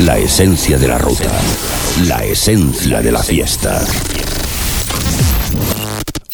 la 0.00 0.18
esencia 0.18 0.76
de 0.78 0.88
la 0.88 0.98
ruta, 0.98 1.30
la 2.06 2.24
esencia 2.24 3.00
de 3.00 3.12
la 3.12 3.22
fiesta. 3.22 3.80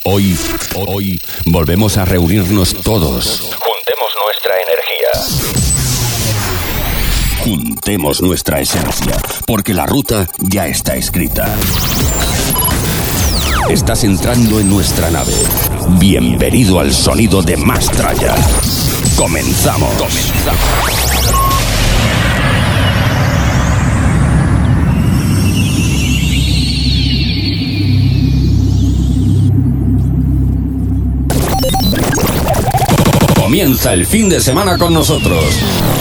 Hoy, 0.05 0.37
hoy, 0.75 1.21
volvemos 1.47 1.97
a 1.97 2.05
reunirnos 2.05 2.75
todos. 2.83 3.51
Juntemos 3.59 4.11
nuestra 4.25 4.55
energía. 4.63 5.11
Juntemos 7.45 8.23
nuestra 8.23 8.61
esencia, 8.61 9.17
porque 9.47 9.75
la 9.75 9.87
ruta 9.87 10.27
ya 10.39 10.67
está 10.67 10.97
escrita. 10.97 11.55
Estás 13.69 14.05
entrando 14.05 14.59
en 14.59 14.69
nuestra 14.71 15.11
nave. 15.11 15.35
Bienvenido 15.99 16.81
al 16.81 16.93
sonido 16.93 17.43
de 17.43 17.57
Mastraya. 17.57 18.35
Comenzamos. 19.17 19.93
Comienza 33.51 33.93
el 33.95 34.07
fin 34.07 34.29
de 34.29 34.41
semana 34.41 34.79
con 34.79 34.95
nosotros. 34.95 35.43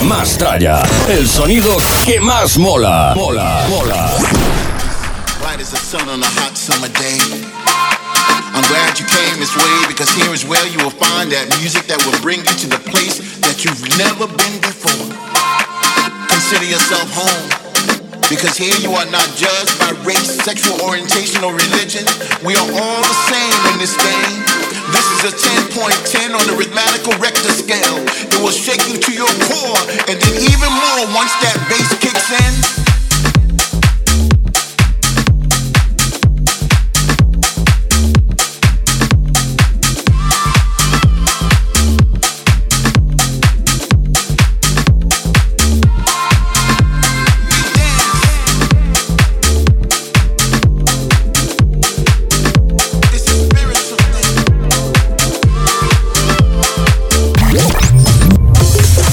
Mastraya, 0.03 0.83
el 1.09 1.28
sonido 1.28 1.75
que 2.06 2.19
más 2.19 2.59
mola. 2.59 3.14
Mola, 3.16 3.66
mola. 3.67 4.16
bright 5.41 5.59
as 5.59 5.72
the 5.72 5.81
sun 5.81 6.08
on 6.09 6.22
a 6.22 6.30
hot 6.38 6.53
summer 6.56 6.94
day. 6.94 7.17
I'm 8.53 8.61
glad 8.69 9.00
you 9.02 9.06
came 9.09 9.41
this 9.41 9.58
way 9.58 9.73
because 9.89 10.14
here 10.14 10.30
is 10.31 10.45
where 10.45 10.61
you 10.69 10.78
will 10.78 10.94
find 10.94 11.31
that 11.33 11.50
music 11.58 11.89
that 11.89 11.97
will 12.06 12.22
bring 12.22 12.38
you 12.38 12.53
to 12.53 12.67
the 12.69 12.81
place 12.86 13.17
that 13.41 13.66
you've 13.66 13.81
never 13.97 14.30
been 14.30 14.61
before. 14.61 15.09
Consider 16.30 16.69
yourself 16.69 17.09
home 17.17 17.50
because 18.30 18.61
here 18.61 18.78
you 18.78 18.94
are 18.94 19.09
not 19.09 19.25
judged 19.34 19.73
by 19.81 19.89
race, 20.06 20.38
sexual 20.45 20.78
orientation, 20.86 21.41
or 21.41 21.58
religion. 21.58 22.06
We 22.45 22.53
are 22.53 22.69
all 22.78 23.02
the 23.02 23.17
same 23.25 23.73
in 23.73 23.81
this 23.81 23.97
game. 23.97 24.59
This 25.00 25.23
is 25.23 25.31
a 25.31 25.36
10.10 25.80 26.36
on 26.36 26.45
the 26.45 26.55
rhythmical 26.59 27.14
Richter 27.23 27.55
scale. 27.55 28.03
It 28.03 28.36
will 28.44 28.52
shake 28.52 28.83
you 28.92 29.00
to 29.00 29.11
your 29.14 29.31
core 29.47 29.80
and 30.11 30.19
then 30.19 30.36
even 30.44 30.72
more 30.75 31.16
once 31.16 31.31
that 31.39 31.56
bass 31.72 31.88
kicks 32.03 32.28
in. 32.36 32.89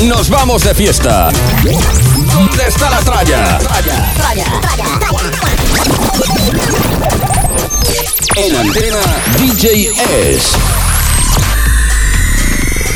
Nos 0.07 0.31
vamos 0.31 0.63
de 0.63 0.73
fiesta. 0.73 1.31
¿Dónde 2.33 2.69
está 2.69 2.91
la 2.91 3.01
tralla? 3.01 3.59
En 8.37 8.57
antena 8.57 9.01
DJ 9.37 9.91
S. 10.31 10.57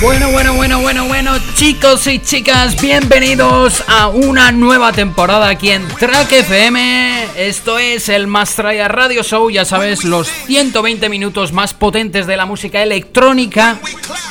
Bueno, 0.00 0.30
bueno, 0.30 0.54
bueno, 0.54 0.80
bueno, 0.80 1.08
bueno, 1.08 1.32
chicos 1.56 2.06
y 2.06 2.20
chicas, 2.20 2.80
bienvenidos 2.80 3.82
a 3.88 4.06
una 4.06 4.52
nueva 4.52 4.92
temporada 4.92 5.48
aquí 5.48 5.70
en 5.70 5.86
Track 5.88 6.30
FM. 6.32 7.26
Esto 7.36 7.80
es 7.80 8.08
el 8.08 8.28
Mastraya 8.28 8.86
Radio 8.86 9.24
Show, 9.24 9.50
ya 9.50 9.64
sabes, 9.64 10.04
los 10.04 10.28
120 10.28 11.08
minutos 11.08 11.52
más 11.52 11.74
potentes 11.74 12.28
de 12.28 12.36
la 12.36 12.46
música 12.46 12.82
electrónica 12.82 13.80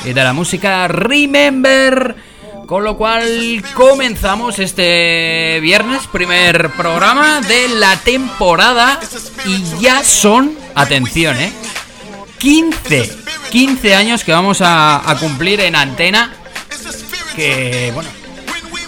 y 0.04 0.14
de 0.14 0.24
la 0.24 0.32
música 0.32 0.88
Remember. 0.88 2.29
Con 2.70 2.84
lo 2.84 2.96
cual 2.96 3.64
comenzamos 3.74 4.60
este 4.60 5.58
viernes, 5.60 6.06
primer 6.06 6.70
programa 6.70 7.40
de 7.40 7.66
la 7.66 7.96
temporada 7.96 9.00
y 9.44 9.80
ya 9.80 10.04
son, 10.04 10.56
atención, 10.76 11.36
eh, 11.40 11.52
15, 12.38 13.12
15 13.50 13.94
años 13.96 14.22
que 14.22 14.30
vamos 14.30 14.60
a, 14.60 15.10
a 15.10 15.18
cumplir 15.18 15.58
en 15.62 15.74
antena. 15.74 16.32
Que, 17.34 17.90
bueno, 17.92 18.08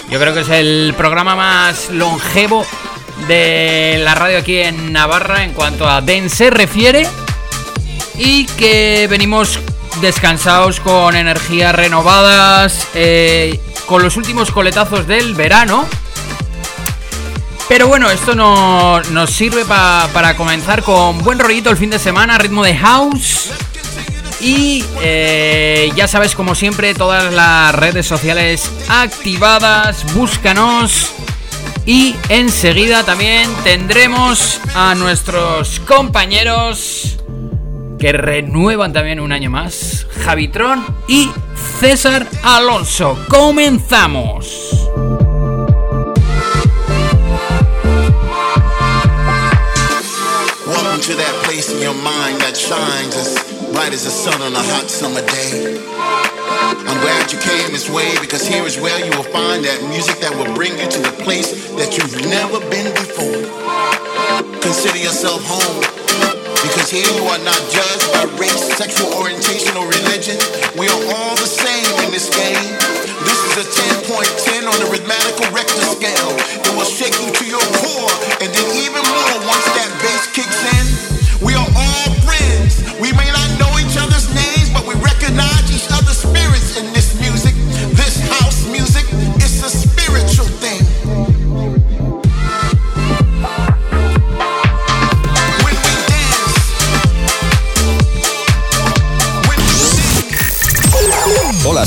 yo 0.09 0.21
creo 0.21 0.33
que 0.33 0.43
es 0.43 0.49
el 0.51 0.95
programa 0.97 1.35
más 1.35 1.91
longevo 1.91 2.65
de 3.27 4.01
la 4.05 4.15
radio 4.15 4.39
aquí 4.39 4.59
en 4.59 4.93
Navarra 4.93 5.43
en 5.43 5.55
cuanto 5.55 5.89
a 5.89 6.01
Den 6.01 6.31
se 6.31 6.51
refiere. 6.51 7.05
Y 8.17 8.47
que 8.47 9.09
venimos 9.11 9.59
descansados 10.01 10.81
con 10.81 11.15
energías 11.17 11.75
renovadas, 11.75 12.87
eh, 12.95 13.61
con 13.87 14.03
los 14.03 14.17
últimos 14.17 14.51
coletazos 14.51 15.07
del 15.07 15.35
verano. 15.35 15.87
Pero 17.69 17.89
bueno, 17.89 18.11
esto 18.11 18.35
no, 18.35 19.01
nos 19.11 19.31
sirve 19.31 19.65
pa- 19.65 20.09
para 20.13 20.37
comenzar 20.37 20.83
con 20.83 21.19
buen 21.23 21.39
rollito 21.39 21.71
el 21.71 21.77
fin 21.77 21.91
de 21.91 21.99
semana, 21.99 22.37
ritmo 22.39 22.63
de 22.63 22.77
house. 22.77 23.51
Y 24.41 24.85
eh, 25.01 25.91
ya 25.95 26.09
sabes, 26.09 26.35
como 26.35 26.55
siempre, 26.55 26.95
todas 26.95 27.33
las 27.33 27.75
redes 27.75 28.07
sociales 28.07 28.69
activadas, 28.89 30.05
búscanos. 30.15 31.13
Y 31.87 32.17
enseguida 32.29 33.05
también 33.05 33.49
tendremos 33.65 34.61
a 34.75 34.95
nuestros 34.95 35.81
compañeros 35.81 37.19
que 38.03 38.11
renuevan 38.11 38.93
también 38.93 39.21
un 39.21 39.31
año 39.31 39.49
más, 39.49 40.09
Javitron 40.25 40.85
y 41.07 41.31
César 41.79 42.27
Alonso. 42.43 43.17
Comenzamos. 43.29 44.89
Welcome 50.67 51.01
to 51.01 51.15
that 51.15 51.33
place 51.45 51.71
in 51.71 51.81
your 51.81 51.95
mind 51.95 52.41
that 52.41 52.57
shines 52.57 53.15
as 53.15 53.39
bright 53.73 53.93
as 53.93 54.03
the 54.03 54.11
sun 54.11 54.43
on 54.43 54.53
a 54.53 54.63
hot 54.75 54.91
summer 54.91 55.23
day. 55.23 55.79
I'm 55.87 57.01
glad 57.03 57.31
you 57.31 57.39
came 57.39 57.71
this 57.71 57.89
way 57.89 58.19
because 58.21 58.45
here 58.45 58.67
is 58.67 58.81
where 58.81 58.99
you 58.99 59.13
will 59.17 59.31
find 59.31 59.65
that 59.65 59.81
music 59.89 60.19
that 60.19 60.35
will 60.35 60.53
bring 60.57 60.77
you 60.77 60.91
to 60.91 60.99
the 60.99 61.23
place 61.23 61.71
that 61.77 61.97
you've 61.97 62.21
never 62.27 62.59
been 62.69 62.93
before. 62.95 63.47
Consider 64.61 64.99
yourself 64.99 65.45
home 65.47 66.02
here 66.93 67.09
you 67.17 67.25
are 67.25 67.41
not 67.41 67.57
judged 67.73 68.05
by 68.13 68.29
race, 68.37 68.69
sexual 68.77 69.09
orientation, 69.17 69.73
or 69.81 69.89
religion. 69.89 70.37
We 70.77 70.93
are 70.93 71.03
all 71.17 71.33
the 71.41 71.49
same 71.49 71.89
in 72.05 72.13
this 72.13 72.29
game. 72.29 72.69
This 73.25 73.41
is 73.49 73.65
a 73.65 73.67
10.10 74.13 74.69
on 74.69 74.77
the 74.77 74.89
rhythmical 74.93 75.49
Richter 75.57 75.81
scale. 75.89 76.31
It 76.61 76.73
will 76.77 76.85
shake 76.85 77.17
you 77.17 77.33
to 77.33 77.45
your 77.49 77.65
core 77.81 78.13
and 78.45 78.53
then 78.53 78.69
even 78.77 79.01
more 79.09 79.37
once 79.49 79.67
that 79.73 79.89
bass 80.05 80.29
kicks 80.37 80.61
in. 80.69 80.85
We 81.41 81.57
are 81.57 81.65
all 81.65 82.09
friends. 82.29 82.85
We 83.01 83.09
may 83.17 83.31
not 83.33 83.49
know 83.57 83.73
each 83.81 83.97
other's 83.97 84.29
names, 84.37 84.69
but 84.69 84.85
we 84.85 84.93
recognize 85.01 85.52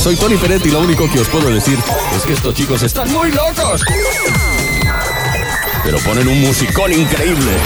soy 0.06 0.16
Tony 0.18 0.38
Peret 0.38 0.64
y 0.64 0.70
lo 0.70 0.82
único 0.82 1.10
que 1.10 1.20
os 1.20 1.28
puedo 1.30 1.50
decir 1.50 1.80
es 2.16 2.24
que 2.24 2.34
estos 2.34 2.54
chicos 2.54 2.84
están 2.84 3.12
muy 3.12 3.32
locos. 3.32 3.82
Pero 5.84 5.98
ponen 6.02 6.28
un 6.28 6.42
musicón 6.42 6.94
increíble. 6.94 7.58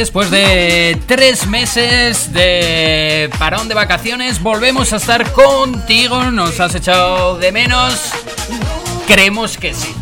Después 0.00 0.30
de 0.30 0.98
tres 1.06 1.46
meses 1.46 2.32
de 2.32 3.28
parón 3.38 3.68
de 3.68 3.74
vacaciones, 3.74 4.40
volvemos 4.42 4.94
a 4.94 4.96
estar 4.96 5.30
contigo. 5.32 6.24
¿Nos 6.30 6.58
has 6.58 6.74
echado 6.74 7.36
de 7.36 7.52
menos? 7.52 8.10
Creemos 9.06 9.58
que 9.58 9.74
sí. 9.74 9.94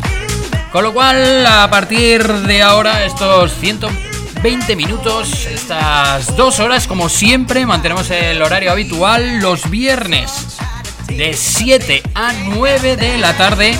Con 0.71 0.85
lo 0.85 0.93
cual, 0.93 1.45
a 1.45 1.69
partir 1.69 2.25
de 2.25 2.61
ahora, 2.61 3.03
estos 3.03 3.51
120 3.59 4.73
minutos, 4.77 5.45
estas 5.47 6.33
dos 6.37 6.61
horas, 6.61 6.87
como 6.87 7.09
siempre, 7.09 7.65
mantenemos 7.65 8.09
el 8.09 8.41
horario 8.41 8.71
habitual 8.71 9.39
los 9.41 9.69
viernes 9.69 10.31
de 11.07 11.33
7 11.33 12.03
a 12.15 12.31
9 12.31 12.95
de 12.95 13.17
la 13.17 13.35
tarde 13.35 13.77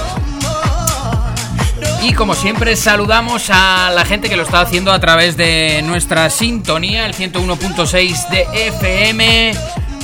y 2.01 2.13
como 2.13 2.33
siempre 2.33 2.75
saludamos 2.75 3.49
a 3.49 3.91
la 3.93 4.05
gente 4.05 4.29
que 4.29 4.37
lo 4.37 4.43
está 4.43 4.61
haciendo 4.61 4.91
a 4.91 4.99
través 4.99 5.37
de 5.37 5.81
nuestra 5.83 6.29
sintonía, 6.29 7.05
el 7.05 7.13
101.6 7.13 8.29
de 8.29 8.47
FM, 8.67 9.53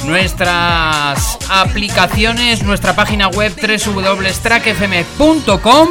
nuestras 0.06 1.38
aplicaciones, 1.50 2.64
nuestra 2.64 2.96
página 2.96 3.28
web 3.30 3.54
www.trackfm.com 3.56 5.90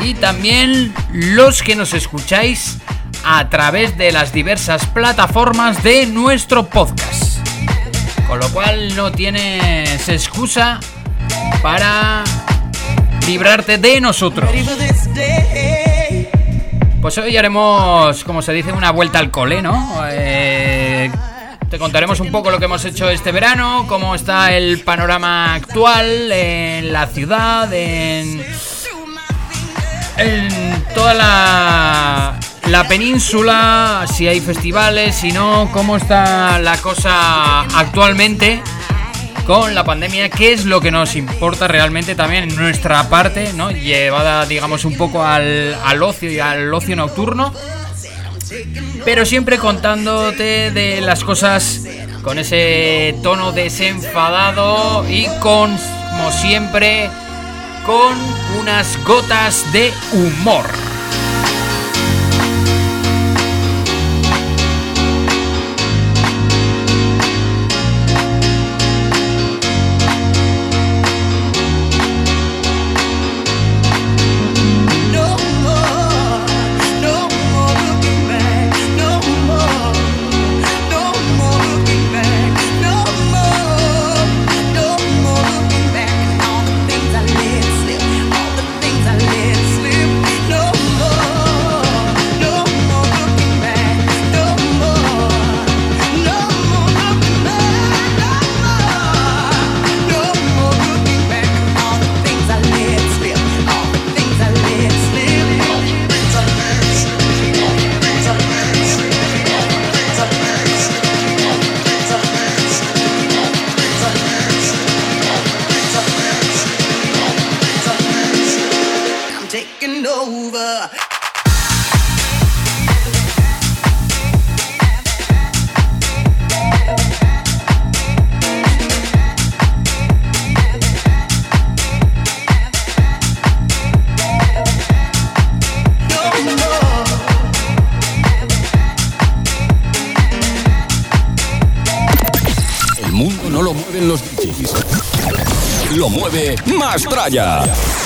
y 0.00 0.14
también 0.14 0.94
los 1.12 1.62
que 1.62 1.76
nos 1.76 1.92
escucháis 1.92 2.78
a 3.24 3.48
través 3.48 3.96
de 3.96 4.12
las 4.12 4.32
diversas 4.32 4.86
plataformas 4.86 5.82
de 5.82 6.06
nuestro 6.06 6.66
podcast. 6.66 7.38
Con 8.26 8.40
lo 8.40 8.48
cual 8.50 8.94
no 8.96 9.12
tienes 9.12 10.08
excusa 10.08 10.80
para 11.62 12.24
librarte 13.26 13.78
de 13.78 14.00
nosotros. 14.00 14.50
Pues 17.00 17.18
hoy 17.18 17.36
haremos, 17.36 18.24
como 18.24 18.40
se 18.40 18.52
dice, 18.52 18.72
una 18.72 18.90
vuelta 18.90 19.18
al 19.18 19.30
cole, 19.30 19.60
¿no? 19.60 20.02
Eh, 20.08 21.10
te 21.68 21.78
contaremos 21.78 22.20
un 22.20 22.30
poco 22.30 22.50
lo 22.50 22.58
que 22.58 22.64
hemos 22.64 22.84
hecho 22.84 23.10
este 23.10 23.30
verano, 23.30 23.84
cómo 23.88 24.14
está 24.14 24.52
el 24.54 24.80
panorama 24.80 25.54
actual 25.54 26.32
en 26.32 26.92
la 26.92 27.06
ciudad, 27.06 27.72
en, 27.72 28.42
en 30.16 30.84
toda 30.94 31.14
la, 31.14 32.40
la 32.68 32.88
península, 32.88 34.06
si 34.10 34.26
hay 34.26 34.40
festivales, 34.40 35.14
si 35.14 35.30
no, 35.32 35.68
cómo 35.72 35.96
está 35.96 36.58
la 36.58 36.78
cosa 36.78 37.60
actualmente 37.62 38.62
con 39.46 39.74
la 39.74 39.84
pandemia, 39.84 40.28
qué 40.30 40.52
es 40.52 40.64
lo 40.64 40.80
que 40.80 40.90
nos 40.90 41.16
importa 41.16 41.68
realmente 41.68 42.14
también 42.14 42.44
en 42.44 42.56
nuestra 42.56 43.08
parte, 43.08 43.52
¿no? 43.54 43.70
Llevada, 43.70 44.46
digamos, 44.46 44.84
un 44.84 44.96
poco 44.96 45.22
al, 45.22 45.74
al 45.84 46.02
ocio 46.02 46.30
y 46.30 46.40
al 46.40 46.72
ocio 46.72 46.96
nocturno. 46.96 47.52
Pero 49.04 49.26
siempre 49.26 49.58
contándote 49.58 50.70
de 50.70 51.00
las 51.00 51.24
cosas 51.24 51.82
con 52.22 52.38
ese 52.38 53.14
tono 53.22 53.52
desenfadado 53.52 55.04
y 55.08 55.26
como 55.40 56.32
siempre, 56.32 57.10
con 57.84 58.16
unas 58.60 58.98
gotas 59.04 59.70
de 59.72 59.92
humor. 60.12 60.64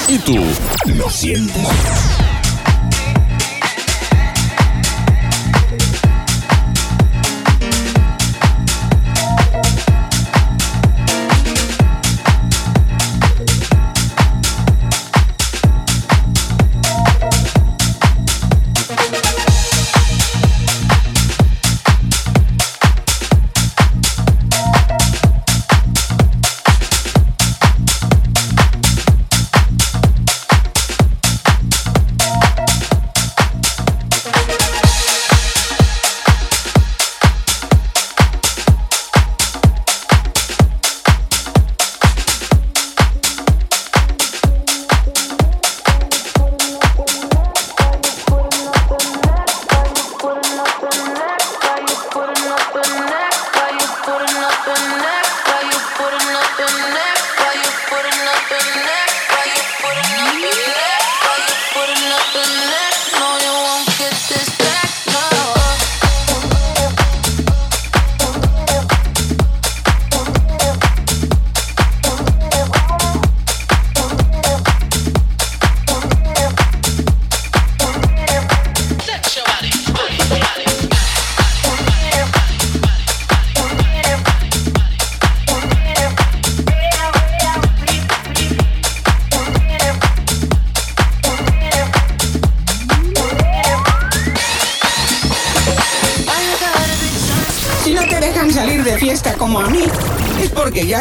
¿Y 0.09 0.19
tú 0.21 0.39
lo 0.87 1.11
sientes? 1.11 1.69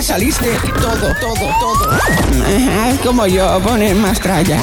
Saliste 0.01 0.57
todo, 0.79 1.13
todo, 1.19 1.49
todo. 1.59 1.89
como 3.03 3.25
yo, 3.25 3.59
poner 3.61 3.95
más 3.95 4.19
tralla. 4.19 4.59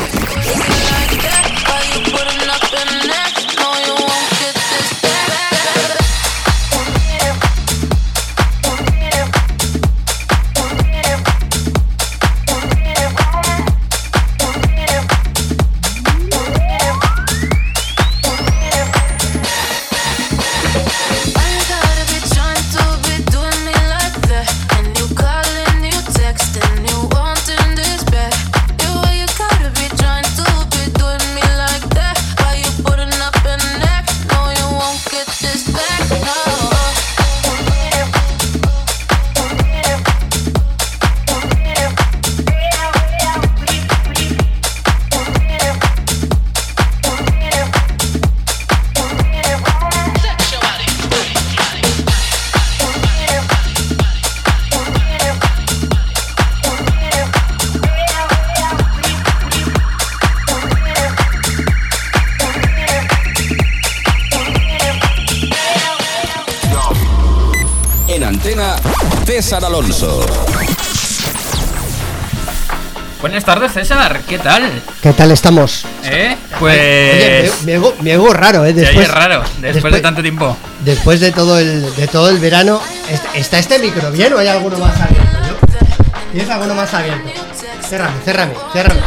Buenas 73.44 73.60
tardes, 73.60 73.72
César. 73.88 74.20
¿Qué 74.26 74.38
tal? 74.38 74.82
¿Qué 75.02 75.12
tal 75.12 75.30
estamos? 75.30 75.84
¿Eh? 76.02 76.34
Oye, 76.62 77.50
Pues. 77.50 77.62
me, 77.64 77.72
me 77.72 77.74
hago- 77.76 77.94
me 78.00 78.12
hago 78.14 78.32
raro, 78.32 78.64
¿eh? 78.64 78.72
Después, 78.72 78.96
oye 79.06 79.06
raro, 79.14 79.44
después, 79.58 79.92
de 79.92 80.00
tanto 80.00 80.22
tiempo. 80.22 80.56
después 80.80 81.20
de 81.20 81.30
todo 81.30 81.58
el 81.58 81.94
de 81.94 82.08
todo 82.08 82.30
el 82.30 82.38
verano, 82.38 82.80
¿est- 83.10 83.22
¿está 83.34 83.58
este 83.58 83.78
micro 83.80 84.10
bien 84.12 84.32
o 84.32 84.38
hay 84.38 84.48
alguno 84.48 84.78
más 84.78 84.98
abierto? 84.98 85.38
¿no? 85.42 86.32
¿Tienes 86.32 86.50
alguno 86.50 86.74
más 86.74 86.94
abierto? 86.94 87.28
Cérrame, 87.86 88.14
cérrame, 88.24 88.54
cérrame. 88.72 89.00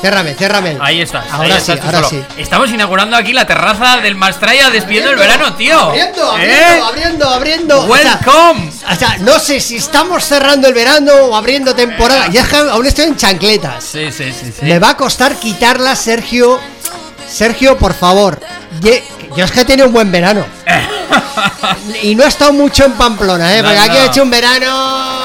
Cérrame, 0.00 0.34
cérrame. 0.34 0.78
Ahí 0.80 1.00
estás. 1.00 1.24
Ahora 1.32 1.56
ahí 1.56 1.60
sí, 1.60 1.72
ahora 1.72 1.90
solo. 2.04 2.08
sí. 2.10 2.22
Estamos 2.36 2.70
inaugurando 2.70 3.16
aquí 3.16 3.32
la 3.32 3.44
terraza 3.48 3.96
del 3.96 4.14
Mastraya 4.14 4.70
despidiendo 4.70 5.10
el 5.10 5.16
verano, 5.18 5.54
tío. 5.54 5.76
Abriendo, 5.76 6.38
¿Eh? 6.38 6.54
abriendo, 6.54 6.86
abriendo, 6.86 7.28
abriendo. 7.28 7.78
O 7.80 7.96
sea, 7.96 8.20
Welcome. 8.22 8.69
O 8.90 8.94
sea, 8.96 9.18
no 9.18 9.38
sé 9.38 9.60
si 9.60 9.76
estamos 9.76 10.24
cerrando 10.24 10.66
el 10.66 10.74
verano 10.74 11.12
o 11.12 11.36
abriendo 11.36 11.74
temporada. 11.74 12.26
Ya 12.28 12.42
es 12.42 12.48
que 12.48 12.56
aún 12.56 12.86
estoy 12.86 13.04
en 13.04 13.16
chancletas. 13.16 13.84
Sí, 13.84 14.10
sí, 14.10 14.32
sí, 14.32 14.52
sí. 14.58 14.64
Me 14.64 14.78
va 14.78 14.90
a 14.90 14.96
costar 14.96 15.36
quitarla, 15.36 15.94
Sergio. 15.94 16.58
Sergio, 17.28 17.78
por 17.78 17.94
favor. 17.94 18.40
Yo 19.36 19.44
es 19.44 19.52
que 19.52 19.60
he 19.60 19.64
tenido 19.64 19.86
un 19.86 19.92
buen 19.92 20.10
verano. 20.10 20.44
y 22.02 22.14
no 22.14 22.24
he 22.24 22.28
estado 22.28 22.52
mucho 22.52 22.84
en 22.84 22.92
Pamplona, 22.92 23.56
¿eh? 23.56 23.62
No, 23.62 23.68
Porque 23.68 23.78
aquí 23.78 23.96
no. 23.96 24.02
he 24.02 24.06
hecho 24.06 24.22
un 24.22 24.30
verano. 24.30 25.20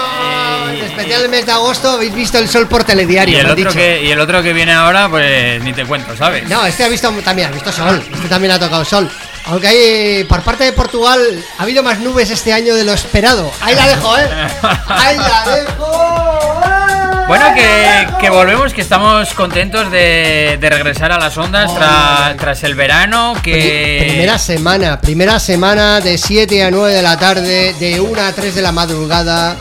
Especial 0.85 1.23
el 1.23 1.29
mes 1.29 1.45
de 1.45 1.51
agosto 1.51 1.89
habéis 1.89 2.13
visto 2.13 2.37
el 2.37 2.47
sol 2.47 2.67
por 2.67 2.83
telediario. 2.83 3.37
Y 3.37 3.39
el, 3.39 3.49
otro 3.49 3.71
que, 3.71 4.03
y 4.03 4.11
el 4.11 4.19
otro 4.19 4.43
que 4.43 4.53
viene 4.53 4.73
ahora, 4.73 5.09
pues 5.09 5.61
ni 5.63 5.73
te 5.73 5.85
cuento, 5.85 6.15
¿sabes? 6.15 6.47
No, 6.47 6.65
este 6.65 6.83
ha 6.83 6.87
visto 6.87 7.11
también, 7.23 7.49
ha 7.49 7.51
visto 7.51 7.71
sol. 7.71 8.01
Este 8.13 8.29
también 8.29 8.53
ha 8.53 8.59
tocado 8.59 8.85
sol. 8.85 9.09
Aunque 9.47 9.67
hay, 9.67 10.23
por 10.23 10.41
parte 10.41 10.63
de 10.63 10.73
Portugal, 10.73 11.21
ha 11.57 11.63
habido 11.63 11.83
más 11.83 11.99
nubes 11.99 12.31
este 12.31 12.51
año 12.51 12.73
de 12.73 12.83
lo 12.83 12.93
esperado. 12.93 13.51
Ahí 13.61 13.75
la 13.75 13.87
dejo, 13.87 14.17
¿eh? 14.17 14.27
Ahí 14.87 15.17
la 15.17 15.43
dejo. 15.55 15.91
¡eh! 15.93 16.71
Bueno, 17.27 17.55
que, 17.55 18.07
que 18.21 18.29
volvemos, 18.29 18.71
que 18.71 18.81
estamos 18.81 19.33
contentos 19.33 19.89
de, 19.89 20.59
de 20.61 20.69
regresar 20.69 21.11
a 21.11 21.17
las 21.17 21.35
ondas 21.39 21.71
tra- 21.71 22.35
tras 22.37 22.63
el 22.63 22.75
verano, 22.75 23.33
que... 23.41 24.05
Primera 24.07 24.37
semana, 24.37 25.01
primera 25.01 25.39
semana 25.39 26.01
de 26.01 26.19
7 26.19 26.63
a 26.63 26.69
9 26.69 26.93
de 26.93 27.01
la 27.01 27.17
tarde, 27.17 27.73
de 27.79 27.99
1 27.99 28.21
a 28.21 28.31
3 28.31 28.53
de 28.53 28.61
la 28.61 28.71
madrugada, 28.71 29.55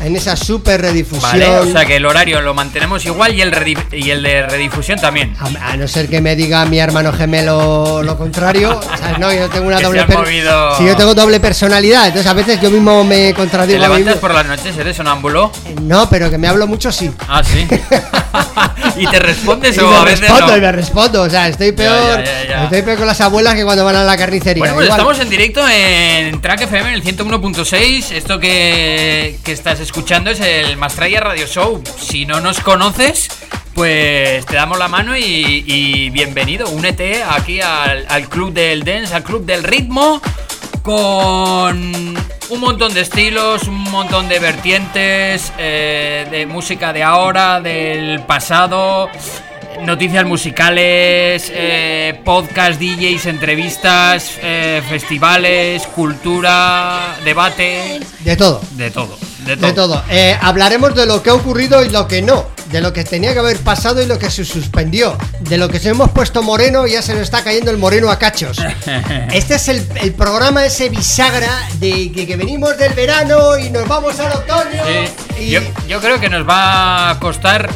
en 0.00 0.16
esa 0.16 0.36
super 0.36 0.80
redifusión. 0.80 1.30
Vale, 1.32 1.48
o 1.58 1.66
sea 1.66 1.84
que 1.84 1.96
el 1.96 2.06
horario 2.06 2.40
lo 2.40 2.54
mantenemos 2.54 3.04
igual 3.06 3.34
y 3.34 3.42
el, 3.42 3.76
y 3.92 4.10
el 4.10 4.22
de 4.22 4.46
redifusión 4.46 4.98
también. 4.98 5.34
a, 5.38 5.72
a 5.72 5.76
no 5.76 5.86
ser 5.86 6.08
que 6.08 6.20
me 6.20 6.36
diga 6.36 6.64
mi 6.64 6.78
hermano 6.78 7.12
gemelo 7.12 8.02
lo 8.02 8.16
contrario, 8.16 8.80
¿sabes? 8.98 9.18
No, 9.18 9.32
yo 9.32 9.48
tengo 9.48 9.66
una 9.66 9.76
Que 9.78 9.84
doble 9.84 10.06
movido. 10.06 10.76
Sí, 10.76 10.86
yo 10.86 10.96
tengo 10.96 11.14
doble 11.14 11.40
personalidad, 11.40 12.06
entonces 12.06 12.30
a 12.30 12.34
veces 12.34 12.60
yo 12.60 12.70
mismo 12.70 13.04
me 13.04 13.28
¿Te 13.28 13.34
contradigo 13.34 13.78
mí 13.78 13.82
levantas 13.82 14.16
por 14.16 14.32
las 14.34 14.46
noches? 14.46 14.76
¿Eres 14.76 14.96
sonámbulo? 14.96 15.52
No, 15.82 16.08
pero 16.08 16.30
que 16.30 16.38
me 16.38 16.48
hablo 16.48 16.66
mucho 16.66 16.90
sí. 16.90 17.10
Ah, 17.28 17.42
sí. 17.44 17.66
¿Y 18.96 19.06
te 19.06 19.18
respondes 19.18 19.76
Y 19.76 19.80
o 19.80 19.90
me 19.90 19.96
a 19.96 20.04
veces 20.04 20.20
respondo 20.20 20.46
no? 20.46 20.56
y 20.56 20.60
me 20.60 20.72
respondo, 20.72 21.22
o 21.22 21.30
sea, 21.30 21.48
estoy 21.48 21.72
peor, 21.72 22.24
ya, 22.24 22.44
ya. 22.48 22.64
estoy 22.64 22.82
peor 22.82 22.98
con 22.98 23.06
las 23.06 23.20
abuelas 23.20 23.54
que 23.54 23.64
cuando 23.64 23.84
van 23.84 23.96
a 23.96 24.04
la 24.04 24.16
carnicería. 24.16 24.60
Bueno, 24.60 24.74
pues 24.74 24.86
Igual. 24.86 24.98
estamos 24.98 25.20
en 25.20 25.28
directo 25.30 25.68
en 25.68 26.40
Track 26.40 26.62
FM 26.62 26.88
en 26.88 26.94
el 26.94 27.04
101.6. 27.04 28.12
Esto 28.12 28.38
que, 28.38 29.38
que 29.44 29.52
estás 29.52 29.78
escuchando 29.80 29.89
es 29.96 30.40
el 30.40 30.76
Mastraya 30.76 31.20
Radio 31.20 31.46
Show. 31.46 31.82
Si 31.98 32.24
no 32.24 32.40
nos 32.40 32.60
conoces, 32.60 33.28
pues 33.74 34.46
te 34.46 34.54
damos 34.54 34.78
la 34.78 34.88
mano 34.88 35.16
y, 35.16 35.64
y 35.66 36.10
bienvenido. 36.10 36.68
Únete 36.68 37.22
aquí 37.24 37.60
al, 37.60 38.06
al 38.08 38.28
club 38.28 38.52
del 38.52 38.84
dance, 38.84 39.14
al 39.14 39.24
club 39.24 39.44
del 39.44 39.64
ritmo, 39.64 40.22
con 40.82 42.16
un 42.50 42.60
montón 42.60 42.94
de 42.94 43.00
estilos, 43.00 43.64
un 43.64 43.82
montón 43.90 44.28
de 44.28 44.38
vertientes, 44.38 45.52
eh, 45.58 46.26
de 46.30 46.46
música 46.46 46.92
de 46.92 47.02
ahora, 47.02 47.60
del 47.60 48.20
pasado. 48.22 49.08
Noticias 49.82 50.24
musicales, 50.26 51.50
eh, 51.54 52.20
podcast, 52.24 52.78
DJs, 52.80 53.26
entrevistas, 53.26 54.38
eh, 54.42 54.82
festivales, 54.88 55.86
cultura, 55.88 57.16
debate, 57.24 58.00
De 58.20 58.36
todo. 58.36 58.60
de 58.72 58.90
todo, 58.90 59.16
de 59.44 59.56
todo. 59.56 59.66
De 59.66 59.72
todo. 59.72 60.04
Eh, 60.10 60.36
hablaremos 60.40 60.94
de 60.94 61.06
lo 61.06 61.22
que 61.22 61.30
ha 61.30 61.34
ocurrido 61.34 61.84
y 61.84 61.88
lo 61.88 62.06
que 62.06 62.22
no. 62.22 62.46
De 62.70 62.80
lo 62.80 62.92
que 62.92 63.04
tenía 63.04 63.32
que 63.32 63.40
haber 63.40 63.58
pasado 63.58 64.00
y 64.00 64.06
lo 64.06 64.18
que 64.18 64.30
se 64.30 64.44
suspendió. 64.44 65.16
De 65.40 65.58
lo 65.58 65.68
que 65.68 65.78
se 65.78 65.88
hemos 65.88 66.10
puesto 66.10 66.42
moreno 66.42 66.86
y 66.86 66.92
ya 66.92 67.02
se 67.02 67.14
nos 67.14 67.22
está 67.22 67.42
cayendo 67.42 67.70
el 67.70 67.78
moreno 67.78 68.10
a 68.10 68.18
cachos. 68.18 68.58
Este 69.32 69.54
es 69.56 69.68
el, 69.68 69.86
el 70.02 70.12
programa 70.12 70.64
ese 70.64 70.88
bisagra 70.88 71.68
de 71.78 72.12
que, 72.12 72.26
que 72.26 72.36
venimos 72.36 72.76
del 72.78 72.92
verano 72.92 73.58
y 73.58 73.70
nos 73.70 73.86
vamos 73.88 74.18
al 74.20 74.32
otoño. 74.32 74.82
Sí, 74.86 75.42
y 75.44 75.50
yo, 75.50 75.60
yo 75.88 76.00
creo 76.00 76.20
que 76.20 76.28
nos 76.28 76.48
va 76.48 77.10
a 77.10 77.18
costar 77.18 77.70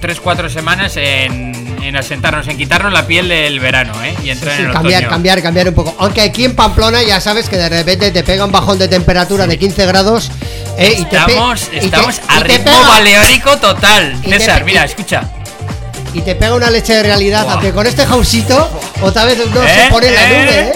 3-4 0.00 0.48
semanas 0.48 0.96
en, 0.96 1.57
en 1.82 1.96
asentarnos, 1.96 2.46
en 2.48 2.56
quitarnos 2.56 2.92
la 2.92 3.06
piel 3.06 3.28
del 3.28 3.60
verano, 3.60 3.92
¿eh? 4.04 4.14
Y 4.24 4.30
entrar 4.30 4.54
sí, 4.56 4.62
en 4.62 4.66
el 4.68 4.72
cambiar, 4.72 4.98
otoño. 5.02 5.10
cambiar, 5.10 5.42
cambiar 5.42 5.68
un 5.68 5.74
poco. 5.74 5.94
Aunque 5.98 6.20
aquí 6.20 6.44
en 6.44 6.54
Pamplona 6.56 7.02
ya 7.02 7.20
sabes 7.20 7.48
que 7.48 7.56
de 7.56 7.68
repente 7.68 8.10
te 8.10 8.22
pega 8.22 8.44
un 8.44 8.52
bajón 8.52 8.78
de 8.78 8.88
temperatura 8.88 9.46
de 9.46 9.58
15 9.58 9.86
grados. 9.86 10.30
eh, 10.76 10.94
y 10.98 11.04
te 11.06 11.16
Estamos, 11.16 11.62
y 11.72 11.78
te- 11.80 11.84
estamos 11.86 12.20
a 12.28 12.36
y 12.36 12.42
te 12.42 12.44
ritmo 12.48 12.70
pega- 12.72 12.88
baleórico 12.88 13.56
total. 13.58 14.16
César, 14.24 14.64
mira, 14.64 14.84
escucha. 14.84 15.22
y 16.14 16.20
te 16.22 16.34
pega 16.34 16.54
una 16.54 16.70
leche 16.70 16.94
de 16.94 17.02
realidad, 17.02 17.46
aunque 17.50 17.72
con 17.72 17.86
este 17.86 18.06
jausito 18.06 18.70
otra 19.02 19.24
vez 19.24 19.38
¿Eh? 19.38 19.44
se 19.84 19.90
pone 19.90 20.08
en 20.08 20.14
la 20.14 20.22
¿Eh? 20.24 20.28
nube, 20.42 20.60
¿eh? 20.60 20.72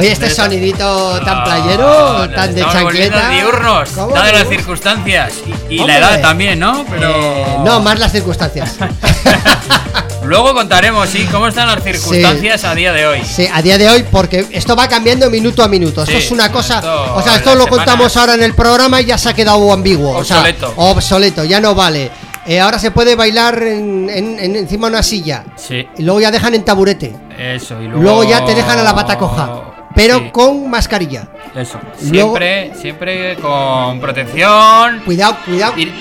Oye, 0.00 0.12
este 0.12 0.30
sonidito 0.30 1.20
tan 1.24 1.44
playero, 1.44 2.28
tan 2.30 2.54
de 2.54 2.62
chancleta. 2.62 3.28
diurnos, 3.30 3.88
¿Cómo 3.90 4.14
dadas 4.14 4.32
las 4.32 4.48
circunstancias. 4.48 5.32
Y, 5.68 5.74
y 5.76 5.86
la 5.86 5.98
edad 5.98 6.20
también, 6.20 6.58
¿no? 6.58 6.84
Pero. 6.88 7.08
Eh, 7.14 7.56
no, 7.64 7.80
más 7.80 7.98
las 7.98 8.12
circunstancias. 8.12 8.76
Luego 10.24 10.52
contaremos, 10.54 11.08
sí, 11.08 11.26
cómo 11.32 11.48
están 11.48 11.66
las 11.66 11.82
circunstancias 11.82 12.64
a 12.64 12.74
día 12.74 12.92
de 12.92 13.06
hoy. 13.06 13.22
Sí, 13.24 13.48
a 13.52 13.62
día 13.62 13.78
de 13.78 13.88
hoy, 13.88 14.04
porque 14.10 14.46
esto 14.52 14.76
va 14.76 14.86
cambiando 14.88 15.28
minuto 15.30 15.62
a 15.62 15.68
minuto. 15.68 16.04
Sí, 16.06 16.12
esto 16.12 16.24
es 16.26 16.30
una 16.30 16.52
cosa. 16.52 16.76
esto 16.76 17.14
o 17.16 17.22
sea, 17.22 17.36
esto 17.36 17.54
lo 17.54 17.66
contamos 17.66 18.16
ahora 18.16 18.34
en 18.34 18.42
el 18.42 18.54
programa 18.54 19.00
y 19.00 19.06
ya 19.06 19.18
se 19.18 19.30
ha 19.30 19.34
quedado 19.34 19.72
ambiguo. 19.72 20.18
Obsoleto. 20.18 20.72
O 20.76 20.82
sea, 20.82 20.90
obsoleto, 20.92 21.44
ya 21.44 21.60
no 21.60 21.74
vale. 21.74 22.10
Eh, 22.46 22.60
ahora 22.60 22.78
se 22.78 22.90
puede 22.90 23.16
bailar 23.16 23.62
en, 23.62 24.08
en- 24.10 24.38
en- 24.38 24.56
encima 24.56 24.88
de 24.88 24.94
una 24.94 25.02
silla. 25.02 25.44
Sí, 25.56 25.86
Y 25.98 26.02
luego 26.02 26.20
ya 26.20 26.30
dejan 26.30 26.54
en 26.54 26.64
taburete. 26.64 27.14
eso. 27.38 27.80
Y 27.80 27.84
luego, 27.86 28.02
Luego 28.02 28.24
ya 28.24 28.44
te 28.44 28.54
dejan 28.54 28.78
a 28.78 28.82
la 28.82 28.94
pata 28.94 29.18
coja. 29.18 29.50
Pero 29.94 30.18
Sí, 30.18 30.30
con 30.30 30.70
mascarilla. 30.70 31.28
Eso. 31.54 31.78
luego- 32.10 32.36
Siempre, 32.38 32.72
siempre 32.80 33.36
con 33.36 34.00
protección. 34.00 35.00
Cuidado, 35.04 35.36
cuidado. 35.44 35.74
Ir- 35.76 35.92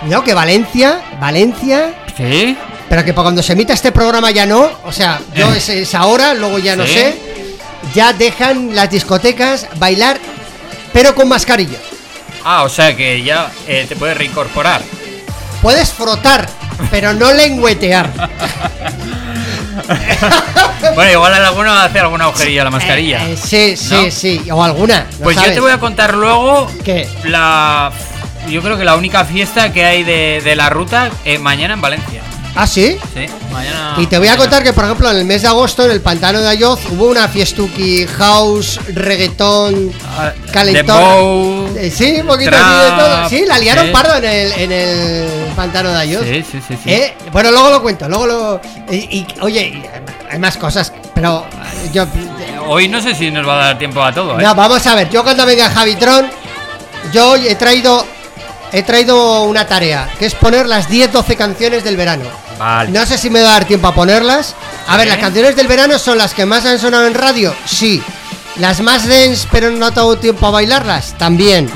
Cuidado 0.00 0.22
que 0.22 0.34
Valencia, 0.34 1.00
Valencia. 1.20 1.92
Sí. 2.16 2.56
Pero 2.88 3.04
que 3.04 3.12
para 3.12 3.24
cuando 3.24 3.42
se 3.42 3.52
emita 3.54 3.72
este 3.72 3.90
programa 3.92 4.30
ya 4.30 4.46
no. 4.46 4.70
O 4.84 4.92
sea, 4.92 5.20
yo 5.34 5.52
es, 5.52 5.68
es 5.68 5.94
ahora, 5.94 6.34
luego 6.34 6.58
ya 6.58 6.76
no 6.76 6.86
sé. 6.86 7.16
Ya 7.94 8.12
dejan 8.12 8.74
las 8.74 8.90
discotecas 8.90 9.66
bailar, 9.76 10.18
pero 10.92 11.14
con 11.14 11.28
mascarilla. 11.28 11.78
Ah, 12.44 12.62
o 12.62 12.68
sea 12.68 12.94
que 12.96 13.22
ya 13.22 13.50
eh, 13.66 13.86
te 13.88 13.96
puedes 13.96 14.16
reincorporar. 14.16 14.82
Puedes 15.60 15.92
frotar, 15.92 16.48
pero 16.90 17.12
no 17.14 17.32
lengüetear. 17.32 18.10
Bueno, 20.94 21.12
igual 21.12 21.34
alguno 21.34 21.72
hace 21.72 21.98
alguna 22.00 22.24
agujerilla 22.24 22.62
a 22.62 22.64
la 22.64 22.70
mascarilla. 22.70 23.26
Eh, 23.26 23.32
eh, 23.32 23.36
sí, 23.36 23.76
sí, 23.76 23.94
¿no? 23.94 24.10
sí. 24.10 24.50
O 24.50 24.62
alguna. 24.62 25.06
no 25.18 25.24
Pues 25.24 25.36
yo 25.36 25.52
te 25.52 25.60
voy 25.60 25.72
a 25.72 25.78
contar 25.78 26.14
luego 26.14 26.70
¿Qué? 26.84 27.08
la. 27.24 27.90
Yo 28.48 28.62
creo 28.62 28.78
que 28.78 28.84
la 28.84 28.96
única 28.96 29.24
fiesta 29.24 29.72
que 29.72 29.84
hay 29.84 30.04
de, 30.04 30.40
de 30.42 30.56
la 30.56 30.70
ruta 30.70 31.10
eh, 31.24 31.38
mañana 31.38 31.74
en 31.74 31.80
Valencia. 31.80 32.22
¿Ah, 32.60 32.66
sí? 32.66 32.98
Sí, 33.14 33.26
mañana. 33.52 33.94
Y 33.98 34.06
te 34.08 34.18
voy 34.18 34.26
a 34.26 34.32
mañana. 34.32 34.36
contar 34.36 34.62
que, 34.64 34.72
por 34.72 34.84
ejemplo, 34.84 35.08
en 35.12 35.18
el 35.18 35.24
mes 35.24 35.42
de 35.42 35.48
agosto, 35.48 35.84
en 35.84 35.92
el 35.92 36.00
pantano 36.00 36.40
de 36.40 36.48
Ayoz, 36.48 36.80
hubo 36.90 37.06
una 37.06 37.28
fiestuki, 37.28 38.04
house, 38.18 38.80
reggaetón, 38.92 39.92
Ah, 40.18 40.32
calentón. 40.52 41.76
Eh, 41.78 41.88
sí, 41.94 42.16
un 42.20 42.26
poquito 42.26 42.50
trap, 42.50 42.62
así 42.64 42.82
de 42.84 42.90
todo. 42.96 43.28
Sí, 43.28 43.44
la 43.46 43.58
liaron 43.60 43.86
sí. 43.86 43.92
pardo 43.92 44.16
en 44.16 44.24
el, 44.24 44.52
en 44.54 44.72
el 44.72 45.28
pantano 45.54 45.90
de 45.92 45.98
Ayoz. 46.00 46.24
Sí, 46.24 46.44
sí, 46.50 46.60
sí. 46.66 46.74
sí. 46.82 46.90
Eh, 46.90 47.14
Bueno, 47.30 47.52
luego 47.52 47.70
lo 47.70 47.80
cuento, 47.80 48.08
luego 48.08 48.26
lo. 48.26 48.60
Y, 48.90 48.96
y, 48.96 49.26
oye, 49.40 49.88
hay 50.28 50.38
más 50.40 50.56
cosas, 50.56 50.92
pero 51.14 51.46
yo. 51.92 52.06
Hoy 52.66 52.88
no 52.88 53.00
sé 53.00 53.14
si 53.14 53.30
nos 53.30 53.46
va 53.46 53.54
a 53.54 53.66
dar 53.68 53.78
tiempo 53.78 54.02
a 54.02 54.12
todo, 54.12 54.38
¿eh? 54.38 54.42
No, 54.42 54.52
vamos 54.56 54.84
a 54.84 54.94
ver, 54.96 55.08
yo 55.10 55.22
cuando 55.22 55.46
venga 55.46 55.70
Javitron, 55.70 56.28
yo 57.12 57.30
hoy 57.30 57.46
he 57.46 57.54
traído. 57.54 58.04
He 58.72 58.82
traído 58.82 59.42
una 59.44 59.66
tarea, 59.66 60.08
que 60.18 60.26
es 60.26 60.34
poner 60.34 60.66
las 60.66 60.88
10-12 60.88 61.36
canciones 61.36 61.84
del 61.84 61.96
verano. 61.96 62.24
Vale. 62.58 62.90
No 62.90 63.06
sé 63.06 63.16
si 63.18 63.30
me 63.30 63.40
va 63.42 63.50
a 63.50 63.52
dar 63.52 63.64
tiempo 63.66 63.86
a 63.88 63.94
ponerlas. 63.94 64.54
A 64.88 64.96
ver, 64.96 65.06
las 65.08 65.18
canciones 65.18 65.54
del 65.56 65.68
verano 65.68 65.98
son 65.98 66.18
las 66.18 66.34
que 66.34 66.44
más 66.46 66.64
han 66.66 66.78
sonado 66.78 67.06
en 67.06 67.14
radio, 67.14 67.54
sí. 67.66 68.02
Las 68.56 68.80
más 68.80 69.06
dance, 69.06 69.46
pero 69.52 69.70
no 69.70 69.92
tengo 69.92 70.18
tiempo 70.18 70.46
a 70.46 70.50
bailarlas, 70.50 71.14
también. 71.16 71.70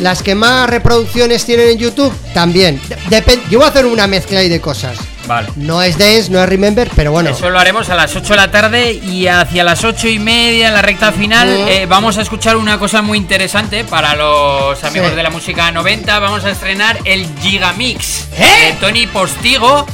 Las 0.00 0.22
que 0.22 0.34
más 0.36 0.70
reproducciones 0.70 1.44
tienen 1.44 1.68
en 1.70 1.78
YouTube, 1.78 2.14
también. 2.32 2.80
De- 2.88 2.96
depen- 3.24 3.40
yo 3.50 3.58
voy 3.58 3.66
a 3.66 3.70
hacer 3.70 3.86
una 3.86 4.06
mezcla 4.06 4.38
ahí 4.40 4.48
de 4.48 4.60
cosas. 4.60 4.96
Vale. 5.28 5.50
No 5.56 5.82
es 5.82 5.96
Dance, 5.98 6.30
no 6.30 6.42
es 6.42 6.48
Remember, 6.48 6.90
pero 6.96 7.12
bueno. 7.12 7.30
Eso 7.30 7.50
lo 7.50 7.58
haremos 7.60 7.88
a 7.90 7.94
las 7.94 8.16
8 8.16 8.30
de 8.30 8.36
la 8.36 8.50
tarde 8.50 8.92
y 8.94 9.26
hacia 9.28 9.62
las 9.62 9.84
8 9.84 10.08
y 10.08 10.18
media 10.18 10.68
en 10.68 10.74
la 10.74 10.82
recta 10.82 11.12
final 11.12 11.46
Mm. 11.48 11.68
eh, 11.68 11.86
vamos 11.86 12.16
a 12.18 12.22
escuchar 12.22 12.56
una 12.56 12.78
cosa 12.78 13.02
muy 13.02 13.18
interesante 13.18 13.84
para 13.84 14.14
los 14.16 14.82
amigos 14.84 15.10
Sí. 15.10 15.16
de 15.16 15.22
la 15.22 15.30
música 15.30 15.70
90. 15.70 16.18
Vamos 16.18 16.44
a 16.44 16.50
estrenar 16.50 16.98
el 17.04 17.26
Gigamix 17.42 18.26
¿Eh? 18.38 18.66
de 18.68 18.72
Tony 18.80 19.06
Postigo, 19.06 19.86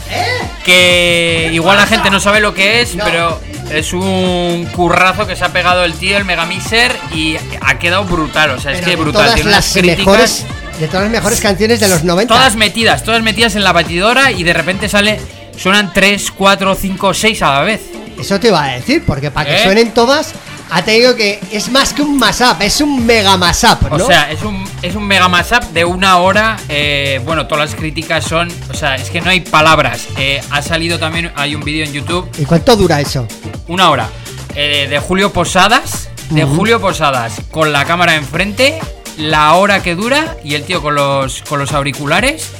que 0.64 1.50
igual 1.52 1.76
la 1.76 1.86
gente 1.86 2.10
no 2.10 2.20
sabe 2.20 2.40
lo 2.40 2.54
que 2.54 2.80
es, 2.80 2.94
No. 2.94 3.04
pero 3.04 3.40
es 3.70 3.92
un 3.92 4.68
currazo 4.72 5.26
que 5.26 5.36
se 5.36 5.44
ha 5.44 5.48
pegado 5.52 5.84
el 5.84 5.94
tío, 5.94 6.16
el 6.16 6.24
Megamixer, 6.24 6.94
y 7.14 7.36
ha 7.60 7.78
quedado 7.78 8.04
brutal. 8.04 8.50
O 8.50 8.60
sea, 8.60 8.72
es 8.72 8.80
que 8.82 8.96
brutal. 8.96 9.22
Todas 9.22 9.34
Tiene 9.34 9.50
las 9.50 9.74
unas 9.74 9.84
críticas- 9.84 9.98
mejores, 10.06 10.46
de 10.78 10.86
todas 10.88 11.02
las 11.04 11.12
mejores 11.12 11.40
canciones 11.40 11.80
de 11.80 11.88
los 11.88 12.04
90. 12.04 12.34
Todas 12.34 12.56
metidas, 12.56 13.02
todas 13.04 13.22
metidas 13.22 13.54
en 13.56 13.64
la 13.64 13.72
batidora 13.72 14.30
y 14.32 14.42
de 14.42 14.52
repente 14.52 14.88
sale. 14.88 15.20
Suenan 15.56 15.92
3, 15.92 16.32
4, 16.32 16.74
5, 16.74 17.14
6 17.14 17.42
a 17.42 17.52
la 17.54 17.60
vez. 17.60 17.80
Eso 18.18 18.40
te 18.40 18.48
iba 18.48 18.64
a 18.64 18.72
decir, 18.74 19.04
porque 19.06 19.30
para 19.30 19.48
que 19.50 19.56
¿Eh? 19.56 19.62
suenen 19.62 19.94
todas, 19.94 20.32
ha 20.70 20.82
tenido 20.82 21.14
que. 21.14 21.38
Es 21.52 21.68
más 21.70 21.92
que 21.92 22.02
un 22.02 22.18
mashup, 22.18 22.60
es 22.60 22.80
un 22.80 23.06
mega 23.06 23.36
mashup, 23.36 23.82
¿no? 23.90 24.04
O 24.04 24.06
sea, 24.06 24.30
es 24.32 24.42
un, 24.42 24.64
es 24.82 24.96
un 24.96 25.04
mega 25.06 25.28
mashup 25.28 25.62
de 25.72 25.84
una 25.84 26.18
hora. 26.18 26.56
eh, 26.68 27.20
bueno, 27.24 27.46
todas 27.46 27.70
las 27.70 27.78
críticas 27.78 28.24
son. 28.24 28.48
O 28.68 28.74
sea, 28.74 28.96
es 28.96 29.10
que 29.10 29.20
no 29.20 29.30
hay 29.30 29.40
palabras. 29.42 30.06
Eh, 30.18 30.40
ha 30.50 30.60
salido 30.62 30.98
también, 30.98 31.30
hay 31.36 31.54
un 31.54 31.62
vídeo 31.62 31.84
en 31.84 31.92
YouTube, 31.92 32.28
¿Y 32.38 32.44
cuánto 32.44 32.76
dura 32.76 33.00
eso? 33.00 33.26
una 33.68 33.90
hora, 33.90 34.08
de 34.54 35.00
Julio 35.06 35.32
Posadas. 35.32 36.08
De 36.30 36.42
Julio 36.44 36.80
Posadas 36.80 37.34
con 37.50 37.72
la 37.72 37.84
cámara 37.84 38.14
enfrente, 38.16 38.80
la 39.18 39.54
hora 39.54 39.82
que 39.82 39.94
dura 39.94 40.36
y 40.44 40.54
el 40.54 40.64
tío 40.64 40.82
con 40.82 40.94
los, 40.94 41.42
con 41.42 41.58
los 41.58 41.72
auriculares. 41.72 42.50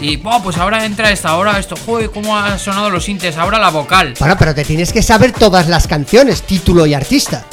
Y, 0.00 0.16
"Buah, 0.16 0.42
pues 0.42 0.56
ahora 0.58 0.84
entra 0.84 1.10
esta 1.10 1.34
hora, 1.36 1.58
esto, 1.58 1.74
joder, 1.84 2.10
cómo 2.10 2.36
han 2.36 2.58
sonado 2.58 2.88
los 2.88 3.04
sintes, 3.04 3.36
ahora 3.36 3.58
la 3.58 3.70
vocal. 3.70 4.14
Bueno, 4.20 4.36
pero 4.38 4.54
te 4.54 4.64
tienes 4.64 4.92
que 4.92 5.02
saber 5.02 5.32
todas 5.32 5.68
las 5.68 5.88
canciones, 5.88 6.42
título 6.42 6.86
y 6.86 6.94
artista. 6.94 7.44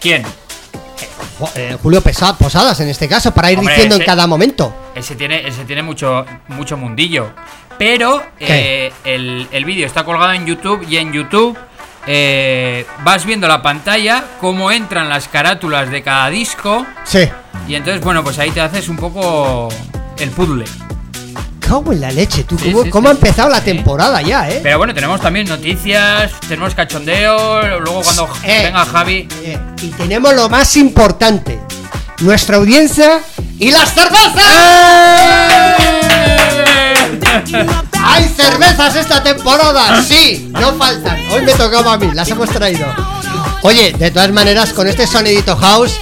¿Quién? 0.00 0.24
Eh, 1.54 1.76
Julio 1.82 2.02
Pesa- 2.02 2.36
Posadas 2.36 2.80
en 2.80 2.88
este 2.88 3.08
caso, 3.08 3.32
para 3.32 3.50
ir 3.50 3.58
Hombre, 3.58 3.74
diciendo 3.74 3.96
en 3.96 4.04
cada 4.04 4.26
momento. 4.26 4.74
Ese 4.94 5.14
tiene, 5.14 5.46
ese 5.46 5.64
tiene 5.64 5.82
mucho, 5.82 6.24
mucho 6.48 6.76
mundillo. 6.76 7.32
Pero 7.78 8.22
eh, 8.38 8.92
el, 9.04 9.46
el 9.50 9.64
vídeo 9.64 9.86
está 9.86 10.04
colgado 10.04 10.32
en 10.34 10.44
YouTube 10.46 10.86
y 10.88 10.98
en 10.98 11.12
YouTube 11.12 11.56
eh, 12.06 12.86
vas 13.04 13.24
viendo 13.24 13.46
la 13.48 13.62
pantalla, 13.62 14.24
cómo 14.40 14.70
entran 14.70 15.08
las 15.08 15.28
carátulas 15.28 15.90
de 15.90 16.02
cada 16.02 16.28
disco. 16.30 16.86
Sí. 17.04 17.28
Y 17.68 17.74
entonces, 17.74 18.02
bueno, 18.02 18.22
pues 18.24 18.38
ahí 18.38 18.50
te 18.50 18.60
haces 18.60 18.88
un 18.88 18.96
poco 18.96 19.68
el 20.18 20.30
puzzle. 20.30 20.64
Cago 21.60 21.92
en 21.92 22.00
la 22.00 22.10
leche, 22.10 22.42
tú, 22.42 22.58
Sí, 22.58 22.72
¿cómo, 22.72 22.82
sí, 22.84 22.90
cómo 22.90 23.08
sí. 23.08 23.12
ha 23.12 23.14
empezado 23.14 23.48
la 23.48 23.58
Sí. 23.58 23.66
temporada 23.66 24.20
ya, 24.22 24.48
eh? 24.50 24.58
Pero 24.60 24.78
bueno, 24.78 24.92
tenemos 24.92 25.20
también 25.20 25.46
noticias, 25.46 26.32
tenemos 26.48 26.74
cachondeo. 26.74 27.78
Luego, 27.78 28.02
cuando 28.02 28.28
Eh. 28.42 28.62
venga 28.64 28.84
Javi. 28.86 29.28
Eh, 29.44 29.58
y 29.82 29.88
tenemos 29.90 30.34
lo 30.34 30.48
más 30.48 30.76
importante: 30.76 31.60
nuestra 32.22 32.56
audiencia 32.56 33.20
y 33.58 33.70
las 33.70 33.94
cervezas. 33.94 34.44
¡Hay 38.02 38.28
cervezas 38.28 38.96
esta 38.96 39.22
temporada! 39.22 40.02
¡Sí! 40.02 40.48
No 40.52 40.72
faltan. 40.74 41.18
Hoy 41.32 41.42
me 41.42 41.52
tocaba 41.52 41.94
a 41.94 41.98
mí, 41.98 42.10
las 42.14 42.28
hemos 42.28 42.48
traído. 42.50 42.86
Oye, 43.62 43.92
de 43.92 44.10
todas 44.10 44.32
maneras, 44.32 44.72
con 44.72 44.86
este 44.88 45.06
sonidito 45.06 45.56
house, 45.56 46.00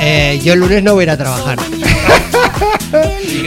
eh, 0.00 0.40
yo 0.42 0.52
el 0.52 0.60
lunes 0.60 0.82
no 0.82 0.94
voy 0.94 1.02
a 1.02 1.04
ir 1.04 1.10
a 1.10 1.16
trabajar. 1.16 1.58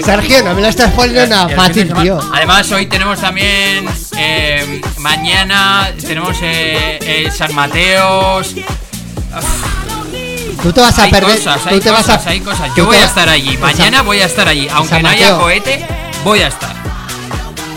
Sergio, 0.03 0.43
no 0.43 0.53
me 0.53 0.61
lo 0.61 0.67
estás 0.67 0.91
poniendo 0.93 1.25
nada 1.27 1.49
fácil, 1.49 1.93
tío. 1.93 2.19
Además, 2.33 2.69
hoy 2.71 2.85
tenemos 2.87 3.19
también. 3.19 3.87
eh, 4.17 4.81
mañana 4.97 5.89
tenemos 6.05 6.37
eh, 6.41 7.29
San 7.35 7.53
Mateos. 7.55 8.53
Tú 10.61 10.73
te 10.73 10.81
vas 10.81 10.97
a 10.99 11.03
hay 11.03 11.11
perder. 11.11 11.37
cosas, 11.37 11.61
tú 11.63 11.69
hay 11.69 11.79
te 11.79 11.89
cosas, 11.89 12.07
vas 12.07 12.25
a, 12.27 12.29
hay 12.29 12.39
cosas. 12.41 12.69
Yo 12.75 12.85
voy 12.85 12.97
a 12.97 13.05
estar 13.05 13.29
allí. 13.29 13.57
Mañana 13.57 14.01
voy 14.01 14.19
a 14.19 14.25
estar 14.25 14.47
allí. 14.47 14.67
Aunque 14.71 15.01
no 15.01 15.09
haya 15.09 15.37
cohete, 15.37 15.85
voy 16.23 16.39
a 16.41 16.47
estar. 16.47 16.75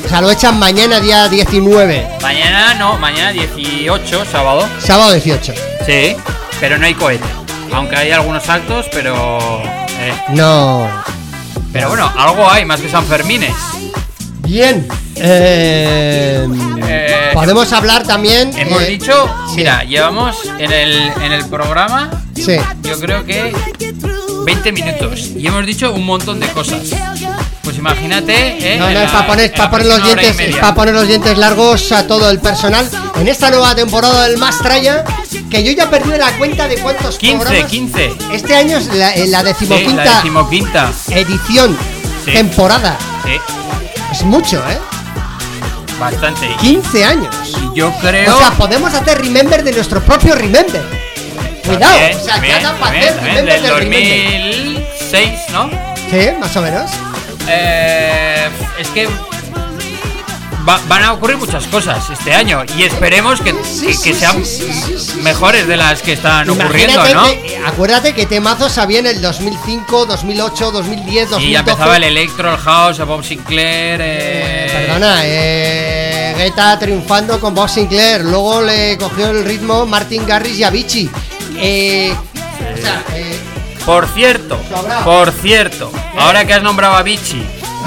O 0.05 0.09
sea, 0.09 0.21
lo 0.21 0.31
echan 0.31 0.59
mañana, 0.59 0.99
día 1.01 1.29
19. 1.29 2.09
Mañana 2.23 2.75
no, 2.75 2.99
mañana 2.99 3.33
18, 3.33 4.25
sábado. 4.31 4.69
Sábado 4.79 5.13
18. 5.13 5.55
Sí, 5.87 6.17
pero 6.59 6.79
no 6.79 6.87
hay 6.87 6.95
cohete. 6.95 7.25
Aunque 7.73 7.97
hay 7.97 8.11
algunos 8.11 8.49
actos, 8.49 8.87
pero. 8.93 9.39
eh, 10.01 10.13
No. 10.31 10.89
pero 11.73 11.89
bueno, 11.91 12.13
algo 12.17 12.49
hay 12.51 12.65
más 12.65 12.81
que 12.81 12.89
San 12.89 13.05
Fermines. 13.07 13.55
Bien. 14.41 14.89
Eh, 15.17 16.47
Eh, 16.89 17.31
podemos 17.35 17.73
hablar 17.73 18.03
también. 18.05 18.51
Hemos 18.59 18.83
eh, 18.83 18.87
dicho, 18.87 19.29
sí. 19.51 19.57
mira, 19.57 19.85
llevamos 19.85 20.37
en 20.59 20.73
el, 20.73 21.13
en 21.23 21.33
el 21.33 21.45
programa, 21.47 22.11
Sí. 22.35 22.57
yo 22.83 22.99
creo 22.99 23.25
que 23.25 23.53
20 24.45 24.73
minutos 24.73 25.31
y 25.37 25.47
hemos 25.47 25.65
dicho 25.67 25.93
un 25.93 26.05
montón 26.07 26.41
de 26.41 26.49
cosas. 26.49 26.81
Pues 27.63 27.77
imagínate, 27.77 28.75
¿eh? 28.75 28.79
No, 28.79 28.91
no, 28.91 29.01
es 29.01 29.11
para 29.11 29.27
poner, 29.27 29.53
para 29.53 29.71
poner 29.71 29.87
los 29.87 30.03
dientes, 30.05 30.41
es 30.41 30.57
para 30.57 30.75
poner 30.75 30.95
los 30.95 31.07
dientes 31.07 31.37
largos 31.39 31.93
a 31.93 32.07
todo 32.07 32.31
el 32.31 32.41
personal. 32.41 32.89
En 33.17 33.29
esta 33.29 33.51
nueva 33.51 33.75
temporada 33.75 34.27
del 34.27 34.39
Mastraya, 34.39 35.05
que 35.51 35.63
yo 35.63 35.73
ya 35.73 35.89
perdí 35.91 36.11
la 36.19 36.33
cuenta 36.39 36.67
de 36.69 36.77
cuántos 36.79 37.19
15, 37.19 37.39
programas. 37.45 37.71
15. 37.71 38.13
Este 38.33 38.57
año 38.57 38.79
es 38.79 38.87
la, 38.95 39.15
eh, 39.15 39.27
la 39.29 39.41
Sí, 39.41 39.47
decimoquinta 39.47 40.05
la 40.05 40.15
decimoquinta. 40.17 40.93
edición, 41.11 41.77
Sí. 42.25 42.33
temporada. 42.33 42.97
Sí, 43.25 43.33
Es 44.13 44.23
mucho, 44.25 44.57
¿eh? 44.69 44.79
bastante. 46.01 46.49
15 46.61 47.05
años. 47.05 47.35
Y 47.73 47.79
yo 47.79 47.93
creo. 48.01 48.35
O 48.35 48.39
sea, 48.39 48.51
podemos 48.53 48.93
hacer 48.95 49.19
remember 49.21 49.63
de 49.63 49.73
nuestro 49.73 50.01
propio 50.03 50.35
remember. 50.35 50.83
Cuidado, 51.77 51.93
También, 51.99 52.17
o 52.17 52.25
sea, 52.25 52.33
también, 52.35 52.55
ya 52.57 52.63
da 52.73 52.79
para 52.79 52.99
hacer 52.99 53.15
también, 53.15 53.35
remember 53.37 53.55
del 53.55 53.63
del 53.63 53.77
remember. 53.79 54.75
2006, 54.75 55.31
¿no? 55.53 55.71
Sí, 56.11 56.29
más 56.41 56.57
o 56.57 56.63
menos. 56.63 56.91
Eh, 57.49 58.49
es 58.79 58.89
que 58.89 59.09
va- 60.69 60.81
van 60.89 61.03
a 61.05 61.13
ocurrir 61.15 61.37
muchas 61.39 61.67
cosas 61.67 62.09
este 62.11 62.35
año 62.35 62.63
y 62.77 62.83
esperemos 62.85 63.41
que, 63.41 63.53
Sí, 63.65 63.87
que- 63.87 63.95
sí, 63.95 64.03
que 64.03 64.15
sean 64.15 64.45
sí, 64.45 64.57
sí, 64.63 64.73
sí, 64.87 64.99
sí, 64.99 65.21
mejores 65.23 65.67
de 65.67 65.77
las 65.77 66.03
que 66.03 66.13
están 66.13 66.49
ocurriendo, 66.51 67.03
¿no? 67.15 67.25
que- 67.25 67.61
acuérdate 67.67 68.13
que 68.13 68.27
temazos 68.27 68.77
había 68.79 68.99
en 69.01 69.07
el 69.07 69.21
2005, 69.23 70.07
2008, 70.07 70.71
2010, 70.71 71.31
2012. 71.31 71.47
Y 71.47 71.53
ya 71.53 71.61
empezaba 71.61 71.97
el 71.97 72.05
Electro, 72.05 72.53
el 72.53 72.59
House, 72.59 72.99
el 72.99 73.05
Bob 73.07 73.25
Sinclair. 73.25 74.01
Eh, 74.01 74.67
Eh, 74.71 74.87
perdona, 74.87 75.21
eh, 75.25 76.35
Guetta 76.37 76.79
triunfando 76.79 77.41
con 77.41 77.55
Bob 77.55 77.69
Sinclair. 77.69 78.23
Luego 78.23 78.63
le 78.63 78.97
cogió 78.99 79.31
el 79.31 79.45
ritmo 79.45 79.87
Martin 79.87 80.27
Garrix 80.27 80.59
y 80.59 80.65
Avicii. 80.65 81.11
Eh, 81.61 82.15
o 82.15 82.81
sea, 82.81 83.05
eh, 83.15 83.39
Por 83.85 84.07
cierto, 84.09 84.59
por 85.05 85.33
cierto, 85.33 85.91
ahora 86.19 86.45
que 86.45 86.55
has 86.55 86.63
nombrado 86.63 86.95
a 86.95 87.03
Vichy, 87.03 87.43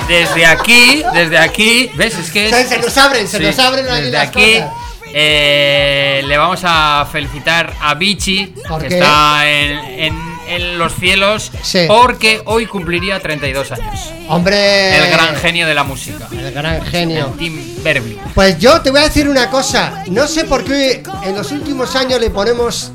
desde 0.08 0.46
aquí, 0.46 1.04
desde 1.14 1.38
aquí, 1.38 1.90
¿ves? 1.96 2.16
Es 2.18 2.32
que 2.32 2.50
es- 2.50 2.56
Se- 2.56 2.68
se 2.68 2.80
nos 2.80 2.98
abren, 2.98 3.28
se 3.28 3.40
nos 3.40 3.58
abren 3.60 3.88
ahí 3.88 4.02
Desde 4.04 4.12
las 4.18 4.28
aquí 4.28 4.54
cosas. 4.56 4.72
eh, 5.14 6.22
le 6.26 6.38
vamos 6.38 6.60
a 6.64 7.08
felicitar 7.12 7.72
a 7.82 7.94
Vichy, 7.94 8.48
¿Por 8.68 8.82
que 8.82 8.88
qué? 8.90 8.96
está 8.96 9.48
en, 9.50 9.78
en- 10.00 10.33
en 10.48 10.78
los 10.78 10.94
cielos, 10.96 11.52
Sí. 11.64 11.86
porque 11.88 12.42
hoy 12.46 12.66
cumpliría 12.66 13.20
32 13.20 13.72
años. 13.72 14.00
hombre. 14.30 14.98
El 14.98 15.10
gran 15.12 15.36
genio 15.36 15.68
de 15.68 15.74
la 15.74 15.84
música. 15.84 16.28
El 16.32 16.52
gran 16.52 16.84
genio. 16.86 17.28
El 17.28 17.38
Tim 17.38 17.84
Berby. 17.84 18.20
Pues 18.34 18.58
yo 18.60 18.82
te 18.82 18.90
voy 18.92 19.02
a 19.02 19.04
decir 19.04 19.28
una 19.30 19.50
cosa. 19.50 20.04
No 20.08 20.28
sé 20.28 20.46
por 20.46 20.64
qué 20.64 21.04
en 21.24 21.36
los 21.36 21.52
últimos 21.52 21.96
años 21.96 22.20
le 22.20 22.30
ponemos. 22.30 22.92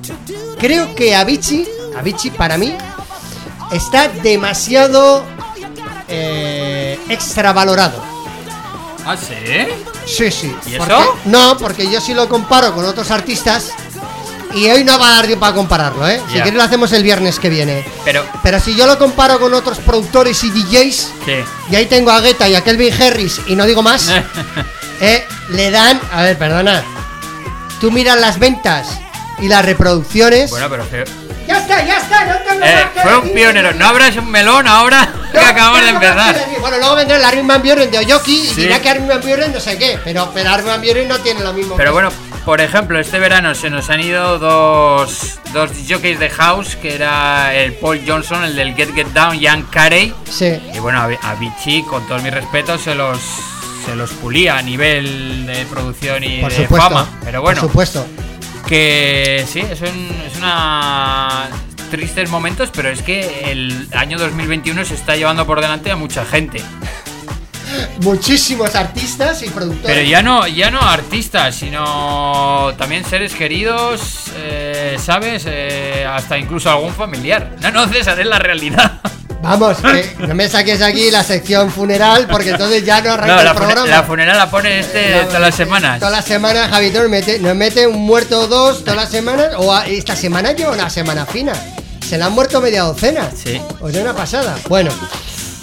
Creo 0.59 0.95
que 0.95 1.15
Avicii, 1.15 1.67
Avicii 1.99 2.31
para 2.31 2.57
mí, 2.59 2.75
está 3.73 4.09
demasiado 4.09 5.25
eh, 6.09 6.99
extravalorado. 7.09 8.03
¿Ah, 9.05 9.17
sí? 9.17 9.35
Sí, 10.07 10.31
sí. 10.31 10.55
¿Y 10.67 10.77
Porque- 10.77 10.93
eso? 10.95 11.17
no, 11.27 11.57
porque 11.59 11.91
yo 11.91 12.01
sí 12.01 12.15
lo 12.15 12.29
comparo 12.29 12.75
con 12.75 12.85
otros 12.85 13.11
artistas. 13.11 13.71
Y 14.55 14.67
hoy 14.71 14.83
no 14.83 14.99
va 14.99 15.09
a 15.09 15.15
dar 15.17 15.27
tiempo 15.27 15.41
para 15.41 15.55
compararlo, 15.55 16.09
¿eh? 16.09 16.21
Si 16.29 16.35
quieres 16.35 16.55
lo 16.55 16.63
hacemos 16.63 16.93
el 16.93 17.03
viernes 17.03 17.39
que 17.39 17.49
viene. 17.49 17.85
Pero, 18.05 18.25
Pero 18.43 18.59
si 18.61 18.75
yo 18.75 18.87
lo 18.87 18.99
comparo 18.99 19.39
con 19.39 19.53
otros 19.55 19.79
productores 19.79 20.43
y 20.45 20.51
DJs, 20.51 20.97
sí. 21.25 21.45
y 21.71 21.77
ahí 21.77 21.87
tengo 21.87 22.11
a 22.11 22.21
Guetta 22.21 22.49
y 22.49 22.55
a 22.55 22.65
Kelvin 22.65 22.93
Harris 23.01 23.41
y 23.47 23.57
no 23.57 23.67
digo 23.67 23.83
más, 23.83 24.09
eh, 25.01 25.25
le 25.51 25.71
dan, 25.71 26.01
a 26.13 26.23
ver, 26.23 26.39
perdona, 26.39 26.83
tú 27.81 27.91
miras 27.91 28.19
las 28.19 28.39
ventas 28.39 28.89
y 29.39 29.49
las 29.49 29.65
reproducciones. 29.65 30.51
bueno, 30.51 30.69
pero 30.71 30.85
ya 31.47 31.59
está, 31.59 31.83
ya 31.83 31.97
está, 31.97 32.25
no 32.27 32.39
tengo 32.39 32.65
eh, 32.65 32.75
más 32.75 32.93
que 32.93 33.01
fue 33.01 33.19
un 33.19 33.33
pionero. 33.33 33.73
No 33.73 33.89
abras 33.89 34.17
un 34.17 34.31
melón 34.31 34.67
ahora 34.67 35.09
que 35.33 35.39
No 35.39 35.47
acabamos 35.47 35.81
de 35.81 35.89
empezar. 35.89 36.47
Bueno, 36.61 36.77
luego 36.79 36.95
vendrá 36.95 37.17
el 37.17 37.25
Armin 37.25 37.47
Van 37.47 37.63
Buren 37.63 37.91
de 37.91 37.99
Oyoki 37.99 38.51
y 38.51 38.55
dirá 38.55 38.81
que 38.81 38.91
Armin 38.91 39.09
Van 39.09 39.21
Buren 39.23 39.53
no 39.53 39.61
sé 39.61 39.79
qué, 39.79 39.99
pero, 40.05 40.31
pero 40.35 40.51
Armin 40.51 40.67
Van 40.67 40.83
Buren 40.83 41.09
no 41.09 41.19
tiene 41.21 41.41
lo 41.41 41.53
mismo. 41.55 41.77
Pero 41.77 41.93
bueno, 41.93 42.11
por 42.49 42.63
ejemplo, 42.63 42.99
este 42.99 43.19
verano 43.19 43.55
se 43.55 43.69
nos 43.69 43.91
han 43.91 44.01
ido 44.01 44.39
dos, 44.39 45.39
dos 45.53 45.71
jockeys 45.87 46.19
de 46.19 46.31
house, 46.31 46.77
que 46.77 46.95
era 46.95 47.55
el 47.55 47.75
Paul 47.75 48.01
Johnson, 48.07 48.43
el 48.43 48.57
del 48.57 48.75
Get 48.75 48.95
Get 48.95 49.09
Down, 49.09 49.39
Ian 49.39 49.65
Carey. 49.65 50.15
Sí. 50.25 50.59
Y 50.75 50.79
bueno, 50.79 50.99
a, 50.99 51.35
Vichy, 51.35 51.83
con 51.83 52.09
todos 52.09 52.23
mis 52.23 52.33
respetos, 52.33 52.81
se 52.81 52.95
los, 52.95 53.19
se 53.85 53.95
los 53.95 54.11
pulía 54.13 54.57
a 54.57 54.63
nivel 54.63 55.45
de 55.45 55.67
producción 55.67 56.25
y 56.25 56.41
Por 56.41 56.51
de 56.51 56.63
supuesto. 56.63 56.89
fama. 56.89 57.11
Pero 57.23 57.43
bueno, 57.43 57.61
Por 57.61 57.69
supuesto. 57.69 58.07
que 58.67 59.45
sí, 59.47 59.61
es, 59.61 59.83
un, 59.83 60.11
es 60.27 60.39
una 60.39 61.51
tristes 61.91 62.31
momentos, 62.31 62.71
pero 62.75 62.89
es 62.89 63.03
que 63.03 63.51
el 63.51 63.89
año 63.93 64.19
2021 64.19 64.87
se 64.87 64.95
está 64.95 65.17
llevando 65.17 65.47
por 65.47 65.61
delante 65.61 65.91
a 65.91 65.97
mucha 65.97 66.25
gente. 66.25 66.63
Muchísimos 68.01 68.75
artistas 68.75 69.43
y 69.43 69.51
productores. 69.51 69.97
Pero 69.97 70.09
ya 70.09 70.23
no, 70.23 70.47
ya 70.47 70.71
no 70.71 70.81
artistas, 70.81 71.55
sino 71.57 72.73
también 72.79 73.05
seres 73.05 73.35
queridos, 73.35 74.01
eh, 74.37 74.97
¿sabes? 75.05 75.45
Eh, 75.47 76.07
hasta 76.09 76.39
incluso 76.39 76.71
algún 76.71 76.93
familiar. 76.95 77.57
No, 77.61 77.71
no, 77.71 77.89
César, 77.89 78.19
es 78.21 78.27
la 78.27 78.39
realidad. 78.39 78.93
Vamos, 79.43 79.79
que 79.79 80.17
no 80.27 80.35
me 80.35 80.49
saques 80.49 80.83
aquí 80.83 81.11
la 81.13 81.23
sección 81.23 81.71
funeral 81.71 82.27
porque 82.29 82.51
entonces 82.51 82.85
ya 82.85 83.01
no 83.01 83.13
arranca 83.13 83.37
No, 83.37 83.43
la, 83.45 83.51
el 83.53 83.57
programa. 83.57 83.87
la 83.87 84.03
funeral 84.03 84.37
la 84.37 84.51
pone 84.51 84.81
este 84.81 85.13
todas 85.27 85.41
las 85.41 85.55
semanas. 85.55 86.01
Todas 86.01 86.13
las 86.13 86.25
semanas, 86.25 86.69
Javito 86.71 87.01
nos 87.01 87.09
mete, 87.09 87.39
nos 87.39 87.55
mete 87.55 87.87
un 87.87 88.01
muerto 88.03 88.41
o 88.41 88.47
dos 88.49 88.81
todas 88.81 88.97
las 88.97 89.11
semanas. 89.11 89.51
O 89.57 89.73
a- 89.73 89.87
esta 89.87 90.17
semana 90.17 90.53
lleva 90.53 90.73
una 90.73 90.91
semana 90.91 91.25
fina. 91.25 91.53
Se 92.07 92.19
le 92.19 92.25
han 92.25 92.33
muerto 92.33 92.61
media 92.61 92.83
docena. 92.83 93.31
Sí. 93.33 93.61
O 93.81 93.89
sea, 93.91 94.03
una 94.03 94.13
pasada. 94.15 94.57
Bueno, 94.69 94.91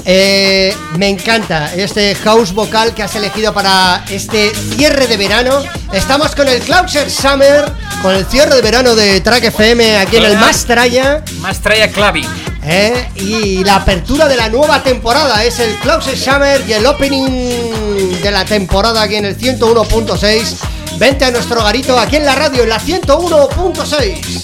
eh, 0.06 0.76
me 0.98 1.10
encanta 1.10 1.74
este 1.74 2.13
house 2.15 2.54
vocal 2.54 2.94
que 2.94 3.02
has 3.02 3.15
elegido 3.15 3.54
para 3.54 4.06
este 4.10 4.54
cierre 4.54 5.08
de 5.08 5.18
verano. 5.18 5.63
Estamos 5.91 6.36
con 6.36 6.48
el 6.48 6.62
Clouser 6.62 7.10
Summer, 7.10 7.65
con 8.04 8.13
el 8.13 8.26
cierre 8.28 8.56
de 8.56 8.62
verano 8.62 8.94
de 8.94 9.20
Track 9.22 9.46
FM 9.46 9.98
aquí 9.98 10.18
en 10.18 10.24
el. 10.26 10.38
Mastraya. 10.38 11.24
Más 11.39 11.60
trae 11.60 11.89
Clavi. 11.89 12.24
¿eh? 12.63 13.10
Y 13.15 13.63
la 13.63 13.78
apertura 13.78 14.28
de 14.28 14.38
la 14.38 14.48
nueva 14.50 14.84
temporada 14.84 15.44
es 15.44 15.60
el 15.60 15.76
Clouser 15.78 16.18
Summer 16.18 16.63
y 16.68 16.74
el 16.74 16.86
opening 16.86 18.22
de 18.22 18.32
la 18.32 18.46
temporada 18.46 19.02
aquí 19.02 19.15
en 19.15 19.26
el 19.26 19.36
101.6. 19.38 20.98
Vente 20.98 21.26
a 21.26 21.32
nuestro 21.32 21.63
garito 21.63 21.98
aquí 21.98 22.18
en 22.18 22.26
la 22.26 22.36
radio, 22.36 22.62
en 22.63 22.70
la 22.70 22.80
101.6. 22.80 24.44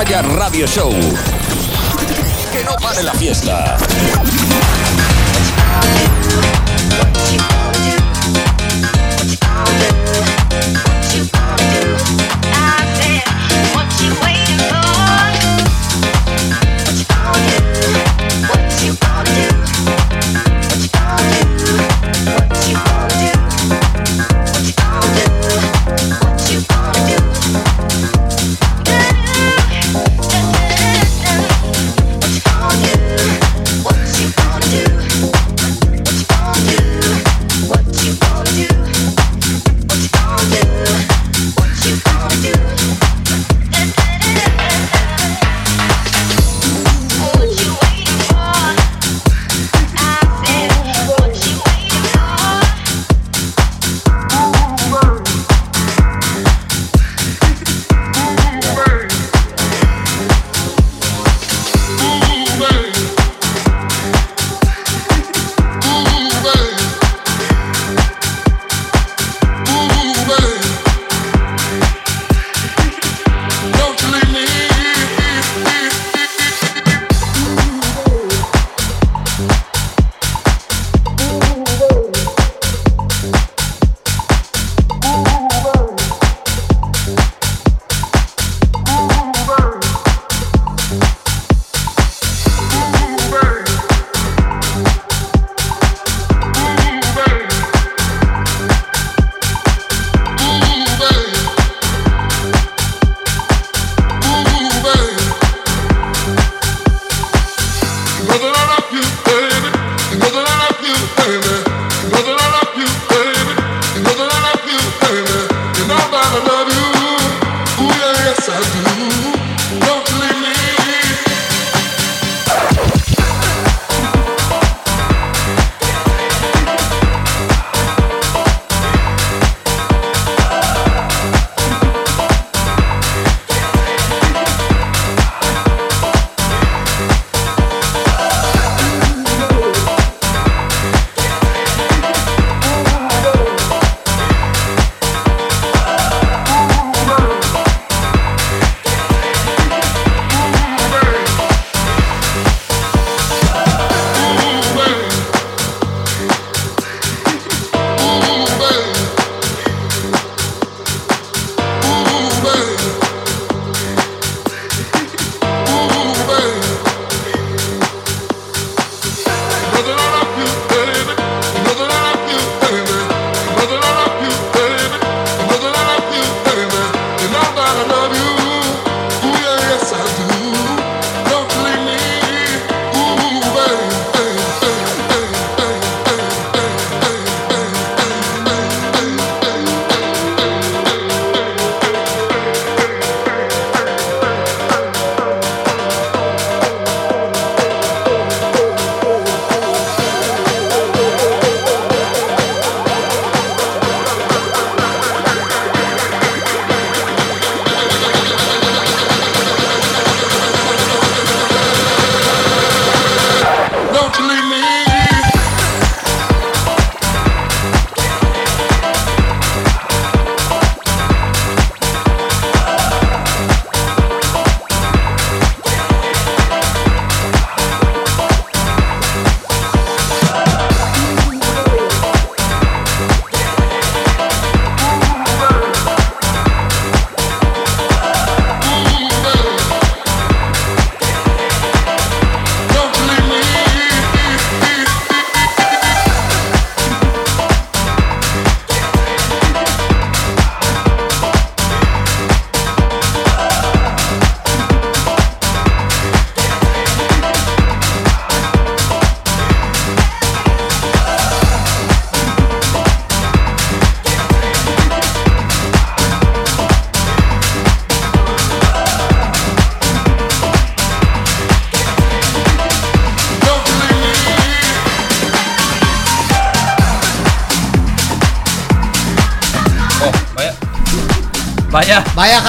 Canalla 0.00 0.22
Radio 0.22 0.66
Show. 0.66 1.39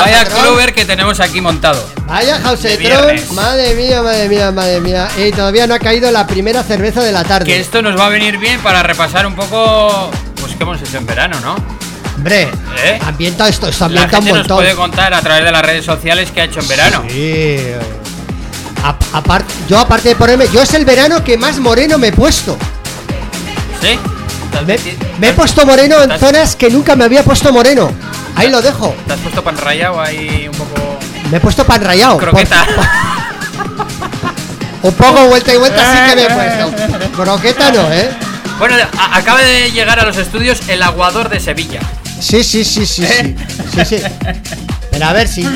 Vaya. 0.03 0.25
Clover 0.25 0.73
que 0.73 0.85
tenemos 0.85 1.19
aquí 1.19 1.41
montado. 1.41 1.83
Vaya 2.07 2.37
De 2.39 2.43
Housetron, 2.47 3.35
madre 3.35 3.75
mía, 3.75 4.01
madre 4.01 4.27
mía, 4.29 4.51
madre 4.51 4.79
mía. 4.81 5.07
Y 5.17 5.31
todavía 5.31 5.67
no 5.67 5.73
ha 5.75 5.79
caído 5.79 6.11
la 6.11 6.27
primera 6.27 6.63
cerveza 6.63 7.01
de 7.01 7.11
la 7.11 7.23
tarde. 7.23 7.45
Que 7.45 7.59
esto 7.59 7.81
nos 7.81 7.97
va 7.99 8.07
a 8.07 8.09
venir 8.09 8.37
bien 8.37 8.59
para 8.61 8.83
repasar 8.83 9.25
un 9.27 9.35
poco, 9.35 10.11
pues 10.39 10.53
qué 10.55 10.63
hemos 10.63 10.81
hecho 10.81 10.97
en 10.97 11.05
verano, 11.05 11.39
¿no? 11.41 11.55
Hombre, 12.17 12.49
¿Eh? 12.83 12.99
ambienta 13.05 13.47
esto, 13.47 13.67
esto 13.67 13.85
La 13.89 14.03
ambienta 14.03 14.17
un 14.19 14.23
gente 14.25 14.29
nos 14.31 14.47
montón. 14.47 14.57
puede 14.57 14.75
contar 14.75 15.13
a 15.13 15.21
través 15.21 15.43
de 15.43 15.51
las 15.51 15.61
redes 15.63 15.85
sociales 15.85 16.29
qué 16.33 16.41
ha 16.41 16.43
hecho 16.43 16.59
en 16.59 16.67
verano. 16.67 17.03
Sí. 17.09 17.57
A- 18.83 18.95
apar- 19.19 19.43
yo 19.69 19.79
aparte 19.79 20.09
de 20.09 20.15
ponerme, 20.15 20.47
yo 20.51 20.61
es 20.61 20.73
el 20.73 20.85
verano 20.85 21.23
que 21.23 21.37
más 21.37 21.57
moreno 21.59 21.97
me 21.97 22.07
he 22.07 22.11
puesto. 22.11 22.57
¿Sí? 23.81 23.97
Me, 24.67 24.77
me 25.19 25.29
he 25.29 25.33
puesto 25.33 25.65
moreno 25.65 25.95
en 26.03 26.11
¿Estás- 26.11 26.19
zonas 26.19 26.55
que 26.55 26.69
nunca 26.69 26.95
me 26.95 27.05
había 27.05 27.23
puesto 27.23 27.51
moreno. 27.53 27.91
Ahí 28.35 28.49
lo 28.49 28.61
dejo. 28.61 28.95
¿Te 29.07 29.13
has 29.13 29.19
puesto 29.19 29.43
pan 29.43 29.57
rayado 29.57 30.01
ahí 30.01 30.47
un 30.51 30.57
poco 30.57 30.99
Me 31.29 31.37
he 31.37 31.39
puesto 31.39 31.65
pan 31.65 31.81
rayado. 31.83 32.17
croqueta? 32.17 32.65
Un 34.83 34.93
poco 34.95 35.27
vuelta 35.27 35.53
y 35.53 35.57
vuelta 35.57 35.83
sí 35.93 36.09
que 36.09 36.15
me 36.15 36.23
he 36.23 36.29
puesto. 36.89 37.11
Croqueta 37.15 37.71
no, 37.71 37.91
¿eh? 37.93 38.09
bueno, 38.57 38.75
acaba 39.13 39.39
de 39.41 39.69
llegar 39.71 39.99
a 39.99 40.05
los 40.05 40.17
estudios 40.17 40.59
el 40.69 40.81
aguador 40.81 41.29
de 41.29 41.39
Sevilla. 41.39 41.81
Sí, 42.19 42.43
sí, 42.43 42.63
sí, 42.63 42.85
sí, 42.85 43.05
sí. 43.05 43.35
Sí, 43.75 43.85
sí. 43.85 43.97
Pero 44.91 45.05
a 45.05 45.13
ver 45.13 45.27
si. 45.27 45.47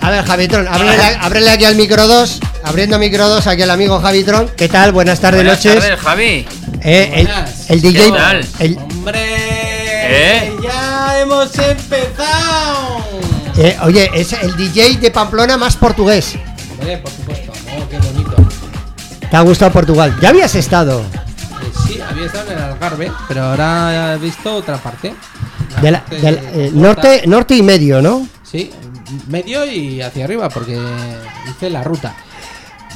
A 0.00 0.10
ver, 0.10 0.24
Javitron, 0.24 0.66
ábrele, 0.68 1.16
ábrele 1.20 1.50
aquí 1.50 1.64
al 1.64 1.74
micro 1.74 2.06
2. 2.06 2.40
Abriendo 2.64 2.98
micro 2.98 3.28
2 3.28 3.46
aquí 3.48 3.62
al 3.62 3.70
amigo 3.70 4.00
Javitron. 4.00 4.48
¿Qué 4.56 4.68
tal? 4.68 4.92
Buenas 4.92 5.20
tardes, 5.20 5.42
Buenas 5.44 5.64
noches. 5.64 5.80
tardes, 5.82 6.00
Javi. 6.00 6.46
Eh, 6.82 7.12
el, 7.16 7.26
Buenas. 7.26 7.50
el 7.70 7.80
DJ. 7.82 8.04
¿Qué 8.04 8.10
tal? 8.12 8.46
el- 8.60 8.78
¡Hombre! 8.78 9.20
¿Eh? 10.12 10.52
¡Ya 11.20 11.24
hemos 11.26 11.58
empezado! 11.58 13.04
eh, 13.58 13.76
oye, 13.82 14.10
es 14.14 14.32
el 14.32 14.56
DJ 14.56 14.96
de 14.96 15.10
Pamplona 15.10 15.58
más 15.58 15.76
portugués. 15.76 16.34
Hombre, 16.72 16.96
por 16.96 17.10
supuesto. 17.12 17.52
Oh, 17.76 17.88
qué 17.90 17.98
bonito. 17.98 18.36
¿Te 19.30 19.36
ha 19.36 19.40
gustado 19.42 19.70
Portugal? 19.70 20.16
¿Ya 20.22 20.30
habías 20.30 20.54
estado? 20.54 21.00
Eh, 21.00 21.72
sí, 21.86 22.00
había 22.00 22.24
estado 22.24 22.52
en 22.52 22.56
el 22.58 22.64
Algarve, 22.64 23.12
pero 23.28 23.44
ahora 23.44 24.14
he 24.14 24.18
visto 24.18 24.54
otra 24.54 24.78
parte. 24.78 25.14
La 25.76 25.80
De 25.82 25.90
la- 25.90 26.00
parte 26.00 26.20
del- 26.22 26.38
eh, 26.38 26.56
de 26.56 26.70
norte, 26.72 27.22
norte 27.26 27.54
y 27.56 27.62
medio, 27.62 28.00
¿no? 28.00 28.26
Sí, 28.42 28.70
medio 29.28 29.66
y 29.66 30.00
hacia 30.00 30.24
arriba, 30.24 30.48
porque 30.48 30.80
hice 31.50 31.68
la 31.68 31.84
ruta. 31.84 32.14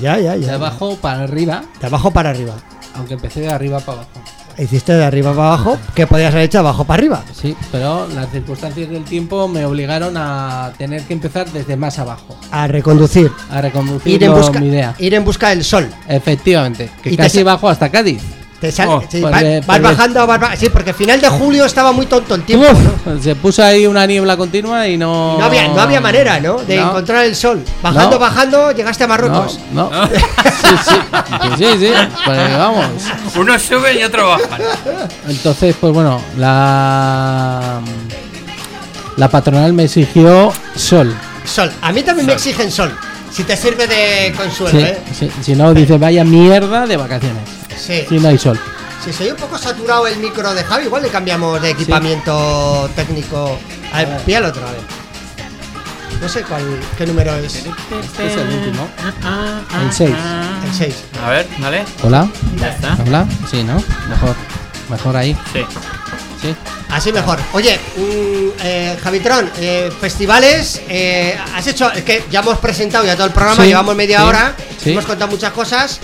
Ya, 0.01 0.19
ya, 0.19 0.33
De 0.33 0.41
ya. 0.47 0.55
abajo 0.55 0.97
para 0.97 1.25
arriba, 1.25 1.63
De 1.79 1.87
abajo 1.89 2.11
para 2.11 2.31
arriba. 2.31 2.55
aunque 2.97 3.15
empecé 3.15 3.41
de 3.43 3.53
arriba 3.53 3.81
para 3.81 3.99
abajo. 3.99 4.11
Hiciste 4.59 4.93
de 4.93 5.05
arriba 5.05 5.33
para 5.33 5.49
abajo, 5.49 5.79
que 5.95 6.07
podías 6.07 6.33
haber 6.33 6.45
hecho 6.45 6.61
abajo 6.61 6.85
para 6.85 7.01
arriba. 7.01 7.25
Sí, 7.33 7.57
pero 7.73 8.07
las 8.15 8.31
circunstancias 8.31 8.89
del 8.89 9.05
tiempo 9.05 9.49
me 9.49 9.65
obligaron 9.65 10.15
a 10.17 10.73
tener 10.79 11.03
que 11.03 11.13
empezar 11.13 11.51
desde 11.51 11.77
más 11.77 11.99
abajo, 11.99 12.37
A 12.51 12.67
reconducir. 12.69 13.31
a 13.51 13.61
reconducir 13.61 14.13
Ir 14.15 14.25
en 14.25 14.33
busca, 14.35 14.61
mi 14.61 14.69
idea. 14.69 14.95
ir 14.99 15.15
en 15.15 15.25
busca 15.25 15.49
del 15.51 15.65
sol. 15.65 15.89
Efectivamente, 16.09 16.91
que 17.03 17.11
Y 17.13 17.17
casi 17.17 17.43
bajo 17.43 17.69
hasta 17.69 17.89
Cádiz. 17.91 18.23
Te 18.65 18.73
sal- 18.73 18.89
Oh, 18.89 19.03
sí, 19.09 19.21
pues 19.21 19.33
va- 19.35 19.43
de- 19.43 19.61
vas 19.61 19.67
pues 19.67 19.83
bajando, 19.83 20.27
vas 20.27 20.59
sí, 20.59 20.69
porque 20.71 20.95
final 20.95 21.21
de 21.21 21.29
julio 21.29 21.67
estaba 21.67 21.93
muy 21.93 22.07
tonto 22.07 22.35
el 22.35 22.45
tiempo. 22.45 22.67
Uf, 22.71 23.07
¿no? 23.07 23.23
Se 23.23 23.35
puso 23.37 23.63
ahí 23.63 23.87
una 23.87 24.07
niebla 24.07 24.37
continua 24.39 24.89
y 24.89 24.97
no. 24.97 25.37
No 25.39 25.45
había, 25.45 25.69
no 25.69 25.81
había 25.81 26.01
manera, 26.01 26.41
¿no? 26.41 26.59
De 26.63 26.77
No. 26.77 26.89
encontrar 26.89 27.25
el 27.27 27.37
sol. 27.37 27.63
Bajando, 27.83 28.13
No. 28.13 28.19
bajando, 28.19 28.73
llegaste 28.73 29.05
a 29.05 29.07
Marruecos. 29.07 29.61
No, 29.73 29.91
no. 29.91 30.09
Sí, 30.65 30.71
sí, 30.83 30.97
que 31.43 31.57
sí, 31.79 31.87
sí. 31.87 31.93
Pues 32.25 32.59
vamos. 32.59 32.87
Uno 33.37 33.59
sube 33.59 34.01
y 34.01 34.03
otro 34.03 34.29
baja. 34.29 34.59
Entonces, 35.29 35.77
pues 35.79 35.93
bueno, 35.93 36.21
la. 36.39 37.81
La 39.17 39.29
patronal 39.29 39.73
me 39.73 39.85
exigió 39.85 40.53
sol. 40.75 41.15
Sol. 41.45 41.71
A 41.83 41.93
mí 41.93 42.03
también 42.03 42.27
me 42.27 42.33
exigen 42.33 42.71
sol. 42.71 42.97
Si 43.31 43.43
te 43.45 43.57
sirve 43.57 43.87
de 43.87 44.33
consuelo, 44.37 44.79
Sí, 44.79 44.85
¿eh? 44.85 44.99
sí, 45.13 45.31
si 45.43 45.55
no, 45.57 45.75
dice 45.75 45.99
vaya 45.99 46.25
mierda 46.25 46.87
de 46.87 46.97
vacaciones. 46.97 47.43
Sí. 47.79 48.05
Si 48.09 48.19
no 48.19 48.29
hay 48.29 48.39
sol. 48.39 48.59
Si 49.05 49.13
soy 49.13 49.31
un 49.31 49.37
poco 49.37 49.59
saturado 49.59 50.07
el 50.07 50.17
micro 50.19 50.55
de 50.55 50.65
Javi, 50.65 50.85
igual 50.87 51.03
le 51.03 51.09
cambiamos 51.11 51.61
de 51.61 51.71
equipamiento 51.71 52.89
técnico. 52.97 53.59
A 53.93 53.99
ver, 53.99 54.21
píalo 54.23 54.49
otra 54.49 54.63
vez. 54.65 54.81
No 56.21 56.29
sé 56.29 56.43
cuál, 56.43 56.63
qué 56.97 57.07
número 57.07 57.35
es. 57.37 57.55
Este 57.57 58.27
es 58.27 58.37
el 58.37 58.49
último. 58.49 58.89
El 59.83 59.93
6. 59.93 60.11
El 60.65 60.75
6. 60.75 60.95
A 61.23 61.31
ver, 61.31 61.47
dale. 61.59 61.85
Hola. 62.03 62.29
Ya 62.59 62.69
está. 62.69 62.93
¿Habla? 62.95 63.27
Sí, 63.51 63.63
¿no? 63.63 63.75
Mejor. 64.09 64.35
Mejor 64.89 65.17
ahí. 65.17 65.37
Sí. 65.53 65.61
Sí. 66.41 66.55
Así 66.91 67.13
mejor. 67.13 67.39
Oye, 67.53 67.79
mm, 67.97 68.49
eh, 68.63 68.97
Javitron, 69.03 69.51
eh, 69.59 69.91
festivales, 70.01 70.81
eh, 70.89 71.37
has 71.55 71.67
hecho, 71.67 71.91
es 71.93 72.05
que 72.05 72.25
ya 72.31 72.41
hemos 72.41 72.59
presentado 72.59 73.05
ya 73.05 73.17
todo 73.17 73.27
el 73.27 73.33
programa, 73.33 73.63
Sí, 73.63 73.69
llevamos 73.69 73.97
media 73.97 74.19
sí, 74.21 74.25
hora, 74.25 74.55
sí. 74.83 74.93
hemos 74.93 75.05
contado 75.05 75.31
muchas 75.31 75.53
cosas. 75.53 75.99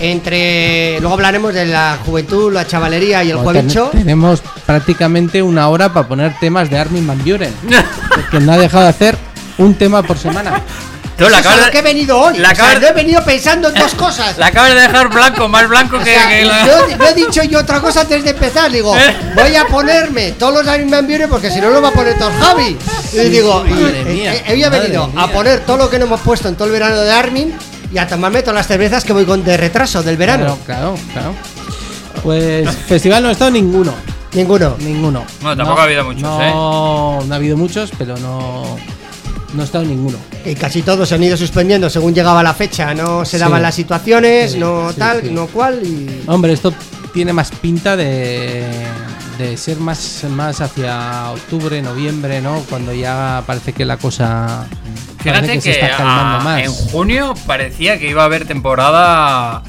Entre, 0.00 0.98
luego 1.00 1.14
hablaremos 1.14 1.54
de 1.54 1.66
la 1.66 1.98
juventud, 2.04 2.52
la 2.52 2.66
chavalería 2.66 3.22
y 3.24 3.30
el 3.30 3.36
Bueno, 3.38 3.60
ten- 3.60 3.70
juevicho. 3.70 3.90
tenemos 3.96 4.42
prácticamente 4.66 5.42
una 5.42 5.68
hora 5.68 5.92
para 5.92 6.06
poner 6.08 6.38
temas 6.38 6.70
de 6.70 6.78
Armin 6.78 7.06
Van 7.06 7.18
Buren. 7.24 7.52
Porque 8.14 8.40
no 8.40 8.52
ha 8.52 8.58
dejado 8.58 8.84
de 8.84 8.90
hacer 8.90 9.16
un 9.58 9.74
tema 9.74 10.02
por 10.02 10.18
semana. 10.18 10.62
Tú 11.16 11.28
la 11.28 11.38
acabas 11.38 11.66
lo 11.66 11.70
que 11.70 11.78
he 11.78 11.82
venido 11.82 12.18
hoy. 12.18 12.38
la 12.38 12.50
O 12.50 12.54
sea, 12.56 12.76
no 12.80 12.86
he 12.88 12.92
venido 12.92 13.22
pensando 13.24 13.68
en 13.68 13.74
dos 13.74 13.94
cosas. 13.96 14.36
la 14.36 14.46
acabas 14.46 14.74
de 14.74 14.80
dejar 14.80 15.08
blanco, 15.10 15.46
más 15.48 15.68
blanco 15.68 15.96
O 15.96 16.00
que, 16.00 16.12
sea, 16.12 16.28
que 16.28 16.44
la- 16.44 16.66
yo, 16.66 16.88
yo 16.98 17.04
he 17.06 17.14
dicho 17.14 17.42
yo 17.44 17.60
otra 17.60 17.80
cosa 17.80 18.00
antes 18.00 18.24
de 18.24 18.30
empezar. 18.30 18.72
Digo, 18.72 18.96
¿Eh? 18.96 19.14
voy 19.36 19.54
a 19.54 19.64
ponerme 19.66 20.32
todos 20.32 20.54
los 20.54 20.66
Armin 20.66 20.90
Van 20.90 21.06
Buren 21.06 21.30
porque 21.30 21.52
si 21.52 21.60
no 21.60 21.70
lo 21.70 21.80
va 21.80 21.90
a 21.90 21.92
poner 21.92 22.18
todo 22.18 22.32
Javi. 22.40 22.76
Y 23.12 23.18
digo, 23.28 23.64
y, 23.64 23.70
madre 23.70 24.00
eh, 24.00 24.04
mía, 24.06 24.34
eh, 24.34 24.44
había 24.48 24.70
madre 24.70 24.82
venido 24.82 25.06
mía. 25.06 25.22
a 25.22 25.28
poner 25.28 25.60
todo 25.60 25.76
lo 25.76 25.88
que 25.88 26.00
no 26.00 26.06
hemos 26.06 26.20
puesto 26.20 26.48
en 26.48 26.56
todo 26.56 26.64
el 26.66 26.72
verano 26.72 26.96
de 27.00 27.12
Armin 27.12 27.54
y 27.92 27.98
a 27.98 28.06
tomarme 28.06 28.40
todas 28.40 28.54
las 28.56 28.66
cervezas 28.66 29.04
que 29.04 29.12
voy 29.12 29.24
con 29.24 29.44
de 29.44 29.56
retraso 29.56 30.02
del 30.02 30.16
verano. 30.16 30.58
Claro, 30.66 30.94
claro, 30.94 30.98
claro. 31.12 31.34
Pues 32.22 32.68
festival 32.86 33.22
no 33.22 33.28
ha 33.28 33.32
estado 33.32 33.50
ninguno. 33.50 33.92
Ninguno. 34.32 34.76
Ninguno. 34.80 35.24
Bueno, 35.42 35.56
tampoco 35.56 35.80
ha 35.80 35.84
habido 35.84 36.04
muchos, 36.04 36.22
no, 36.22 36.42
¿eh? 36.42 36.50
No 37.26 37.32
ha 37.32 37.36
habido 37.36 37.56
muchos, 37.56 37.90
pero 37.96 38.16
no. 38.16 38.76
No 39.52 39.62
ha 39.62 39.64
estado 39.64 39.84
ninguno. 39.84 40.18
Y 40.44 40.54
casi 40.56 40.82
todos 40.82 41.08
se 41.08 41.14
han 41.14 41.22
ido 41.22 41.36
suspendiendo 41.36 41.88
según 41.88 42.12
llegaba 42.14 42.42
la 42.42 42.54
fecha. 42.54 42.92
No 42.94 43.24
se 43.24 43.36
Sí. 43.36 43.38
daban 43.38 43.62
las 43.62 43.74
situaciones, 43.76 44.52
Sí, 44.52 44.58
no 44.58 44.90
sí, 44.90 44.98
tal, 44.98 45.20
sí. 45.22 45.30
no 45.30 45.46
cual. 45.46 45.80
Y... 45.84 46.22
Hombre, 46.26 46.52
esto 46.52 46.72
tiene 47.12 47.32
más 47.32 47.50
pinta 47.52 47.96
de, 47.96 48.64
de 49.38 49.56
ser 49.56 49.78
más, 49.78 50.24
más 50.30 50.60
hacia 50.60 51.30
octubre, 51.30 51.80
noviembre, 51.82 52.40
¿no? 52.40 52.60
Cuando 52.68 52.92
ya 52.92 53.42
parece 53.46 53.72
que 53.72 53.84
la 53.84 53.96
cosa. 53.96 54.66
parece 55.22 55.22
Fíjate 55.22 55.60
se 55.60 55.70
que, 55.70 55.70
está 55.84 55.96
calmando 55.96 56.44
más. 56.44 56.62
en 56.62 56.72
junio 56.72 57.34
parecía 57.46 57.98
que 57.98 58.08
iba 58.10 58.22
a 58.22 58.26
haber 58.26 58.46
temporada 58.46 59.62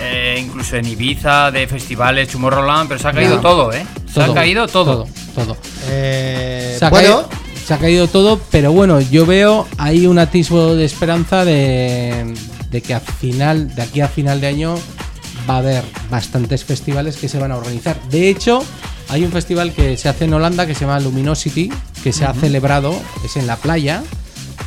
eh, 0.00 0.42
incluso 0.44 0.76
en 0.76 0.86
Ibiza 0.86 1.50
de 1.50 1.66
festivales, 1.66 2.28
Tomorrowland, 2.28 2.88
pero 2.88 3.00
se 3.00 3.08
ha 3.08 3.12
caído 3.12 3.36
No. 3.36 3.40
todo, 3.40 3.72
¿eh? 3.72 3.84
Se 4.12 4.22
ha 4.22 4.32
caído 4.32 4.66
todo. 4.68 5.06
Todo, 5.34 5.44
todo. 5.46 5.56
Eh, 5.88 6.76
Se 6.78 6.84
ha, 6.84 6.90
bueno, 6.90 7.26
caído, 7.26 7.28
se 7.66 7.74
ha 7.74 7.78
caído 7.78 8.08
todo, 8.08 8.40
pero 8.50 8.72
bueno, 8.72 9.00
yo 9.00 9.26
veo 9.26 9.66
ahí 9.78 10.06
un 10.06 10.18
atisbo 10.18 10.74
de 10.74 10.84
esperanza 10.84 11.44
de, 11.44 12.34
de 12.70 12.80
que 12.80 12.94
a 12.94 13.00
final, 13.00 13.74
de 13.74 13.82
aquí 13.82 14.00
a 14.00 14.08
final 14.08 14.40
de 14.40 14.46
año 14.46 14.74
va 15.48 15.54
a 15.56 15.58
haber 15.58 15.84
bastantes 16.10 16.64
festivales 16.64 17.16
que 17.16 17.28
se 17.28 17.38
van 17.38 17.52
a 17.52 17.56
organizar. 17.56 17.96
De 18.10 18.28
hecho, 18.28 18.62
hay 19.08 19.24
un 19.24 19.32
festival 19.32 19.72
que 19.72 19.96
se 19.96 20.08
hace 20.08 20.24
en 20.26 20.34
Holanda 20.34 20.66
que 20.66 20.74
se 20.74 20.82
llama 20.82 21.00
Luminosity, 21.00 21.70
que 22.02 22.12
se 22.12 22.24
ha 22.24 22.34
celebrado, 22.34 22.94
es 23.24 23.36
en 23.36 23.46
la 23.46 23.56
playa 23.56 24.02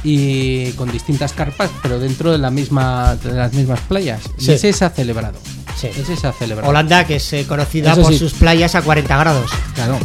y 0.03 0.71
con 0.71 0.91
distintas 0.91 1.33
carpas, 1.33 1.69
pero 1.81 1.99
dentro 1.99 2.31
de 2.31 2.37
la 2.37 2.49
misma 2.49 3.15
de 3.23 3.33
las 3.33 3.53
mismas 3.53 3.79
playas. 3.81 4.21
Sí. 4.37 4.51
Y 4.51 4.53
ese 4.55 4.73
se 4.73 4.85
ha 4.85 4.89
celebrado. 4.89 5.39
Sí. 5.81 5.87
Ese 5.87 6.15
se 6.15 6.27
ha 6.27 6.31
celebrado. 6.33 6.69
Holanda, 6.69 7.05
que 7.07 7.15
es 7.15 7.33
eh, 7.33 7.45
conocida 7.47 7.93
Eso 7.93 8.03
por 8.03 8.13
sí. 8.13 8.19
sus 8.19 8.33
playas 8.33 8.75
a 8.75 8.81
40 8.83 9.17
grados. 9.17 9.49
Claro. 9.73 9.97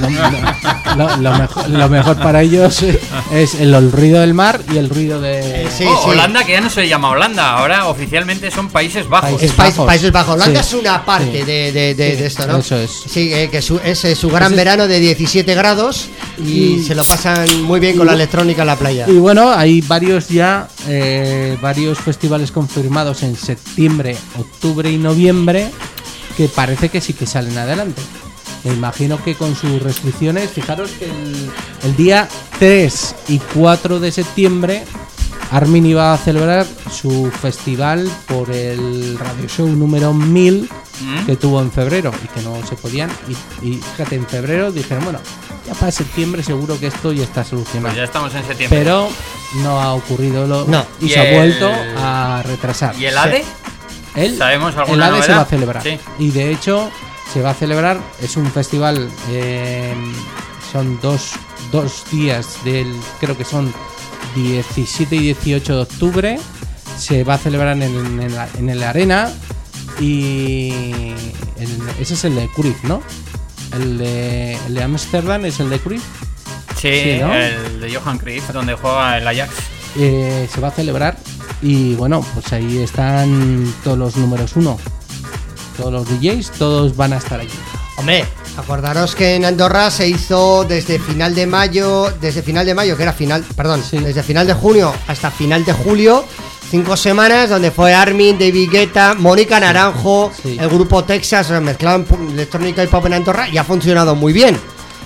Lo, 0.00 0.08
lo- 0.08 0.96
lo- 0.96 1.16
lo 1.16 1.38
mejor, 1.38 1.70
lo 1.70 1.88
mejor 1.88 2.16
para 2.18 2.42
ellos 2.42 2.82
es 3.32 3.54
el, 3.54 3.72
el 3.74 3.92
ruido 3.92 4.20
del 4.20 4.34
mar 4.34 4.60
y 4.72 4.76
el 4.78 4.88
ruido 4.88 5.20
de. 5.20 5.62
Eh, 5.62 5.68
sí, 5.76 5.84
Oh, 5.86 6.02
sí. 6.04 6.10
Holanda, 6.10 6.44
que 6.44 6.52
ya 6.52 6.60
no 6.60 6.68
se 6.70 6.86
llama 6.88 7.10
Holanda, 7.10 7.52
ahora 7.56 7.86
oficialmente 7.86 8.50
son 8.50 8.68
Países 8.68 9.08
Bajos. 9.08 9.30
Países 9.30 9.50
Es 9.50 9.56
País- 9.56 9.70
Bajos. 9.76 9.86
Países 9.86 10.12
Bajos. 10.12 10.34
Holanda 10.34 10.62
Sí, 10.62 10.68
es 10.76 10.80
una 10.82 11.04
parte 11.04 11.40
sí. 11.40 11.44
de, 11.44 11.72
de- 11.72 11.94
de- 11.94 12.10
Sí, 12.10 12.16
de 12.20 12.26
esto, 12.26 12.46
¿no? 12.46 12.58
eso 12.58 12.76
es. 12.76 12.90
Sí, 13.08 13.32
eh, 13.32 13.48
que 13.50 13.62
su- 13.62 13.80
es 13.84 14.00
su 14.18 14.28
gran 14.28 14.52
es- 14.52 14.56
verano 14.56 14.88
de 14.88 14.98
17 15.00 15.54
grados 15.54 16.08
y, 16.38 16.50
Y- 16.50 16.82
se 16.84 16.94
lo 16.94 17.04
pasan 17.04 17.46
muy 17.62 17.78
bien 17.80 17.96
con 17.96 18.06
la 18.06 18.14
electrónica 18.14 18.62
en 18.62 18.66
la 18.66 18.76
playa. 18.76 19.06
Y 19.08 19.12
bueno, 19.12 19.50
hay 19.52 19.80
varios 19.82 20.28
ya, 20.28 20.68
eh, 20.88 21.56
varios 21.62 21.98
festivales 21.98 22.50
confirmados 22.50 23.22
en 23.22 23.36
septiembre, 23.36 24.16
octubre 24.38 24.90
y 24.90 24.96
noviembre 24.96 25.11
que 26.36 26.48
parece 26.48 26.88
que 26.88 27.00
sí 27.00 27.12
que 27.12 27.26
salen 27.26 27.56
adelante. 27.58 28.00
Me 28.64 28.72
imagino 28.72 29.22
que 29.22 29.34
con 29.34 29.56
sus 29.56 29.82
restricciones, 29.82 30.50
fijaros 30.50 30.90
que 30.92 31.06
el, 31.06 31.50
el 31.84 31.96
día 31.96 32.28
3 32.58 33.14
y 33.28 33.38
4 33.38 33.98
de 33.98 34.12
septiembre 34.12 34.84
Armin 35.50 35.84
iba 35.84 36.14
a 36.14 36.16
celebrar 36.18 36.64
su 36.90 37.30
festival 37.30 38.08
por 38.26 38.50
el 38.50 39.18
radio 39.18 39.48
show 39.48 39.66
número 39.68 40.14
1000 40.14 40.70
¿Mm? 41.00 41.26
que 41.26 41.36
tuvo 41.36 41.60
en 41.60 41.70
febrero 41.72 42.12
y 42.24 42.28
que 42.28 42.40
no 42.42 42.64
se 42.66 42.76
podían. 42.76 43.10
Y, 43.62 43.66
y 43.68 43.74
fíjate, 43.96 44.14
en 44.14 44.26
febrero 44.26 44.70
dijeron, 44.72 45.04
bueno, 45.04 45.18
ya 45.66 45.74
para 45.74 45.90
septiembre 45.92 46.42
seguro 46.42 46.78
que 46.80 46.86
esto 46.86 47.12
ya 47.12 47.24
está 47.24 47.44
solucionado. 47.44 47.88
Pues 47.88 47.96
ya 47.98 48.04
estamos 48.04 48.34
en 48.34 48.44
septiembre. 48.46 48.78
Pero 48.78 49.08
no 49.56 49.80
ha 49.80 49.92
ocurrido 49.94 50.46
lo, 50.46 50.64
No. 50.66 50.86
y, 51.00 51.06
¿Y 51.06 51.08
se 51.10 51.18
ha 51.20 51.28
el- 51.28 51.36
vuelto 51.36 51.70
a 51.98 52.42
retrasar. 52.46 52.94
¿Y 52.98 53.06
el 53.06 53.18
ADE? 53.18 53.44
El, 54.14 54.36
¿Sabemos 54.38 54.74
el 54.88 55.02
ADE 55.02 55.22
se 55.22 55.32
va 55.32 55.40
a 55.42 55.44
celebrar. 55.46 55.82
Sí. 55.82 55.98
Y 56.18 56.30
de 56.30 56.50
hecho, 56.52 56.90
se 57.32 57.40
va 57.40 57.50
a 57.50 57.54
celebrar, 57.54 57.98
es 58.20 58.36
un 58.36 58.46
festival, 58.52 59.08
eh, 59.30 59.94
son 60.70 60.98
dos, 61.00 61.32
dos 61.70 62.04
días 62.10 62.58
del, 62.64 62.94
creo 63.20 63.36
que 63.36 63.44
son 63.44 63.72
17 64.34 65.16
y 65.16 65.18
18 65.20 65.76
de 65.76 65.82
octubre. 65.82 66.38
Se 66.98 67.24
va 67.24 67.34
a 67.34 67.38
celebrar 67.38 67.74
en, 67.76 67.82
en 67.82 68.34
la, 68.34 68.48
en 68.58 68.68
el 68.70 68.82
Arena 68.82 69.30
y 70.00 71.14
el- 71.58 71.82
ese 72.00 72.14
es 72.14 72.24
el 72.24 72.34
de 72.34 72.48
Cruyff, 72.48 72.82
¿no? 72.84 73.02
El 73.72 73.98
de, 73.98 74.54
el 74.66 74.74
de 74.74 74.82
Amsterdam 74.82 75.44
es 75.46 75.58
el 75.60 75.70
de 75.70 75.78
Cruyff. 75.78 76.02
Sí, 76.78 76.88
Sí, 77.02 77.18
¿no? 77.20 77.32
el 77.34 77.80
de 77.80 77.94
Johan 77.94 78.18
Cruyff, 78.18 78.50
donde 78.50 78.74
juega 78.74 79.16
el 79.18 79.26
Ajax. 79.26 79.50
Eh, 79.96 80.48
se 80.52 80.60
va 80.60 80.68
a 80.68 80.70
celebrar 80.72 81.16
y 81.62 81.94
bueno, 81.94 82.24
pues 82.34 82.52
ahí 82.52 82.78
están 82.78 83.72
todos 83.84 83.96
los 83.98 84.16
números 84.16 84.52
uno. 84.56 84.78
Todos 85.76 85.92
los 85.92 86.08
DJs, 86.08 86.50
todos 86.58 86.96
van 86.96 87.12
a 87.14 87.16
estar 87.16 87.40
allí. 87.40 87.48
Hombre, 87.96 88.24
acordaros 88.56 89.14
que 89.14 89.36
en 89.36 89.44
Andorra 89.44 89.90
se 89.90 90.08
hizo 90.08 90.64
desde 90.64 90.98
final 90.98 91.34
de 91.34 91.46
mayo, 91.46 92.12
desde 92.20 92.42
final 92.42 92.66
de 92.66 92.74
mayo, 92.74 92.96
que 92.96 93.02
era 93.04 93.12
final, 93.12 93.44
perdón, 93.56 93.82
Sí. 93.88 93.98
desde 93.98 94.22
final 94.22 94.46
de 94.46 94.54
junio 94.54 94.92
hasta 95.06 95.30
final 95.30 95.64
de 95.64 95.72
julio, 95.72 96.24
cinco 96.70 96.96
semanas 96.96 97.48
donde 97.50 97.70
fue 97.70 97.94
Armin, 97.94 98.38
David 98.38 98.70
Guetta, 98.70 99.14
Mónica 99.14 99.60
Naranjo, 99.60 100.30
Sí. 100.42 100.56
el 100.60 100.68
grupo 100.68 101.04
Texas, 101.04 101.50
mezclado 101.62 101.96
en 101.96 102.06
pu- 102.08 102.32
electrónica 102.32 102.82
y 102.82 102.86
pop 102.88 103.04
en 103.06 103.14
Andorra, 103.14 103.48
y 103.48 103.56
ha 103.58 103.64
funcionado 103.64 104.14
muy 104.14 104.32
bien. 104.32 104.58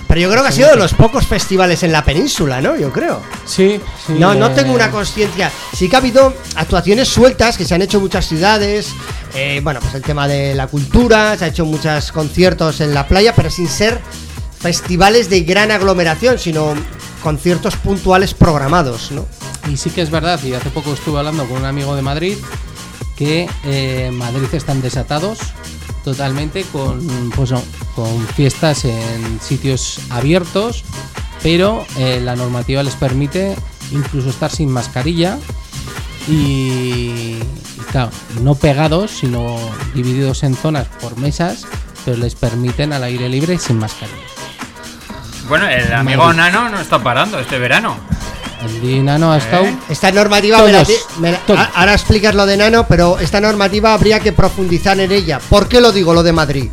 Pero 0.07 0.21
yo 0.21 0.29
creo 0.29 0.41
que 0.41 0.49
ha 0.49 0.51
sido 0.51 0.69
de 0.69 0.77
los 0.77 0.93
pocos 0.93 1.27
festivales 1.27 1.83
en 1.83 1.91
la 1.91 2.03
península, 2.03 2.61
¿no? 2.61 2.77
Yo 2.77 2.91
creo. 2.91 3.21
Sí, 3.45 3.79
sí. 4.05 4.13
No, 4.13 4.33
no 4.33 4.47
eh, 4.47 4.51
tengo 4.55 4.73
una 4.73 4.89
conciencia. 4.89 5.51
Sí 5.73 5.89
que 5.89 5.95
ha 5.95 5.99
habido 5.99 6.33
actuaciones 6.55 7.09
sueltas 7.09 7.57
que 7.57 7.65
se 7.65 7.75
han 7.75 7.81
hecho 7.81 7.97
en 7.97 8.03
muchas 8.03 8.25
ciudades. 8.25 8.93
eh, 9.33 9.59
bueno, 9.63 9.81
pues 9.81 9.93
el 9.95 10.01
tema 10.01 10.27
de 10.27 10.55
la 10.55 10.67
cultura, 10.67 11.37
se 11.37 11.45
ha 11.45 11.47
hecho 11.49 11.65
muchos 11.65 12.11
conciertos 12.11 12.79
en 12.79 12.93
la 12.93 13.07
playa, 13.07 13.33
pero 13.35 13.49
sin 13.49 13.67
ser 13.67 13.99
festivales 14.59 15.29
de 15.29 15.41
gran 15.41 15.71
aglomeración, 15.71 16.39
sino 16.39 16.73
conciertos 17.21 17.75
puntuales 17.75 18.33
programados, 18.33 19.11
¿no? 19.11 19.25
Y 19.69 19.75
sí 19.75 19.89
que 19.89 20.01
es 20.01 20.09
verdad, 20.09 20.39
y 20.43 20.53
hace 20.53 20.69
poco 20.69 20.93
estuve 20.93 21.19
hablando 21.19 21.45
con 21.45 21.57
un 21.57 21.65
amigo 21.65 21.95
de 21.95 22.01
Madrid, 22.01 22.37
que 23.17 23.49
eh, 23.65 24.05
en 24.07 24.17
Madrid 24.17 24.47
están 24.53 24.81
desatados 24.81 25.39
totalmente 26.07 26.63
con, 26.71 27.05
pues 27.35 27.51
no, 27.51 27.61
con 27.93 28.25
fiestas 28.27 28.85
en 28.85 29.41
sitios 29.41 29.99
abiertos, 30.09 30.85
pero 31.43 31.85
eh, 31.97 32.21
la 32.23 32.33
normativa 32.37 32.81
les 32.81 32.95
permite 32.95 33.57
incluso 33.91 34.29
estar 34.29 34.49
sin 34.49 34.71
mascarilla 34.71 35.37
y, 36.29 36.31
y 36.31 37.41
claro, 37.91 38.09
no 38.41 38.55
pegados, 38.55 39.11
sino 39.11 39.57
divididos 39.93 40.43
en 40.43 40.55
zonas 40.55 40.87
por 41.01 41.17
mesas, 41.17 41.67
pero 42.05 42.15
les 42.15 42.35
permiten 42.35 42.93
al 42.93 43.03
aire 43.03 43.27
libre 43.27 43.57
sin 43.57 43.77
mascarilla. 43.77 44.15
Bueno, 45.49 45.67
el 45.67 45.91
amigo. 45.91 46.31
Nano 46.31 46.69
no 46.69 46.79
está 46.79 47.03
parando 47.03 47.37
este 47.37 47.59
verano. 47.59 47.97
El 48.63 48.81
Dinano 48.81 49.31
ha 49.31 49.37
estado... 49.37 49.65
Esta 49.89 50.11
normativa, 50.11 50.61
me 50.63 50.71
la 50.71 50.83
Todos, 50.83 50.87
ti- 50.97 51.03
me 51.21 51.31
la- 51.31 51.37
todos. 51.39 51.59
a- 51.59 51.71
ahora 51.75 51.93
explicas 51.93 52.33
lo 52.35 52.45
de 52.45 52.57
Nano, 52.57 52.87
pero 52.87 53.19
esta 53.19 53.39
normativa 53.39 53.93
habría 53.93 54.19
que 54.19 54.31
profundizar 54.33 54.99
en 54.99 55.11
ella. 55.11 55.39
¿Por 55.49 55.67
qué 55.67 55.79
lo 55.79 55.91
digo 55.91 56.13
lo 56.13 56.23
de 56.23 56.33
Madrid? 56.33 56.69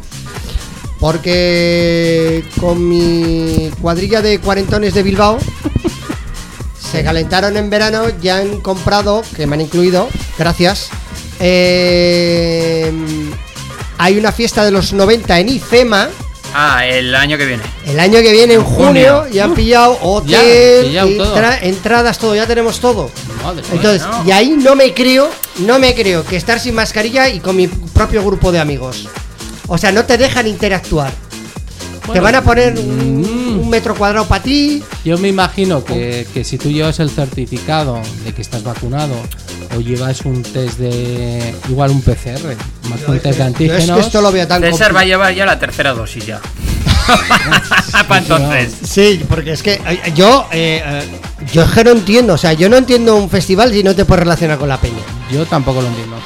Porque 0.99 2.45
con 2.61 2.89
mi 2.89 3.71
cuadrilla 3.81 4.23
de 4.23 4.39
cuarentones 4.41 4.95
de 4.95 5.03
Bilbao 5.03 5.39
se 6.93 7.05
calentaron 7.05 7.57
en 7.59 7.69
verano, 7.69 8.05
ya 8.23 8.39
han 8.39 8.61
comprado, 8.61 9.23
que 9.37 9.47
me 9.47 9.55
han 9.57 9.61
incluido, 9.61 10.09
gracias. 10.39 10.89
eh, 11.41 12.91
hay 13.99 14.17
una 14.19 14.33
fiesta 14.33 14.65
de 14.65 14.71
los 14.71 14.93
90 14.93 15.39
en 15.41 15.49
IFEMA. 15.51 16.09
Ah, 16.57 16.87
el 16.87 17.15
año 17.17 17.37
que 17.37 17.47
viene. 17.47 17.63
El 17.85 17.99
año 17.99 18.21
que 18.21 18.31
viene, 18.33 18.55
en 18.55 18.61
En 18.61 18.65
junio, 18.67 19.23
junio. 19.23 19.27
y 19.35 19.39
han 19.41 19.55
pillado 19.55 19.95
Ya, 20.25 20.39
hotel, 20.39 20.87
pillado 20.87 21.11
todo. 21.17 21.35
entra- 21.37 21.59
entradas, 21.63 22.19
todo, 22.19 22.35
ya 22.37 22.47
tenemos 22.47 22.79
todo. 22.79 23.11
Madre. 23.43 23.63
Entonces, 23.73 24.07
Bueno. 24.07 24.25
y 24.27 24.31
ahí 24.31 24.51
no 24.51 24.77
me 24.77 24.95
creo, 24.95 25.29
no 25.59 25.79
me 25.81 25.95
creo 25.95 26.25
que 26.25 26.37
estar 26.37 26.61
sin 26.61 26.75
mascarilla 26.77 27.29
y 27.29 27.41
con 27.41 27.57
mi 27.57 27.67
propio 27.67 28.25
grupo 28.25 28.53
de 28.53 28.61
amigos. 28.61 29.09
O 29.67 29.77
sea, 29.79 29.91
no 29.93 30.05
te 30.05 30.17
dejan 30.17 30.47
interactuar. 30.47 31.13
te 32.13 32.21
van 32.21 32.35
a 32.35 32.43
poner 32.43 32.79
un, 32.79 33.23
mm. 33.57 33.61
un 33.61 33.69
metro 33.71 33.95
cuadrado 33.95 34.27
para 34.27 34.43
ti. 34.45 34.83
Yo 35.07 35.17
me 35.17 35.29
imagino 35.29 35.83
que, 35.83 36.27
que 36.35 36.45
si 36.45 36.59
tú 36.59 36.71
llevas 36.71 37.01
el 37.01 37.09
certificado 37.09 37.99
de 38.27 38.33
que 38.35 38.43
estás 38.43 38.63
vacunado 38.63 39.15
o 39.75 39.81
llevas 39.81 40.21
un 40.27 40.43
test 40.43 40.79
de. 40.79 41.55
igual 41.71 41.91
un 41.91 42.03
PCR, 42.03 42.57
más 42.89 43.01
Yo 43.01 43.15
es 43.15 43.23
que 43.23 44.01
esto 44.01 44.21
lo 44.21 44.33
veo 44.33 44.47
tan 44.47 44.63
César 44.63 44.95
va 44.95 45.01
a 45.01 45.05
llevar 45.05 45.35
ya 45.35 45.47
la 45.47 45.59
tercera 45.59 45.93
dosis 45.93 46.27
ya. 46.27 46.41
Para 48.09 48.21
entonces. 48.21 48.75
Sí, 48.83 49.23
porque 49.29 49.53
es 49.53 49.63
que 49.63 49.81
yo, 50.15 50.47
eh, 50.53 50.83
eh, 50.85 51.09
yo 51.53 51.63
es 51.63 51.71
que 51.71 51.85
no 51.85 51.91
entiendo, 51.91 52.35
o 52.35 52.39
sea, 52.39 52.53
yo 52.55 52.69
no 52.69 52.77
entiendo 52.77 53.17
un 53.17 53.29
festival 53.29 53.73
si 53.73 53.83
no 53.83 53.95
te 53.95 54.05
puedes 54.05 54.25
relacionar 54.25 54.59
con 54.59 54.69
la 54.69 54.81
peña. 54.81 55.03
Yo 55.31 55.45
tampoco 55.47 55.83
lo 55.83 55.89
entiendo. 55.89 56.17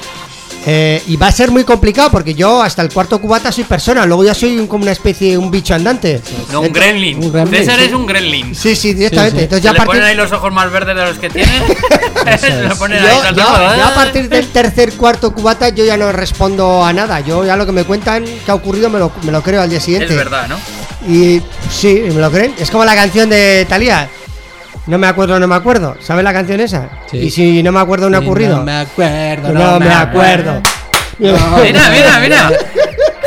Eh, 0.67 1.03
y 1.07 1.17
va 1.17 1.29
a 1.29 1.33
ser 1.33 1.51
muy 1.51 1.65
complicado 1.65 2.11
porque 2.11 2.35
yo 2.35 2.61
hasta 2.63 2.83
el 2.83 2.93
cuarto 2.93 3.21
cubata 3.21 3.51
soy 3.51 3.65
persona, 3.65 4.05
luego 4.05 4.25
ya 4.25 4.35
soy 4.35 4.59
un- 4.59 4.67
como 4.67 4.83
una 4.83 4.93
especie 4.93 5.31
de 5.31 5.39
un 5.39 5.51
bicho 5.51 5.75
andante. 5.75 6.21
No, 6.53 6.61
un 6.61 6.73
gremlin. 6.73 7.17
un 7.25 7.33
gremlin, 7.33 7.61
César 7.61 7.79
sí. 7.79 7.87
es 7.87 7.93
un 7.93 8.07
gremlin. 8.07 8.55
Sí, 8.55 8.77
sí, 8.77 8.93
directamente. 8.93 9.31
Sí, 9.31 9.39
sí. 9.39 9.43
Entonces 9.45 9.63
ya 9.65 9.71
a 9.71 9.73
le 9.73 9.77
partir, 9.79 9.95
ponen 9.95 10.05
ahí 10.05 10.15
los 10.17 10.33
ojos 10.33 10.53
más 10.53 10.71
verdes 10.71 10.95
de 10.97 11.03
los 11.07 11.19
que 11.19 11.31
tiene. 11.31 11.53
Se 12.39 12.63
lo 12.65 12.77
ponen 12.77 12.99
ahí 13.03 13.09
yo, 13.09 13.23
saltando. 13.23 13.43
yo- 13.71 13.77
yo 13.77 13.85
a 13.85 13.95
partir 13.95 14.29
del 14.29 14.47
tercer, 14.49 14.93
cuarto 14.95 15.33
cubata 15.33 15.69
yo 15.71 15.85
ya 15.87 15.97
no 15.97 16.13
respondo 16.13 16.85
a 16.85 16.93
nada. 16.93 17.21
Yo 17.21 17.45
ya 17.47 17.57
lo 17.57 17.65
que 17.65 17.73
me 17.73 17.85
cuentan 17.85 18.25
que 18.25 18.51
ha 18.51 18.55
ocurrido 18.55 18.91
me 18.91 18.99
lo, 18.99 19.11
me 19.23 19.33
lo 19.33 19.43
creo 19.43 19.63
al 19.63 19.71
día 19.71 19.81
siguiente. 19.81 20.11
Es 20.11 20.17
verdad, 20.17 20.49
¿no? 20.49 20.57
Y 21.11 21.41
sí, 21.71 22.03
¿me 22.13 22.21
lo 22.21 22.31
creen? 22.31 22.53
Es 22.59 22.71
como 22.71 22.85
la 22.85 22.95
canción 22.95 23.31
de 23.31 23.65
Talía. 23.69 24.09
No 24.89 24.99
me 24.99 25.07
acuerdo, 25.07 25.39
no 25.39 25.47
me 25.47 25.55
acuerdo. 25.55 25.97
¿Sabes 26.01 26.25
la 26.25 26.33
canción 26.33 26.59
esa? 26.61 26.89
Sí. 27.11 27.19
Y 27.19 27.31
si 27.31 27.63
no 27.63 27.71
me 27.73 27.79
acuerdo, 27.81 28.09
no 28.11 28.17
ha 28.17 28.21
ocurrido. 28.21 28.57
No 28.57 28.65
me 28.65 28.79
acuerdo, 28.81 29.53
No 29.53 29.79
me 29.79 29.93
acuerdo. 29.95 30.61
Mira, 31.19 31.91
mira, 31.91 32.19
mira. 32.21 32.51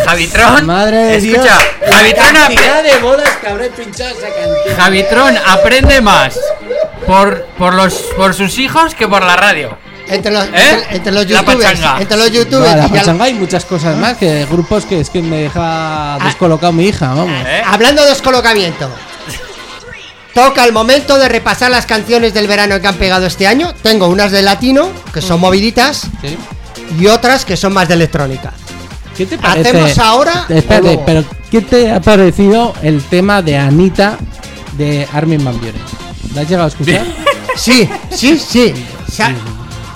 Javitron. 0.05 0.66
Madre 0.66 0.97
de 0.97 1.16
Escucha, 1.18 1.41
Dios. 1.43 1.93
Javitron, 1.95 2.34
La 2.34 2.39
ap- 2.45 2.47
cantidad 2.47 2.84
de 2.84 2.97
bodas 2.99 3.30
que 3.41 3.47
habré 3.47 3.70
pinchado 3.70 4.09
esa 4.12 4.28
canción. 4.28 4.76
Javitron 4.78 5.36
aprende 5.45 6.01
más 6.01 6.39
por, 7.05 7.45
por, 7.57 7.74
los, 7.74 7.93
por 8.16 8.34
sus 8.34 8.57
hijos 8.59 8.95
que 8.95 9.07
por 9.07 9.24
la 9.24 9.36
radio. 9.36 9.78
Entre 10.07 10.32
los, 10.32 10.43
¿Eh? 10.45 10.49
entre, 10.53 10.95
entre 10.97 11.12
los 11.12 11.30
La 11.30 11.39
youtubers. 11.41 11.64
pachanga. 11.70 12.01
Entre 12.01 12.18
los 12.18 12.32
youtubers. 12.32 12.76
La 12.76 12.88
pachanga 12.88 13.26
hay 13.26 13.34
muchas 13.36 13.66
cosas 13.66 13.95
más 13.97 14.18
que 14.18 14.45
grupos 14.45 14.86
que 14.86 14.99
es 15.01 15.09
que 15.09 15.22
me 15.22 15.43
deja 15.43 16.18
descolocado 16.24 16.72
mi 16.74 16.86
hija, 16.88 17.09
vamos. 17.09 17.30
¿Eh? 17.45 17.62
Hablando 17.66 18.01
de 18.03 18.09
descolocamiento. 18.09 18.89
Toca 20.34 20.64
el 20.66 20.72
momento 20.72 21.18
de 21.18 21.28
repasar 21.28 21.72
las 21.72 21.86
canciones 21.86 22.34
del 22.34 22.48
verano 22.48 22.80
que 22.80 22.88
han 22.88 22.96
pegado 22.96 23.26
este 23.26 23.48
año. 23.48 23.74
Tengo 23.82 24.08
unas 24.08 24.32
de 24.32 24.42
latino, 24.42 24.90
que 25.14 25.22
son 25.22 25.42
moviditas, 25.42 26.08
¿Sí? 26.22 26.38
y 27.00 27.08
otras 27.08 27.44
que 27.46 27.58
son 27.58 27.74
más 27.74 27.88
de 27.88 27.96
electrónica. 27.96 28.54
¿Qué 29.18 29.26
te 29.26 29.38
parece? 29.38 29.70
¿Hacemos 29.70 29.98
ahora 29.98 30.46
Espérate, 30.48 31.00
pero 31.06 31.26
¿qué 31.50 31.62
te 31.62 31.92
ha 31.92 32.00
parecido 32.00 32.74
el 32.82 33.04
tema 33.04 33.42
de 33.42 33.58
Anita 33.58 34.18
de 34.78 35.08
Armin 35.12 35.44
Van 35.44 35.58
Buren? 35.58 35.76
¿La 36.34 36.42
has 36.42 36.48
llegado 36.50 36.66
a 36.66 36.70
escuchar? 36.70 37.06
Sí, 37.58 37.88
sí, 38.10 38.40
sí. 38.40 38.74
O 39.06 39.12
sea, 39.12 39.36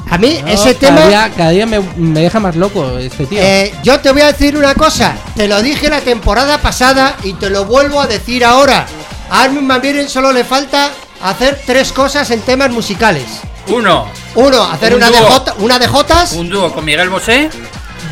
a 0.09 0.17
mí 0.17 0.39
No, 0.41 0.47
ese 0.49 0.75
cada 0.75 0.95
tema... 0.97 1.07
Día, 1.07 1.31
cada 1.37 1.49
día 1.51 1.65
me, 1.65 1.79
me 1.95 2.19
deja 2.19 2.41
más 2.41 2.57
loco 2.57 2.97
este 2.97 3.25
tío. 3.25 3.39
Eh, 3.41 3.73
yo 3.81 4.01
te 4.01 4.11
voy 4.11 4.21
a 4.21 4.27
decir 4.27 4.57
una 4.57 4.75
cosa, 4.75 5.15
te 5.37 5.47
lo 5.47 5.61
dije 5.61 5.87
la 5.89 6.01
temporada 6.01 6.57
pasada 6.57 7.15
y 7.23 7.31
te 7.33 7.49
lo 7.49 7.63
vuelvo 7.63 8.01
a 8.01 8.07
decir 8.07 8.43
ahora. 8.43 8.85
A 9.29 9.43
Armin 9.43 9.67
Van 9.67 9.81
Buren 9.81 10.07
solo 10.09 10.31
le 10.31 10.43
falta 10.43 10.91
hacer 11.21 11.61
tres 11.65 11.91
cosas 11.91 12.29
en 12.31 12.41
temas 12.41 12.69
musicales. 12.71 13.25
Uno, 13.67 14.07
Uno, 14.35 14.63
hacer 14.63 14.93
Un 14.93 14.97
una 15.03 15.11
de. 15.11 15.17
Jota- 15.19 15.55
una 15.59 15.79
de 15.79 15.87
Jotas. 15.87 16.33
un 16.33 16.49
dúo 16.49 16.71
con 16.73 16.85
Miguel 16.85 17.09
Bosé. 17.09 17.49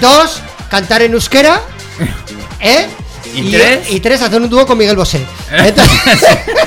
Dos, 0.01 0.39
cantar 0.70 1.03
en 1.03 1.14
euskera. 1.14 1.61
¿Eh? 2.59 2.88
¿Y 3.36 3.51
tres? 3.51 3.91
y 3.91 3.99
tres, 3.99 4.22
hacer 4.22 4.41
un 4.41 4.49
dúo 4.49 4.66
con 4.66 4.78
Miguel 4.78 4.95
Bosé. 4.95 5.26
Entonces, 5.51 5.99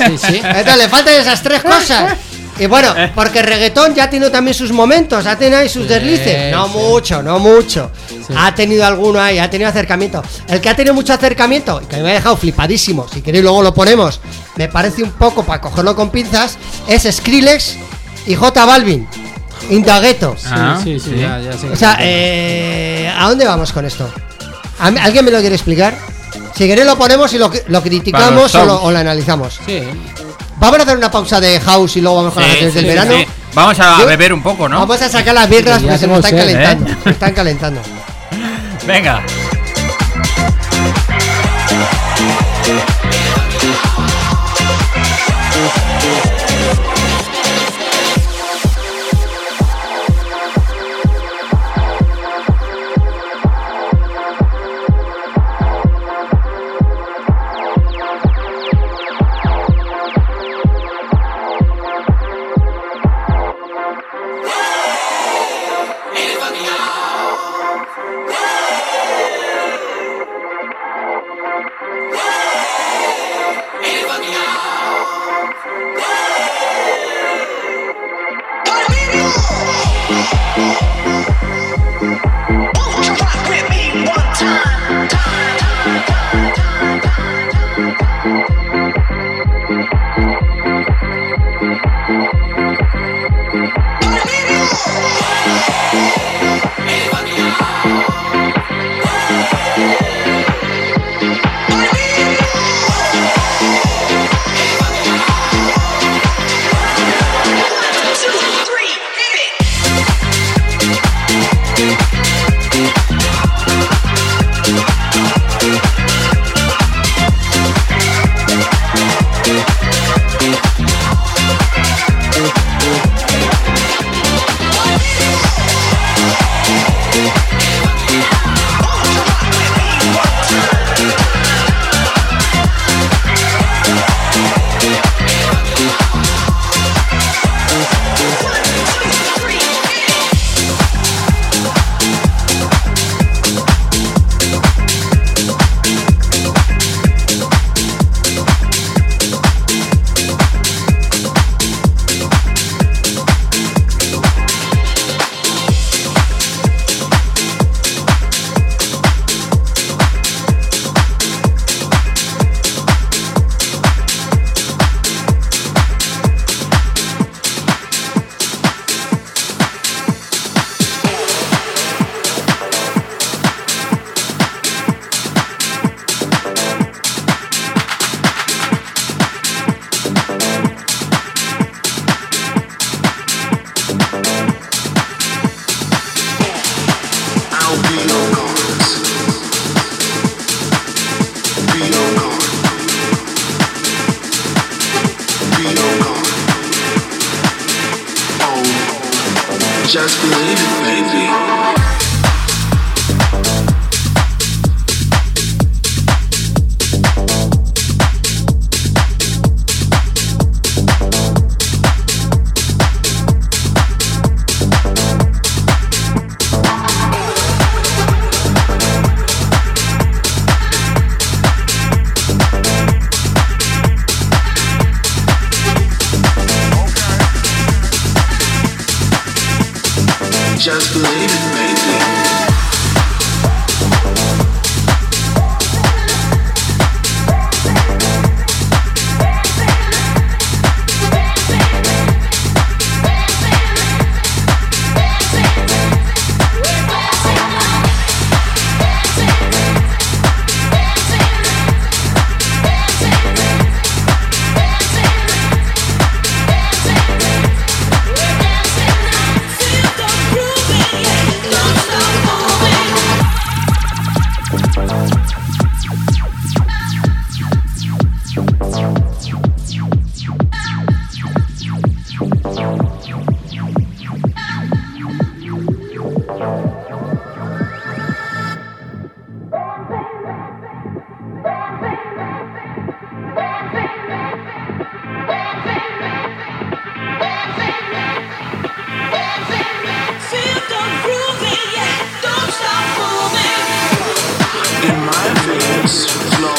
Sí, 0.07 0.19
sí. 0.19 0.41
entonces, 0.43 0.77
le 0.77 0.89
faltan 0.89 1.15
esas 1.15 1.43
tres 1.43 1.63
cosas. 1.63 2.15
Y 2.59 2.67
bueno, 2.67 2.95
porque 3.15 3.41
el 3.41 3.47
reggaetón 3.47 3.95
ya 3.95 4.09
tiene 4.09 4.31
también 4.31 4.55
sus 4.55 4.73
momentos, 4.73 5.27
ha 5.27 5.37
tenido 5.37 5.59
ahí 5.59 5.69
sus 5.69 5.83
Sí, 5.83 5.89
deslices. 5.89 6.51
No 6.53 6.67
sí. 6.69 6.73
mucho, 6.79 7.23
no 7.23 7.39
mucho. 7.39 7.91
Sí. 8.09 8.33
Ha 8.37 8.55
tenido 8.55 8.87
alguno 8.87 9.21
ahí, 9.21 9.39
ha 9.39 9.51
tenido 9.51 9.69
acercamiento. 9.69 10.23
El 10.49 10.61
que 10.61 10.69
ha 10.71 10.75
tenido 10.77 10.95
mucho 10.95 11.13
acercamiento, 11.13 11.81
y 11.83 11.87
que 11.87 11.97
me 11.99 12.11
ha 12.11 12.15
dejado 12.15 12.37
flipadísimo, 12.37 13.07
si 13.13 13.21
queréis 13.21 13.45
luego 13.45 13.63
lo 13.63 13.75
ponemos, 13.75 14.21
me 14.57 14.69
parece 14.69 15.03
un 15.03 15.11
poco 15.11 15.45
para 15.45 15.61
cogerlo 15.61 15.95
con 15.95 16.11
pinzas, 16.11 16.57
es 16.89 17.03
Skrillex 17.15 17.77
y 18.27 18.35
J 18.35 18.65
Balvin. 18.65 19.07
Indagueto. 19.71 20.37
Ah, 20.47 20.79
sí, 20.83 20.99
sí, 21.01 21.11
sí. 21.11 21.17
ya, 21.21 21.41
ya 21.41 21.53
sé 21.59 21.69
O 21.71 21.77
sea, 21.77 21.97
eh, 22.01 23.13
¿a 23.17 23.29
dónde 23.29 23.45
vamos 23.47 23.73
con 23.73 23.85
esto? 23.85 24.09
¿A 24.79 24.91
mí- 24.91 24.99
¿Alguien 25.01 25.25
me 25.25 25.31
lo 25.31 25.41
quiere 25.41 25.55
explicar? 25.57 25.95
Si 26.55 26.67
queréis 26.67 26.87
lo 26.87 26.97
ponemos 26.97 27.33
y 27.33 27.39
lo, 27.39 27.51
lo 27.69 27.83
criticamos 27.83 28.55
o 28.55 28.65
lo, 28.65 28.83
o 28.83 28.91
lo 28.91 28.99
analizamos. 28.99 29.61
Sí, 29.67 29.83
Vamos 30.59 30.79
a 30.81 30.83
hacer 30.85 30.97
una 30.97 31.11
pausa 31.11 31.41
de 31.41 31.61
house 31.61 31.97
y 31.97 32.01
luego 32.01 32.17
vamos 32.19 32.35
con 32.35 32.43
las 32.43 32.53
Sí, 32.53 32.59
canciones 32.61 32.75
del 32.75 32.85
sí, 32.85 32.89
verano. 32.89 33.13
sí. 33.13 33.27
Vamos 33.55 33.81
a 33.81 33.99
Yo- 34.01 34.07
beber 34.07 34.33
un 34.33 34.43
poco, 34.43 34.69
¿no? 34.69 34.79
Vamos 34.81 35.01
a 35.03 35.09
sacar 35.09 35.35
las 35.35 35.49
birras 35.49 35.81
Sí, 35.81 35.87
ya 35.87 35.93
que 35.93 35.99
se 35.99 36.07
nos 36.07 36.17
están 36.19 36.31
sed, 36.31 36.39
calentando. 36.39 36.91
¿eh? 36.93 36.97
Se 37.05 37.11
están 37.11 37.33
calentando. 37.35 37.81
Venga. 38.87 39.23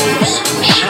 Wait. 0.07 0.86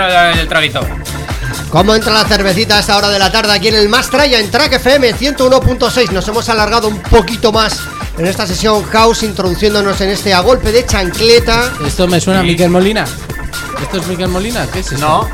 Ahora, 0.00 0.30
¿Cómo 0.30 0.30
entra 0.30 0.40
el 0.40 0.48
traguito? 0.48 0.80
¿Cómo 1.70 1.94
entra 1.94 2.12
la 2.12 2.24
cervecita 2.24 2.76
a 2.76 2.80
esta 2.80 2.96
hora 2.96 3.08
de 3.08 3.18
la 3.18 3.30
tarde 3.32 3.52
aquí 3.52 3.68
en 3.68 3.74
el 3.74 3.88
Mastraya 3.88 4.38
en 4.38 4.50
Track 4.50 4.74
FM 4.74 5.14
101.6? 5.14 6.10
Nos 6.10 6.26
hemos 6.28 6.48
alargado 6.48 6.86
un 6.88 7.00
poquito 7.00 7.50
más 7.52 7.80
en 8.16 8.26
esta 8.26 8.46
sesión 8.46 8.84
house 8.84 9.22
introduciéndonos 9.24 10.00
en 10.00 10.10
este 10.10 10.32
a 10.34 10.40
golpe 10.40 10.70
de 10.72 10.86
chancleta. 10.86 11.70
Esto 11.86 12.06
me 12.06 12.20
suena 12.20 12.40
a 12.40 12.42
Sí. 12.42 12.48
Miquel 12.48 12.70
Molina. 12.70 13.04
¿Esto 13.82 13.98
es 13.98 14.06
Miquel 14.06 14.28
Molina? 14.28 14.66
¿Qué 14.72 14.80
es 14.80 14.92
eso? 14.92 15.00
No, 15.00 15.28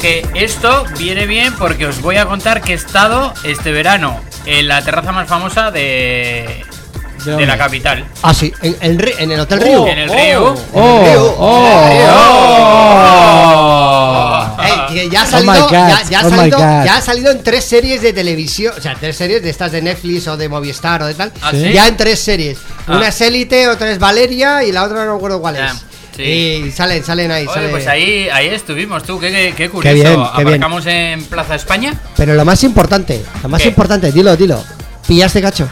que 0.00 0.26
esto 0.34 0.84
viene 0.98 1.26
bien 1.26 1.54
porque 1.54 1.86
os 1.86 2.00
voy 2.02 2.16
a 2.18 2.26
contar 2.26 2.60
que 2.60 2.72
he 2.72 2.76
estado 2.76 3.32
este 3.42 3.72
verano 3.72 4.20
en 4.46 4.68
la 4.68 4.82
terraza 4.82 5.12
más 5.12 5.26
famosa 5.28 5.70
de, 5.70 6.64
¿De 7.24 7.46
la 7.46 7.56
capital. 7.56 8.04
Ah, 8.22 8.34
sí, 8.34 8.52
en, 8.62 8.76
en 8.80 9.00
en 9.18 9.32
el 9.32 9.40
Hotel 9.40 9.58
Oh, 9.60 9.64
Río. 9.64 9.86
En 9.88 9.98
el 9.98 10.10
río. 10.10 10.54
Oh, 10.74 11.04
Río. 11.04 11.34
oh, 11.38 11.80
Ya 15.10 15.22
ha 15.22 15.26
salido, 15.26 15.52
my 15.54 15.60
God, 15.60 15.70
ya, 15.72 16.02
ya 16.10 16.20
ha 16.20 16.24
my 16.24 16.30
salido, 16.36 16.58
God. 16.58 16.84
ya 16.84 16.96
ha 16.96 17.00
salido 17.00 17.30
en 17.32 17.42
tres 17.42 17.64
series 17.64 18.02
de 18.02 18.12
televisión, 18.12 18.74
o 18.76 18.80
sea, 18.80 18.94
tres 18.94 19.16
series 19.16 19.42
de 19.42 19.50
estas 19.50 19.72
de 19.72 19.82
Netflix 19.82 20.26
o 20.28 20.36
de 20.36 20.48
Movistar 20.48 21.02
o 21.02 21.06
de 21.06 21.14
tal. 21.14 21.32
¿Ah, 21.42 21.50
sí? 21.52 21.72
Ya 21.72 21.86
en 21.88 21.96
tres 21.96 22.18
series. 22.20 22.58
Ah. 22.86 22.96
Una 22.96 23.08
es 23.08 23.20
Élite, 23.20 23.68
otra 23.68 23.90
es 23.90 23.98
Valeria 23.98 24.62
y 24.64 24.72
la 24.72 24.84
otra 24.84 25.04
no 25.04 25.14
recuerdo 25.14 25.40
cuál 25.40 25.56
es. 25.56 25.72
sí. 26.16 26.22
Y 26.22 26.70
salen, 26.70 27.02
salen 27.04 27.30
ahí, 27.32 27.44
Oye, 27.46 27.54
salen. 27.54 27.70
pues 27.70 27.86
ahí, 27.86 28.28
ahí 28.28 28.48
estuvimos, 28.48 29.02
tú, 29.04 29.18
qué, 29.18 29.30
qué, 29.30 29.54
qué 29.56 29.68
curioso. 29.70 29.94
bien, 29.94 30.06
qué 30.06 30.44
bien. 30.44 30.48
Aparcamos 30.62 30.86
en 30.86 31.24
Plaza 31.24 31.54
España. 31.56 31.92
Pero 32.16 32.34
lo 32.34 32.44
más 32.44 32.62
importante, 32.64 33.22
lo 33.42 33.48
más 33.48 33.62
¿Qué? 33.62 33.68
importante, 33.68 34.12
dilo, 34.12 34.36
dilo. 34.36 34.62
¿Pillaste 35.06 35.42
cacho? 35.42 35.68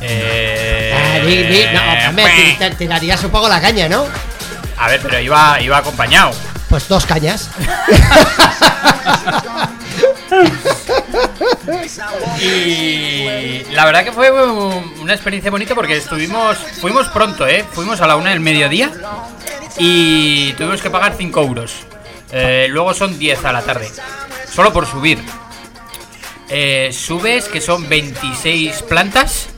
Eh, 0.00 0.92
Ah, 0.94 1.18
di- 1.26 1.42
di- 1.42 1.64
no, 1.72 2.08
hombre, 2.10 2.24
pues, 2.24 2.58
te, 2.58 2.70
te 2.76 2.86
darías 2.86 3.22
un 3.24 3.30
poco 3.30 3.48
la 3.48 3.60
caña, 3.60 3.88
¿no? 3.88 4.04
A 4.78 4.88
ver, 4.88 5.00
pero 5.02 5.18
iba, 5.18 5.60
iba 5.60 5.78
acompañado. 5.78 6.30
Pues 6.68 6.88
dos 6.88 7.06
cañas. 7.06 7.48
Y 12.40 13.64
la 13.72 13.84
verdad 13.84 14.04
que 14.04 14.12
fue 14.12 14.30
un- 14.30 14.94
una 15.00 15.14
experiencia 15.14 15.50
bonita 15.50 15.74
porque 15.74 15.96
estuvimos, 15.96 16.56
fuimos 16.80 17.08
pronto, 17.08 17.46
¿eh? 17.46 17.64
Fuimos 17.72 18.00
a 18.00 18.06
la 18.06 18.16
una 18.16 18.30
del 18.30 18.40
mediodía 18.40 18.90
y 19.78 20.52
tuvimos 20.54 20.80
que 20.82 20.90
pagar 20.90 21.14
5 21.16 21.40
euros. 21.42 21.72
Eh, 22.32 22.66
luego 22.70 22.92
son 22.94 23.18
10 23.18 23.44
a 23.44 23.52
la 23.52 23.62
tarde, 23.62 23.90
solo 24.52 24.72
por 24.72 24.86
subir. 24.86 25.18
Eh, 26.48 26.90
subes, 26.92 27.46
que 27.46 27.60
son 27.60 27.88
26 27.88 28.82
plantas, 28.82 29.48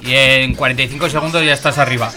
y 0.00 0.14
en 0.14 0.54
45 0.54 1.08
segundos 1.10 1.44
ya 1.44 1.52
estás 1.54 1.78
arriba. 1.78 2.10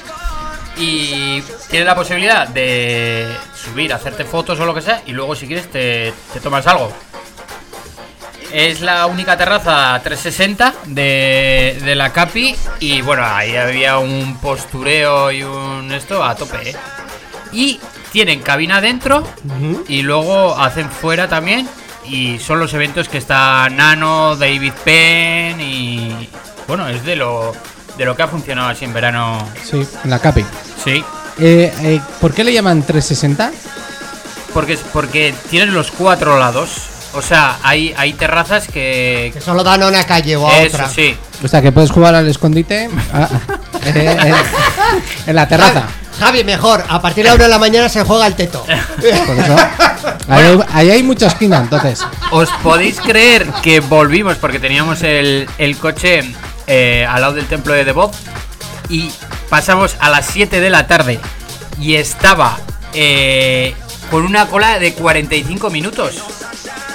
Y 0.77 1.41
tienes 1.69 1.87
la 1.87 1.95
posibilidad 1.95 2.47
de 2.47 3.27
subir, 3.69 3.93
hacerte 3.93 4.25
fotos 4.25 4.59
o 4.59 4.65
lo 4.65 4.73
que 4.73 4.81
sea, 4.81 5.01
y 5.05 5.11
luego 5.11 5.35
si 5.35 5.47
quieres 5.47 5.69
te, 5.71 6.13
te 6.33 6.39
tomas 6.39 6.65
algo. 6.67 6.91
Es 8.51 8.79
la 8.79 9.05
única 9.07 9.37
terraza 9.37 9.99
360 10.01 10.73
de, 10.85 11.81
de 11.83 11.95
la 11.95 12.13
Capi 12.13 12.55
y 12.79 13.01
bueno, 13.01 13.23
ahí 13.25 13.57
había 13.57 13.97
un 13.97 14.37
postureo 14.37 15.31
y 15.31 15.43
un 15.43 15.91
esto 15.91 16.23
a 16.23 16.33
tope, 16.35 16.69
¿eh? 16.69 16.75
Y 17.51 17.79
tienen 18.11 18.41
cabina 18.41 18.79
dentro 18.79 19.27
y 19.89 20.01
luego 20.01 20.57
hacen 20.57 20.89
fuera 20.89 21.27
también 21.27 21.67
y 22.05 22.39
son 22.39 22.59
los 22.59 22.73
eventos 22.73 23.09
que 23.09 23.17
está 23.17 23.67
Nano, 23.69 24.37
David 24.37 24.73
Penn 24.83 25.59
y 25.59 26.29
bueno, 26.69 26.87
es 26.87 27.03
de 27.03 27.17
lo 27.17 27.53
de 27.97 28.05
lo 28.05 28.15
que 28.15 28.23
ha 28.23 28.27
funcionado 28.27 28.69
así 28.69 28.85
en 28.85 28.93
verano. 28.93 29.45
Sí, 29.61 29.85
en 30.03 30.09
la 30.09 30.19
Capi. 30.19 30.45
Sí, 30.83 31.03
Eh, 31.39 31.71
eh, 31.81 32.01
¿Por 32.19 32.33
qué 32.33 32.43
le 32.43 32.53
llaman 32.53 32.83
360? 32.83 33.51
porque 34.53 34.77
porque 34.91 35.35
tienen 35.49 35.73
los 35.73 35.91
cuatro 35.91 36.39
lados. 36.39 36.69
O 37.13 37.21
sea, 37.21 37.57
hay 37.63 37.93
hay 37.97 38.13
terrazas 38.13 38.67
que 38.67 39.31
Que 39.33 39.41
solo 39.41 39.63
dan 39.63 39.83
a 39.83 39.87
una 39.87 40.03
calle 40.05 40.35
o 40.35 40.47
a 40.49 40.57
eso 40.59 40.75
otra. 40.77 40.89
sí. 40.89 41.15
O 41.43 41.47
sea, 41.47 41.61
que 41.61 41.71
puedes 41.71 41.91
jugar 41.91 42.15
al 42.15 42.27
escondite 42.27 42.89
ah, 43.13 43.29
eh, 43.85 44.17
eh, 44.25 44.33
en 45.27 45.35
la 45.35 45.47
terraza. 45.47 45.83
Javi, 46.19 46.43
mejor. 46.43 46.83
A 46.89 46.99
partir 46.99 47.23
de 47.23 47.29
la 47.29 47.35
una 47.35 47.43
de 47.43 47.49
la 47.51 47.59
mañana 47.59 47.87
se 47.89 48.03
juega 48.03 48.25
el 48.25 48.33
teto. 48.35 48.65
Por 48.65 49.37
eso. 49.37 49.55
Ahí, 50.27 50.43
hay- 50.45 50.59
ahí 50.73 50.89
hay 50.91 51.03
mucha 51.03 51.27
esquina, 51.27 51.57
entonces. 51.57 52.03
¿Os 52.31 52.49
podéis 52.63 52.99
creer 52.99 53.45
que 53.61 53.79
volvimos 53.81 54.37
porque 54.37 54.59
teníamos 54.59 55.03
el, 55.03 55.47
el 55.59 55.77
coche 55.77 56.21
eh, 56.65 57.05
al 57.07 57.21
lado 57.21 57.33
del 57.33 57.45
templo 57.45 57.73
de 57.73 57.85
Devot 57.85 58.11
y 58.89 59.11
pasamos 59.49 59.95
a 59.99 60.09
las 60.09 60.25
7 60.27 60.59
de 60.59 60.69
la 60.69 60.87
tarde 60.87 61.19
y 61.79 61.95
estaba 61.95 62.57
eh, 62.93 63.73
con 64.09 64.23
una 64.25 64.47
cola 64.47 64.79
de 64.79 64.93
45 64.93 65.69
minutos 65.69 66.23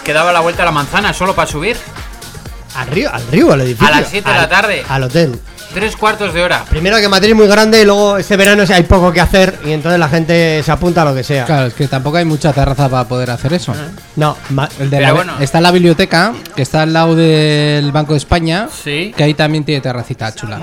que 0.05 0.13
daba 0.13 0.33
la 0.33 0.41
vuelta 0.41 0.63
a 0.63 0.67
la 0.67 0.73
manzana 0.73 1.13
solo 1.13 1.35
para 1.35 1.51
subir? 1.51 1.77
Al 2.75 2.87
río, 2.89 3.13
al 3.13 3.27
río, 3.29 3.53
al 3.53 3.61
edificio. 3.61 3.87
A 3.87 4.01
las 4.01 4.09
siete 4.09 4.31
de 4.31 4.37
la 4.37 4.49
tarde. 4.49 4.85
Al 4.89 5.03
hotel. 5.05 5.39
Tres 5.75 5.97
cuartos 5.97 6.35
de 6.35 6.43
hora. 6.43 6.65
Primero 6.69 6.99
que 6.99 7.09
Madrid 7.09 7.31
es 7.31 7.37
muy 7.37 7.47
grande 7.47 7.81
y 7.81 7.85
luego 7.87 8.19
este 8.19 8.37
verano 8.37 8.65
hay 8.69 8.83
poco 8.83 9.11
que 9.13 9.21
hacer 9.23 9.59
y 9.65 9.73
entonces 9.73 9.99
la 9.99 10.09
gente 10.09 10.63
se 10.63 10.71
apunta 10.71 11.01
a 11.03 11.05
lo 11.07 11.15
que 11.15 11.25
sea. 11.25 11.47
Claro, 11.47 11.67
es 11.69 11.75
que 11.75 11.89
tampoco 11.89 12.19
hay 12.19 12.27
mucha 12.27 12.53
terraza 12.53 12.89
para 12.91 13.09
poder 13.09 13.31
hacer 13.31 13.55
eso. 13.55 13.75
No, 14.17 14.37
ma- 14.51 14.69
El 14.79 14.91
de 14.91 14.97
Pero 14.99 15.09
la- 15.09 15.13
bueno. 15.15 15.33
Está 15.41 15.61
la 15.63 15.71
biblioteca, 15.71 16.35
que 16.55 16.63
está 16.63 16.83
al 16.83 16.93
lado 16.93 17.15
del 17.17 17.91
Banco 17.91 18.13
de 18.13 18.19
España, 18.19 18.69
Sí. 18.85 19.15
que 19.17 19.25
ahí 19.25 19.33
también 19.35 19.65
tiene 19.65 19.81
terracita 19.81 20.35
chula. 20.35 20.61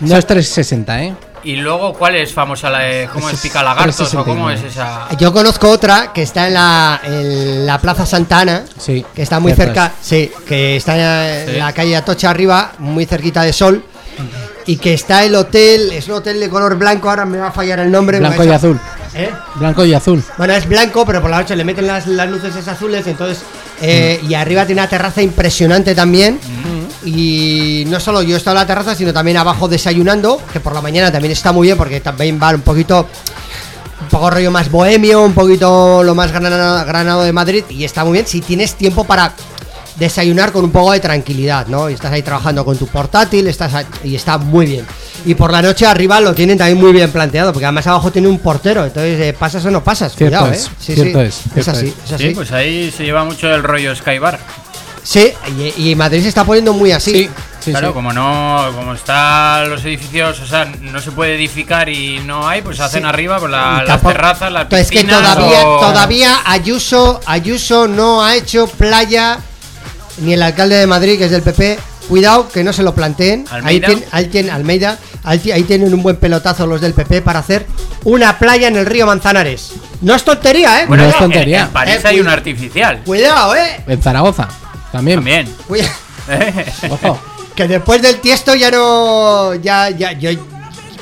No 0.00 0.16
es 0.16 0.26
360, 0.26 1.02
¿eh? 1.02 1.14
Y 1.44 1.56
luego, 1.56 1.92
¿cuál 1.92 2.14
es 2.14 2.32
famosa? 2.32 2.70
La 2.70 2.78
de, 2.78 3.08
¿Cómo 3.12 3.28
es 3.28 3.34
es 3.34 3.40
pica 3.40 3.62
lagartos 3.64 4.14
o 4.14 4.24
cómo 4.24 4.46
369. 4.46 4.54
es 4.54 4.72
esa? 4.72 5.08
yo 5.18 5.32
conozco 5.32 5.68
otra 5.70 6.12
que 6.12 6.22
está 6.22 6.46
en 6.46 6.54
la, 6.54 7.00
en 7.02 7.66
la 7.66 7.78
Plaza 7.80 8.06
Santana, 8.06 8.62
Sí. 8.78 9.04
que 9.12 9.22
está 9.22 9.40
muy 9.40 9.52
cerca, 9.52 9.90
sí, 10.00 10.30
que 10.46 10.76
está 10.76 11.40
en 11.42 11.48
Sí. 11.50 11.56
la 11.58 11.72
calle 11.72 11.96
Atocha 11.96 12.30
arriba, 12.30 12.72
muy 12.78 13.06
cerquita 13.06 13.42
de 13.42 13.52
Sol. 13.52 13.84
Y 14.66 14.76
que 14.76 14.94
está 14.94 15.24
el 15.24 15.34
hotel, 15.34 15.90
es 15.92 16.06
un 16.08 16.14
hotel 16.14 16.38
de 16.38 16.48
color 16.48 16.76
blanco, 16.76 17.10
ahora 17.10 17.24
me 17.24 17.38
va 17.38 17.48
a 17.48 17.52
fallar 17.52 17.80
el 17.80 17.90
nombre. 17.90 18.18
Blanco 18.18 18.44
y 18.44 18.48
azul. 18.50 18.78
¿Eh? 19.14 19.30
Blanco 19.56 19.84
y 19.84 19.92
azul. 19.92 20.22
Bueno, 20.38 20.54
es 20.54 20.66
blanco, 20.68 21.04
pero 21.04 21.20
por 21.20 21.30
la 21.30 21.38
noche 21.38 21.56
le 21.56 21.64
meten 21.64 21.86
las, 21.86 22.06
las 22.06 22.30
luces 22.30 22.54
esas 22.54 22.68
azules, 22.68 23.06
entonces... 23.06 23.42
eh, 23.80 24.20
Y 24.26 24.34
arriba 24.34 24.64
tiene 24.64 24.80
una 24.80 24.88
terraza 24.88 25.20
impresionante 25.20 25.94
también. 25.94 26.38
Y 27.04 27.84
no 27.88 27.98
solo 27.98 28.22
yo 28.22 28.36
he 28.36 28.38
estado 28.38 28.56
en 28.56 28.60
la 28.62 28.66
terraza, 28.66 28.94
sino 28.94 29.12
también 29.12 29.36
abajo 29.36 29.66
desayunando, 29.66 30.40
que 30.52 30.60
por 30.60 30.72
la 30.72 30.80
mañana 30.80 31.10
también 31.10 31.32
está 31.32 31.50
muy 31.50 31.66
bien 31.66 31.76
porque 31.76 32.00
también 32.00 32.38
va 32.40 32.50
un 32.50 32.60
poquito 32.60 33.08
un 34.02 34.08
poco 34.08 34.30
rollo 34.30 34.50
más 34.52 34.70
bohemio, 34.70 35.22
un 35.24 35.32
poquito 35.34 36.02
lo 36.04 36.14
más 36.14 36.30
granado, 36.30 36.84
granado 36.86 37.22
de 37.24 37.32
Madrid 37.32 37.64
y 37.70 37.84
está 37.84 38.04
muy 38.04 38.12
bien 38.12 38.26
si 38.26 38.40
tienes 38.40 38.74
tiempo 38.74 39.04
para 39.04 39.32
desayunar 39.96 40.52
con 40.52 40.64
un 40.64 40.70
poco 40.70 40.92
de 40.92 41.00
tranquilidad, 41.00 41.66
¿no? 41.66 41.88
Y 41.90 41.94
estás 41.94 42.12
ahí 42.12 42.22
trabajando 42.22 42.64
con 42.64 42.76
tu 42.76 42.86
portátil, 42.86 43.46
estás 43.48 43.74
ahí- 43.74 43.86
y 44.04 44.14
está 44.14 44.38
muy 44.38 44.66
bien. 44.66 44.86
Y 45.24 45.34
por 45.34 45.52
la 45.52 45.62
noche 45.62 45.86
arriba 45.86 46.20
lo 46.20 46.34
tienen 46.34 46.58
también 46.58 46.78
muy 46.78 46.92
bien 46.92 47.10
planteado, 47.12 47.52
porque 47.52 47.66
además 47.66 47.86
abajo 47.86 48.10
tiene 48.10 48.28
un 48.28 48.38
portero, 48.38 48.84
entonces 48.84 49.20
eh, 49.20 49.32
pasas 49.38 49.64
o 49.64 49.70
no 49.70 49.84
pasas, 49.84 50.14
Cierto 50.16 50.38
cuidado, 50.38 50.52
es, 50.52 50.66
¿eh? 50.66 50.70
Sí, 50.78 50.94
cierto 50.94 51.20
sí, 51.20 51.26
es, 51.26 51.34
cierto 51.52 51.70
así, 51.72 51.86
es. 51.88 51.94
es 52.06 52.12
así. 52.12 52.28
Sí, 52.28 52.34
pues 52.34 52.52
ahí 52.52 52.90
se 52.96 53.04
lleva 53.04 53.24
mucho 53.24 53.48
el 53.54 53.62
rollo 53.62 53.94
Skybar. 53.94 54.38
Sí, 55.04 55.32
y, 55.76 55.90
y 55.90 55.94
Madrid 55.96 56.22
se 56.22 56.28
está 56.28 56.44
poniendo 56.44 56.72
muy 56.72 56.92
así. 56.92 57.10
Sí, 57.12 57.30
sí, 57.60 57.70
claro, 57.72 57.88
sí. 57.88 57.92
como 57.94 58.12
no, 58.12 58.70
como 58.76 58.94
están 58.94 59.68
los 59.68 59.84
edificios, 59.84 60.38
o 60.40 60.46
sea, 60.46 60.64
no 60.80 61.00
se 61.00 61.10
puede 61.10 61.34
edificar 61.34 61.88
y 61.88 62.20
no 62.20 62.46
hay, 62.48 62.62
pues 62.62 62.78
hacen 62.78 63.02
Sí. 63.02 63.08
arriba 63.08 63.38
pues, 63.40 63.50
la- 63.50 63.82
las 63.84 64.00
terrazas, 64.00 64.52
las 64.52 64.70
Es 64.72 64.90
que 64.90 65.00
piscinas. 65.00 65.34
todavía, 65.34 65.66
o- 65.66 65.80
todavía 65.80 66.40
Ayuso, 66.44 67.20
Ayuso 67.26 67.88
no 67.88 68.24
ha 68.24 68.36
hecho 68.36 68.68
playa, 68.68 69.38
ni 70.18 70.34
el 70.34 70.42
alcalde 70.42 70.76
de 70.76 70.86
Madrid, 70.86 71.18
que 71.18 71.24
es 71.26 71.30
del 71.30 71.42
PP. 71.42 71.78
Cuidado 72.08 72.48
que 72.48 72.64
no 72.64 72.72
se 72.72 72.82
lo 72.82 72.94
planteen. 72.94 73.44
Ahí, 73.50 73.58
¿Almeida? 73.58 73.88
tien- 73.88 74.04
ahí 74.10 74.24
tien- 74.26 74.50
Almeida, 74.50 74.98
ahí, 75.24 75.38
ti- 75.38 75.52
ahí 75.52 75.62
tienen 75.62 75.94
un 75.94 76.02
buen 76.02 76.16
pelotazo 76.16 76.66
los 76.66 76.80
del 76.80 76.94
PP 76.94 77.22
para 77.22 77.38
hacer 77.38 77.66
una 78.04 78.38
playa 78.38 78.68
en 78.68 78.76
el 78.76 78.86
río 78.86 79.06
Manzanares. 79.06 79.72
No 80.00 80.14
es 80.14 80.24
tontería, 80.24 80.82
¿eh? 80.82 80.86
Bueno, 80.86 81.04
Bueno, 81.04 81.08
es 81.08 81.14
en- 81.14 81.20
tontería. 81.20 81.62
En, 81.62 81.68
París 81.68 81.94
Eh, 82.04 82.08
hay 82.08 82.20
un 82.20 82.28
artificial. 82.28 83.02
Cuidado, 83.04 83.54
¿eh? 83.54 83.82
En 83.86 84.02
Zaragoza. 84.02 84.48
También. 84.90 85.18
También. 85.18 85.56
Cuida- 85.68 85.90
Ojo. 86.90 87.18
que 87.54 87.68
después 87.68 88.02
del 88.02 88.16
tiesto 88.20 88.54
ya 88.54 88.70
no. 88.70 89.54
Ya, 89.54 89.88
ya, 89.90 90.12
yo. 90.12 90.30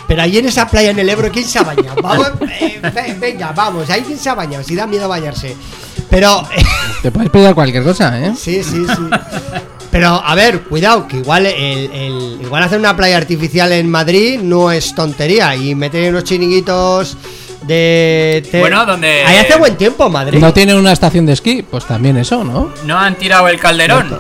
Pero 0.07 0.23
ahí 0.23 0.39
en 0.39 0.47
esa 0.47 0.69
playa 0.69 0.91
en 0.91 0.99
el 0.99 1.09
Ebro, 1.09 1.31
¿quién 1.33 1.47
se 1.47 1.59
ha 1.61 1.63
bañado? 1.63 2.03
Vamos, 2.03 2.27
eh, 2.61 2.81
ve- 2.83 3.17
venga, 3.19 3.53
vamos, 3.53 3.89
ahí 3.91 4.03
quién 4.03 4.19
se 4.19 4.29
ha 4.29 4.35
bañado, 4.35 4.63
si 4.65 4.75
da 4.75 4.87
miedo 4.87 5.09
bañarse. 5.09 5.57
Pero. 6.11 6.47
Te 7.03 7.11
puedes 7.11 7.31
pedir 7.31 7.55
cualquier 7.55 7.83
cosa, 7.85 8.19
¿eh? 8.21 8.33
Sí, 8.37 8.63
sí, 8.63 8.85
sí. 8.87 9.03
Pero, 9.91 10.09
a 10.25 10.35
ver, 10.35 10.61
cuidado, 10.63 11.09
que 11.09 11.17
igual 11.17 11.47
el, 11.47 11.91
el- 11.93 12.39
igual 12.43 12.63
hacer 12.63 12.79
una 12.79 12.97
playa 12.97 13.17
artificial 13.17 13.73
en 13.73 13.91
Madrid 13.91 14.39
no 14.41 14.71
es 14.71 14.95
tontería. 14.95 15.57
Y 15.57 15.75
meter 15.75 16.11
unos 16.11 16.25
chiringuitos 16.25 17.17
de... 17.63 18.47
te- 18.51 18.61
Bueno, 18.61 18.87
donde- 18.87 19.25
Ahí 19.25 19.39
hace 19.39 19.57
buen 19.57 19.77
tiempo, 19.77 20.09
Madrid. 20.09 20.39
¿No 20.39 20.53
tienen 20.53 20.77
una 20.77 20.93
estación 20.93 21.27
de 21.27 21.33
esquí? 21.33 21.63
Pues 21.69 21.85
también 21.87 22.17
eso, 22.19 22.45
¿no? 22.45 22.73
No 22.85 22.99
han 22.99 23.17
tirado 23.17 23.49
el 23.49 23.59
calderón. 23.59 24.17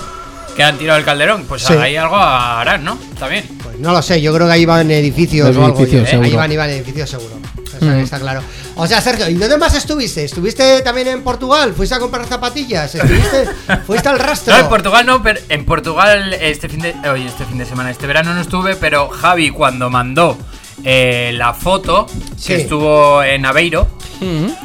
Que 0.57 0.65
han 0.65 0.77
tirado 0.77 0.99
el 0.99 1.05
calderón. 1.05 1.45
Pues 1.49 1.63
Sí. 1.63 1.73
ahí 1.75 1.97
algo 1.97 2.17
harán, 2.17 2.83
¿no? 2.85 2.99
También. 3.19 3.45
Pues 3.63 3.79
no 3.79 3.93
lo 3.93 4.03
sé, 4.03 4.21
yo 4.21 4.35
creo 4.35 4.47
que 4.49 4.53
ahí 4.55 4.65
van 4.67 4.91
edificios 4.91 5.57
o 5.57 5.65
algo. 5.65 5.79
edificios, 5.79 6.13
¿eh? 6.13 6.21
Ahí 6.23 6.33
van, 6.35 6.51
iban 6.51 6.69
edificios 6.71 7.09
seguro. 7.11 7.37
Eso 7.77 7.85
Mm. 7.87 8.01
está 8.01 8.19
claro. 8.19 8.43
O 8.83 8.87
sea, 8.87 9.03
Sergio, 9.03 9.29
¿y 9.29 9.35
dónde 9.35 9.59
más 9.59 9.75
estuviste? 9.75 10.25
¿Estuviste 10.25 10.81
también 10.81 11.07
en 11.09 11.23
Portugal? 11.23 11.75
¿Fuiste 11.75 11.95
a 11.95 11.99
comprar 11.99 12.27
zapatillas? 12.27 12.95
¿Estuviste? 12.95 13.47
¿Fuiste 13.87 14.09
al 14.09 14.19
rastro? 14.19 14.55
No, 14.55 14.61
en 14.61 14.69
Portugal 14.71 15.05
no, 15.05 15.23
pero 15.23 15.39
en 15.51 15.67
Portugal 15.67 16.33
este 16.33 16.67
fin 16.71 16.81
de 16.81 16.95
oye, 17.13 17.27
este 17.27 17.45
fin 17.45 17.59
de 17.59 17.67
semana, 17.67 17.91
este 17.91 18.07
verano 18.07 18.33
no 18.33 18.41
estuve, 18.41 18.77
pero 18.77 19.11
Javi 19.11 19.51
cuando 19.51 19.91
mandó 19.91 20.39
eh, 20.85 21.33
la 21.35 21.53
foto 21.55 22.07
Sí. 22.37 22.49
que 22.49 22.55
estuvo 22.63 23.23
en 23.23 23.45
Aveiro, 23.47 23.87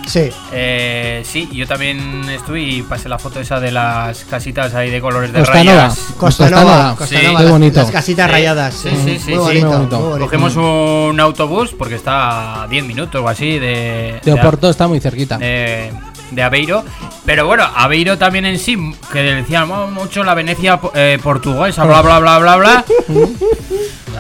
Sí. 0.06 0.30
eh, 0.52 1.22
sí, 1.26 1.48
yo 1.54 1.66
también 1.66 2.28
estuve 2.30 2.62
y 2.62 2.82
pasé 2.82 3.08
la 3.08 3.18
foto 3.18 3.40
esa 3.40 3.60
de 3.60 3.72
las 3.72 4.26
casitas 4.26 4.74
ahí 4.76 4.90
de 4.90 5.00
colores 5.00 5.32
de 5.32 5.40
Costa 5.40 5.64
Nova. 5.64 5.76
rayas. 5.84 6.00
Costa 6.18 6.50
Nova. 6.50 6.62
Nova, 6.64 6.96
Costa 6.98 7.20
Sí. 7.20 7.26
Nova, 7.26 7.38
Qué 7.38 7.44
las- 7.44 7.52
bonito. 7.52 7.80
Las 7.80 7.92
casitas 7.92 8.26
Sí. 8.28 8.32
rayadas. 8.32 8.74
Sí, 8.74 8.90
sí, 8.90 8.98
sí, 8.98 9.06
muy 9.08 9.20
sí. 9.20 9.36
bonito, 9.38 9.68
Muy 9.68 9.76
bonito. 9.78 10.00
muy 10.00 10.08
bonito. 10.10 10.26
Cogemos 10.26 10.56
un 10.58 11.20
autobús 11.20 11.74
porque 11.78 11.96
está 11.96 12.64
a 12.64 12.68
10 12.68 12.84
minutos 12.86 13.22
o 13.24 13.28
así 13.30 13.58
de, 13.60 14.20
De 14.24 14.34
Oporto 14.34 14.70
está 14.70 14.88
muy 14.88 15.00
cerquita. 15.00 15.38
de, 15.38 15.92
de 16.36 16.44
Aveiro. 16.44 16.84
Pero 17.26 17.48
bueno, 17.48 17.64
Aveiro 17.76 18.18
también 18.18 18.46
en 18.46 18.60
sí, 18.60 18.78
que 19.12 19.20
decían 19.24 19.70
"Oh, 19.72 19.88
mucho 19.88 20.24
la 20.24 20.34
Venecia 20.36 20.80
eh, 20.94 21.18
portuguesa, 21.24 21.84
bla, 21.86 22.02
bla, 22.02 22.20
bla, 22.20 22.38
bla, 22.40 22.56
bla. 22.58 22.86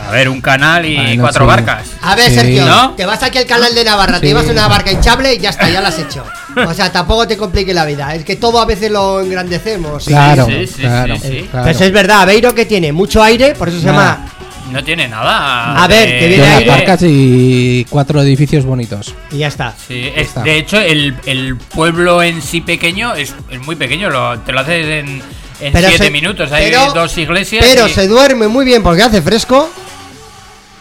A 0.08 0.12
ver, 0.12 0.30
un 0.30 0.42
canal 0.42 0.86
y 0.86 0.96
Bueno, 0.96 1.22
cuatro 1.24 1.46
sí. 1.46 1.48
barcas. 1.48 1.88
A 2.02 2.16
ver, 2.16 2.30
Sí. 2.30 2.36
Sergio, 2.36 2.66
¿No? 2.66 2.92
te 2.92 3.06
vas 3.06 3.24
aquí 3.24 3.38
al 3.38 3.46
canal 3.46 3.74
de 3.74 3.84
Navarra, 3.84 4.16
te 4.20 4.22
Sí. 4.22 4.28
llevas 4.28 4.46
una 4.48 4.68
barca 4.68 4.92
hinchable 4.92 5.34
y 5.34 5.40
ya 5.40 5.50
está, 5.50 5.70
ya 5.70 5.82
la 5.82 5.88
has 5.90 6.00
hecho. 6.00 6.24
O 6.56 6.74
sea, 6.74 6.92
tampoco 6.92 7.28
te 7.28 7.38
complique 7.38 7.74
la 7.74 7.86
vida. 7.86 8.14
Es 8.16 8.24
que 8.24 8.36
todo 8.36 8.60
a 8.60 8.66
veces 8.66 8.92
lo 8.92 9.22
engrandecemos. 9.22 10.06
Claro, 10.06 10.46
sí, 10.46 10.68
sí, 10.68 10.82
claro, 10.82 11.16
sí, 11.18 11.28
sí. 11.28 11.48
claro. 11.50 11.70
Eso 11.70 11.84
es 11.86 11.92
verdad, 11.92 12.22
Aveiro 12.22 12.54
que 12.54 12.66
tiene 12.66 12.92
mucho 12.94 13.22
aire, 13.24 13.56
por 13.56 13.70
eso 13.70 13.80
se 13.80 13.86
llama. 13.86 14.26
No 14.72 14.84
tiene 14.84 15.08
nada. 15.08 15.84
A 15.84 15.88
ver, 15.88 16.10
de- 16.10 16.20
que 16.20 16.26
Y 16.26 16.30
viene 16.30 17.12
y 17.12 17.86
cuatro 17.86 18.22
edificios 18.22 18.66
bonitos. 18.66 19.14
Y 19.32 19.38
ya 19.40 19.48
está. 19.48 19.74
Sí, 19.88 20.12
es- 20.16 20.28
está. 20.28 20.42
de 20.42 20.58
hecho, 20.58 20.80
el, 20.80 21.16
el 21.26 21.56
pueblo 21.58 22.24
en 22.24 22.42
sí 22.42 22.62
pequeño 22.62 23.14
es, 23.14 23.36
es 23.50 23.66
muy 23.66 23.76
pequeño, 23.76 24.10
lo, 24.10 24.40
te 24.40 24.52
lo 24.52 24.62
haces 24.62 24.86
en, 24.88 25.22
en 25.62 25.74
Pero 25.74 25.88
siete 25.90 26.06
se- 26.06 26.12
minutos. 26.12 26.52
Hay 26.52 26.72
pero- 26.72 26.92
dos 26.94 27.18
iglesias. 27.18 27.64
Pero 27.68 27.88
y- 27.88 27.92
se 27.92 28.08
duerme 28.08 28.48
muy 28.48 28.66
bien 28.66 28.82
porque 28.82 29.04
hace 29.04 29.22
fresco 29.22 29.70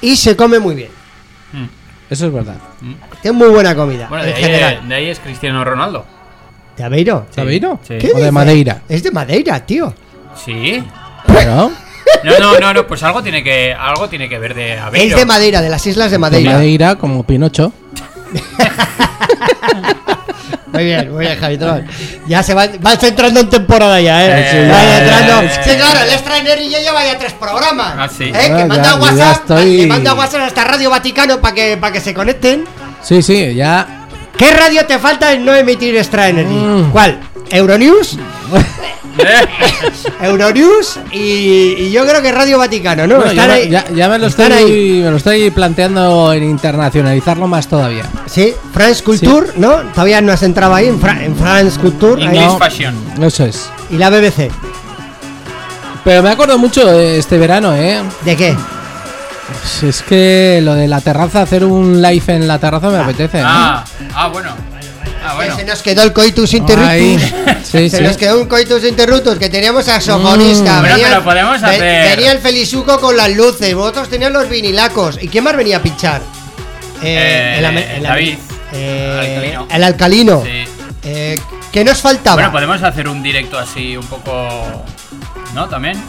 y 0.01 0.17
se 0.17 0.35
come 0.35 0.59
muy 0.59 0.75
bien. 0.75 0.91
Mm. 1.53 1.65
Eso 2.11 2.27
es 2.27 2.33
verdad. 2.33 2.57
Tiene 3.23 3.37
muy 3.37 3.49
buena 3.49 3.75
comida 3.75 4.07
Bueno, 4.09 4.25
de 4.25 4.35
ahí, 4.35 4.43
general. 4.43 4.89
de 4.89 4.95
ahí 4.95 5.09
es 5.09 5.19
Cristiano 5.21 5.65
Ronaldo. 5.65 6.07
¿De 6.77 6.85
Aveiro? 6.85 7.27
Sí, 7.35 7.41
¿Aveiro? 7.41 7.79
sí. 7.87 7.95
¿Qué 8.01 8.13
O 8.15 8.19
de? 8.19 8.31
Madeira. 8.33 8.83
Es 8.89 9.03
de 9.03 9.11
Madeira, 9.11 9.65
tío. 9.65 9.95
Sí. 10.45 10.83
Claro. 11.27 11.71
No, 12.23 12.39
no, 12.39 12.59
no, 12.61 12.75
no, 12.75 12.87
pues 12.87 13.03
algo 13.03 13.23
tiene 13.23 13.43
que, 13.43 13.75
algo 13.75 14.09
tiene 14.09 14.29
que 14.29 14.39
ver 14.39 14.55
de 14.55 14.79
Aveiro. 14.79 15.15
Es 15.17 15.21
de 15.21 15.27
Madeira, 15.27 15.61
de 15.63 15.69
las 15.69 15.87
islas 15.87 16.07
de 16.11 16.17
De 16.17 16.19
Madeira. 16.19 16.53
Madeira, 16.53 16.95
como 16.97 17.23
Pinocho. 17.25 17.73
Muy 20.73 20.85
bien, 20.87 21.13
muy 21.13 21.25
bien, 21.25 21.39
Javi. 21.39 21.57
toma. 21.57 21.83
Ya 22.27 22.43
se 22.43 22.53
va, 22.53 22.67
vas 22.81 23.01
entrando 23.05 23.39
en 23.39 23.49
temporada 23.49 24.01
ya, 24.01 24.27
¿eh? 24.27 24.49
Sí, 24.51 24.57
Va 24.69 24.83
ya, 24.83 24.99
entrando. 24.99 25.43
ya, 25.43 25.55
ya. 25.57 25.63
Sí, 25.63 25.71
claro, 25.77 26.01
el 26.01 26.11
extrainer 26.13 26.59
y 26.63 26.69
ya 26.69 26.79
lleva 26.81 27.05
ya 27.05 27.17
tres 27.17 27.33
programas. 27.35 27.95
Ah, 27.97 28.09
sí. 28.09 28.25
¿Eh? 28.25 28.33
Ah, 28.35 28.41
que 28.41 28.49
ya, 28.49 28.67
manda 28.67 28.83
ya 28.83 28.95
WhatsApp, 28.97 29.37
estoy- 29.51 29.77
le 29.83 29.87
manda 29.87 30.15
WhatsApp 30.15 30.41
hasta 30.43 30.65
Radio 30.65 30.91
Vaticano 30.91 31.41
para 31.41 31.55
que, 31.55 31.77
para 31.77 31.93
que 31.93 32.01
se 32.01 32.13
conecten. 32.13 32.65
Sí, 33.03 33.23
sí, 33.23 33.55
ya. 33.55 34.09
¿Qué 34.37 34.51
radio 34.51 34.85
te 34.85 34.99
falta 34.99 35.33
en 35.33 35.45
no 35.45 35.55
emitir 35.55 35.97
Extra 35.97 36.29
Energy? 36.29 36.53
Mm. 36.53 36.91
¿Cuál? 36.91 37.21
¿Euronews? 37.51 38.19
Euronews 40.21 40.99
y, 41.13 41.19
y 41.79 41.91
yo 41.91 42.05
creo 42.07 42.21
que 42.23 42.33
Radio 42.33 42.59
Vaticano, 42.59 43.07
¿no? 43.07 43.17
Bueno, 43.17 43.31
Están 43.31 43.49
ya, 43.49 43.55
me- 43.55 43.61
ahí. 43.61 43.69
ya- 43.71 43.85
ya 43.95 44.09
me 44.09 44.19
lo 44.19 44.27
Están 44.27 44.53
estoy, 44.53 44.73
ahí. 44.73 45.01
me 45.05 45.11
lo 45.11 45.17
estoy 45.17 45.51
planteando 45.51 46.33
en 46.33 46.45
internacionalizarlo 46.45 47.47
más 47.47 47.69
todavía. 47.69 48.05
Sí, 48.27 48.55
France 48.73 49.03
Culture, 49.03 49.53
¿no? 49.57 49.77
Todavía 49.93 50.21
no 50.21 50.33
has 50.33 50.43
entrado 50.43 50.75
ahí 50.75 50.87
en, 50.89 51.01
Fra- 51.01 51.23
en 51.25 51.37
France 51.37 51.79
Culture. 51.81 52.21
ahí. 52.23 52.29
English 52.29 52.45
No. 52.45 52.59
Fashion. 52.59 52.95
Eso 53.23 53.45
es. 53.45 53.71
Y 53.91 53.97
la 53.99 54.11
BBC. 54.11 54.51
Pero 56.05 56.23
me 56.23 56.31
acuerdo 56.31 56.59
mucho 56.59 56.85
de 56.87 57.19
este 57.19 57.39
verano, 57.39 57.75
¿eh? 57.75 58.03
¿De 58.25 58.37
qué? 58.37 58.55
Pues 59.49 59.83
Es 59.83 60.03
que 60.03 60.61
lo 60.63 60.75
de 60.75 60.89
la 60.89 61.01
terraza, 61.01 61.43
hacer 61.43 61.65
un 61.65 62.03
live 62.03 62.35
en 62.35 62.47
la 62.49 62.59
terraza 62.59 62.89
me 62.91 62.99
apetece. 62.99 63.39
¿eh? 63.39 63.45
Ah, 63.45 63.85
ah, 64.15 64.29
bueno. 64.29 64.51
Ah, 65.25 65.35
bueno. 65.37 65.57
Se 65.57 65.65
nos 65.65 65.83
quedó 65.83 66.03
el 66.03 66.13
coitus 66.13 66.53
interruptus. 66.55 67.23
Sí, 67.65 67.89
se 67.91 67.97
sí. 67.99 68.03
nos 68.05 68.17
quedó 68.19 68.41
un 68.41 68.47
coitus 68.47 68.85
interruptus 68.85 69.39
que 69.39 69.49
teníamos 69.49 69.87
saxofonista. 69.87 70.75
Mm. 70.77 70.81
Bueno, 70.81 70.95
venía, 70.95 71.09
pero 71.09 71.25
podemos 71.25 71.63
hacer- 71.63 72.17
venía 72.17 72.31
el 72.33 72.39
Felizuco 72.39 73.01
con 73.01 73.17
las 73.17 73.31
luces, 73.35 73.75
vosotros 73.75 74.09
tenían 74.09 74.33
los 74.33 74.49
vinilacos. 74.49 75.19
¿Y 75.21 75.29
quién 75.29 75.43
más 75.45 75.57
venía 75.57 75.79
a 75.79 75.83
pinchar? 75.83 76.21
Eh, 77.03 77.57
el, 77.59 77.65
ame- 77.65 77.97
el 77.97 78.03
David. 78.03 78.39
eh, 78.73 79.19
Alcalino. 79.21 79.67
el 79.71 79.85
alcalino. 79.85 80.43
Sí. 80.45 80.65
Eh, 81.05 81.41
¿Qué 81.73 81.85
nos 81.85 82.01
faltaba? 82.01 82.37
Bueno, 82.37 82.53
podemos 82.53 82.83
hacer 82.83 83.09
un 83.09 83.23
directo 83.23 83.59
así 83.59 83.97
un 83.97 84.07
poco. 84.07 84.85
¿No? 85.55 85.69
También. 85.69 86.01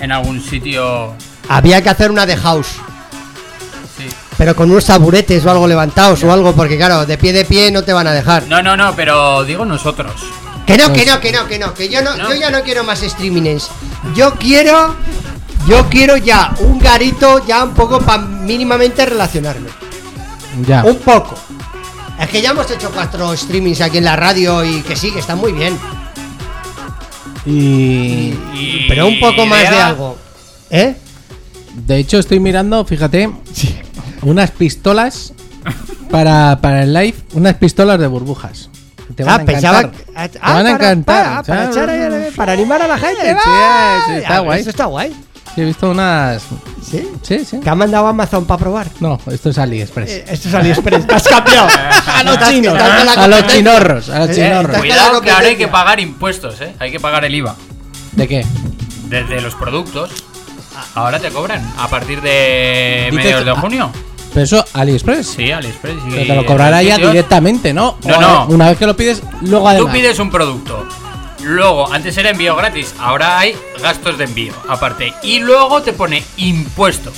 En 0.00 0.12
algún 0.12 0.42
sitio. 0.42 1.14
Había 1.48 1.80
que 1.82 1.88
hacer 1.88 2.10
una 2.10 2.26
de 2.26 2.36
house. 2.36 2.68
Sí. 4.38 4.44
Pero 4.44 4.54
con 4.56 4.70
unos 4.70 4.84
taburetes 4.86 5.44
o 5.44 5.50
algo 5.50 5.66
levantados 5.66 6.22
o 6.22 6.32
algo, 6.32 6.54
porque 6.54 6.76
claro, 6.76 7.04
de 7.04 7.18
pie 7.18 7.32
de 7.32 7.44
pie 7.44 7.70
no 7.72 7.82
te 7.82 7.92
van 7.92 8.06
a 8.06 8.12
dejar. 8.12 8.46
No, 8.46 8.62
no, 8.62 8.76
no, 8.76 8.94
pero 8.94 9.44
digo 9.44 9.64
nosotros. 9.64 10.12
Que 10.66 10.76
no, 10.76 10.86
que 10.92 11.02
Pues- 11.02 11.06
no, 11.06 11.20
que 11.20 11.32
no, 11.32 11.46
que 11.46 11.58
no, 11.58 11.74
que 11.74 11.88
yo 11.88 12.02
no, 12.02 12.14
¿No? 12.16 12.28
yo 12.32 12.34
ya 12.40 12.50
no 12.50 12.62
quiero 12.62 12.84
más 12.84 13.00
streamings. 13.00 13.68
Yo 14.14 14.34
quiero, 14.34 14.94
yo 15.66 15.88
quiero 15.88 16.16
ya 16.16 16.54
un 16.60 16.78
garito 16.78 17.44
ya 17.46 17.64
un 17.64 17.74
poco 17.74 18.00
para 18.00 18.18
mínimamente 18.22 19.04
relacionarme. 19.06 19.70
Ya. 20.66 20.84
Un 20.84 20.96
poco. 20.98 21.34
Es 22.20 22.28
que 22.28 22.40
ya 22.42 22.50
hemos 22.50 22.70
hecho 22.70 22.90
cuatro 22.92 23.36
streamings 23.36 23.80
aquí 23.80 23.98
en 23.98 24.04
la 24.04 24.16
radio 24.16 24.64
y 24.64 24.82
que 24.82 24.94
sí, 24.94 25.10
que 25.10 25.20
están 25.20 25.38
muy 25.38 25.52
bien. 25.52 25.78
Y 27.46 28.34
Y- 28.54 28.86
Pero 28.88 29.06
un 29.06 29.18
poco 29.20 29.46
más 29.46 29.60
de 29.62 29.76
algo. 29.76 30.16
¿Eh? 30.70 30.94
de 31.86 31.96
hecho 31.96 32.18
estoy 32.18 32.40
mirando, 32.40 32.84
fíjate, 32.84 33.30
unas 34.22 34.50
pistolas 34.50 35.32
para, 36.10 36.58
para 36.60 36.82
el 36.82 36.92
live, 36.94 37.14
unas 37.34 37.54
pistolas 37.54 37.98
de 37.98 38.06
burbujas. 38.06 38.70
Te 39.14 39.24
van 39.24 39.40
ah, 39.40 39.42
a 39.42 39.46
pensaba. 39.46 39.78
encantar. 39.80 40.04
que- 40.04 40.12
ah, 40.14 40.28
Te 40.28 40.38
ah, 40.42 40.52
van 40.54 40.66
a 40.66 40.78
para- 40.78 40.90
encantar. 40.92 41.44
Para, 41.46 42.30
para 42.36 42.52
animar 42.52 42.82
a 42.82 42.86
la 42.88 42.98
gente. 42.98 43.22
Sí, 43.22 43.28
está 43.28 44.36
Ah, 44.36 44.40
guay. 44.40 44.60
Eso 44.60 44.70
está 44.70 44.84
guay. 44.84 45.16
Sí, 45.54 45.62
he 45.62 45.64
visto 45.64 45.90
unas. 45.90 46.42
¿Sí? 46.88 47.08
Sí, 47.22 47.44
sí. 47.44 47.58
¿Te 47.58 47.70
ha 47.70 47.74
mandado 47.74 48.06
Amazon 48.06 48.44
para 48.44 48.58
probar? 48.58 48.86
No, 49.00 49.18
esto 49.30 49.48
es 49.50 49.58
AliExpress. 49.58 50.10
Eh, 50.10 50.24
esto 50.28 50.48
es 50.48 50.54
AliExpress. 50.54 51.06
Te 51.06 51.14
has 51.14 51.26
cambiado. 51.26 51.68
a 52.06 52.22
los 52.22 52.48
chinos, 52.48 52.74
a 52.78 53.26
los 53.26 53.46
chinorros, 53.46 54.08
a 54.10 54.18
los 54.20 54.30
Eh, 54.30 54.34
chinorros. 54.34 54.78
Cuidado 54.78 55.20
que 55.22 55.30
ahora 55.30 55.46
hay 55.48 55.56
que 55.56 55.68
pagar 55.68 55.98
impuestos, 56.00 56.60
¿eh? 56.60 56.74
Hay 56.78 56.90
que 56.92 57.00
pagar 57.00 57.24
el 57.24 57.34
IVA. 57.34 57.56
¿De 58.12 58.28
qué? 58.28 58.46
Desde 59.08 59.40
los 59.40 59.54
productos. 59.54 60.10
Ahora 60.94 61.18
te 61.18 61.30
cobran 61.30 61.64
a 61.78 61.88
partir 61.88 62.20
de 62.20 63.10
mediados 63.12 63.44
de 63.44 63.52
junio. 63.52 63.90
Pero 64.32 64.44
eso, 64.44 64.64
AliExpress. 64.74 65.26
Sí, 65.26 65.50
AliExpress. 65.50 65.96
y 66.06 66.10
Pero 66.10 66.26
te 66.26 66.34
lo 66.36 66.46
cobrará 66.46 66.82
ya 66.82 66.98
directamente, 66.98 67.72
¿no? 67.72 67.98
No, 68.04 68.16
O, 68.16 68.20
no. 68.20 68.42
eh, 68.44 68.54
Una 68.54 68.68
vez 68.68 68.78
que 68.78 68.86
lo 68.86 68.96
pides, 68.96 69.22
luego 69.42 69.64
Tú 69.64 69.68
además. 69.68 69.94
pides 69.94 70.18
un 70.18 70.30
producto. 70.30 70.86
Luego, 71.42 71.90
antes 71.92 72.16
era 72.18 72.30
envío 72.30 72.54
gratis, 72.56 72.94
ahora 72.98 73.38
hay 73.38 73.56
gastos 73.80 74.18
de 74.18 74.24
envío 74.24 74.52
aparte. 74.68 75.14
Y 75.22 75.38
luego 75.38 75.80
te 75.82 75.92
pone 75.92 76.22
impuesto. 76.36 77.10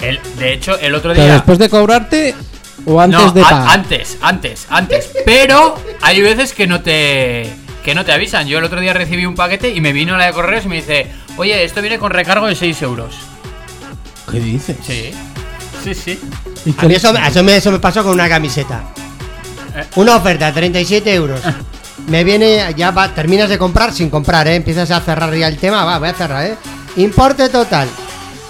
El, 0.00 0.20
de 0.38 0.52
hecho, 0.52 0.78
el 0.78 0.94
otro 0.94 1.12
Pero 1.12 1.24
día. 1.24 1.32
después 1.34 1.58
de 1.58 1.68
cobrarte 1.68 2.34
o 2.86 3.00
antes 3.00 3.20
No, 3.20 3.32
de 3.32 3.42
pagar. 3.42 3.68
antes, 3.70 4.16
antes, 4.20 4.66
antes. 4.70 5.10
Pero 5.24 5.76
hay 6.00 6.20
veces 6.22 6.52
que 6.54 6.66
no 6.66 6.80
te 6.80 7.50
que 7.84 7.94
no 7.94 8.04
te 8.04 8.12
avisan. 8.12 8.46
Yo 8.46 8.58
el 8.58 8.64
otro 8.64 8.80
día 8.80 8.92
recibí 8.92 9.24
un 9.26 9.34
paquete 9.34 9.70
y 9.70 9.80
me 9.80 9.92
vino 9.92 10.16
la 10.16 10.26
de 10.26 10.32
correos 10.32 10.64
y 10.66 10.68
me 10.68 10.76
dice, 10.76 11.10
oye, 11.38 11.64
esto 11.64 11.80
viene 11.80 11.98
con 11.98 12.10
recargo 12.10 12.46
de 12.46 12.54
6 12.54 12.82
euros. 12.82 13.14
¿Qué 14.30 14.38
dices? 14.40 14.76
Sí, 14.86 15.10
sí, 15.82 15.94
sí. 15.94 16.20
¿Y 16.66 16.74
A 16.78 16.86
mí 16.86 16.94
eso, 16.94 17.16
eso 17.16 17.42
me, 17.42 17.56
eso 17.56 17.72
me 17.72 17.78
pasó 17.78 18.02
con 18.04 18.12
una 18.12 18.28
camiseta. 18.28 18.82
Eh. 19.74 19.84
Una 19.96 20.16
oferta, 20.16 20.52
37 20.52 21.14
euros. 21.14 21.40
Me 22.08 22.24
viene, 22.24 22.72
ya 22.76 22.90
va, 22.90 23.08
terminas 23.12 23.50
de 23.50 23.58
comprar 23.58 23.92
sin 23.92 24.08
comprar, 24.08 24.46
¿eh? 24.48 24.54
Empiezas 24.54 24.90
a 24.92 25.00
cerrar 25.00 25.34
ya 25.34 25.46
el 25.48 25.58
tema, 25.58 25.84
va, 25.84 25.98
voy 25.98 26.08
a 26.08 26.14
cerrar, 26.14 26.46
¿eh? 26.46 26.54
Importe 26.96 27.48
total, 27.50 27.86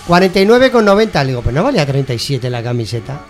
49,90. 0.07 1.21
Le 1.23 1.27
digo, 1.29 1.43
pues 1.43 1.55
no 1.55 1.65
valía 1.65 1.85
37 1.85 2.51
la 2.51 2.63
camiseta. 2.63 3.21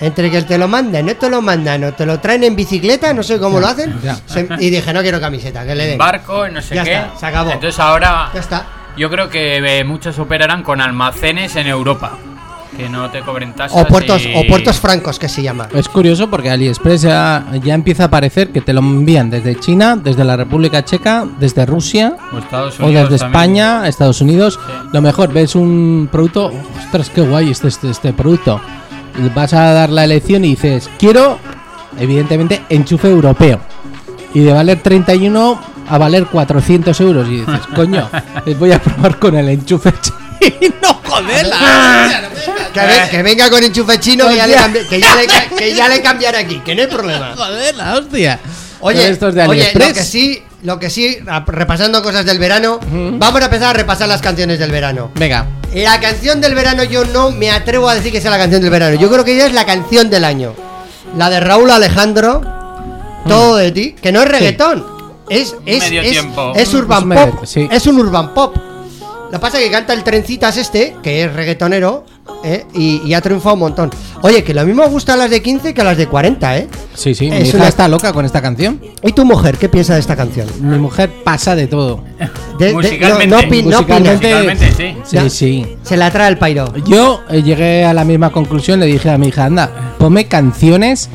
Entre 0.00 0.30
que 0.30 0.42
te 0.42 0.58
lo 0.58 0.66
mandan, 0.68 1.06
no 1.06 1.14
te 1.16 1.28
lo 1.28 1.42
mandan, 1.42 1.84
o 1.84 1.92
te 1.92 2.06
lo 2.06 2.18
traen 2.18 2.44
en 2.44 2.56
bicicleta, 2.56 3.12
no 3.12 3.22
sé 3.22 3.38
cómo 3.38 3.60
lo 3.60 3.68
hacen. 3.68 3.94
se- 4.26 4.48
y 4.58 4.70
dije, 4.70 4.92
no 4.92 5.00
quiero 5.02 5.20
camiseta, 5.20 5.64
que 5.64 5.74
le 5.74 5.86
den. 5.86 5.98
Barco, 5.98 6.48
no 6.48 6.60
sé 6.62 6.74
Ya 6.74 6.82
qué. 6.84 6.94
está, 6.94 7.18
se 7.18 7.26
acabó. 7.26 7.50
Entonces 7.52 7.78
ahora 7.78 8.30
Ya 8.34 8.40
está. 8.40 8.66
Yo 8.98 9.08
creo 9.10 9.28
que 9.30 9.56
eh, 9.80 9.84
muchos 9.84 10.18
operarán 10.18 10.62
con 10.62 10.80
almacenes 10.80 11.56
en 11.56 11.66
Europa. 11.66 12.18
Que 12.76 12.88
no 12.88 13.10
te 13.10 13.22
cobren 13.22 13.54
tasas. 13.54 13.76
O 13.82 13.86
puertos, 13.86 14.24
y- 14.24 14.32
o 14.36 14.46
puertos 14.46 14.78
francos, 14.78 15.18
que 15.18 15.28
se 15.28 15.42
llama. 15.42 15.66
Es 15.74 15.88
curioso 15.88 16.30
porque 16.30 16.48
AliExpress 16.50 17.02
ya, 17.02 17.44
ya 17.64 17.74
empieza 17.74 18.04
a 18.04 18.06
aparecer 18.06 18.50
que 18.50 18.60
te 18.60 18.72
lo 18.72 18.80
envían 18.80 19.30
desde 19.30 19.58
China, 19.58 19.96
desde 19.96 20.22
la 20.24 20.36
República 20.36 20.84
Checa, 20.84 21.26
desde 21.40 21.66
Rusia 21.66 22.14
O 22.32 22.38
Estados 22.38 22.78
o 22.78 22.84
Unidos 22.86 23.10
desde 23.10 23.24
también. 23.24 23.40
España, 23.42 23.88
Estados 23.88 24.20
Unidos. 24.20 24.60
Sí. 24.64 24.72
Lo 24.92 25.02
mejor, 25.02 25.32
ves 25.32 25.56
un 25.56 26.08
producto, 26.12 26.52
ostras, 26.84 27.10
qué 27.10 27.22
guay 27.22 27.50
este, 27.50 27.66
este, 27.68 27.90
este 27.90 28.12
producto. 28.12 28.60
Vas 29.34 29.54
a 29.54 29.72
dar 29.72 29.90
la 29.90 30.04
elección 30.04 30.44
y 30.44 30.50
dices, 30.50 30.88
quiero, 31.00 31.38
evidentemente, 31.98 32.62
enchufe 32.68 33.08
europeo. 33.08 33.58
Y 34.34 34.40
de 34.40 34.52
valer 34.52 34.80
31 34.82 35.58
a 35.88 35.98
valer 35.98 36.26
400 36.26 37.00
euros. 37.00 37.28
Y 37.28 37.40
dices, 37.40 37.60
coño, 37.74 38.08
les 38.44 38.58
voy 38.58 38.72
a 38.72 38.78
probar 38.80 39.18
con 39.18 39.36
el 39.36 39.48
enchufe 39.48 39.92
chino, 40.00 41.00
joder. 41.04 41.46
la- 41.46 42.22
Que, 42.72 42.80
ve- 42.80 43.08
que 43.10 43.22
venga 43.22 43.50
con 43.50 43.64
enchufe 43.64 43.98
chino 43.98 44.28
que 44.28 44.36
ya, 44.36 44.46
le 44.46 44.56
cambi- 44.56 44.86
que, 44.88 45.00
ya 45.00 45.14
le, 45.16 45.26
que 45.56 45.74
ya 45.74 45.88
le 45.88 46.00
cambiaré 46.02 46.38
aquí, 46.38 46.60
que 46.60 46.74
no 46.74 46.82
hay 46.82 46.86
problema. 46.86 47.34
Joder, 47.36 47.74
la 47.74 47.94
hostia. 47.96 48.38
Oye, 48.80 49.08
estos 49.08 49.34
de 49.34 49.40
oye, 49.42 49.62
AliExpress. 49.62 49.88
lo 49.88 49.94
que 49.94 50.04
sí, 50.04 50.42
lo 50.62 50.78
que 50.78 50.90
sí, 50.90 51.18
repasando 51.46 52.02
cosas 52.02 52.24
del 52.24 52.38
verano, 52.38 52.78
vamos 53.18 53.40
a 53.40 53.46
empezar 53.46 53.70
a 53.70 53.72
repasar 53.72 54.06
las 54.08 54.20
canciones 54.20 54.58
del 54.60 54.70
verano. 54.70 55.10
Venga, 55.16 55.46
La 55.74 55.98
canción 55.98 56.40
del 56.40 56.54
verano 56.54 56.84
yo 56.84 57.04
no 57.06 57.30
me 57.32 57.50
atrevo 57.50 57.88
a 57.88 57.94
decir 57.96 58.12
que 58.12 58.20
sea 58.20 58.30
la 58.30 58.38
canción 58.38 58.60
del 58.60 58.70
verano. 58.70 58.94
Yo 59.00 59.10
creo 59.10 59.24
que 59.24 59.34
ella 59.34 59.46
es 59.46 59.52
la 59.54 59.64
canción 59.66 60.10
del 60.10 60.24
año. 60.24 60.54
La 61.16 61.30
de 61.30 61.40
Raúl 61.40 61.70
Alejandro, 61.70 62.42
Todo 63.26 63.56
de 63.56 63.72
ti, 63.72 63.96
que 64.00 64.12
no 64.12 64.22
es 64.22 64.28
reggaetón. 64.28 64.86
Es, 65.30 65.54
es, 65.66 65.80
Medio 65.84 66.02
es, 66.02 66.10
tiempo. 66.10 66.52
es 66.56 66.72
urban 66.74 67.00
Es 67.00 67.06
medio- 67.06 67.30
pop. 67.32 67.44
sí. 67.44 67.68
Es 67.70 67.86
un 67.86 67.98
urban 67.98 68.34
pop. 68.34 68.56
Lo 69.26 69.32
que 69.32 69.38
pasa 69.40 69.58
es 69.58 69.64
que 69.66 69.70
canta 69.70 69.92
el 69.92 70.02
trencitas 70.04 70.56
este, 70.56 70.96
que 71.02 71.22
es 71.24 71.30
reggaetonero, 71.34 72.06
¿eh? 72.44 72.64
y, 72.72 73.02
y 73.04 73.12
ha 73.12 73.20
triunfado 73.20 73.54
un 73.56 73.60
montón. 73.60 73.90
Oye, 74.22 74.42
que 74.42 74.54
lo 74.54 74.64
mismo 74.64 74.88
gustan 74.88 75.18
las 75.18 75.28
de 75.28 75.42
15 75.42 75.74
que 75.74 75.84
las 75.84 75.98
de 75.98 76.06
40, 76.06 76.56
¿eh? 76.56 76.68
sí, 76.94 77.14
sí, 77.14 77.30
mi 77.30 77.36
Es 77.36 77.48
hija 77.48 77.58
una- 77.58 77.68
está 77.68 77.88
loca 77.88 78.14
con 78.14 78.24
esta 78.24 78.40
canción. 78.40 78.80
¿Y 79.02 79.12
tu 79.12 79.26
mujer 79.26 79.58
qué 79.58 79.68
piensa 79.68 79.92
de 79.92 80.00
esta 80.00 80.16
canción? 80.16 80.48
Mi 80.62 80.78
mujer 80.78 81.10
pasa 81.24 81.54
de 81.54 81.66
todo. 81.66 82.02
De- 82.58 82.68
de- 82.68 82.72
Musicalmente. 82.72 83.26
no, 83.26 83.36
no, 83.42 83.42
opin- 83.48 83.64
no 83.64 83.78
opina. 83.80 83.98
Musicalmente- 84.12 84.34
Musicalmente, 84.34 84.72
sí. 84.72 84.96
Sí, 85.04 85.16
Ya. 85.16 85.28
sí. 85.28 85.76
Se 85.82 85.98
la 85.98 86.10
trae 86.10 86.28
el 86.30 86.38
pairo. 86.38 86.72
Yo 86.86 87.20
eh, 87.28 87.42
llegué 87.42 87.84
a 87.84 87.92
la 87.92 88.04
misma 88.06 88.30
conclusión, 88.32 88.80
le 88.80 88.86
dije 88.86 89.10
a 89.10 89.18
mi 89.18 89.28
hija, 89.28 89.44
anda, 89.44 89.94
ponme 89.98 90.26
canciones 90.26 91.10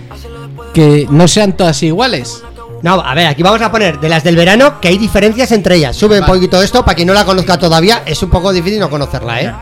que 0.75 1.07
no 1.09 1.27
sean 1.27 1.57
todas 1.57 1.81
iguales. 1.81 2.43
No, 2.83 2.95
a 2.95 3.15
ver, 3.15 3.27
aquí 3.27 3.41
vamos 3.41 3.61
a 3.61 3.71
poner 3.71 3.97
de 3.97 4.09
las 4.09 4.25
del 4.25 4.35
verano 4.35 4.81
que 4.81 4.89
hay 4.89 4.97
diferencias 4.97 5.53
entre 5.53 5.77
ellas. 5.77 5.95
Sube 5.95 6.19
un 6.19 6.25
poquito 6.25 6.61
esto 6.61 6.83
para 6.83 6.95
quien 6.95 7.07
no 7.07 7.13
la 7.13 7.23
conozca 7.23 7.57
todavía. 7.57 8.03
Es 8.05 8.21
un 8.21 8.29
poco 8.29 8.51
difícil 8.51 8.77
no 8.77 8.89
conocerla, 8.89 9.41
¿eh? 9.41 9.53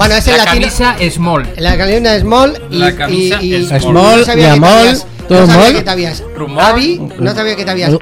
Bueno, 0.00 0.14
es 0.14 0.26
el 0.28 0.36
La 0.38 0.44
latino. 0.46 0.62
camisa 0.66 0.96
small. 1.10 1.52
La 1.58 1.76
de 2.12 2.20
Small 2.20 2.62
y, 2.70 2.78
La 2.78 2.96
camisa 2.96 3.42
y- 3.42 3.54
y- 3.54 3.68
no 3.68 3.80
Small, 3.80 4.24
te 4.24 4.40
Yamol, 4.40 4.68
habías- 4.70 5.06
todo 5.28 5.40
no 5.40 5.46
sabía 5.46 5.60
Small. 5.60 5.74
que 5.74 5.82
te 5.82 5.90
habías 5.90 6.22
Rumor. 6.34 6.62
Avi, 6.64 7.00
no 7.18 7.34
sabía 7.34 7.56
que 7.56 7.64
te 7.66 7.70
habías 7.70 7.90
un- 7.90 7.98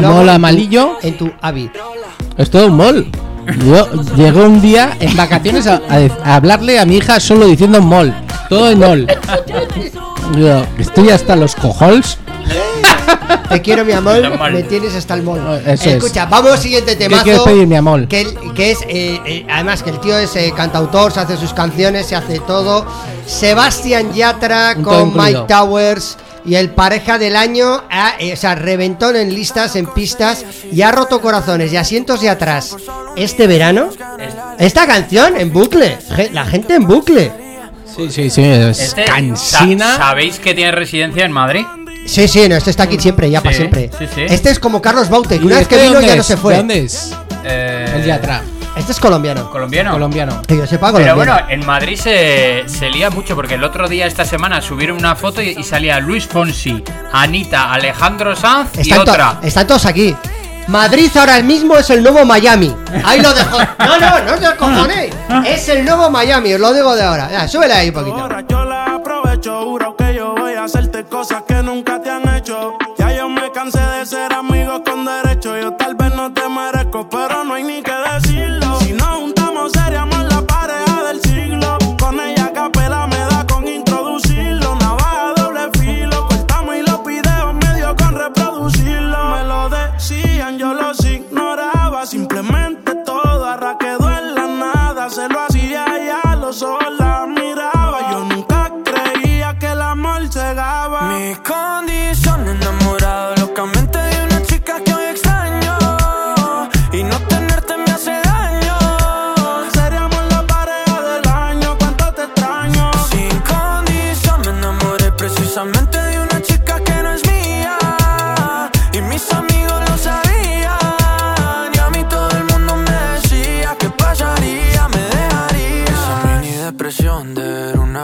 mol 0.02 0.18
en 0.20 0.24
tu- 0.26 0.30
amarillo. 0.32 0.98
en 1.00 1.16
tu 1.16 1.30
Avi. 1.40 1.70
Es 2.36 2.50
todo 2.50 2.66
un 2.66 2.76
mol. 2.76 3.06
Yo 3.64 3.88
llegué 4.16 4.40
un 4.42 4.60
día 4.60 4.96
en 4.98 5.16
vacaciones 5.16 5.68
a, 5.68 5.80
a 5.88 6.28
a 6.28 6.34
hablarle 6.34 6.80
a 6.80 6.84
mi 6.84 6.96
hija 6.96 7.20
solo 7.20 7.46
diciendo 7.46 7.80
mol. 7.80 8.12
Todo 8.48 8.70
en 8.70 8.78
mol. 8.80 9.06
Yo, 10.36 10.64
estoy 10.76 11.10
hasta 11.10 11.36
los 11.36 11.54
cojones. 11.54 12.18
Te 13.48 13.62
quiero 13.62 13.84
mi 13.84 13.92
amor, 13.92 14.38
me 14.52 14.62
tienes 14.64 14.94
hasta 14.94 15.14
el 15.14 15.22
mol. 15.22 15.40
Eso 15.64 15.72
es. 15.72 15.86
Escucha, 15.86 16.26
vamos 16.26 16.52
al 16.52 16.58
siguiente 16.58 16.92
¿Qué 16.92 17.04
temazo. 17.04 17.24
quieres 17.24 17.42
pedir, 17.42 17.66
mi 17.66 17.76
amor? 17.76 18.06
Que, 18.08 18.20
es, 18.22 18.78
eh, 18.88 19.20
eh, 19.26 19.46
además 19.50 19.82
que 19.82 19.90
el 19.90 20.00
tío 20.00 20.18
es 20.18 20.34
eh, 20.36 20.52
cantautor, 20.56 21.12
se 21.12 21.20
hace 21.20 21.36
sus 21.36 21.52
canciones, 21.54 22.06
se 22.06 22.16
hace 22.16 22.40
todo. 22.40 22.86
Sebastián 23.26 24.12
Yatra 24.12 24.74
Un 24.76 24.82
con. 24.82 25.16
Mike 25.16 25.44
Towers 25.48 26.16
y 26.44 26.54
el 26.54 26.70
pareja 26.70 27.18
del 27.18 27.36
año, 27.36 27.82
ha, 27.90 28.14
eh, 28.18 28.32
o 28.32 28.36
sea, 28.36 28.54
reventón 28.54 29.16
en 29.16 29.34
listas, 29.34 29.76
en 29.76 29.86
pistas 29.86 30.44
y 30.72 30.80
ha 30.82 30.90
roto 30.92 31.20
corazones 31.20 31.72
y 31.72 31.76
asientos 31.76 32.20
de 32.20 32.30
atrás. 32.30 32.74
Este 33.16 33.46
verano, 33.46 33.90
esta 34.58 34.86
canción 34.86 35.36
en 35.38 35.52
bucle, 35.52 35.98
la 36.32 36.44
gente 36.46 36.74
en 36.74 36.86
bucle. 36.86 37.30
Sí, 37.94 38.10
sí, 38.10 38.30
sí. 38.30 38.42
Es 38.44 38.80
Este, 38.80 39.04
cansina. 39.04 39.92
sa- 39.92 39.98
¿Sabéis 39.98 40.38
que 40.38 40.54
tiene 40.54 40.70
residencia 40.70 41.24
en 41.24 41.32
Madrid? 41.32 41.64
Sí, 42.08 42.26
sí, 42.26 42.48
no, 42.48 42.56
este 42.56 42.70
está 42.70 42.84
aquí 42.84 42.98
siempre, 42.98 43.30
ya 43.30 43.40
para 43.40 43.52
Sí, 43.52 43.58
siempre. 43.58 43.90
sí, 43.98 44.06
sí. 44.14 44.22
Este 44.28 44.50
es 44.50 44.58
como 44.58 44.80
Carlos 44.80 45.08
Baute, 45.10 45.36
que 45.38 45.44
¿Y 45.44 45.46
una 45.46 45.56
vez 45.56 45.62
este 45.62 45.76
que 45.76 45.82
de 45.82 45.88
vino 45.88 46.00
ya 46.00 46.16
no 46.16 46.22
se 46.22 46.34
¿De 46.36 46.40
fue. 46.40 46.56
dónde 46.56 46.80
es? 46.84 47.14
Eh, 47.44 47.92
El 47.96 48.04
Yatra. 48.04 48.42
Este 48.76 48.92
es 48.92 49.00
colombiano. 49.00 49.50
Colombiano. 49.50 49.92
Colombiano. 49.92 50.42
Que 50.46 50.56
yo 50.56 50.66
sepa 50.66 50.92
Pero 50.92 51.04
colombiano. 51.14 51.16
bueno, 51.42 51.50
en 51.50 51.66
Madrid 51.66 51.98
se, 52.00 52.62
se 52.66 52.88
lía 52.90 53.10
mucho 53.10 53.34
porque 53.34 53.54
el 53.54 53.64
otro 53.64 53.88
día, 53.88 54.06
esta 54.06 54.24
semana, 54.24 54.62
subieron 54.62 54.96
una 54.96 55.16
foto 55.16 55.42
y, 55.42 55.48
y 55.50 55.64
salía 55.64 55.98
Luis 56.00 56.26
Fonsi, 56.26 56.82
Anita, 57.12 57.72
Alejandro 57.72 58.34
Sanz 58.36 58.70
y 58.76 58.80
Están, 58.82 59.04
to- 59.04 59.10
otra. 59.10 59.38
están 59.42 59.66
todos 59.66 59.84
aquí. 59.84 60.14
Madrid 60.68 61.10
ahora 61.16 61.40
mismo 61.42 61.76
es 61.76 61.88
el 61.90 62.02
nuevo 62.02 62.24
Miami. 62.26 62.74
Ahí 63.04 63.20
lo 63.20 63.32
dejo. 63.34 63.58
No, 63.78 63.98
no, 63.98 64.20
no 64.38 64.48
os 64.48 64.54
cojones. 64.54 65.14
Es 65.46 65.68
el 65.70 65.84
nuevo 65.84 66.10
Miami, 66.10 66.52
os 66.54 66.60
lo 66.60 66.72
digo 66.74 66.94
de 66.94 67.02
ahora. 67.02 67.30
Ya, 67.30 67.48
súbele 67.48 67.72
ahí 67.74 67.88
un 67.88 67.94
poquito. 67.94 68.16
Ahora 68.18 68.44
yo 68.48 68.64
la 68.64 68.84
aprovecho, 68.96 69.62
juro 69.64 69.96
que 69.96 70.07
hacerte 70.68 71.02
cosas 71.04 71.44
que 71.44 71.62
nunca 71.62 71.98
te 72.02 72.10
han 72.10 72.28
hecho. 72.36 72.76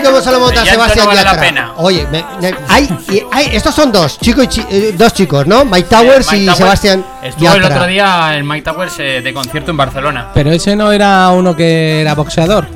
Ay, 0.00 0.06
cómo 0.06 0.20
se 0.22 0.30
lo 0.30 0.40
monta 0.40 0.62
El 0.62 0.68
Sebastián 0.68 1.04
no 1.04 1.06
vale 1.10 1.22
la 1.24 1.30
Yatra. 1.30 1.42
pena. 1.42 1.72
Oye, 1.76 2.06
me- 2.10 2.24
me- 2.40 2.54
hay, 2.68 2.88
hay- 3.32 3.50
estos 3.52 3.74
son 3.74 3.92
dos, 3.92 4.18
chico 4.18 4.42
y 4.42 4.48
chi- 4.48 4.66
eh, 4.70 4.94
dos 4.96 5.12
chicos, 5.14 5.46
¿no? 5.46 5.64
Mike 5.64 5.88
Towers 5.88 6.26
Mike 6.30 6.36
y 6.42 6.46
Towers 6.46 6.58
Sebastián 6.58 7.04
Estuvo 7.22 7.48
el 7.54 7.62
Yatra. 7.62 7.76
otro 7.76 7.86
día 7.88 8.36
en 8.36 8.46
Mike 8.48 8.62
Towers 8.70 8.94
eh, 8.98 9.20
de 9.22 9.32
concierto 9.34 9.70
en 9.70 9.76
Barcelona. 9.76 10.30
Pero 10.34 10.50
ese 10.52 10.74
no 10.76 10.90
era 10.92 11.28
uno 11.30 11.54
que 11.54 12.00
era 12.00 12.14
boxeador. 12.14 12.66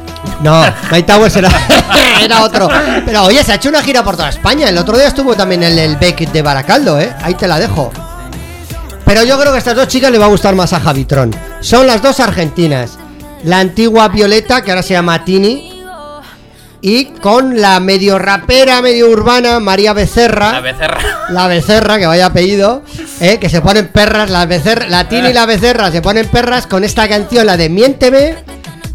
No, 0.41 0.65
Mike 0.91 1.03
Towers 1.13 1.37
era, 1.37 1.49
era 2.21 2.43
otro. 2.43 2.69
Pero 3.05 3.25
oye, 3.25 3.43
se 3.45 3.53
ha 3.53 3.55
hecho 3.57 3.69
una 3.69 3.83
gira 3.83 4.03
por 4.03 4.17
toda 4.17 4.29
España. 4.31 4.69
El 4.69 4.79
otro 4.79 4.97
día 4.97 5.09
estuvo 5.09 5.35
también 5.35 5.63
en 5.63 5.79
el 5.79 5.97
Beck 5.97 6.31
de 6.31 6.43
Baracaldo, 6.43 6.99
¿eh? 7.01 7.15
Ahí 7.23 7.35
te 7.35 7.47
la 7.47 7.59
dejo. 7.59 7.93
Pero 9.05 9.23
yo 9.23 9.39
creo 9.39 9.51
que 9.53 9.57
a 9.57 9.59
estas 9.59 9.77
dos 9.77 9.87
chicas 9.89 10.11
le 10.11 10.19
va 10.19 10.25
a 10.25 10.29
gustar 10.29 10.55
más 10.55 10.73
a 10.73 10.81
Javitron. 10.81 11.35
Son 11.61 11.87
las 11.87 12.01
dos 12.03 12.21
argentinas. 12.21 12.99
La 13.45 13.59
antigua 13.59 14.09
Violeta, 14.09 14.63
que 14.63 14.71
ahora 14.71 14.83
se 14.83 14.95
llama 14.95 15.23
Tini. 15.25 15.74
Y 16.87 17.07
con 17.07 17.63
la 17.63 17.81
medio 17.81 18.19
rapera, 18.19 18.83
medio 18.83 19.09
urbana, 19.09 19.59
María 19.59 19.95
Becerra. 19.95 20.53
La 20.53 20.61
becerra. 20.61 20.99
La 21.31 21.47
becerra, 21.47 21.99
que 21.99 22.05
vaya 22.05 22.27
apellido, 22.27 22.83
¿eh? 23.21 23.39
que 23.39 23.49
se 23.49 23.63
ponen 23.63 23.89
perras, 23.89 24.29
la 24.29 24.45
becerra, 24.45 24.87
la 24.91 25.09
Tini 25.09 25.29
y 25.29 25.33
la 25.33 25.47
becerra 25.47 25.91
se 25.91 26.03
ponen 26.03 26.29
perras 26.29 26.67
con 26.67 26.85
esta 26.85 27.09
canción, 27.09 27.47
la 27.47 27.57
de 27.57 27.71
Miénteme, 27.71 28.35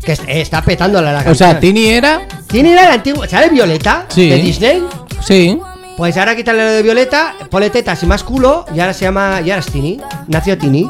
que 0.04 0.12
eh, 0.12 0.42
está 0.42 0.62
petándola 0.62 1.12
la 1.12 1.22
O 1.22 1.24
canción. 1.24 1.50
sea, 1.50 1.60
Tini 1.60 1.88
era. 1.88 2.22
Tini 2.48 2.70
era 2.74 2.84
la 2.90 2.94
antigua, 2.94 3.28
¿sabes 3.28 3.52
Violeta? 3.52 4.06
Sí. 4.10 4.30
De 4.30 4.36
Disney. 4.36 4.84
Sí. 5.26 5.60
Pues 6.00 6.16
ahora 6.16 6.34
quítale 6.34 6.64
lo 6.64 6.72
de 6.72 6.82
Violeta, 6.82 7.34
ponle 7.52 7.70
tetas 7.70 8.02
y 8.04 8.06
más 8.06 8.24
culo, 8.24 8.64
y 8.74 8.80
ahora 8.80 8.94
se 8.94 9.04
llama, 9.04 9.42
y 9.44 9.52
ahora 9.52 9.60
es 9.60 9.66
Tini. 9.66 10.00
Nació 10.28 10.58
Tini. 10.58 10.90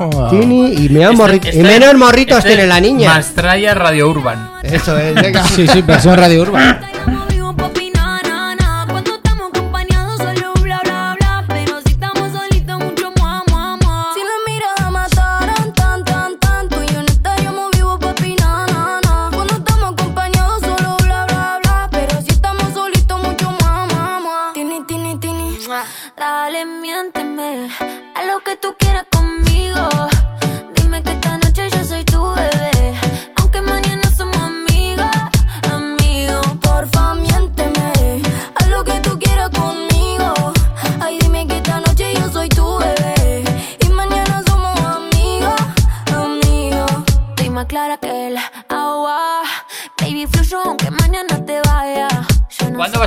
Oh. 0.00 0.28
Tini, 0.30 0.72
y 0.72 0.88
menos, 0.88 1.12
Este- 1.12 1.22
morri- 1.22 1.44
y 1.44 1.48
este- 1.50 1.62
menos 1.62 1.94
morritos 1.96 2.38
este 2.38 2.48
tiene 2.48 2.66
la 2.66 2.80
niña. 2.80 3.10
Mastraya 3.12 3.74
Radio 3.74 4.08
Urban. 4.08 4.50
Eso 4.62 4.96
es, 4.96 5.14
venga. 5.16 5.44
Sí, 5.44 5.66
sí, 5.68 5.82
versión 5.82 6.16
Radio 6.16 6.40
Urban. 6.40 6.80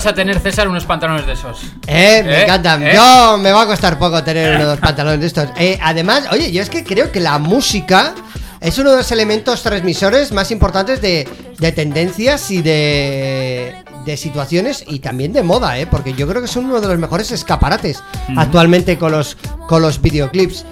Vas 0.04 0.12
a 0.12 0.16
tener, 0.16 0.40
César, 0.40 0.68
unos 0.68 0.86
pantalones 0.86 1.28
de 1.28 1.34
esos? 1.34 1.62
Eh, 1.86 2.24
me 2.26 2.40
Eh, 2.40 2.44
encantan. 2.44 2.82
eh. 2.84 2.92
Yo 2.96 3.38
me 3.38 3.52
va 3.52 3.62
a 3.64 3.66
costar 3.68 4.00
poco 4.00 4.24
tener 4.24 4.60
unos 4.60 4.80
pantalones 4.80 5.20
de 5.22 5.28
estos. 5.28 5.50
Eh, 5.58 5.78
además, 5.82 6.24
oye, 6.32 6.52
yo 6.52 6.62
es 6.64 6.70
que 6.72 6.84
creo 6.84 7.12
que 7.12 7.20
la 7.20 7.38
música 7.38 8.14
es 8.60 8.78
uno 8.80 8.92
de 8.92 8.98
los 8.98 9.12
elementos 9.12 9.62
transmisores 9.62 10.32
más 10.32 10.50
importantes 10.52 11.02
de, 11.02 11.28
de 11.60 11.72
tendencias 11.72 12.50
y 12.50 12.62
de, 12.64 13.76
de 14.06 14.18
situaciones 14.18 14.84
y 14.88 15.00
también 15.00 15.34
de 15.34 15.44
moda, 15.44 15.78
¿eh? 15.78 15.86
Porque 15.86 16.14
yo 16.14 16.28
creo 16.28 16.42
que 16.42 16.48
son 16.48 16.66
uno 16.66 16.82
de 16.82 16.88
los 16.88 16.98
mejores 16.98 17.32
escaparates 17.32 18.02
actualmente 18.38 18.98
con 18.98 19.12
los, 19.12 19.38
con 19.68 19.82
los 19.84 20.02
videoclips. 20.02 20.66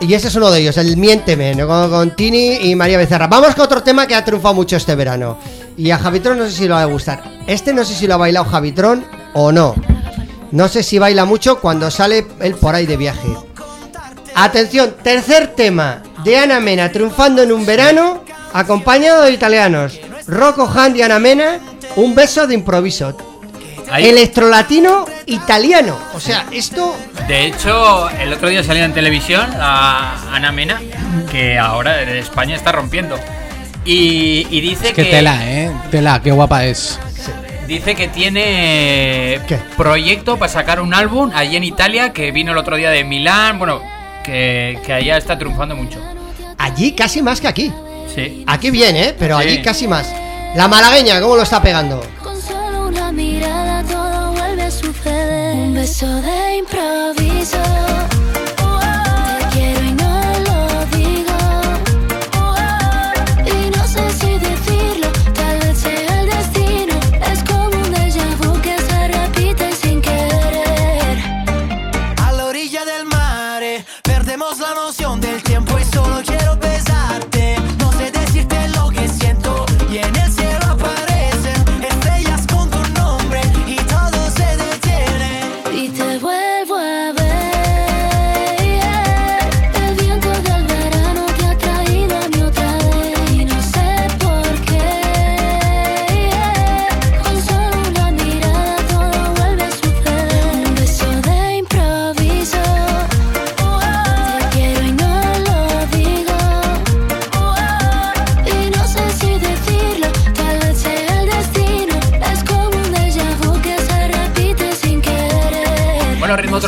Y 0.00 0.12
ese 0.12 0.28
es 0.28 0.34
uno 0.34 0.50
de 0.50 0.60
ellos, 0.60 0.76
el 0.76 0.96
Miénteme, 0.96 1.54
¿no? 1.54 1.66
con, 1.68 1.88
con 1.88 2.16
Tini 2.16 2.56
y 2.68 2.74
María 2.74 2.98
Becerra. 2.98 3.28
Vamos 3.28 3.54
con 3.54 3.64
otro 3.64 3.82
tema 3.82 4.06
que 4.06 4.14
ha 4.14 4.24
triunfado 4.24 4.52
mucho 4.52 4.76
este 4.76 4.94
verano. 4.94 5.38
Y 5.76 5.90
a 5.90 5.98
Javitron 5.98 6.38
no 6.38 6.44
sé 6.44 6.52
si 6.52 6.62
le 6.64 6.74
va 6.74 6.82
a 6.82 6.86
gustar. 6.86 7.22
Este 7.46 7.72
no 7.72 7.84
sé 7.84 7.94
si 7.94 8.06
lo 8.06 8.14
ha 8.14 8.18
bailado 8.18 8.46
Javitron 8.46 9.04
o 9.34 9.50
no. 9.52 9.74
No 10.52 10.68
sé 10.68 10.82
si 10.82 10.98
baila 10.98 11.24
mucho 11.24 11.60
cuando 11.60 11.90
sale 11.90 12.26
él 12.40 12.54
por 12.54 12.74
ahí 12.74 12.86
de 12.86 12.96
viaje. 12.96 13.28
Atención, 14.36 14.94
tercer 15.02 15.48
tema 15.48 16.02
de 16.24 16.36
Ana 16.38 16.60
Mena 16.60 16.90
triunfando 16.90 17.42
en 17.42 17.52
un 17.52 17.64
verano, 17.66 18.22
acompañado 18.52 19.22
de 19.22 19.32
italianos. 19.32 19.98
Rocco 20.26 20.68
Hand 20.72 20.96
y 20.96 21.02
Ana 21.02 21.18
Mena, 21.18 21.58
un 21.96 22.14
beso 22.14 22.46
de 22.46 22.54
improviso. 22.54 23.16
Ahí- 23.90 24.06
Electrolatino 24.08 25.04
italiano. 25.26 25.96
O 26.14 26.20
sea, 26.20 26.46
esto. 26.50 26.96
De 27.28 27.46
hecho, 27.46 28.08
el 28.10 28.32
otro 28.32 28.48
día 28.48 28.64
salía 28.64 28.84
en 28.84 28.94
televisión 28.94 29.46
a 29.60 30.34
Ana 30.34 30.50
Mena, 30.52 30.80
que 31.30 31.58
ahora 31.58 32.02
en 32.02 32.08
España 32.10 32.56
está 32.56 32.72
rompiendo. 32.72 33.16
Y, 33.84 34.46
y 34.50 34.60
dice 34.60 34.88
Es 34.88 34.94
que 34.94 35.04
tela, 35.04 35.38
eh. 35.44 35.70
Tela, 35.90 36.20
qué 36.22 36.32
guapa 36.32 36.64
es. 36.64 36.98
Dice 37.66 37.94
que 37.94 38.08
tiene 38.08 39.40
¿Qué? 39.46 39.58
proyecto 39.76 40.36
para 40.38 40.52
sacar 40.52 40.80
un 40.80 40.92
álbum 40.92 41.30
allí 41.34 41.56
en 41.56 41.64
Italia, 41.64 42.12
que 42.12 42.30
vino 42.30 42.52
el 42.52 42.58
otro 42.58 42.76
día 42.76 42.90
de 42.90 43.04
Milán, 43.04 43.58
bueno, 43.58 43.80
que, 44.22 44.78
que 44.84 44.92
allá 44.92 45.16
está 45.16 45.38
triunfando 45.38 45.74
mucho. 45.74 45.98
Allí 46.58 46.92
casi 46.92 47.22
más 47.22 47.40
que 47.40 47.48
aquí. 47.48 47.72
Sí. 48.14 48.44
Aquí 48.46 48.70
bien, 48.70 48.96
¿eh? 48.96 49.14
Pero 49.18 49.40
Sí. 49.40 49.48
allí 49.48 49.62
casi 49.62 49.88
más. 49.88 50.12
La 50.54 50.68
malagueña, 50.68 51.20
¿cómo 51.20 51.36
lo 51.36 51.42
está 51.42 51.60
pegando? 51.62 52.02
Con 52.22 52.40
solo 52.40 52.88
una 52.88 53.10
mirada 53.12 53.82
todo 53.82 54.32
vuelve 54.32 54.62
a 54.62 54.70
suceder. 54.70 55.54
Un 55.54 55.74
beso 55.74 56.06
de 56.22 56.56
improviso. 56.58 57.58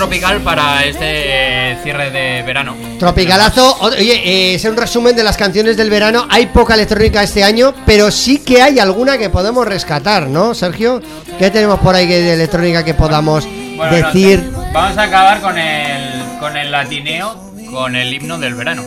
Tropical 0.06 0.40
para 0.42 0.84
este 0.84 1.76
cierre 1.82 2.10
de 2.10 2.42
verano. 2.42 2.76
Tropicalazo. 2.98 3.76
Oye, 3.80 4.22
eh, 4.24 4.54
es 4.54 4.64
un 4.64 4.76
resumen 4.76 5.16
de 5.16 5.24
las 5.24 5.36
canciones 5.36 5.76
del 5.76 5.90
verano. 5.90 6.26
Hay 6.30 6.46
poca 6.46 6.74
electrónica 6.74 7.24
este 7.24 7.42
año, 7.42 7.74
pero 7.84 8.10
sí 8.12 8.38
que 8.38 8.62
hay 8.62 8.78
alguna 8.78 9.18
que 9.18 9.30
podemos 9.30 9.66
rescatar, 9.66 10.28
¿no, 10.28 10.54
Sergio? 10.54 11.02
¿Qué 11.38 11.50
tenemos 11.50 11.80
por 11.80 11.96
ahí 11.96 12.06
de 12.06 12.34
electrónica 12.34 12.84
que 12.84 12.94
podamos 12.94 13.44
Bueno, 13.76 13.96
decir? 13.96 14.48
vamos 14.72 14.96
a 14.96 15.02
acabar 15.02 15.40
con 15.40 15.58
el, 15.58 16.38
con 16.38 16.56
el 16.56 16.70
latineo, 16.70 17.52
con 17.72 17.96
el 17.96 18.14
himno 18.14 18.38
del 18.38 18.54
verano. 18.54 18.84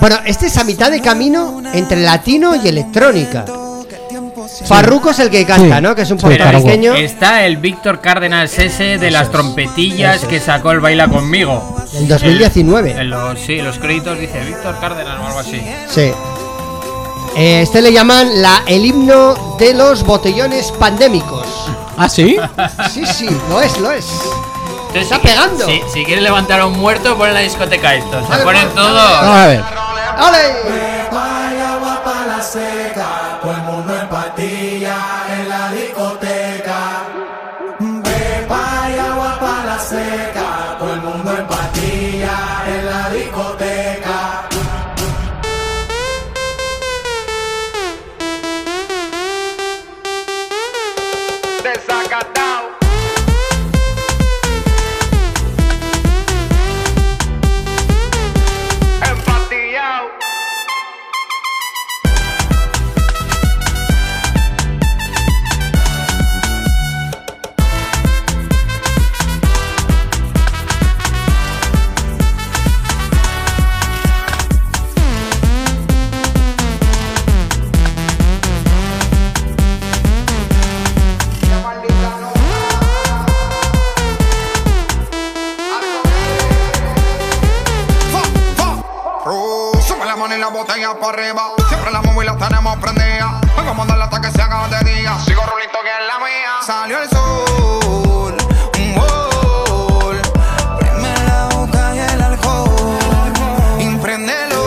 Bueno, 0.00 0.16
este 0.24 0.46
es 0.46 0.56
a 0.56 0.64
mitad 0.64 0.90
de 0.90 1.02
camino 1.02 1.62
entre 1.74 2.00
latino 2.00 2.54
y 2.56 2.66
electrónica. 2.66 3.44
Farruko 4.66 5.10
es 5.10 5.18
el 5.18 5.30
que 5.30 5.44
canta, 5.46 5.76
Sí, 5.76 5.82
¿no? 5.82 5.94
Que 5.94 6.02
es 6.02 6.10
un 6.10 6.18
sí, 6.18 6.26
puertorriqueño. 6.26 6.94
Está 6.94 7.44
el 7.46 7.56
Víctor 7.56 8.00
Cárdenas 8.00 8.58
ese 8.58 8.98
de 8.98 9.10
las 9.10 9.30
trompetillas 9.30 10.24
que 10.24 10.40
sacó 10.40 10.72
el 10.72 10.80
Baila 10.80 11.08
Conmigo. 11.08 11.76
En 11.94 12.08
2019. 12.08 12.92
En 12.92 13.10
los, 13.10 13.38
sí, 13.38 13.58
en 13.58 13.64
los 13.64 13.78
créditos 13.78 14.18
dice 14.18 14.40
Víctor 14.40 14.78
Cárdenas 14.80 15.18
o 15.20 15.26
algo 15.26 15.38
así. 15.40 15.62
Sí. 15.88 16.12
Eh, 17.36 17.62
este 17.62 17.80
le 17.80 17.92
llaman 17.92 18.42
la, 18.42 18.62
el 18.66 18.84
himno 18.84 19.56
de 19.58 19.74
los 19.74 20.04
botellones 20.04 20.72
pandémicos. 20.72 21.46
¿Ah, 21.96 22.08
sí? 22.08 22.36
Sí, 22.92 23.04
sí, 23.06 23.28
lo 23.48 23.60
es, 23.60 23.78
lo 23.78 23.92
es. 23.92 24.06
Entonces, 24.88 25.02
Está 25.02 25.16
si, 25.16 25.22
pegando. 25.22 25.66
Si, 25.66 25.80
si 25.92 26.04
quieres 26.04 26.24
levantar 26.24 26.60
a 26.60 26.66
un 26.66 26.78
muerto, 26.78 27.16
pon 27.16 27.28
en 27.28 27.34
la 27.34 27.40
discoteca 27.40 27.94
esto. 27.94 28.20
Se 28.26 28.42
ponen 28.42 28.68
todo. 28.70 28.94
Vamos 28.94 29.36
a 29.36 29.46
ver. 29.46 29.64
¡Ale! 30.16 31.00
Para 90.98 91.12
arriba. 91.12 91.42
Siempre 91.68 91.90
la 91.92 92.02
móvil 92.02 92.26
la 92.26 92.36
tenemos 92.36 92.76
prendida. 92.78 93.40
Vamos 93.56 93.72
a 93.72 93.74
mandarla 93.74 94.04
hasta 94.04 94.20
que 94.20 94.30
se 94.30 94.42
haga 94.42 94.66
de 94.68 94.92
día. 94.92 95.16
Sigo 95.24 95.42
rulito 95.42 95.78
que 95.82 95.88
es 95.88 96.06
la 96.06 96.18
mía. 96.18 96.60
Salió 96.66 97.02
el 97.02 97.08
sol. 97.10 98.36
un 98.78 98.94
gol. 98.94 100.20
Prende 100.78 101.12
la 101.26 101.48
boca 101.54 101.94
y 101.94 101.98
el 101.98 102.22
alcohol. 102.22 103.32
Impréndelo. 103.78 104.64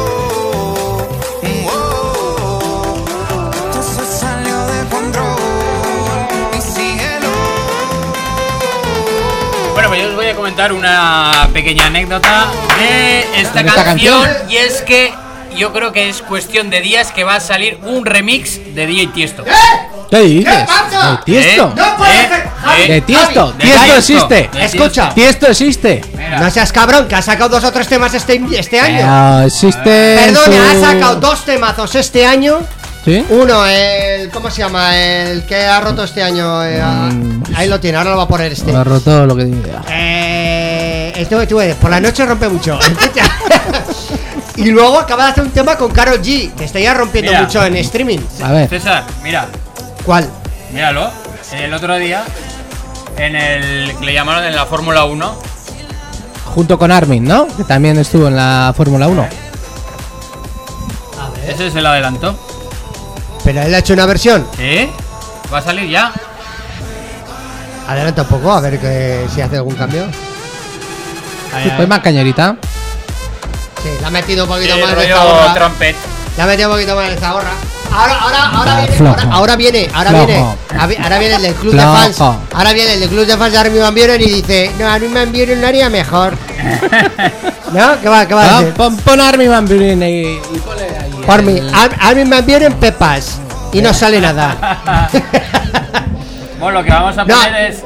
un 1.41 1.63
gol. 1.65 3.01
Esto 3.53 3.83
se 3.83 4.19
salió 4.19 4.65
de 4.67 4.85
control. 4.89 6.27
Y 6.57 6.61
síguelo. 6.61 7.29
Bueno, 9.73 9.89
pues 9.89 10.01
yo 10.01 10.09
os 10.09 10.15
voy 10.15 10.27
a 10.27 10.35
comentar 10.35 10.71
una 10.71 11.49
pequeña 11.51 11.87
anécdota 11.87 12.47
de 12.77 13.41
esta 13.41 13.61
¿De 13.61 13.67
esta 13.67 13.83
canción, 13.83 14.23
canción? 14.23 14.51
Y 14.51 14.57
es 14.57 14.81
que 14.83 15.22
yo 15.63 15.71
creo 15.71 15.93
que 15.93 16.09
es 16.09 16.21
cuestión 16.21 16.69
de 16.69 16.81
días 16.81 17.13
que 17.13 17.23
va 17.23 17.35
a 17.35 17.39
salir 17.39 17.79
un 17.85 18.05
remix 18.05 18.59
de 18.75 18.85
DJ 18.85 19.07
Tiesto. 19.13 19.45
¿Qué 20.09 20.19
dices? 20.19 20.53
pasa? 20.67 21.11
¿De 21.11 21.23
Tiesto? 21.23 21.69
¿Eh? 21.69 21.73
¡No 21.77 21.95
puede 21.97 22.11
¿Eh? 22.11 22.27
ser! 22.27 22.49
¿Eh? 22.89 22.91
¿De 22.91 23.01
Tiesto? 23.01 23.51
De 23.53 23.63
¿Tiesto 23.63 23.83
Tiesto. 23.85 23.97
existe? 23.97 24.49
De 24.51 24.65
Escucha. 24.65 25.13
¿Tiesto 25.13 25.47
existe? 25.47 26.01
Mira. 26.17 26.41
No 26.41 26.51
seas 26.51 26.73
cabrón, 26.73 27.07
que 27.07 27.15
ha 27.15 27.21
sacado 27.21 27.47
dos 27.47 27.63
o 27.63 27.71
tres 27.71 27.87
temas 27.87 28.13
este, 28.13 28.41
este 28.57 28.77
año. 28.77 29.43
Existe. 29.45 30.15
en 30.25 30.33
Perdone, 30.33 30.59
ha 30.59 30.81
sacado 30.81 31.15
dos 31.21 31.45
temazos 31.45 31.95
este 31.95 32.25
año. 32.25 32.59
¿Sí? 33.05 33.25
Uno, 33.29 33.65
el. 33.65 34.29
¿Cómo 34.31 34.51
se 34.51 34.57
llama? 34.63 34.97
El 34.97 35.45
que 35.45 35.55
ha 35.65 35.79
roto 35.79 36.03
este 36.03 36.21
año. 36.23 36.61
eh, 36.65 36.81
ah, 36.83 37.09
Mm. 37.09 37.43
ahí 37.55 37.69
lo 37.69 37.79
tiene, 37.79 37.97
ahora 37.97 38.09
lo 38.11 38.17
va 38.17 38.23
a 38.23 38.27
poner 38.27 38.51
este. 38.51 38.69
Me 38.73 38.79
ha 38.79 38.83
roto 38.83 39.25
lo 39.25 39.33
que 39.35 39.45
diga. 39.45 39.81
Eh, 39.89 41.13
esto 41.15 41.39
que 41.39 41.47
tú 41.47 41.61
eres, 41.61 41.75
por 41.77 41.89
la 41.89 42.01
noche 42.01 42.25
rompe 42.25 42.49
mucho. 42.49 42.77
Y 44.55 44.69
luego 44.69 44.99
acaba 44.99 45.25
de 45.25 45.31
hacer 45.31 45.43
un 45.43 45.51
tema 45.51 45.75
con 45.77 45.91
Carol 45.91 46.21
G, 46.21 46.53
que 46.53 46.65
está 46.65 46.79
ya 46.79 46.93
rompiendo 46.93 47.31
Mira. 47.31 47.43
mucho 47.43 47.65
en 47.65 47.75
streaming. 47.77 48.19
A 48.43 48.51
ver. 48.51 48.69
César, 48.69 49.03
mira, 49.23 49.47
¿Cuál? 50.05 50.29
míralo. 50.71 51.09
El 51.51 51.73
otro 51.73 51.97
día, 51.97 52.23
en 53.17 53.35
el 53.35 53.95
que 53.97 54.05
le 54.05 54.13
llamaron 54.13 54.43
en 54.43 54.55
la 54.55 54.65
Fórmula 54.65 55.05
1, 55.05 55.53
Junto 56.45 56.77
con 56.77 56.91
Armin, 56.91 57.23
¿no? 57.23 57.47
Que 57.57 57.63
también 57.63 57.97
estuvo 57.97 58.27
en 58.27 58.35
la 58.35 58.73
Fórmula 58.77 59.07
1. 59.07 59.27
ese 61.47 61.67
es 61.67 61.75
el 61.75 61.85
adelanto. 61.85 62.37
Pero 63.43 63.61
él 63.61 63.73
ha 63.73 63.79
hecho 63.79 63.93
una 63.93 64.05
versión. 64.05 64.45
¿Sí? 64.55 64.87
Va 65.51 65.57
a 65.57 65.61
salir 65.61 65.89
ya. 65.89 66.11
Adelanta 67.87 68.21
un 68.21 68.27
poco, 68.27 68.51
a 68.51 68.61
ver 68.61 68.79
que, 68.79 69.25
si 69.33 69.41
hace 69.41 69.57
algún 69.57 69.75
cambio. 69.75 70.03
Ahí, 71.53 71.63
Sí, 71.63 71.69
ahí. 71.69 71.73
Pues 71.75 71.87
más 71.87 71.99
cañerita. 71.99 72.55
Sí, 73.83 73.89
le 73.99 74.05
ha 74.05 74.09
metido 74.09 74.43
un 74.45 74.49
poquito 74.49 74.75
Sí, 74.75 74.81
más 74.81 74.95
de 74.95 75.03
esta 75.03 75.53
trompet. 75.53 75.95
Le 76.37 76.43
ha 76.43 76.45
metido 76.45 76.69
un 76.69 76.75
poquito 76.75 76.95
más 76.95 77.07
de 77.09 77.13
esta 77.15 77.31
gorra. 77.31 77.51
Ahora, 77.95 78.15
ahora, 78.21 78.45
ahora 78.49 78.71
Ah, 78.77 78.85
viene, 78.87 79.07
ahora, 79.07 79.23
ahora 79.31 79.55
viene, 79.55 79.89
ahora 79.93 80.09
Flojo. 80.09 80.25
viene, 80.25 80.55
ahora 81.03 81.19
viene 81.19 81.35
el 81.35 81.41
del 81.43 81.53
club 81.53 81.73
de 81.73 81.79
fans. 81.81 82.21
Ahora 82.21 82.73
viene 82.73 82.93
el 82.93 82.99
del 83.01 83.09
club 83.09 83.25
de 83.27 83.37
fans 83.37 83.51
de 83.51 83.57
Armin 83.59 83.81
Van 83.81 83.93
Buren 83.93 84.19
y 84.21 84.25
dice, 84.25 84.71
no, 84.79 84.87
Armin 84.89 85.13
Van 85.13 85.31
Buren 85.31 85.61
lo 85.61 85.67
haría 85.67 85.89
mejor. 85.89 86.33
¿No? 87.73 88.01
¿Qué 88.01 88.09
va, 88.09 88.25
qué 88.25 88.33
va 88.33 88.43
a 88.43 88.59
Ah, 88.59 88.63
pon, 88.75 88.97
pon 88.97 89.21
Armin 89.21 89.49
Van 89.49 89.67
Buren 89.67 90.01
y, 90.01 90.21
y 90.21 90.39
ponle 90.65 90.83
ahí. 90.85 91.11
Por 91.25 91.39
el- 91.39 91.45
mí, 91.45 91.61
Ar- 91.73 91.95
Armin 91.99 92.29
Van 92.31 92.45
Buren 92.45 92.73
pepas. 92.73 93.39
Y 93.71 93.81
no 93.81 93.93
sale 93.93 94.19
nada. 94.21 94.79
Bueno, 96.59 96.79
lo 96.79 96.85
que 96.85 96.91
vamos 96.91 97.17
a 97.17 97.25
No. 97.25 97.35
poner 97.35 97.71
es. 97.71 97.77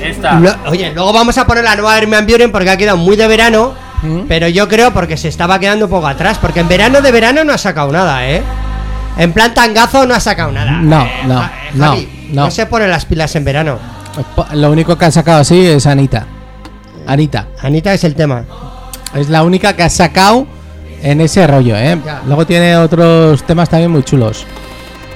Esta. 0.00 0.32
Lo- 0.40 0.56
oye, 0.70 0.90
luego 0.92 1.12
vamos 1.12 1.38
a 1.38 1.46
poner 1.46 1.62
la 1.64 1.74
nueva 1.76 1.94
Armin 1.94 2.10
Van 2.10 2.26
Buren 2.26 2.50
porque 2.52 2.68
ha 2.70 2.76
quedado 2.76 2.96
muy 2.98 3.16
de 3.16 3.26
verano. 3.28 3.74
¿Mm? 4.02 4.20
Pero 4.28 4.48
yo 4.48 4.68
creo 4.68 4.92
porque 4.92 5.16
se 5.16 5.28
estaba 5.28 5.58
quedando 5.58 5.86
un 5.86 5.90
poco 5.90 6.06
atrás. 6.06 6.38
Porque 6.38 6.60
en 6.60 6.68
verano 6.68 7.00
de 7.00 7.10
verano 7.12 7.44
no 7.44 7.52
ha 7.52 7.58
sacado 7.58 7.90
nada, 7.92 8.28
¿eh? 8.28 8.42
En 9.16 9.32
plan 9.32 9.52
tangazo 9.54 10.06
no 10.06 10.14
ha 10.14 10.20
sacado 10.20 10.52
nada. 10.52 10.70
No, 10.72 11.02
Eh, 11.02 11.10
no, 11.26 11.42
eh, 11.42 11.48
no, 11.74 11.84
Javi, 11.86 12.08
no. 12.32 12.44
no 12.44 12.50
se 12.50 12.66
pone 12.66 12.86
las 12.86 13.04
pilas 13.04 13.34
en 13.36 13.44
verano. 13.44 13.78
Lo 14.52 14.70
único 14.70 14.96
que 14.96 15.04
ha 15.06 15.10
sacado 15.10 15.40
así 15.40 15.66
es 15.66 15.86
Anita. 15.86 16.26
Anita. 17.06 17.48
Anita 17.62 17.92
es 17.94 18.04
el 18.04 18.14
tema. 18.14 18.44
Es 19.14 19.28
la 19.28 19.42
única 19.42 19.74
que 19.74 19.82
ha 19.82 19.90
sacado 19.90 20.46
en 21.02 21.20
ese 21.20 21.46
rollo, 21.46 21.76
¿eh? 21.76 21.98
Ya. 22.04 22.22
Luego 22.26 22.46
tiene 22.46 22.76
otros 22.76 23.42
temas 23.44 23.68
también 23.68 23.90
muy 23.90 24.02
chulos. 24.02 24.44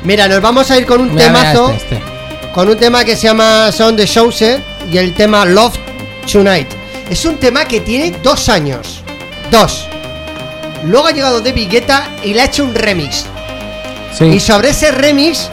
Mira, 0.04 0.26
nos 0.26 0.40
vamos 0.40 0.70
a 0.70 0.78
ir 0.78 0.86
con 0.86 1.00
un 1.00 1.14
Mira, 1.14 1.28
mira 1.28 1.40
temazo. 1.52 1.70
este, 1.70 1.96
este. 1.96 2.52
Con 2.52 2.68
un 2.68 2.76
tema 2.76 3.04
que 3.04 3.14
se 3.16 3.28
llama 3.28 3.70
Sound 3.72 3.96
the 3.98 4.06
Showset 4.06 4.60
y 4.90 4.98
el 4.98 5.14
tema 5.14 5.44
Love 5.44 5.74
Tonight. 6.30 6.68
Es 7.12 7.26
un 7.26 7.36
tema 7.36 7.66
que 7.66 7.80
tiene 7.80 8.10
dos 8.22 8.48
años. 8.48 9.02
Dos. 9.50 9.86
Luego 10.84 11.08
ha 11.08 11.10
llegado 11.10 11.42
David 11.42 11.68
Guetta 11.70 12.08
y 12.24 12.32
le 12.32 12.40
ha 12.40 12.44
hecho 12.46 12.64
un 12.64 12.74
remix. 12.74 13.26
Y 14.14 14.16
Sí. 14.16 14.40
sobre 14.40 14.70
ese 14.70 14.90
remix, 14.92 15.50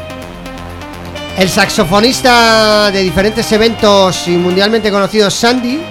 el 1.38 1.50
saxofonista 1.50 2.90
de 2.92 3.02
diferentes 3.04 3.52
eventos 3.52 4.26
y 4.28 4.32
mundialmente 4.38 4.90
conocido 4.90 5.30
Sandy 5.30 5.82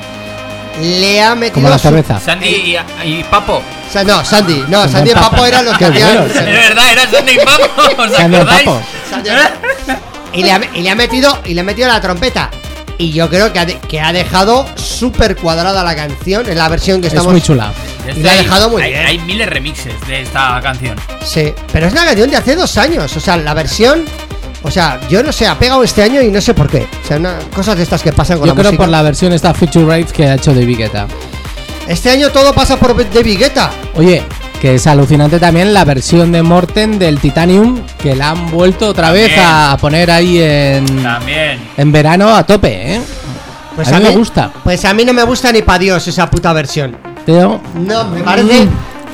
le 0.80 1.20
ha 1.22 1.34
metido. 1.34 1.56
Como 1.56 1.68
la 1.68 1.76
su- 1.78 1.82
cerveza. 1.88 2.18
Sandy 2.18 2.46
y, 2.48 2.76
y 3.04 3.24
Papo. 3.24 3.60
Sa- 3.92 4.04
no, 4.04 4.24
Sandy, 4.24 4.64
no, 4.68 4.88
Sandy 4.88 5.10
y 5.10 5.14
Papo 5.14 5.30
Papo. 5.32 5.44
eran 5.44 5.66
los 5.66 5.76
que 5.76 5.84
hacían. 5.84 6.16
Es 6.28 6.34
verdad, 6.46 6.92
era 6.92 7.10
Sandy 7.10 7.32
y 7.32 7.38
Papo. 7.44 8.02
¿Os 8.02 8.12
Sandy 8.16 8.36
y 8.36 8.40
acordáis? 8.40 8.64
Papo. 8.64 8.80
Sandy- 9.10 9.30
y, 10.32 10.42
le 10.44 10.50
ha, 10.52 10.60
y 10.74 10.80
le 10.80 10.90
ha 10.90 10.94
metido 10.94 11.38
y 11.44 11.52
le 11.52 11.60
ha 11.60 11.64
metido 11.64 11.88
la 11.88 12.00
trompeta. 12.00 12.50
Y 12.98 13.12
yo 13.12 13.28
creo 13.30 13.52
que 13.52 13.58
ha, 13.60 13.64
de- 13.66 13.78
que 13.78 14.00
ha 14.00 14.12
dejado 14.12 14.66
súper 14.74 15.36
cuadrada 15.36 15.84
la 15.84 15.94
canción 15.94 16.48
en 16.48 16.58
la 16.58 16.68
versión 16.68 17.00
que 17.00 17.06
Es 17.06 17.12
estamos. 17.12 17.30
muy 17.32 17.40
chula. 17.40 17.72
Y 18.16 18.20
la 18.22 18.30
ha 18.30 18.34
hay- 18.34 18.38
dejado 18.44 18.70
muy 18.70 18.82
hay, 18.82 18.90
bien. 18.92 19.06
Hay 19.06 19.18
miles 19.20 19.46
de 19.46 19.52
remixes 19.54 19.92
de 20.08 20.22
esta 20.22 20.60
canción. 20.60 20.96
Sí, 21.24 21.52
pero 21.72 21.86
es 21.86 21.92
una 21.92 22.04
canción 22.04 22.28
de 22.30 22.36
hace 22.36 22.56
dos 22.56 22.76
años. 22.76 23.16
O 23.16 23.20
sea, 23.20 23.36
la 23.36 23.54
versión 23.54 24.04
O 24.64 24.72
sea, 24.72 24.98
yo 25.08 25.22
no 25.22 25.30
sé, 25.30 25.46
ha 25.46 25.56
pegado 25.56 25.84
este 25.84 26.02
año 26.02 26.20
y 26.20 26.32
no 26.32 26.40
sé 26.40 26.52
por 26.52 26.68
qué. 26.68 26.88
O 27.04 27.06
sea, 27.06 27.16
una- 27.18 27.38
cosas 27.54 27.76
de 27.76 27.84
estas 27.84 28.02
que 28.02 28.12
pasan 28.12 28.38
con 28.38 28.48
Yo 28.48 28.54
la 28.54 28.58
creo 28.60 28.72
música. 28.72 28.82
por 28.82 28.88
la 28.90 29.02
versión 29.02 29.32
esta 29.32 29.54
Future 29.54 29.84
Rave 29.84 30.06
que 30.06 30.26
ha 30.26 30.34
hecho 30.34 30.52
David 30.52 30.78
Guetta. 30.78 31.06
Este 31.86 32.10
año 32.10 32.30
todo 32.30 32.52
pasa 32.52 32.76
por 32.76 32.96
David 33.08 33.38
Guetta. 33.38 33.70
Oye, 33.94 34.20
que 34.60 34.74
es 34.74 34.86
alucinante 34.86 35.38
también 35.38 35.72
la 35.72 35.84
versión 35.84 36.32
de 36.32 36.42
Morten 36.42 36.98
del 36.98 37.20
Titanium 37.20 37.80
que 38.00 38.16
la 38.16 38.30
han 38.30 38.50
vuelto 38.50 38.88
otra 38.88 39.12
vez 39.12 39.32
a 39.38 39.76
poner 39.80 40.10
ahí 40.10 40.38
en, 40.40 41.02
También. 41.02 41.60
en 41.76 41.92
verano 41.92 42.34
a 42.34 42.44
tope, 42.44 42.94
¿eh? 42.96 43.00
Pues 43.76 43.92
a 43.92 43.98
mí 44.00 44.04
me 44.08 44.10
gusta. 44.16 44.50
Pues 44.64 44.84
a 44.84 44.92
mí 44.92 45.04
no 45.04 45.12
me 45.12 45.22
gusta 45.22 45.52
ni 45.52 45.62
pa' 45.62 45.78
Dios 45.78 46.08
esa 46.08 46.28
puta 46.28 46.52
versión. 46.52 46.96
Pero 47.24 47.60
No, 47.74 48.04
me 48.06 48.20
parece 48.22 48.64
Mm. 48.64 48.70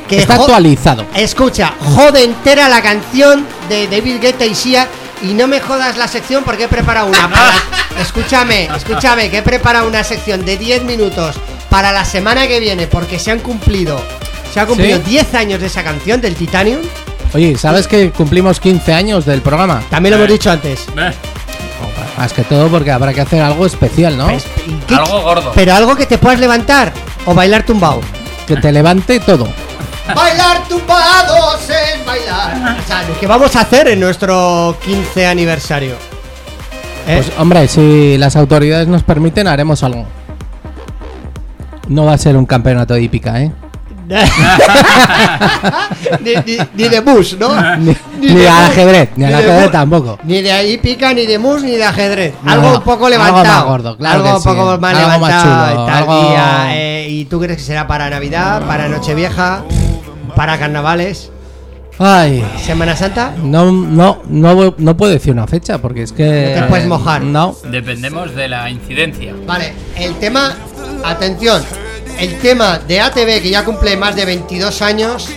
que 0.08 0.18
está 0.18 0.36
actualizado. 0.36 1.04
Escucha, 1.14 1.74
jode 1.94 2.24
entera 2.24 2.68
la 2.70 2.80
canción 2.80 3.44
de 3.68 3.86
David 3.88 4.20
Guetta 4.22 4.46
y 4.46 4.54
Sia 4.54 4.88
y 5.22 5.34
no 5.34 5.46
me 5.46 5.60
jodas 5.60 5.98
la 5.98 6.08
sección 6.08 6.44
porque 6.44 6.64
he 6.64 6.68
preparado 6.68 7.08
una 7.08 7.28
para... 7.30 7.52
escúchame, 8.02 8.70
escúchame, 8.74 9.28
que 9.30 9.38
he 9.38 9.42
preparado 9.42 9.86
una 9.86 10.02
sección 10.04 10.44
de 10.46 10.56
10 10.56 10.84
minutos 10.84 11.36
para 11.68 11.92
la 11.92 12.06
semana 12.06 12.46
que 12.46 12.60
viene 12.60 12.86
porque 12.86 13.18
se 13.18 13.30
han 13.30 13.40
cumplido 13.40 14.00
se 14.54 14.60
han 14.60 14.66
cumplido 14.66 14.98
¿Sí? 14.98 15.10
10 15.10 15.34
años 15.34 15.60
de 15.60 15.66
esa 15.66 15.82
canción 15.82 16.20
del 16.20 16.34
Titanium. 16.36 16.80
Oye, 17.34 17.58
¿sabes 17.58 17.88
que 17.88 18.10
cumplimos 18.12 18.60
15 18.60 18.94
años 18.94 19.26
del 19.26 19.42
programa? 19.42 19.82
También 19.90 20.12
lo 20.12 20.18
hemos 20.18 20.30
dicho 20.32 20.50
antes. 20.50 20.86
Eh, 20.96 21.12
Más 22.16 22.32
que 22.32 22.44
todo 22.44 22.68
porque 22.68 22.92
habrá 22.92 23.12
que 23.12 23.20
hacer 23.20 23.42
algo 23.42 23.66
especial, 23.66 24.16
¿no? 24.16 24.26
Pues, 24.26 24.46
¿y 24.66 24.74
qué- 24.86 24.94
Algo 24.94 25.20
gordo. 25.22 25.50
Pero 25.56 25.74
algo 25.74 25.96
que 25.96 26.06
te 26.06 26.16
puedas 26.18 26.38
levantar 26.38 26.92
o 27.26 27.34
bailar 27.34 27.64
tumbado. 27.66 28.00
Que 28.46 28.56
te 28.56 28.70
levante 28.70 29.18
todo. 29.18 29.48
Bailar 30.14 30.62
tumbados 30.68 31.60
es 31.68 32.06
bailar. 32.06 32.78
O 32.84 32.86
sea, 32.86 33.02
lo 33.08 33.18
que 33.18 33.26
vamos 33.26 33.56
a 33.56 33.62
hacer 33.62 33.88
en 33.88 33.98
nuestro 33.98 34.76
15 34.84 35.26
aniversario. 35.26 35.94
¿Eh? 37.08 37.16
Pues 37.16 37.32
hombre, 37.38 37.66
si 37.66 38.16
las 38.18 38.36
autoridades 38.36 38.86
nos 38.86 39.02
permiten, 39.02 39.48
haremos 39.48 39.82
algo. 39.82 40.06
No 41.88 42.04
va 42.04 42.12
a 42.14 42.18
ser 42.18 42.36
un 42.36 42.46
campeonato 42.46 42.94
de 42.94 43.02
hípica, 43.02 43.40
¿eh? 43.42 43.50
Ni, 46.20 46.34
ni- 46.46 46.58
ni 46.74 46.88
de 46.88 47.00
bus, 47.00 47.36
¿no? 47.38 47.76
Ni, 47.76 47.96
Ni 48.20 48.28
ni 48.28 48.34
de 48.34 48.48
al 48.48 48.64
ajedrez, 48.66 49.10
ni 49.16 49.24
al 49.24 49.30
de 49.30 49.36
ajedrez 49.36 49.70
tampoco. 49.72 50.18
Ni 50.24 50.42
de 50.42 50.52
ahí 50.52 50.78
pica, 50.78 51.12
ni 51.14 51.26
de 51.26 51.38
mus, 51.38 51.62
ni 51.62 51.72
de 51.72 51.84
ajedrez. 51.84 52.34
No, 52.42 52.52
algo 52.52 52.68
un 52.76 52.82
poco 52.82 53.06
algo 53.06 53.08
levantado. 53.08 53.44
más 53.44 53.64
gordo, 53.64 53.96
claro 53.96 54.14
Algo 54.16 54.28
que 54.28 54.34
un 54.36 54.42
sí. 54.42 54.48
poco 54.48 54.78
más 54.78 54.94
Algo 54.94 55.08
más 55.08 55.18
levantado. 55.18 55.74
chulo, 55.74 55.88
algo- 55.96 56.28
día, 56.30 56.66
eh, 56.76 57.06
¿Y 57.10 57.24
tú 57.26 57.38
crees 57.40 57.58
que 57.58 57.64
será 57.64 57.86
para 57.86 58.08
Navidad, 58.10 58.62
para 58.66 58.88
Nochevieja, 58.88 59.62
para 60.34 60.58
carnavales, 60.58 61.30
Ay, 61.98 62.44
Semana 62.60 62.96
Santa? 62.96 63.34
no, 63.40 63.70
no, 63.70 64.20
no, 64.28 64.74
no 64.76 64.96
puedo 64.96 65.12
decir 65.12 65.32
una 65.32 65.46
fecha 65.46 65.78
porque 65.78 66.02
es 66.02 66.12
que. 66.12 66.54
No 66.56 66.62
te 66.62 66.68
puedes 66.68 66.86
mojar. 66.88 67.22
No. 67.22 67.54
Dependemos 67.70 68.34
de 68.34 68.48
la 68.48 68.68
incidencia. 68.68 69.32
Vale, 69.46 69.72
el 69.96 70.14
tema, 70.16 70.54
atención, 71.04 71.62
el 72.18 72.38
tema 72.38 72.78
de 72.78 73.00
ATV 73.00 73.42
que 73.42 73.50
ya 73.50 73.64
cumple 73.64 73.96
más 73.96 74.14
de 74.16 74.24
22 74.24 74.82
años, 74.82 75.28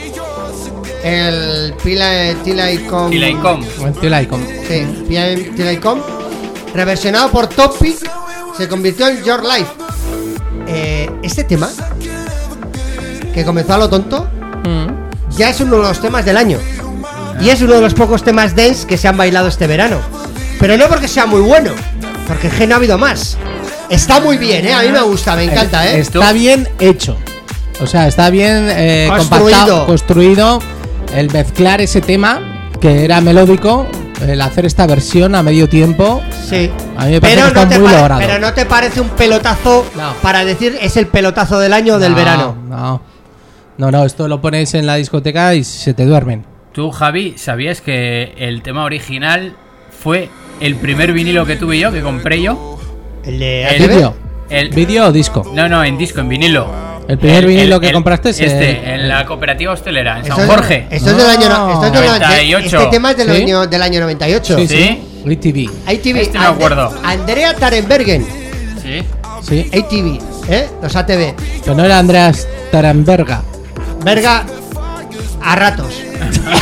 el 1.03 1.73
Pila 1.83 2.33
Tilaicom. 2.43 3.09
Tilaicom. 3.11 3.63
Mentira, 3.83 4.21
icon. 4.21 4.45
Sí, 4.67 4.85
Pila 5.07 5.35
Tilaicom, 5.55 5.99
reversionado 6.73 7.29
por 7.31 7.47
Topic, 7.47 7.97
se 8.57 8.67
convirtió 8.67 9.07
en 9.07 9.23
Your 9.23 9.43
Life. 9.43 9.71
Eh, 10.67 11.09
este 11.23 11.43
tema, 11.43 11.69
que 13.33 13.45
comenzó 13.45 13.75
a 13.75 13.77
lo 13.77 13.89
tonto, 13.89 14.27
Mm. 14.65 15.37
ya 15.37 15.49
es 15.49 15.61
uno 15.61 15.77
de 15.77 15.83
los 15.83 16.01
temas 16.01 16.25
del 16.25 16.35
año. 16.37 16.57
Y 17.39 17.49
es 17.49 17.61
uno 17.61 17.75
de 17.75 17.81
los 17.81 17.93
pocos 17.93 18.23
temas 18.23 18.55
dance 18.55 18.85
que 18.87 18.97
se 18.97 19.07
han 19.07 19.15
bailado 19.15 19.47
este 19.47 19.67
verano. 19.67 19.99
Pero 20.59 20.75
no 20.75 20.87
porque 20.87 21.07
sea 21.07 21.25
muy 21.27 21.39
bueno, 21.41 21.71
porque 22.27 22.47
es 22.47 22.53
que 22.55 22.65
no 22.67 22.73
ha 22.73 22.77
habido 22.77 22.97
más. 22.97 23.37
Está 23.89 24.19
muy 24.19 24.37
bien, 24.37 24.65
¿eh? 24.65 24.73
A 24.73 24.81
mí 24.81 24.89
me 24.89 25.01
gusta, 25.01 25.35
me 25.35 25.43
encanta, 25.45 25.87
¿eh? 25.87 25.99
Está 25.99 26.33
bien 26.33 26.67
hecho. 26.79 27.17
O 27.79 27.87
sea, 27.87 28.07
está 28.07 28.29
bien 28.29 28.67
eh, 28.69 29.05
Construido. 29.09 29.39
compactado, 29.49 29.85
construido. 29.85 30.59
El 31.15 31.31
mezclar 31.31 31.79
ese 31.79 32.01
tema, 32.01 32.69
que 32.81 33.05
era 33.05 33.21
melódico, 33.21 33.87
el 34.21 34.41
hacer 34.41 34.65
esta 34.65 34.85
versión 34.87 35.35
a 35.35 35.43
medio 35.43 35.69
tiempo. 35.69 36.21
Sí. 36.47 36.69
A 36.97 37.05
mí 37.05 37.11
me 37.13 37.21
parece 37.21 37.37
Pero 37.39 37.47
que 37.49 37.53
no, 37.55 37.61
está 37.63 37.79
muy 37.79 37.91
logrado. 37.91 38.19
pero 38.19 38.39
no 38.39 38.53
te 38.53 38.65
parece 38.65 38.99
un 38.99 39.09
pelotazo 39.09 39.85
No. 39.95 40.13
para 40.21 40.43
decir 40.43 40.77
es 40.81 40.97
el 40.97 41.07
pelotazo 41.07 41.59
del 41.59 41.71
año 41.71 41.95
o 41.95 41.99
del 41.99 42.11
No, 42.11 42.17
verano. 42.17 42.57
No. 42.67 43.01
No, 43.77 43.91
no, 43.91 44.05
esto 44.05 44.27
lo 44.27 44.41
pones 44.41 44.73
en 44.73 44.85
la 44.87 44.95
discoteca 44.95 45.53
y 45.55 45.63
se 45.63 45.93
te 45.93 46.05
duermen. 46.05 46.43
Tú, 46.73 46.91
Javi, 46.91 47.35
¿sabías 47.37 47.79
que 47.81 48.33
el 48.37 48.63
tema 48.63 48.83
original 48.83 49.55
fue 49.97 50.29
el 50.59 50.75
primer 50.75 51.13
vinilo 51.13 51.45
que 51.45 51.55
tuve 51.55 51.79
yo, 51.79 51.91
que 51.91 52.01
compré 52.01 52.41
yo? 52.41 52.76
El 53.27 53.39
de 53.39 53.67
El-. 53.67 53.87
¿Vídeo? 53.87 54.13
El, 54.49 54.69
¿Vídeo 54.69 55.07
o 55.07 55.11
disco? 55.11 55.43
no, 55.53 55.67
no, 55.67 55.83
en 55.83 55.97
disco, 55.97 56.21
en 56.21 56.29
vinilo. 56.29 56.67
El 57.07 57.17
primer 57.17 57.45
vinilo 57.45 57.79
que 57.79 57.91
compraste 57.93 58.29
es 58.31 58.39
Este, 58.39 58.69
el- 58.71 59.01
en 59.01 59.07
la 59.09 59.25
cooperativa 59.25 59.73
hostelera, 59.73 60.19
en 60.19 60.25
San 60.25 60.39
es- 60.41 60.45
Jorge. 60.45 60.87
Esto 60.89 61.11
es 61.11 61.17
del 61.17 61.27
año, 61.29 61.49
no- 61.49 61.67
No. 61.67 61.73
esto 61.73 61.85
es 61.85 61.91
del 61.93 62.03
año- 62.03 62.19
98. 62.19 62.77
Este 62.77 62.89
tema 62.91 63.11
es 63.11 63.17
del, 63.17 63.29
¿Sí? 63.35 63.41
año, 63.43 63.67
del 63.67 63.81
año 63.81 63.99
98. 64.01 64.57
Sí, 64.57 64.67
¿Sí? 64.67 64.75
sí. 64.77 65.29
ITV. 65.31 65.69
ATV. 65.85 66.21
Este 66.21 66.37
me 66.39 66.45
Ande- 66.45 66.55
acuerdo. 66.55 66.93
Andrea 67.03 67.53
Tarenbergen. 67.53 68.25
Sí. 68.81 69.03
Sí. 69.41 69.69
ATV, 69.73 70.19
¿eh? 70.49 70.67
Los 70.81 70.95
ATV. 70.95 71.33
Pero 71.63 71.75
no 71.75 71.83
era 71.85 71.99
Andreas 71.99 72.47
Taramberga. 72.71 73.41
Verga 74.03 74.43
a 75.41 75.55
ratos. 75.55 75.93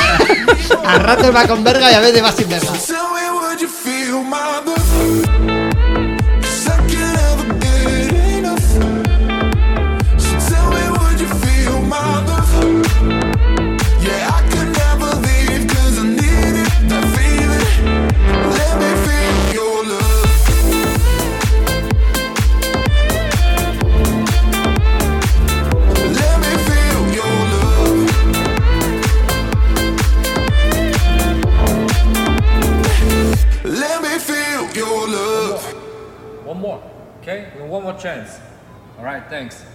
a 0.86 1.00
ratos 1.00 1.36
va 1.36 1.48
con 1.48 1.64
verga 1.64 1.92
y 1.92 1.96
a 1.96 2.00
veces 2.00 2.24
va 2.24 2.32
sin 2.32 2.50
verga. 2.50 2.70
One 37.76 37.84
more 37.84 37.94
chance. 37.96 38.40
All 38.98 39.04
right, 39.04 39.22
thanks. 39.30 39.66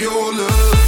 Your 0.00 0.34
love. 0.34 0.85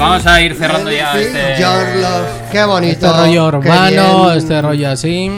Vamos 0.00 0.26
a 0.26 0.40
ir 0.40 0.56
cerrando 0.56 0.90
ya 0.90 1.12
este. 1.18 1.56
Your 1.60 1.96
love. 1.96 2.26
Qué 2.50 2.64
bonito. 2.64 3.06
Este 3.06 3.18
rollo 3.20 3.44
urbano, 3.46 4.32
este 4.32 4.62
rollo 4.62 4.90
así. 4.90 5.30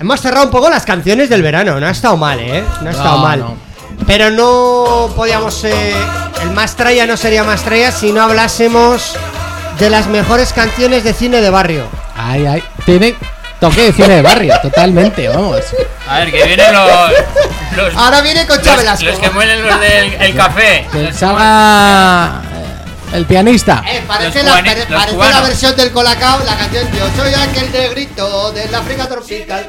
Hemos 0.00 0.20
cerrado 0.20 0.46
un 0.46 0.50
poco 0.50 0.68
las 0.68 0.84
canciones 0.84 1.28
del 1.30 1.42
verano. 1.42 1.78
No 1.78 1.86
ha 1.86 1.90
estado 1.90 2.16
mal, 2.16 2.38
¿eh? 2.40 2.64
No 2.82 2.88
ha 2.88 2.90
estado 2.92 3.16
No, 3.18 3.22
mal. 3.22 3.38
no. 3.40 3.56
Pero 4.06 4.30
no 4.30 5.08
podíamos. 5.14 5.62
eh, 5.64 5.94
el 6.42 6.50
Mastraya 6.50 7.06
no 7.06 7.16
sería 7.16 7.44
Mastraya 7.44 7.92
si 7.92 8.12
no 8.12 8.22
hablásemos 8.22 9.14
de 9.78 9.88
las 9.90 10.08
mejores 10.08 10.52
canciones 10.52 11.04
de 11.04 11.12
cine 11.14 11.40
de 11.40 11.50
barrio. 11.50 11.84
Ay, 12.16 12.46
ay. 12.46 12.64
Tiene 12.84 13.14
toque 13.60 13.82
de 13.84 13.92
cine 13.92 14.08
de 14.16 14.22
barrio, 14.22 14.54
totalmente, 14.62 15.28
vamos. 15.28 15.60
A 16.08 16.18
ver, 16.18 16.32
que 16.32 16.44
vienen 16.44 16.72
los. 16.72 16.90
los 17.76 17.96
Ahora 17.96 18.20
viene 18.22 18.44
con 18.46 18.56
los, 18.58 18.66
Chabelasco. 18.66 19.06
los 19.06 19.18
que 19.20 19.30
muelen 19.30 19.62
los 19.64 19.80
del 19.80 20.14
el 20.14 20.34
café. 20.34 20.86
Que 20.92 21.12
salga 21.12 22.42
el 23.14 23.24
pianista. 23.26 23.82
Eh, 23.86 24.02
parece, 24.06 24.42
la, 24.42 24.52
cubani- 24.52 24.64
pare- 24.64 24.78
los 24.80 24.98
parece 25.00 25.14
cubanos. 25.16 25.34
la 25.40 25.48
versión 25.48 25.76
del 25.76 25.90
Colacao, 25.92 26.40
la 26.44 26.56
canción 26.56 26.86
Yo 26.92 27.06
soy 27.22 27.32
aquel 27.34 27.72
negrito 27.72 28.52
del 28.52 28.74
África 28.74 29.08
tropical. 29.08 29.66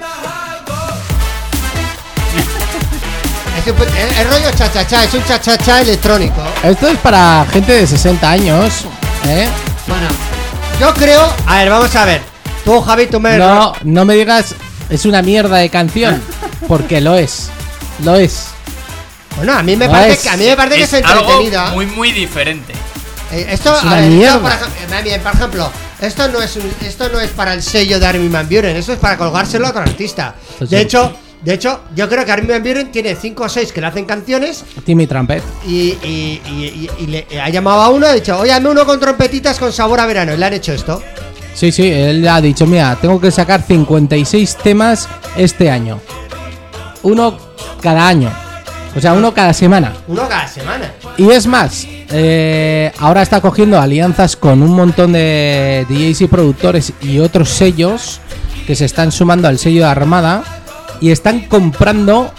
Es, 3.57 3.67
un- 3.71 3.81
es- 3.97 4.19
es 4.19 4.29
rollo 4.29 4.51
cha-cha-cha, 4.55 5.03
es 5.05 5.13
un 5.13 5.23
cha-cha-cha 5.25 5.81
electrónico. 5.81 6.41
Esto 6.63 6.87
es 6.87 6.97
para 6.99 7.45
gente 7.51 7.71
de 7.73 7.87
60 7.87 8.29
años. 8.29 8.73
¿eh? 9.27 9.47
Bueno, 9.87 10.07
yo 10.79 10.93
creo. 10.93 11.33
A 11.47 11.55
ver, 11.59 11.69
vamos 11.69 11.95
a 11.95 12.05
ver. 12.05 12.21
Tú, 12.63 12.81
Javi, 12.81 13.07
tú 13.07 13.19
me. 13.19 13.37
No, 13.37 13.73
no 13.83 14.05
me 14.05 14.15
digas 14.15 14.55
es 14.89 15.05
una 15.05 15.21
mierda 15.21 15.57
de 15.57 15.69
canción. 15.69 16.21
Porque 16.67 16.99
lo 17.01 17.15
es. 17.15 17.49
Lo 18.03 18.15
es. 18.15 18.47
Bueno, 19.37 19.53
a 19.53 19.63
mí 19.63 19.75
me 19.75 19.85
No 19.85 19.91
parece 19.91 20.13
es- 20.13 20.21
que, 20.21 20.29
a 20.29 20.37
mí 20.37 20.45
me 20.45 20.55
parece 20.57 20.77
que 20.77 20.83
es 20.83 21.05
algo 21.05 21.21
entretenida. 21.31 21.67
muy, 21.71 21.85
muy 21.87 22.11
diferente. 22.11 22.73
Eh, 23.31 23.47
esto, 23.49 23.75
Es 23.75 23.83
una 23.83 23.95
ver, 23.95 24.11
esto, 24.11 24.41
por, 24.41 24.51
ej- 24.51 24.99
eh, 24.99 25.03
bien, 25.03 25.21
por 25.21 25.33
ejemplo, 25.33 25.71
esto 25.99 26.27
no 26.29 26.41
es 26.41 26.55
un- 26.55 26.71
esto 26.85 27.09
no 27.09 27.19
es 27.19 27.31
para 27.31 27.53
el 27.53 27.61
sello 27.63 27.99
de 27.99 28.05
Armin 28.05 28.31
Van 28.31 28.47
Buren, 28.47 28.75
esto 28.75 28.93
es 28.93 28.99
para 28.99 29.17
colgárselo 29.17 29.67
a 29.67 29.69
otro 29.71 29.81
artista. 29.81 30.35
Pues 30.57 30.69
De 30.69 30.77
sí. 30.77 30.83
hecho, 30.83 31.11
de 31.41 31.53
hecho, 31.53 31.81
yo 31.95 32.07
creo 32.07 32.23
que 32.23 32.31
Armin 32.31 32.49
Van 32.51 32.63
Buren 32.63 32.91
tiene 32.91 33.15
5 33.15 33.43
o 33.43 33.49
6 33.49 33.71
que 33.71 33.81
le 33.81 33.87
hacen 33.87 34.05
canciones 34.05 34.63
Timmy 34.85 35.07
Trumpet. 35.07 35.43
y, 35.65 35.71
y- 36.03 36.41
y- 36.45 36.89
y- 36.99 37.03
y 37.03 37.07
le 37.07 37.41
ha 37.41 37.49
llamado 37.49 37.81
a 37.81 37.89
uno 37.89 38.05
y 38.05 38.09
ha 38.09 38.13
dicho, 38.13 38.37
oye, 38.39 38.53
hazme 38.53 38.69
uno 38.69 38.85
con 38.85 38.99
trompetitas 38.99 39.57
con 39.57 39.73
sabor 39.73 39.99
a 39.99 40.05
verano. 40.05 40.33
Y 40.33 40.37
le 40.37 40.45
han 40.45 40.53
hecho 40.53 40.71
esto. 40.73 41.01
Sí, 41.55 41.71
sí, 41.71 41.89
él 41.89 42.27
ha 42.27 42.41
dicho, 42.41 42.65
mira, 42.67 42.95
tengo 43.01 43.19
que 43.19 43.31
sacar 43.31 43.63
56 43.63 44.57
temas 44.57 45.07
este 45.37 45.69
año. 45.71 45.99
Uno 47.03 47.37
cada 47.81 48.07
año. 48.07 48.31
O 48.95 49.01
sea, 49.01 49.13
uno 49.13 49.33
cada 49.33 49.53
semana. 49.53 49.93
Uno 50.07 50.27
cada 50.27 50.47
semana. 50.47 50.91
Y 51.17 51.29
es 51.29 51.47
más, 51.47 51.85
eh, 52.09 52.91
ahora 52.99 53.21
está 53.21 53.41
cogiendo 53.41 53.79
alianzas 53.79 54.35
con 54.35 54.61
un 54.61 54.75
montón 54.75 55.13
de 55.13 55.85
DJs 55.89 56.21
y 56.21 56.27
productores 56.27 56.93
y 57.01 57.19
otros 57.19 57.49
sellos 57.49 58.19
que 58.67 58.75
se 58.75 58.85
están 58.85 59.11
sumando 59.11 59.47
al 59.47 59.59
sello 59.59 59.81
de 59.81 59.89
Armada 59.89 60.43
y 61.01 61.11
están 61.11 61.41
comprando 61.41 62.31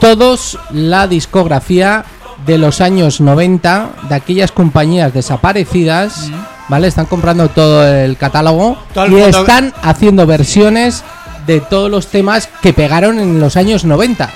todos 0.00 0.58
la 0.70 1.06
discografía 1.06 2.04
de 2.46 2.58
los 2.58 2.80
años 2.80 3.20
90 3.20 3.90
de 4.08 4.14
aquellas 4.14 4.52
compañías 4.52 5.14
desaparecidas, 5.14 6.30
¿vale? 6.68 6.88
Están 6.88 7.06
comprando 7.06 7.48
todo 7.48 7.86
el 7.86 8.16
catálogo 8.16 8.76
Todo 8.92 9.06
el 9.06 9.12
y 9.12 9.20
están 9.22 9.72
haciendo 9.82 10.26
versiones 10.26 11.04
de 11.46 11.60
todos 11.60 11.90
los 11.90 12.08
temas 12.08 12.48
que 12.62 12.72
pegaron 12.72 13.18
en 13.18 13.40
los 13.40 13.56
años 13.56 13.84
90. 13.84 14.30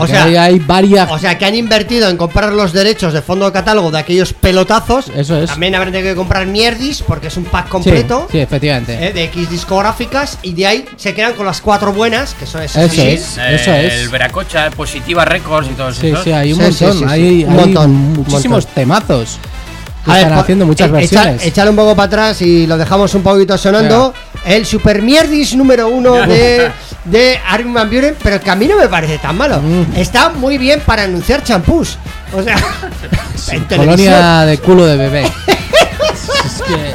Porque 0.00 0.12
sea, 0.14 0.24
ahí 0.24 0.36
hay 0.36 0.58
varias 0.58 1.10
O 1.10 1.18
sea, 1.18 1.36
que 1.38 1.44
han 1.44 1.54
invertido 1.54 2.08
en 2.08 2.16
comprar 2.16 2.52
los 2.52 2.72
derechos 2.72 3.12
de 3.12 3.22
fondo 3.22 3.46
de 3.46 3.52
catálogo 3.52 3.90
de 3.90 3.98
aquellos 3.98 4.32
pelotazos. 4.32 5.10
Eso 5.16 5.36
es. 5.40 5.50
También 5.50 5.74
habrán 5.74 5.92
tenido 5.92 6.12
que 6.12 6.16
comprar 6.16 6.46
mierdis 6.46 7.02
porque 7.02 7.28
es 7.28 7.36
un 7.36 7.44
pack 7.44 7.66
Sí, 7.66 7.70
completo. 7.70 8.28
sí, 8.30 8.38
efectivamente. 8.38 9.06
eh, 9.08 9.12
de 9.12 9.24
X 9.24 9.50
discográficas 9.50 10.38
y 10.42 10.52
de 10.54 10.66
ahí 10.66 10.84
se 10.96 11.14
quedan 11.14 11.34
con 11.34 11.46
las 11.46 11.60
cuatro 11.60 11.92
buenas, 11.92 12.34
que 12.34 12.46
son 12.46 12.62
esas 12.62 12.84
Eso 12.92 13.02
así. 13.02 13.10
es. 13.10 13.38
Eso 13.38 13.72
el 13.72 13.86
es. 13.86 14.10
Veracocha, 14.10 14.70
Positiva 14.70 15.24
Records 15.24 15.68
y 15.70 15.74
todos 15.74 15.96
Sí, 15.96 16.08
esos. 16.08 16.24
sí, 16.24 16.32
hay 16.32 16.52
un 16.52 16.60
Sí, 16.60 16.72
sí, 16.72 16.84
montón. 16.84 16.98
sí, 16.98 17.04
sí. 17.04 17.10
Hay, 17.10 17.44
Un 17.44 17.56
montón, 17.56 17.90
muchísimos 18.14 18.64
montón. 18.64 18.74
temazos. 18.74 19.38
que 20.04 20.12
A 20.12 20.14
ver, 20.14 20.22
están 20.22 20.34
po- 20.38 20.42
haciendo 20.42 20.66
muchas 20.66 20.88
e- 20.88 20.92
versiones. 20.92 21.34
echa- 21.42 21.48
Echar 21.48 21.68
un 21.68 21.74
poco 21.74 21.96
para 21.96 22.06
atrás 22.06 22.40
y 22.40 22.64
lo 22.68 22.78
dejamos 22.78 23.12
un 23.14 23.22
poquito 23.24 23.58
sonando. 23.58 24.14
El 24.44 24.64
Super 24.64 25.02
Mierdis 25.02 25.56
número 25.56 25.88
uno 25.88 26.14
de, 26.28 26.70
de 27.06 27.40
Armin 27.46 27.74
Van 27.74 27.90
Buren, 27.90 28.16
pero 28.22 28.40
que 28.40 28.50
a 28.50 28.56
mí 28.56 28.66
no 28.66 28.76
me 28.76 28.88
parece 28.88 29.18
tan 29.18 29.36
malo. 29.36 29.60
Mm. 29.60 29.96
Está 29.96 30.30
muy 30.30 30.58
bien 30.58 30.80
para 30.84 31.04
anunciar 31.04 31.42
champús. 31.42 31.98
O 32.32 32.42
sea, 32.42 32.56
en 33.52 33.68
televisión. 33.68 34.12
Colonia 34.12 34.40
de 34.42 34.58
culo 34.58 34.86
de 34.86 34.96
bebé. 34.96 35.22
es 35.46 36.62
que 36.62 36.94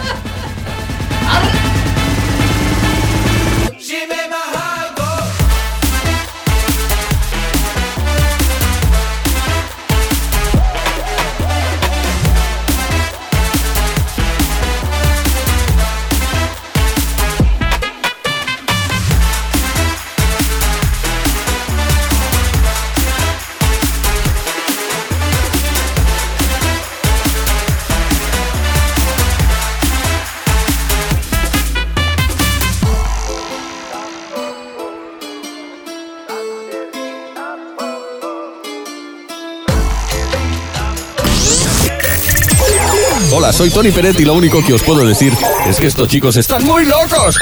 soy 43.61 43.69
Tony 43.69 43.91
Peret 43.91 44.19
y 44.19 44.25
lo 44.25 44.33
único 44.33 44.65
que 44.65 44.73
os 44.73 44.81
puedo 44.81 45.05
decir 45.05 45.31
es 45.67 45.79
que 45.79 45.85
estos 45.85 46.07
chicos 46.07 46.35
están 46.35 46.63
muy 46.65 46.83
locos. 46.83 47.37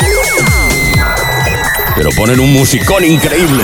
Pero 1.96 2.10
ponen 2.12 2.42
un 2.42 2.52
musicón 2.52 3.06
increíble. 3.06 3.64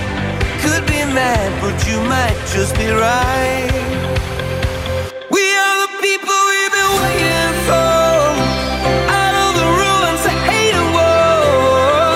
could 0.61 0.85
be 0.85 1.01
mad, 1.19 1.49
but 1.61 1.75
you 1.87 1.97
might 2.01 2.37
just 2.53 2.75
be 2.77 2.87
right. 2.89 3.69
We 5.35 5.43
are 5.63 5.77
the 5.85 5.91
people 6.05 6.37
we've 6.51 6.73
been 6.79 6.93
waiting 7.01 7.55
for. 7.67 7.89
Out 9.21 9.35
of 9.43 9.51
the 9.59 9.67
ruins 9.81 10.23
of 10.29 10.35
hate 10.49 10.75
and 10.81 10.89
war. 10.97 12.13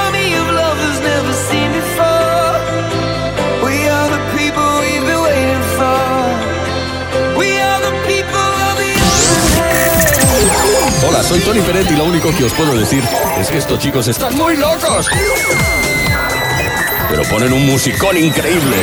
Army 0.00 0.28
of 0.40 0.46
lovers 0.60 0.98
never 1.10 1.34
seen 1.48 1.70
before. 1.80 2.52
We 3.64 3.76
are 3.96 4.08
the 4.16 4.22
people 4.36 4.66
we've 4.84 5.06
been 5.08 5.22
waiting 5.28 5.64
for. 5.78 6.04
We 7.40 7.48
are 7.68 7.80
the 7.88 7.94
people 8.10 8.48
of 8.68 8.74
the 8.80 8.92
Hola, 11.06 11.22
soy 11.22 11.40
Tony 11.40 11.60
Peretti 11.60 11.94
y 11.94 11.96
lo 11.96 12.04
único 12.04 12.34
que 12.36 12.44
os 12.44 12.52
puedo 12.52 12.74
decir 12.74 13.02
es 13.38 13.48
que 13.48 13.58
estos 13.58 13.78
chicos 13.78 14.08
están 14.08 14.36
muy 14.36 14.56
locos 14.56 15.08
ponen 17.28 17.52
un 17.52 17.66
musicón 17.66 18.16
increíble. 18.16 18.76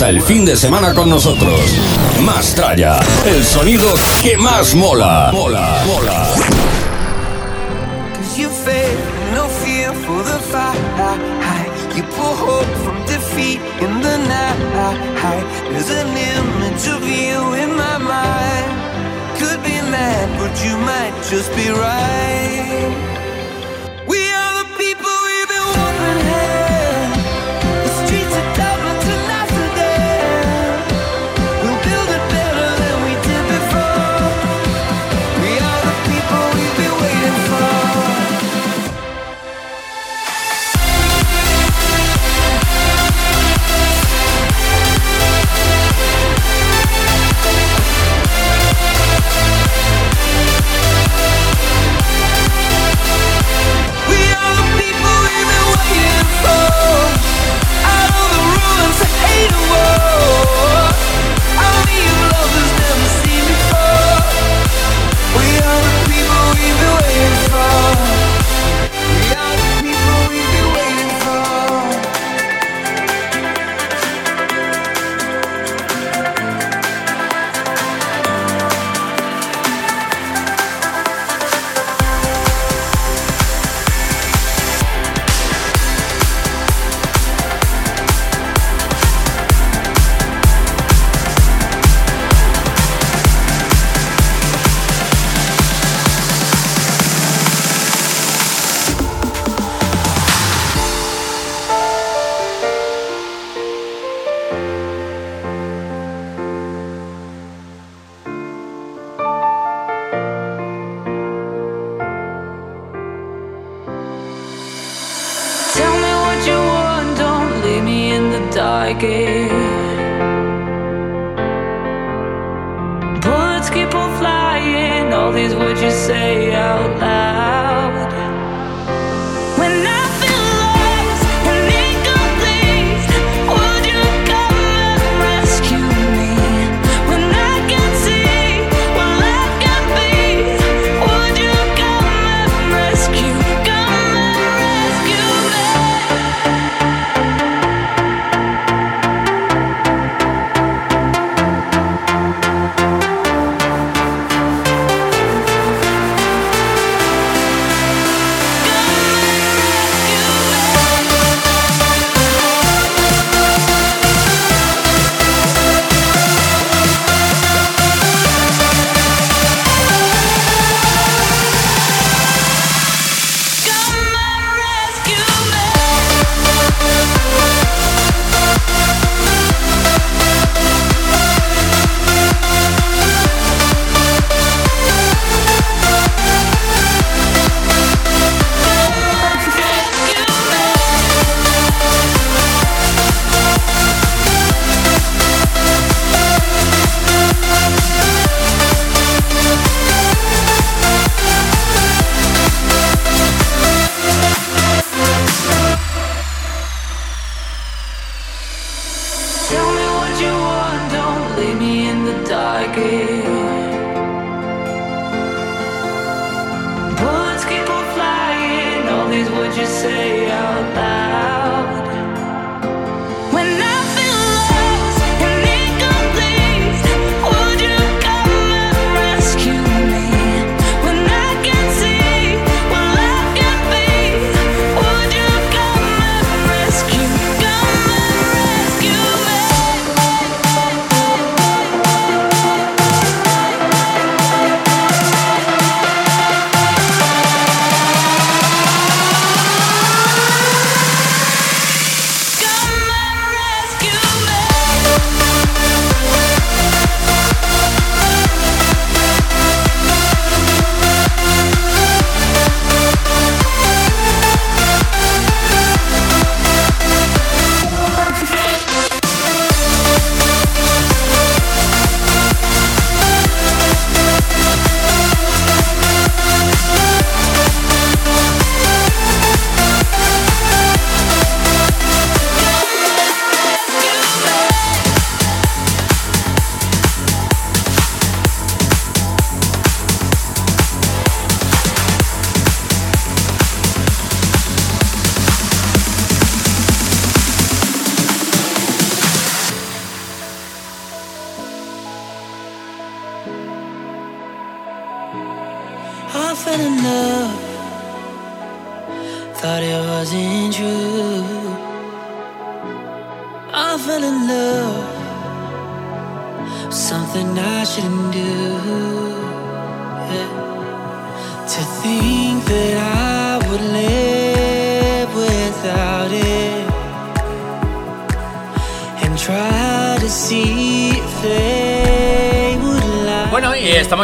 Pasa 0.00 0.08
el 0.08 0.22
fin 0.22 0.46
de 0.46 0.56
semana 0.56 0.94
con 0.94 1.10
nosotros. 1.10 1.60
Más 2.22 2.54
tralla, 2.54 3.00
el 3.26 3.44
sonido 3.44 3.92
que 4.22 4.38
más 4.38 4.74
mola. 4.74 5.28
Mola, 5.30 5.82
mola. 5.86 6.26
Cause 8.14 8.38
you 8.40 8.48
fail, 8.48 8.96
no 9.34 9.46
in 13.82 14.00
the 14.00 14.16
night. 14.26 15.44
There's 15.70 15.90
an 15.90 16.16
image 16.16 16.88
of 16.88 17.02
you 17.04 17.52
in 17.62 17.76
my 17.76 17.98
mind. 17.98 18.70
Could 19.36 19.62
be 19.62 19.82
mad, 19.90 20.28
but 20.40 20.64
you 20.64 20.78
might 20.78 21.12
just 21.28 21.54
be 21.54 21.68
right. 21.68 23.29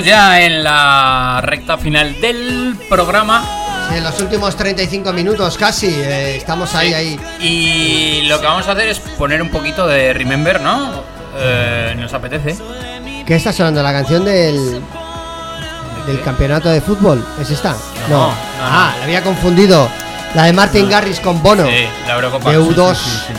Ya 0.06 0.40
en 0.40 0.62
la 0.64 1.40
recta 1.42 1.76
final 1.76 2.20
del 2.20 2.76
programa. 2.88 3.44
Sí, 3.90 3.96
en 3.98 4.04
los 4.04 4.18
últimos 4.20 4.56
35 4.56 5.12
minutos 5.12 5.56
casi, 5.58 5.88
eh, 5.88 6.36
estamos 6.36 6.74
ahí, 6.74 6.94
ahí. 6.94 7.20
Y 7.40 8.22
lo 8.28 8.40
que 8.40 8.46
vamos 8.46 8.66
a 8.68 8.72
hacer 8.72 8.88
es 8.88 8.98
poner 9.00 9.42
un 9.42 9.48
poquito 9.50 9.86
de 9.86 10.12
Remember, 10.12 10.60
¿no? 10.60 11.02
Eh, 11.38 11.94
nos 11.98 12.12
apetece. 12.14 12.56
¿Qué 13.26 13.34
está 13.34 13.52
sonando? 13.52 13.82
¿La 13.82 13.92
canción 13.92 14.24
del, 14.24 14.80
del 16.06 16.22
campeonato 16.22 16.68
de 16.68 16.80
fútbol? 16.80 17.24
¿Es 17.40 17.50
esta? 17.50 17.72
No, 18.08 18.28
no, 18.28 18.32
Ah, 18.62 18.94
la 18.98 19.04
había 19.04 19.22
confundido. 19.22 19.88
La 20.34 20.44
de 20.44 20.52
Martin 20.52 20.88
Garrix 20.88 21.18
con 21.20 21.42
Bono. 21.42 21.66
Sí, 21.66 21.86
la 22.06 22.14
Eurocopa. 22.14 22.50
De 22.50 22.58
U2. 22.58 22.94
Sí, 22.94 23.04
sí, 23.04 23.10
sí, 23.10 23.18
sí. 23.26 23.32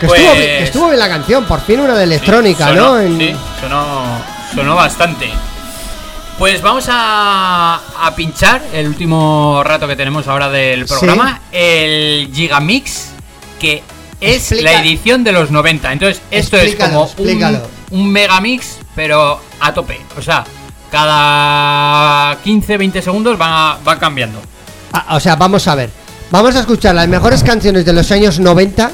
Que, 0.00 0.06
Pues- 0.06 0.20
estuvo, 0.20 0.34
bien- 0.36 0.46
que 0.58 0.64
estuvo 0.64 0.86
bien 0.88 0.98
la 0.98 1.08
canción, 1.08 1.44
por 1.44 1.60
fin 1.60 1.80
una 1.80 1.94
de 1.94 2.04
electrónica, 2.04 2.68
Sonó, 2.68 2.80
¿no? 2.94 3.00
En- 3.00 3.18
Sí, 3.18 3.36
sonó, 3.60 4.02
sonó 4.54 4.74
bastante. 4.76 5.30
Pues 6.40 6.62
vamos 6.62 6.86
a, 6.88 7.78
a 8.00 8.16
pinchar 8.16 8.62
el 8.72 8.88
último 8.88 9.60
rato 9.62 9.86
que 9.86 9.94
tenemos 9.94 10.26
ahora 10.26 10.48
del 10.48 10.86
programa, 10.86 11.38
el 11.52 12.30
Gigamix, 12.32 13.08
que 13.60 13.82
es 14.22 14.50
Explica- 14.50 14.72
la 14.72 14.80
edición 14.80 15.22
de 15.22 15.32
los 15.32 15.50
90. 15.50 15.92
Entonces, 15.92 16.22
esto 16.30 16.56
Explícalo, 16.56 16.88
es 16.88 16.94
como 16.96 17.04
explícalo. 17.04 17.68
un, 17.90 18.00
un 18.00 18.10
megamix, 18.10 18.78
pero 18.94 19.38
a 19.60 19.74
tope. 19.74 20.00
O 20.16 20.22
sea, 20.22 20.42
cada 20.90 22.38
15, 22.42 22.78
20 22.78 23.02
segundos 23.02 23.36
van, 23.36 23.84
van 23.84 23.98
cambiando. 23.98 24.40
Ah, 24.94 25.16
o 25.16 25.20
sea, 25.20 25.36
vamos 25.36 25.68
a 25.68 25.74
ver. 25.74 25.90
Vamos 26.30 26.56
a 26.56 26.60
escuchar 26.60 26.94
las 26.94 27.06
mejores 27.06 27.44
canciones 27.44 27.84
de 27.84 27.92
los 27.92 28.10
años 28.12 28.40
90. 28.40 28.90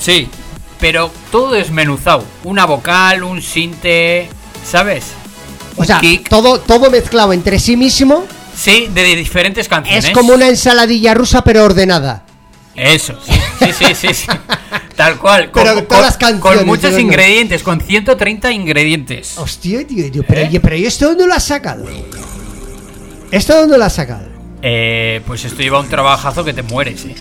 Sí, 0.00 0.28
pero 0.80 1.08
todo 1.30 1.52
desmenuzado. 1.52 2.24
Una 2.42 2.64
vocal, 2.66 3.22
un 3.22 3.40
sinte, 3.42 4.28
¿sabes? 4.68 5.04
O 5.80 5.84
sea, 5.84 6.00
todo, 6.28 6.60
todo 6.60 6.90
mezclado 6.90 7.32
entre 7.32 7.58
sí 7.58 7.76
mismo. 7.76 8.24
Sí, 8.56 8.88
de 8.92 9.16
diferentes 9.16 9.68
canciones. 9.68 10.04
Es 10.04 10.10
como 10.10 10.34
una 10.34 10.48
ensaladilla 10.48 11.14
rusa, 11.14 11.42
pero 11.42 11.64
ordenada. 11.64 12.24
Eso, 12.74 13.18
sí, 13.26 13.72
sí, 13.72 13.94
sí, 13.94 14.14
sí. 14.14 14.26
Tal 14.96 15.18
cual. 15.18 15.50
Con, 15.50 15.62
Pero 15.62 15.74
con- 15.76 15.86
todas 15.86 16.04
las 16.04 16.16
canciones, 16.16 16.58
con 16.58 16.66
muchos 16.66 16.98
ingredientes, 16.98 17.62
con 17.62 17.80
130 17.80 18.52
ingredientes. 18.52 19.38
Hostia, 19.38 19.86
tío, 19.86 20.10
tío, 20.10 20.22
pero, 20.26 20.42
¿Eh? 20.42 20.60
pero 20.62 20.76
¿y 20.76 20.86
esto 20.86 21.08
dónde 21.08 21.26
lo 21.26 21.34
has 21.34 21.44
sacado? 21.44 21.84
¿Esto 23.30 23.54
dónde 23.56 23.78
lo 23.78 23.84
has 23.84 23.94
sacado? 23.94 24.28
Eh, 24.62 25.20
pues 25.26 25.44
esto 25.44 25.62
lleva 25.62 25.80
un 25.80 25.88
trabajazo 25.88 26.44
que 26.44 26.52
te 26.52 26.62
mueres, 26.62 27.04
eh. 27.06 27.14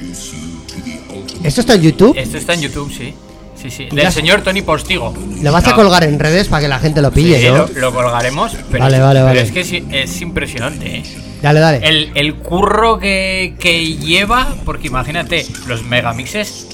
¿Esto 1.44 1.62
está 1.62 1.76
en 1.76 1.82
YouTube? 1.82 2.18
Esto 2.18 2.38
está 2.38 2.54
en 2.54 2.62
YouTube, 2.62 2.92
sí. 2.96 3.14
Sí, 3.62 3.70
sí. 3.70 3.88
Del 3.92 4.12
señor 4.12 4.42
Tony 4.42 4.62
Postigo. 4.62 5.14
Lo 5.42 5.52
vas 5.52 5.68
a 5.68 5.76
colgar 5.76 6.04
en 6.06 6.18
redes 6.20 6.48
para 6.48 6.62
que 6.62 6.68
la 6.70 6.80
gente 6.80 7.02
lo 7.02 7.12
pille, 7.12 7.40
sí, 7.42 7.48
¿no? 7.48 7.68
lo, 7.68 7.68
lo 7.68 7.94
colgaremos. 7.94 8.54
Pero, 8.72 8.84
Vale, 8.84 9.00
vale, 9.00 9.20
pero 9.20 9.26
vale. 9.26 9.42
es 9.42 9.52
que 9.52 9.60
es, 9.62 9.74
es 9.92 10.22
impresionante, 10.22 10.98
eh. 10.98 11.04
Dale, 11.42 11.60
dale. 11.60 11.80
El, 11.88 12.12
el 12.16 12.36
curro 12.36 13.00
que, 13.00 13.56
que 13.60 13.96
lleva, 13.98 14.56
porque 14.66 14.88
imagínate, 14.88 15.46
los 15.68 15.84
megamixes 15.84 16.68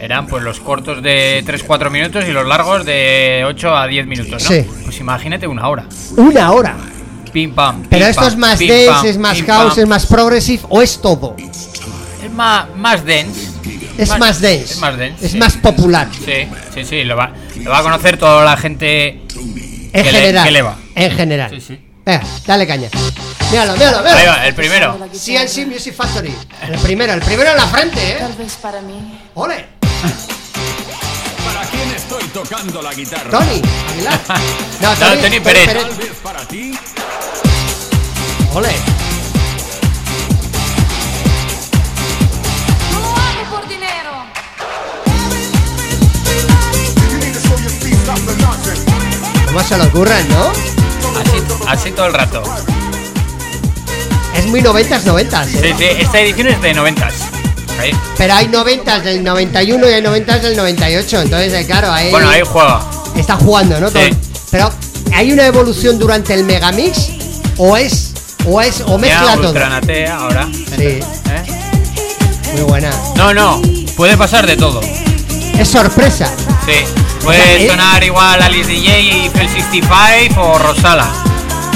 eran 0.00 0.26
pues 0.26 0.42
los 0.42 0.58
cortos 0.58 1.00
de 1.00 1.44
3-4 1.46 1.90
minutos 1.90 2.24
y 2.28 2.32
los 2.32 2.46
largos 2.46 2.84
de 2.84 3.44
8 3.46 3.76
a 3.76 3.86
10 3.86 4.06
minutos, 4.08 4.42
¿no? 4.42 4.48
Sí. 4.48 4.66
Pues 4.84 4.98
imagínate 4.98 5.46
una 5.46 5.68
hora. 5.68 5.86
Una 6.16 6.50
hora. 6.50 6.76
Pim 7.32 7.54
pam. 7.54 7.84
Pero 7.88 8.06
esto 8.06 8.20
pam, 8.22 8.30
es 8.32 8.36
más 8.36 8.58
pim, 8.58 8.68
dance, 8.68 8.90
pam, 8.90 9.06
es 9.06 9.18
más 9.18 9.42
house, 9.42 9.74
pam. 9.74 9.82
es 9.82 9.88
más 9.88 10.06
progressive 10.06 10.62
o 10.68 10.82
es 10.82 11.00
todo. 11.00 11.36
Es 11.38 12.30
más, 12.32 12.66
más 12.76 13.04
dense. 13.04 13.51
Es 13.98 14.08
más, 14.18 14.40
dance. 14.40 14.62
Es 14.62 14.78
más 14.78 14.96
dense. 14.96 15.26
Es 15.26 15.32
sí. 15.32 15.38
más 15.38 15.54
popular. 15.56 16.08
Sí, 16.24 16.48
sí, 16.74 16.84
sí. 16.84 17.04
Lo 17.04 17.16
va, 17.16 17.32
lo 17.56 17.70
va 17.70 17.78
a 17.78 17.82
conocer 17.82 18.16
toda 18.16 18.44
la 18.44 18.56
gente 18.56 19.08
En 19.08 19.90
que, 19.92 20.02
le, 20.04 20.10
general. 20.12 20.44
que 20.44 20.50
le 20.50 20.62
va. 20.62 20.76
En 20.94 21.10
general. 21.12 21.50
Sí, 21.50 21.60
sí. 21.60 21.80
Venga, 22.04 22.22
dale 22.46 22.66
caña. 22.66 22.88
Míralo, 23.50 23.74
míralo, 23.74 23.98
míralo. 23.98 24.18
Ahí 24.18 24.26
va, 24.26 24.46
el 24.46 24.54
primero. 24.54 24.98
CNC 25.12 25.66
Music 25.66 25.94
Factory. 25.94 26.34
El 26.68 26.78
primero, 26.78 27.12
el 27.12 27.20
primero 27.20 27.50
en 27.50 27.56
la 27.56 27.66
frente, 27.66 28.12
¿eh? 28.12 28.16
Tal 28.18 28.32
vez 28.32 28.54
para 28.60 28.80
mí. 28.80 29.20
¡Ole! 29.34 29.66
¿Para 31.44 31.66
quién 31.70 31.90
estoy 31.94 32.24
tocando 32.28 32.82
la 32.82 32.92
guitarra? 32.94 33.30
Tony, 33.30 33.62
Aguilar. 33.92 34.20
No, 34.80 34.90
No, 34.90 34.96
Tony, 34.96 35.22
Tony 35.22 35.40
Pérez. 35.40 35.66
Tal 35.66 35.94
vez 35.96 36.12
para 36.22 36.40
ti. 36.48 36.72
¡Ole! 38.54 38.91
¿Cómo 49.52 49.62
se 49.62 49.76
lo 49.76 49.84
ocurren, 49.84 50.26
no? 50.30 50.48
Así, 51.20 51.42
así 51.68 51.90
todo 51.90 52.06
el 52.06 52.14
rato. 52.14 52.42
Es 54.34 54.46
muy 54.46 54.62
noventas, 54.62 55.04
noventas, 55.04 55.46
Sí, 55.46 55.58
¿eh? 55.62 55.74
sí. 55.76 55.84
Esta 55.98 56.20
edición 56.20 56.46
es 56.46 56.62
de 56.62 56.72
noventas. 56.72 57.12
Ahí. 57.78 57.90
Pero 58.16 58.32
hay 58.32 58.48
noventas 58.48 59.04
del 59.04 59.22
91 59.22 59.90
y 59.90 59.92
hay 59.92 60.00
noventas 60.00 60.40
del 60.40 60.56
98. 60.56 61.20
Entonces, 61.20 61.52
eh, 61.52 61.66
claro, 61.66 61.92
ahí. 61.92 62.10
Bueno, 62.10 62.30
ahí 62.30 62.40
juega. 62.46 62.80
Está 63.14 63.36
jugando, 63.36 63.78
¿no? 63.78 63.90
Sí. 63.90 64.16
Pero, 64.50 64.72
¿hay 65.14 65.30
una 65.32 65.44
evolución 65.44 65.98
durante 65.98 66.32
el 66.32 66.44
megamix? 66.44 67.10
¿O 67.58 67.76
es. 67.76 68.14
O 68.46 68.58
es. 68.62 68.80
o 68.86 68.96
mezcla 68.96 69.34
todo? 69.34 69.48
Ultranatea 69.48 70.16
ahora. 70.16 70.48
Sí. 70.50 70.82
¿Eh? 70.82 71.02
Muy 72.54 72.62
buena. 72.62 72.90
No, 73.16 73.34
no. 73.34 73.60
Puede 73.98 74.16
pasar 74.16 74.46
de 74.46 74.56
todo. 74.56 74.80
Es 75.58 75.68
sorpresa. 75.68 76.32
Sí. 76.64 77.01
Puede 77.22 77.68
sonar 77.68 78.02
igual 78.02 78.42
Alice 78.42 78.68
DJ 78.70 79.00
y 79.00 79.30
Fel 79.30 79.48
65 79.48 80.40
o 80.40 80.58
Rosala. 80.58 81.08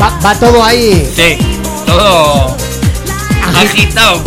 Va, 0.01 0.11
va 0.25 0.35
todo 0.39 0.65
ahí. 0.65 1.11
Sí. 1.15 1.39
Todo 1.87 2.57
agitado. 3.57 4.23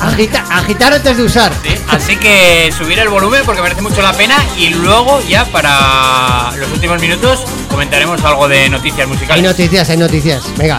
Agita- 0.00 0.44
agitar 0.50 0.92
antes 0.92 1.16
de 1.16 1.22
usar. 1.22 1.52
Sí, 1.62 1.70
Así 1.88 2.16
que 2.16 2.72
subir 2.76 2.98
el 2.98 3.08
volumen 3.08 3.42
porque 3.46 3.62
merece 3.62 3.80
mucho 3.80 4.02
la 4.02 4.12
pena 4.12 4.36
y 4.58 4.70
luego 4.70 5.20
ya 5.22 5.44
para 5.46 6.50
los 6.56 6.70
últimos 6.72 7.00
minutos 7.00 7.44
comentaremos 7.70 8.22
algo 8.24 8.48
de 8.48 8.68
noticias 8.68 9.00
Hay 9.02 9.06
musicales. 9.06 9.44
noticias, 9.44 9.88
hay 9.88 9.96
noticias. 9.96 10.42
Venga. 10.58 10.78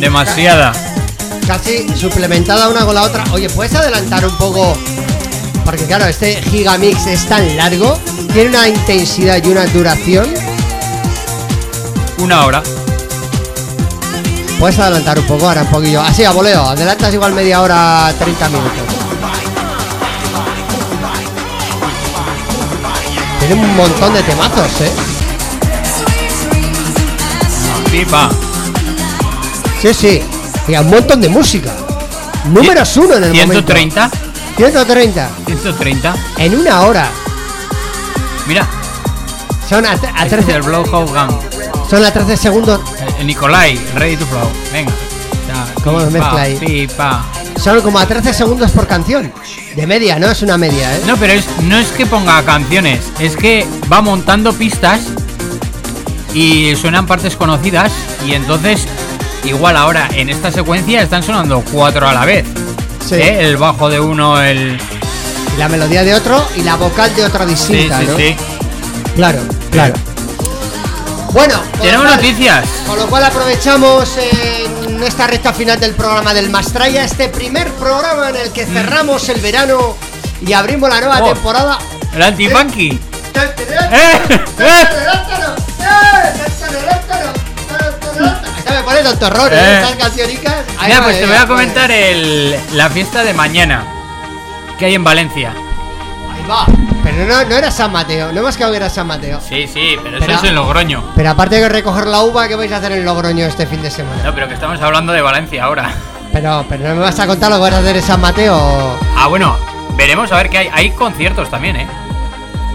Demasiada. 0.00 0.72
Casi 1.46 1.86
suplementada 1.94 2.70
una 2.70 2.86
con 2.86 2.94
la 2.94 3.02
otra. 3.02 3.22
Oye, 3.32 3.50
¿puedes 3.50 3.74
adelantar 3.74 4.24
un 4.24 4.34
poco? 4.38 4.74
Porque 5.64 5.84
claro, 5.84 6.06
este 6.06 6.42
Gigamix 6.42 7.06
es 7.06 7.26
tan 7.26 7.56
largo, 7.56 7.98
tiene 8.32 8.48
una 8.48 8.66
intensidad 8.66 9.44
y 9.44 9.48
una 9.48 9.66
duración. 9.66 10.26
Una 12.18 12.46
hora. 12.46 12.62
Puedes 14.58 14.78
adelantar 14.78 15.18
un 15.18 15.26
poco, 15.26 15.48
ahora 15.48 15.62
un 15.62 15.68
poquillo. 15.68 16.00
Así, 16.00 16.24
a 16.24 16.30
voleo, 16.30 16.62
adelantas 16.64 17.12
igual 17.12 17.34
media 17.34 17.60
hora, 17.60 18.12
30 18.18 18.48
minutos. 18.48 18.72
Tiene 23.38 23.54
un 23.54 23.76
montón 23.76 24.14
de 24.14 24.22
temazos, 24.22 24.80
eh. 24.80 24.92
Pipa. 27.90 28.30
Sí, 29.80 29.94
sí. 29.94 30.22
Y 30.68 30.74
un 30.76 30.90
montón 30.90 31.20
de 31.20 31.28
música. 31.28 31.72
Números 32.46 32.96
uno 32.96 33.14
en 33.16 33.24
el 33.24 33.30
momento. 33.30 33.72
130. 33.72 34.10
130. 34.56 35.28
130. 35.46 36.14
En 36.38 36.58
una 36.58 36.80
hora. 36.82 37.08
Mira. 38.46 38.66
Son 39.68 39.86
a, 39.86 39.90
a 39.92 39.94
Este 39.94 40.06
es 40.06 40.28
13, 40.28 40.52
el 40.56 40.62
Bloodhound 40.62 41.08
Gun. 41.08 41.38
son 41.88 42.04
a 42.04 42.12
13 42.12 42.36
segundos. 42.36 42.80
Eh, 43.18 43.24
Nicolai, 43.24 43.78
Ready 43.94 44.16
to 44.16 44.26
Flow. 44.26 44.48
Venga. 44.72 44.92
Ya, 45.48 45.82
¿Cómo 45.84 45.98
pipa, 45.98 46.10
mezcla 46.10 46.42
ahí? 46.42 46.56
Pipa. 46.56 47.24
Son 47.62 47.80
como 47.82 47.98
a 47.98 48.06
13 48.06 48.34
segundos 48.34 48.70
por 48.72 48.86
canción. 48.86 49.32
De 49.76 49.86
media, 49.86 50.18
¿no? 50.18 50.28
Es 50.28 50.42
una 50.42 50.58
media, 50.58 50.96
¿eh? 50.96 51.02
No, 51.06 51.16
pero 51.16 51.34
es, 51.34 51.44
no 51.62 51.78
es 51.78 51.88
que 51.88 52.04
ponga 52.06 52.42
canciones, 52.42 53.00
es 53.20 53.36
que 53.36 53.64
va 53.92 54.00
montando 54.02 54.52
pistas 54.52 55.00
y 56.34 56.74
suenan 56.74 57.06
partes 57.06 57.36
conocidas 57.36 57.92
y 58.26 58.32
entonces 58.34 58.86
igual 59.44 59.76
ahora 59.76 60.08
en 60.12 60.28
esta 60.30 60.50
secuencia 60.52 61.02
están 61.02 61.22
sonando 61.22 61.62
cuatro 61.72 62.08
a 62.08 62.12
la 62.14 62.24
vez. 62.24 62.44
Sí. 63.06 63.14
¿eh? 63.16 63.38
El 63.40 63.56
bajo 63.56 63.88
de 63.88 64.00
uno, 64.00 64.40
el... 64.40 64.78
La 65.58 65.68
melodía 65.68 66.04
de 66.04 66.14
otro 66.14 66.46
y 66.56 66.62
la 66.62 66.76
vocal 66.76 67.14
de 67.14 67.24
otro 67.24 67.44
Sí, 67.44 67.50
distinta, 67.50 68.00
sí, 68.00 68.06
¿no? 68.06 68.16
sí. 68.16 68.36
Claro, 69.16 69.40
claro. 69.70 69.94
Bueno, 71.32 71.60
con 71.72 71.80
Tenemos 71.80 72.06
cual- 72.06 72.16
noticias. 72.16 72.64
Con 72.86 72.98
lo 72.98 73.06
cual 73.06 73.24
aprovechamos 73.24 74.16
en 74.16 75.02
esta 75.02 75.26
recta 75.26 75.52
final 75.52 75.78
del 75.78 75.94
programa 75.94 76.34
del 76.34 76.50
Mastraya, 76.50 77.04
este 77.04 77.28
primer 77.28 77.68
programa 77.74 78.30
en 78.30 78.36
el 78.36 78.50
que 78.52 78.64
cerramos 78.66 79.28
el 79.28 79.40
verano 79.40 79.96
y 80.46 80.52
abrimos 80.52 80.88
la 80.88 81.00
nueva 81.00 81.20
Mm. 81.20 81.22
Oh. 81.22 81.32
temporada. 81.34 81.78
El 82.14 82.22
anti-funky. 82.22 82.98
¡Eh! 83.92 84.20
Esta 84.58 85.09
horror, 89.20 89.52
¿eh? 89.52 89.74
Estas 89.82 89.96
cancionicas. 89.96 90.54
Mira, 90.82 90.98
va, 90.98 91.04
pues 91.04 91.20
te 91.20 91.26
voy 91.26 91.36
a 91.36 91.46
comentar 91.46 91.90
el, 91.90 92.54
la 92.74 92.88
fiesta 92.90 93.22
de 93.24 93.34
mañana 93.34 93.84
que 94.78 94.86
hay 94.86 94.94
en 94.94 95.04
Valencia. 95.04 95.52
Ahí 95.52 96.44
va. 96.48 96.66
Pero 97.02 97.26
no, 97.26 97.44
no 97.48 97.56
era 97.56 97.70
San 97.70 97.90
Mateo, 97.92 98.30
no 98.32 98.40
hemos 98.40 98.56
quedado 98.56 98.72
que 98.72 98.76
era 98.76 98.90
San 98.90 99.06
Mateo. 99.06 99.40
Sí, 99.40 99.66
sí, 99.66 99.96
pero 100.02 100.16
eso 100.18 100.26
Pero- 100.26 100.38
es 100.38 100.44
en 100.44 100.54
Logroño. 100.54 101.02
Pero 101.16 101.30
aparte 101.30 101.60
de 101.60 101.68
recoger 101.68 102.06
la 102.06 102.20
uva, 102.22 102.46
¿qué 102.46 102.54
vais 102.56 102.70
a 102.72 102.76
hacer 102.76 102.92
en 102.92 103.04
Logroño 103.04 103.44
este 103.46 103.66
fin 103.66 103.82
de 103.82 103.90
semana? 103.90 104.22
No, 104.22 104.34
pero 104.34 104.46
que 104.48 104.54
estamos 104.54 104.80
hablando 104.80 105.12
de 105.12 105.22
Valencia 105.22 105.64
ahora. 105.64 105.90
Pero, 106.32 106.64
pero 106.68 106.88
no 106.88 106.94
me 106.96 107.00
vas 107.00 107.18
a 107.18 107.26
contar 107.26 107.50
lo 107.50 107.56
que 107.56 107.62
vas 107.62 107.74
a 107.74 107.78
hacer 107.78 107.96
en 107.96 108.02
San 108.02 108.20
Mateo. 108.20 108.96
Ah, 109.16 109.26
bueno, 109.28 109.56
veremos 109.96 110.30
a 110.30 110.36
ver 110.36 110.48
qué 110.50 110.58
hay. 110.58 110.70
Hay 110.72 110.90
conciertos 110.92 111.50
también, 111.50 111.76
¿eh? 111.76 111.86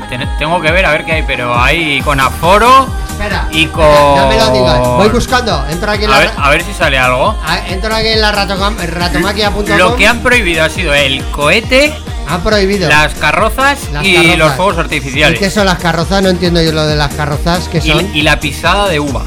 Ten- 0.09 0.29
Tengo 0.37 0.59
que 0.61 0.71
ver 0.71 0.85
a 0.85 0.91
ver 0.91 1.05
qué 1.05 1.13
hay, 1.13 1.23
pero 1.23 1.57
hay 1.59 2.01
con 2.01 2.19
aforo 2.19 2.87
Espera. 3.25 3.47
y 3.51 3.65
con... 3.67 3.83
No 3.85 4.27
me 4.27 4.37
lo 4.37 4.49
digas. 4.51 4.79
Voy 4.79 5.09
buscando. 5.09 5.65
Entro 5.69 5.91
aquí 5.91 6.03
en 6.05 6.09
A 6.09 6.13
la, 6.13 6.19
ver, 6.19 6.31
a 6.37 6.49
ver 6.49 6.63
si 6.63 6.73
sale 6.73 6.97
algo. 6.97 7.35
a- 7.45 7.67
entro 7.67 7.93
aquí 7.95 8.07
en 8.07 8.21
la 8.21 8.31
ratomaquia.com. 8.31 9.77
Lo 9.77 9.95
que 9.95 10.07
han 10.07 10.21
prohibido 10.21 10.63
ha 10.63 10.69
sido 10.69 10.93
el 10.93 11.23
cohete, 11.31 11.93
Han 12.27 12.41
prohibido. 12.41 12.87
las 12.89 13.13
carrozas 13.15 13.79
Las 13.91 14.05
y 14.05 14.13
carrozas. 14.15 14.37
los 14.37 14.53
fuegos 14.53 14.75
¿Y 14.75 14.79
artificiales. 14.79 15.39
qué 15.39 15.49
son 15.49 15.65
las 15.65 15.79
carrozas? 15.79 16.21
No 16.21 16.29
entiendo 16.29 16.61
yo 16.61 16.71
lo 16.71 16.85
de 16.85 16.95
las 16.95 17.13
carrozas. 17.13 17.67
¿Qué 17.69 17.79
Y, 17.79 17.89
son? 17.91 18.15
y 18.15 18.21
la 18.21 18.39
pisada 18.39 18.87
de 18.89 18.99
uva. 18.99 19.23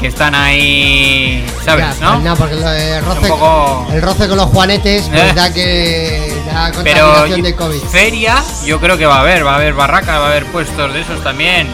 Que 0.00 0.08
están 0.08 0.34
ahí, 0.34 1.46
¿sabes, 1.64 1.86
Ya, 1.98 2.04
no? 2.04 2.12
pues 2.14 2.24
no, 2.24 2.36
porque 2.36 2.54
lo 2.56 2.68
de 2.68 3.00
roce, 3.00 3.28
poco- 3.28 3.86
el 3.90 4.02
roce 4.02 4.28
con 4.28 4.36
los 4.36 4.46
juanetes 4.50 5.04
pues 5.08 5.22
Eh. 5.22 5.32
da 5.34 5.52
que 5.54 6.42
da 6.52 6.70
Pero 6.82 7.06
contaminación 7.06 7.42
de 7.42 7.54
COVID. 7.54 7.80
feria, 7.84 8.42
yo 8.66 8.80
creo 8.80 8.98
que 8.98 9.06
va 9.06 9.16
a 9.16 9.20
haber, 9.20 9.46
va 9.46 9.52
a 9.52 9.56
haber 9.56 9.72
barracas, 9.72 10.20
va 10.20 10.24
a 10.26 10.30
haber 10.30 10.44
puestos 10.46 10.92
de 10.92 11.00
esos 11.00 11.22
también. 11.22 11.68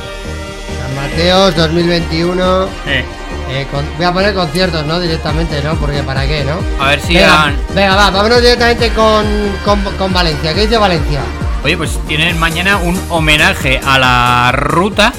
Mateos 1.00 1.56
2021. 1.56 2.64
Eh, 2.86 3.04
eh, 3.50 3.66
con- 3.70 3.84
voy 3.96 4.04
a 4.06 4.12
poner 4.12 4.34
conciertos, 4.34 4.84
¿no? 4.86 5.00
Directamente, 5.00 5.62
¿no? 5.62 5.74
Porque 5.76 6.02
para 6.02 6.26
qué, 6.26 6.44
¿no? 6.44 6.58
A 6.82 6.88
ver 6.90 7.00
si 7.00 7.14
venga, 7.14 7.52
venga, 7.74 7.96
va, 7.96 8.10
vámonos 8.10 8.40
directamente 8.40 8.90
con, 8.92 9.24
con, 9.64 9.82
con 9.96 10.12
Valencia. 10.12 10.54
¿Qué 10.54 10.62
dice 10.62 10.76
Valencia? 10.78 11.20
Oye, 11.64 11.76
pues 11.76 11.98
tienen 12.06 12.38
mañana 12.38 12.76
un 12.78 13.00
homenaje 13.08 13.80
a 13.84 13.98
la 13.98 14.52
ruta 14.52 15.12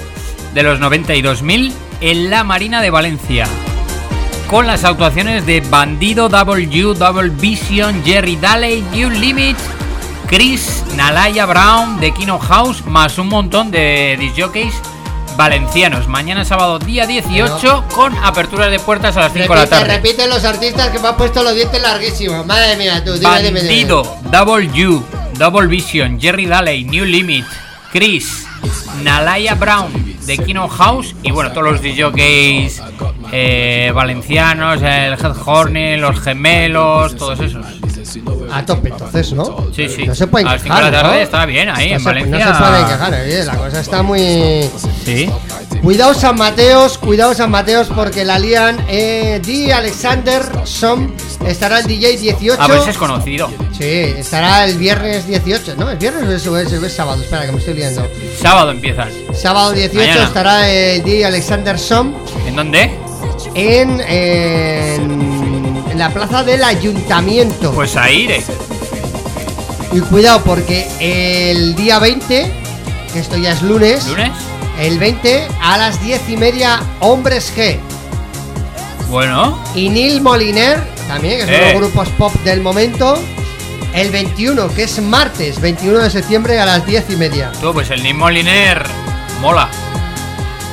de 0.54 0.64
los 0.64 0.80
92.000 0.80 1.72
en 2.02 2.30
la 2.30 2.44
Marina 2.44 2.82
de 2.82 2.90
Valencia. 2.90 3.46
Con 4.48 4.68
las 4.68 4.84
actuaciones 4.84 5.46
de 5.46 5.62
Bandido, 5.62 6.28
W, 6.30 6.94
Double 6.96 7.30
Vision, 7.30 8.04
Jerry 8.04 8.36
Daley, 8.36 8.84
New 8.94 9.10
Limit, 9.10 9.56
Chris, 10.28 10.84
Nalaya 10.96 11.46
Brown, 11.46 12.00
de 12.00 12.14
Kino 12.14 12.38
House, 12.40 12.86
más 12.86 13.18
un 13.18 13.28
montón 13.30 13.72
de 13.72 14.18
disjockeys 14.20 14.74
valencianos. 15.36 16.08
Mañana 16.08 16.46
sábado 16.46 16.80
día 16.80 17.08
18 17.08 17.86
con 17.94 18.16
apertura 18.24 18.70
de 18.70 18.80
puertas 18.80 19.18
a 19.18 19.22
las 19.22 19.34
5 19.34 19.54
de 19.54 19.60
la 19.60 19.68
tarde. 19.68 19.96
repite 19.96 20.28
los 20.28 20.44
artistas 20.44 20.90
que 20.90 21.00
me 21.00 21.10
han 21.10 21.18
puesto 21.18 21.44
los 21.44 21.56
dientes 21.56 21.82
larguísimos. 21.82 22.46
Madre 22.46 22.76
mía, 22.78 23.04
tú, 23.04 23.14
dime, 23.14 23.42
dime, 23.44 23.62
dime. 23.62 23.86
Double 24.32 24.88
U, 24.88 25.04
Double 25.38 25.68
Vision, 25.68 26.20
Jerry 26.20 26.46
Daley, 26.46 26.84
New 26.84 27.06
Limit, 27.06 27.46
Chris, 27.92 28.46
Nalaya 29.04 29.56
Brown 29.56 29.92
de 30.26 30.38
Kino 30.38 30.68
House 30.68 31.16
y 31.24 31.32
bueno, 31.32 31.52
todos 31.52 31.72
los 31.72 31.82
DJs 31.82 32.82
eh, 33.32 33.92
valencianos, 33.94 34.82
el 34.82 35.14
Head 35.14 35.36
Horny, 35.46 35.98
los 35.98 36.20
gemelos, 36.20 37.16
todos 37.16 37.40
esos. 37.40 37.66
A 38.52 38.66
tope, 38.66 38.90
entonces, 38.90 39.34
¿no? 39.34 39.68
Sí, 39.76 39.88
sí. 39.90 40.06
No 40.08 40.16
se 40.16 40.28
pueden 40.28 40.48
a 40.48 40.54
las 40.54 40.62
5 40.64 40.76
de 40.76 40.82
la 40.82 40.92
tarde 40.92 41.16
¿no? 41.16 41.20
está 41.22 41.46
bien 41.46 41.70
ahí 41.70 41.92
en 41.94 42.00
se, 42.00 42.06
Valencia. 42.06 42.46
No 42.46 42.54
se 42.56 42.62
pueden 42.64 42.86
quejar, 42.88 43.14
oye, 43.14 43.44
la 43.46 43.56
cosa 43.58 43.80
está 43.80 44.02
muy... 44.04 44.70
Sí. 45.06 45.30
Cuidado 45.82 46.14
San 46.14 46.36
Mateos, 46.38 46.98
cuidado 46.98 47.34
San 47.34 47.50
Mateos 47.50 47.88
porque 47.96 48.24
la 48.24 48.38
lían 48.38 48.78
eh, 48.88 49.40
Di 49.44 49.72
Alexander 49.72 50.44
Som 50.66 51.12
estará 51.46 51.80
el 51.80 51.88
DJ 51.88 52.18
18. 52.18 52.62
A 52.62 52.68
ver 52.68 52.82
si 52.82 52.90
es 52.92 52.98
conocido. 52.98 53.50
Sí, 53.76 53.86
estará 54.18 54.66
el 54.66 54.78
viernes 54.78 55.26
18, 55.26 55.76
¿no? 55.78 55.90
¿Es 55.90 55.98
viernes 55.98 56.28
o 56.28 56.34
es, 56.36 56.48
o 56.48 56.58
es- 56.76 56.84
o 56.84 56.86
es 56.86 56.94
sábado? 56.94 57.22
Espera, 57.24 57.46
que 57.48 57.52
me 57.54 57.58
estoy 57.58 57.74
liando. 57.74 58.08
Sábado 58.40 58.70
empiezan. 58.72 59.10
Sábado 59.34 59.72
18 59.72 59.98
Mañana. 60.08 60.24
estará 60.28 60.70
el 60.70 61.24
Alexander 61.26 61.80
Som 61.80 62.14
¿En 62.46 62.56
dónde? 62.56 62.92
en, 63.56 64.02
en, 64.02 64.02
en 64.08 65.31
la 66.02 66.10
plaza 66.10 66.44
del 66.44 66.64
ayuntamiento. 66.64 67.72
Pues 67.74 67.96
a 67.96 68.10
iré. 68.10 68.44
Y 69.94 70.00
cuidado 70.00 70.42
porque 70.44 70.88
el 71.00 71.76
día 71.76 72.00
20, 72.00 72.52
que 73.14 73.20
esto 73.20 73.38
ya 73.38 73.52
es 73.52 73.62
lunes, 73.62 74.08
¿Lunes? 74.08 74.32
el 74.80 74.98
20 74.98 75.48
a 75.62 75.78
las 75.78 76.02
10 76.02 76.22
y 76.30 76.38
media, 76.38 76.80
Hombres 77.02 77.54
G. 77.56 77.78
Bueno. 79.10 79.60
Y 79.76 79.90
Neil 79.90 80.22
Moliner, 80.22 80.82
también, 81.08 81.38
que 81.38 81.44
es 81.44 81.50
uno 81.50 81.58
de 81.58 81.70
Eh. 81.70 81.74
los 81.74 81.82
grupos 81.84 82.10
pop 82.18 82.34
del 82.44 82.62
momento. 82.62 83.22
El 83.94 84.10
21, 84.10 84.70
que 84.74 84.84
es 84.86 85.00
martes, 85.04 85.62
21 85.62 86.00
de 86.00 86.10
septiembre 86.10 86.60
a 86.60 86.66
las 86.66 86.84
10 86.84 87.12
y 87.12 87.16
media. 87.16 87.52
Tú, 87.62 87.74
pues 87.74 87.92
el 87.92 88.02
Nick 88.02 88.16
Moliner 88.16 88.84
mola. 89.40 89.70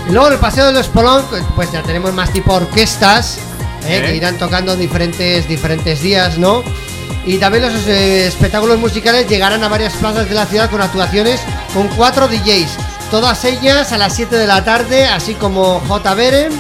Y 0.09 0.13
luego 0.13 0.29
en 0.29 0.33
el 0.35 0.39
Paseo 0.39 0.67
de 0.69 0.73
los 0.73 0.87
Polón, 0.87 1.23
pues 1.55 1.71
ya 1.71 1.83
tenemos 1.83 2.15
más 2.15 2.33
tipo 2.33 2.55
orquestas, 2.55 3.41
eh, 3.87 3.99
Eh. 3.99 4.03
que 4.07 4.17
irán 4.17 4.37
tocando 4.39 4.77
diferentes, 4.77 5.49
diferentes 5.49 6.01
días, 6.03 6.39
¿no? 6.39 6.63
Y 7.27 7.39
también 7.39 7.65
los 7.71 7.87
eh, 7.87 8.27
espectáculos 8.27 8.79
musicales 8.79 9.29
llegarán 9.29 9.63
a 9.63 9.69
varias 9.69 9.93
plazas 9.95 10.29
de 10.29 10.35
la 10.35 10.47
ciudad 10.47 10.71
con 10.71 10.81
actuaciones 10.81 11.41
con 11.75 11.89
cuatro 11.89 12.27
DJs. 12.29 12.71
Todas 13.11 13.45
ellas 13.45 13.93
a 13.93 13.99
las 13.99 14.15
7 14.15 14.37
de 14.37 14.47
la 14.47 14.65
tarde, 14.65 15.07
así 15.07 15.35
como 15.35 15.81
J. 15.89 16.15
Beren, 16.15 16.53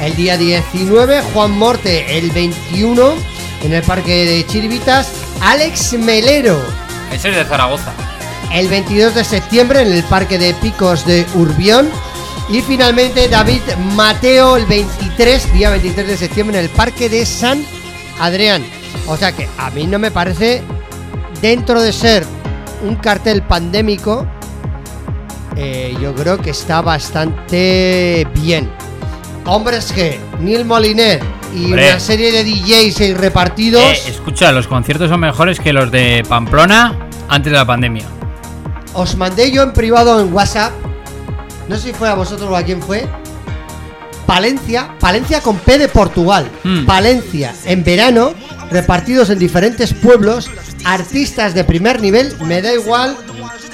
el 0.00 0.14
día 0.16 0.36
19, 0.36 1.22
Juan 1.32 1.52
Morte 1.52 2.18
el 2.18 2.30
21 2.30 3.14
en 3.62 3.72
el 3.72 3.82
Parque 3.82 4.24
de 4.26 4.46
Chiribitas, 4.46 5.08
Alex 5.40 5.92
Melero 5.94 6.60
Ese 7.12 7.30
es 7.30 7.36
de 7.36 7.44
Zaragoza. 7.44 7.92
el 8.52 8.66
22 8.68 9.14
de 9.14 9.24
septiembre 9.24 9.82
en 9.82 9.92
el 9.92 10.02
Parque 10.04 10.38
de 10.38 10.54
Picos 10.54 11.06
de 11.06 11.24
Urbión. 11.34 11.88
Y 12.48 12.60
finalmente 12.60 13.28
David 13.28 13.62
Mateo 13.94 14.56
el 14.56 14.66
23, 14.66 15.52
día 15.54 15.70
23 15.70 16.06
de 16.06 16.16
septiembre 16.16 16.58
en 16.58 16.64
el 16.64 16.70
Parque 16.70 17.08
de 17.08 17.24
San 17.24 17.64
Adrián. 18.20 18.62
O 19.06 19.16
sea 19.16 19.32
que 19.32 19.48
a 19.58 19.70
mí 19.70 19.86
no 19.86 19.98
me 19.98 20.10
parece, 20.10 20.62
dentro 21.40 21.80
de 21.80 21.92
ser 21.92 22.26
un 22.82 22.96
cartel 22.96 23.42
pandémico, 23.42 24.26
eh, 25.56 25.96
yo 26.00 26.14
creo 26.14 26.38
que 26.38 26.50
está 26.50 26.82
bastante 26.82 28.26
bien. 28.34 28.70
Hombres 29.44 29.94
G, 29.94 30.18
Neil 30.40 30.64
Moliner 30.64 31.20
y 31.54 31.66
Hombre. 31.66 31.90
una 31.90 32.00
serie 32.00 32.30
de 32.32 32.44
DJs 32.44 33.00
y 33.00 33.14
repartidos. 33.14 33.82
Eh, 33.82 34.00
escucha, 34.08 34.52
los 34.52 34.66
conciertos 34.68 35.08
son 35.10 35.20
mejores 35.20 35.58
que 35.58 35.72
los 35.72 35.90
de 35.90 36.22
Pamplona 36.28 37.08
antes 37.28 37.50
de 37.50 37.58
la 37.58 37.64
pandemia. 37.66 38.04
Os 38.94 39.16
mandé 39.16 39.50
yo 39.50 39.62
en 39.62 39.72
privado 39.72 40.20
en 40.20 40.32
WhatsApp. 40.32 40.72
No 41.72 41.78
sé 41.78 41.84
si 41.84 41.94
fue 41.94 42.10
a 42.10 42.14
vosotros 42.14 42.50
o 42.50 42.54
a 42.54 42.62
quién 42.62 42.82
fue. 42.82 43.08
Palencia, 44.26 44.94
Palencia 45.00 45.40
con 45.40 45.56
P 45.56 45.78
de 45.78 45.88
Portugal. 45.88 46.46
Hmm. 46.62 46.84
Palencia 46.84 47.54
en 47.64 47.82
verano, 47.82 48.34
repartidos 48.70 49.30
en 49.30 49.38
diferentes 49.38 49.94
pueblos, 49.94 50.50
artistas 50.84 51.54
de 51.54 51.64
primer 51.64 52.02
nivel, 52.02 52.36
me 52.44 52.60
da 52.60 52.74
igual. 52.74 53.16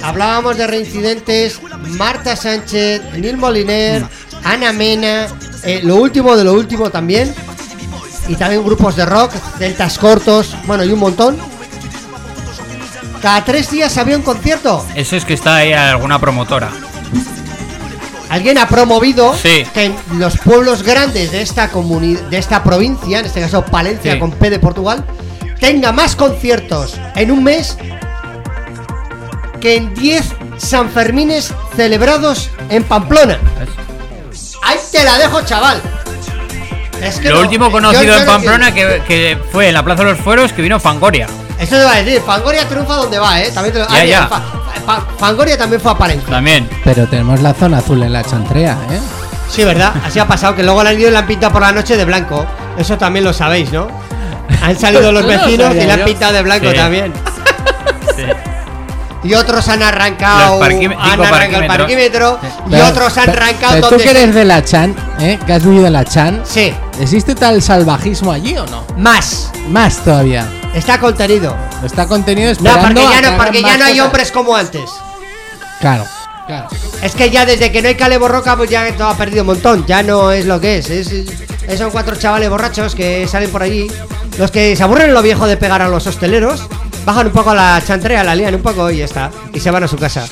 Hablábamos 0.01 0.57
de 0.57 0.69
reincidentes, 0.69 1.61
Marta 1.99 2.37
Sánchez, 2.37 3.03
Neil 3.15 3.37
Moliner, 3.37 4.07
Ana 4.45 4.73
Mena, 4.73 5.27
eh, 5.65 5.81
lo 5.83 5.97
último 5.97 6.37
de 6.37 6.45
lo 6.45 6.53
último 6.53 6.91
también. 6.91 7.35
Y 8.29 8.37
también 8.37 8.65
grupos 8.65 8.95
de 8.95 9.07
rock, 9.07 9.33
deltas 9.59 9.99
cortos, 9.99 10.55
bueno, 10.69 10.85
y 10.85 10.93
un 10.93 11.01
montón. 11.01 11.37
Cada 13.21 13.45
tres 13.45 13.73
días 13.73 13.99
había 13.99 14.17
un 14.17 14.23
concierto. 14.23 14.87
Eso 14.95 15.17
es 15.17 15.25
que 15.25 15.35
está 15.35 15.57
ahí 15.57 15.73
alguna 15.73 16.21
promotora. 16.21 16.71
Alguien 18.29 18.59
ha 18.59 18.69
promovido 18.69 19.35
Sí. 19.35 19.65
que 19.73 19.93
los 20.15 20.37
pueblos 20.39 20.83
grandes 20.83 21.33
de 21.33 21.41
esta 21.43 21.69
de 21.69 22.39
esta 22.39 22.63
provincia, 22.63 23.21
en 23.21 23.27
este 23.27 23.41
caso 23.41 23.65
Palencia 23.65 24.13
Sí. 24.15 24.19
con 24.19 24.33
P 24.33 24.51
de 24.51 24.59
Portugal, 24.59 25.05
tenga 25.61 25.93
más 25.93 26.15
conciertos 26.15 26.95
en 27.17 27.31
un 27.31 27.43
mes 27.45 27.77
que 29.61 29.77
en 29.77 29.95
10 29.95 30.25
Sanfermines 30.59 31.53
celebrados 31.77 32.51
en 32.69 32.83
Pamplona. 32.85 33.39
Ahí 34.65 34.77
te 34.93 35.05
la 35.05 35.17
dejo, 35.19 35.41
chaval. 35.43 35.81
Es 37.03 37.21
que 37.21 37.29
Lo 37.29 37.37
no- 37.37 37.41
último 37.43 37.71
conocido 37.71 38.17
en 38.19 38.27
Pamplona 38.27 38.75
que, 38.75 39.03
que 39.07 39.39
fue 39.53 39.69
en 39.69 39.75
la 39.75 39.85
Plaza 39.85 40.03
de 40.05 40.11
los 40.11 40.19
Fueros 40.21 40.53
que 40.53 40.63
vino 40.63 40.81
Fangoria. 40.81 41.29
Eso 41.59 41.77
te 41.77 41.85
va 41.85 41.95
a 41.95 42.03
decir, 42.03 42.21
Fangoria 42.23 42.69
triunfa 42.69 42.95
donde 42.97 43.19
va, 43.19 43.41
¿eh? 43.41 43.51
También 43.53 43.73
te 43.73 43.79
lo- 43.81 43.89
Ya, 43.89 43.95
Ah, 43.97 44.03
mira, 44.05 44.29
ya. 44.31 44.58
Fa- 44.89 45.01
Fa- 45.01 45.07
Fangoria 45.19 45.59
también 45.59 45.81
fue 45.83 45.93
a 45.93 45.99
Palencia. 45.99 46.31
También. 46.31 46.67
Pero 46.83 47.07
tenemos 47.07 47.41
la 47.43 47.53
zona 47.53 47.79
azul 47.79 48.03
en 48.03 48.13
la 48.13 48.25
chantrea, 48.25 48.79
¿eh? 48.91 48.99
Sí, 49.51 49.63
¿verdad? 49.65 49.93
Así 50.07 50.19
ha 50.19 50.27
pasado, 50.27 50.55
que 50.57 50.63
luego 50.63 50.83
la 50.83 50.91
han 50.91 50.99
ido 50.99 51.09
y 51.11 51.13
la 51.13 51.19
han 51.19 51.27
pintado 51.27 51.53
por 51.53 51.61
la 51.63 51.73
noche 51.73 51.97
de 51.97 52.05
blanco. 52.07 52.47
Eso 52.79 52.97
también 52.97 53.25
lo 53.25 53.33
sabéis, 53.35 53.71
¿no? 53.71 53.87
Han 54.63 54.79
salido 54.79 55.13
los 55.13 55.23
No 55.27 55.31
lo 55.31 55.39
vecinos 55.45 55.75
y 55.75 55.87
la 55.87 55.95
han 55.95 56.05
pintado 56.05 56.33
de 56.33 56.43
blanco 56.43 56.71
Sí. 56.71 56.77
también. 56.77 57.13
Sí. 58.17 58.23
Y 59.25 59.35
otros 59.35 59.69
han 59.69 59.83
arrancado, 59.83 60.63
han 60.63 61.21
arrancado 61.21 61.63
el 61.63 61.67
parquímetro 61.67 62.39
y 62.67 62.71
Pero- 62.71 62.87
otros 62.87 63.19
han 63.19 63.27
pero- 63.27 63.43
arrancado 63.43 63.73
pero 63.75 63.89
tú 63.89 63.95
donde 63.97 64.05
que 64.05 64.11
eres 64.11 64.35
de 64.35 64.45
la 64.45 64.65
Chan, 64.65 64.95
¿eh? 65.21 65.39
Que 65.45 65.53
has 65.53 65.65
vivido 65.65 65.87
en 65.87 65.93
la 65.93 66.05
Chan. 66.05 66.41
Sí, 66.45 66.73
¿Existe 67.01 67.35
tal 67.35 67.61
salvajismo 67.61 68.33
allí 68.33 68.57
o 68.57 68.65
no? 68.67 68.85
más. 68.97 69.51
Más 69.69 69.97
todavía. 69.99 70.47
Está 70.75 70.99
contenido. 71.01 71.57
Está 71.85 72.07
contenido 72.07 72.47
No, 72.49 72.53
esperando 72.53 73.01
porque 73.01 73.15
ya 73.23 73.31
no, 73.31 73.37
porque 73.37 73.63
ya 73.63 73.79
no 73.79 73.85
hay 73.87 74.01
hombres 74.01 74.31
como 74.33 74.55
antes. 74.57 74.89
Claro, 75.81 76.05
claro. 76.47 76.69
Es 77.03 77.15
que 77.15 77.31
ya 77.31 77.47
desde 77.47 77.71
que 77.73 77.83
no 77.83 77.89
hay 77.89 77.95
Cale 77.95 78.19
Borroca, 78.19 78.57
pues 78.57 78.71
ya 78.71 78.91
todo 78.97 79.09
ha 79.09 79.17
perdido 79.17 79.43
un 79.43 79.49
montón. 79.49 79.85
Ya 79.87 80.03
no 80.03 80.31
es 80.33 80.45
lo 80.47 80.61
que 80.61 80.79
es. 80.79 80.91
es, 80.91 81.11
es- 81.13 81.79
son 81.79 81.91
cuatro 81.91 82.17
chavales 82.17 82.49
borrachos 82.49 82.95
que 82.95 83.27
salen 83.29 83.51
por 83.51 83.63
allí. 83.63 83.91
Los 84.39 84.51
que 84.51 84.75
se 84.77 84.83
aburren 84.83 85.09
en 85.09 85.15
lo 85.15 85.23
viejo 85.23 85.47
de 85.47 85.57
pegar 85.57 85.83
a 85.83 85.89
los 85.89 86.07
hosteleros, 86.07 86.63
bajan 87.05 87.27
un 87.27 87.33
poco 87.33 87.51
a 87.51 87.55
la 87.55 87.83
chantrea, 87.87 88.25
la 88.25 88.35
lían 88.35 88.55
un 88.55 88.63
poco 88.63 88.91
y 88.91 88.99
ya 88.99 89.05
está. 89.05 89.31
Y 89.53 89.61
se 89.61 89.71
van 89.71 89.85
a 89.85 89.89
su 89.89 89.97
casa. 89.97 90.27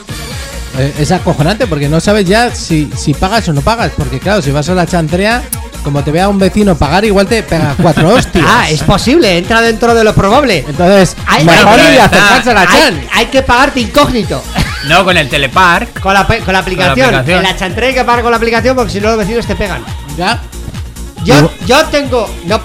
Eh, 0.79 0.95
Es 0.99 1.13
acojonante 1.13 1.67
porque 1.67 1.89
no 1.89 2.01
sabes 2.01 2.27
ya 2.27 2.55
si, 2.55 2.91
si 2.97 3.15
pagas 3.15 3.49
o 3.49 3.53
no 3.53 3.61
pagas. 3.63 3.93
Porque 3.97 4.19
claro, 4.19 4.43
si 4.43 4.51
vas 4.51 4.69
a 4.69 4.75
la 4.75 4.87
chantrea, 4.87 5.43
como 5.83 6.03
te 6.05 6.11
vea 6.11 6.29
un 6.29 6.39
vecino 6.39 6.77
pagar, 6.77 7.05
igual 7.05 7.27
te 7.27 7.43
pega 7.43 7.75
cuatro 7.81 8.09
hostias. 8.15 8.45
Ah, 8.47 8.69
es 8.71 8.83
posible, 8.83 9.39
entra 9.39 9.61
dentro 9.61 9.95
de 9.95 10.05
lo 10.05 10.15
probable. 10.15 10.65
Entonces, 10.69 11.17
Hay, 11.27 11.45
mejor 11.45 11.79
a 11.81 11.91
está- 11.93 12.05
acercarse 12.05 12.51
a 12.51 12.55
la 12.55 12.61
hay- 12.63 12.67
chan. 12.79 13.01
hay 13.15 13.27
que 13.27 13.43
pagarte 13.43 13.81
incógnito. 13.81 14.43
No, 14.87 15.05
con 15.05 15.17
el 15.17 15.29
Telepark. 15.29 15.99
Con 16.01 16.15
la, 16.15 16.25
con 16.25 16.53
la 16.53 16.61
aplicación. 16.61 17.07
aplicación. 17.07 17.39
En 17.39 17.43
la 17.43 17.57
chantrea 17.57 17.89
hay 17.89 17.95
que 17.97 18.05
pagar 18.05 18.23
con 18.23 18.31
la 18.31 18.37
aplicación 18.37 18.77
porque 18.77 18.93
si 18.93 19.01
no 19.01 19.09
los 19.09 19.19
vecinos 19.19 19.45
te 19.45 19.57
pegan. 19.57 19.83
¿Ya? 20.17 20.41
Yo, 21.25 21.51
yo 21.67 21.85
tengo. 21.87 22.31
No, 22.45 22.61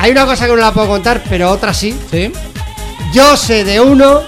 hay 0.00 0.10
una 0.10 0.26
cosa 0.26 0.46
que 0.46 0.50
no 0.52 0.56
la 0.56 0.72
puedo 0.72 0.88
contar, 0.88 1.22
pero 1.28 1.48
otra 1.50 1.72
sí. 1.72 1.96
¿Sí? 2.10 2.32
Yo 3.12 3.36
sé 3.36 3.62
de 3.62 3.80
uno 3.80 4.22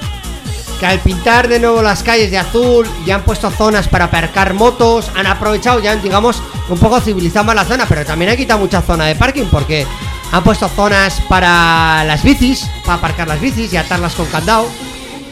que 0.78 0.86
al 0.86 1.00
pintar 1.00 1.48
de 1.48 1.58
nuevo 1.58 1.82
las 1.82 2.02
calles 2.02 2.30
de 2.30 2.38
azul 2.38 2.86
ya 3.04 3.16
han 3.16 3.22
puesto 3.22 3.50
zonas 3.50 3.88
para 3.88 4.04
aparcar 4.06 4.54
motos, 4.54 5.10
han 5.16 5.26
aprovechado, 5.26 5.80
ya 5.80 5.92
han, 5.92 6.02
digamos, 6.02 6.42
un 6.68 6.78
poco 6.78 7.00
civilizado 7.00 7.44
más 7.44 7.54
la 7.56 7.64
zona, 7.64 7.84
pero 7.88 8.04
también 8.04 8.30
han 8.30 8.36
quitado 8.36 8.60
mucha 8.60 8.80
zona 8.82 9.06
de 9.06 9.14
parking 9.16 9.46
porque 9.50 9.86
han 10.30 10.42
puesto 10.44 10.68
zonas 10.68 11.20
para 11.28 12.04
las 12.04 12.22
bicis, 12.22 12.68
para 12.84 12.94
aparcar 12.98 13.26
las 13.28 13.40
bicis 13.40 13.72
y 13.72 13.76
atarlas 13.76 14.14
con 14.14 14.26
candado. 14.26 14.66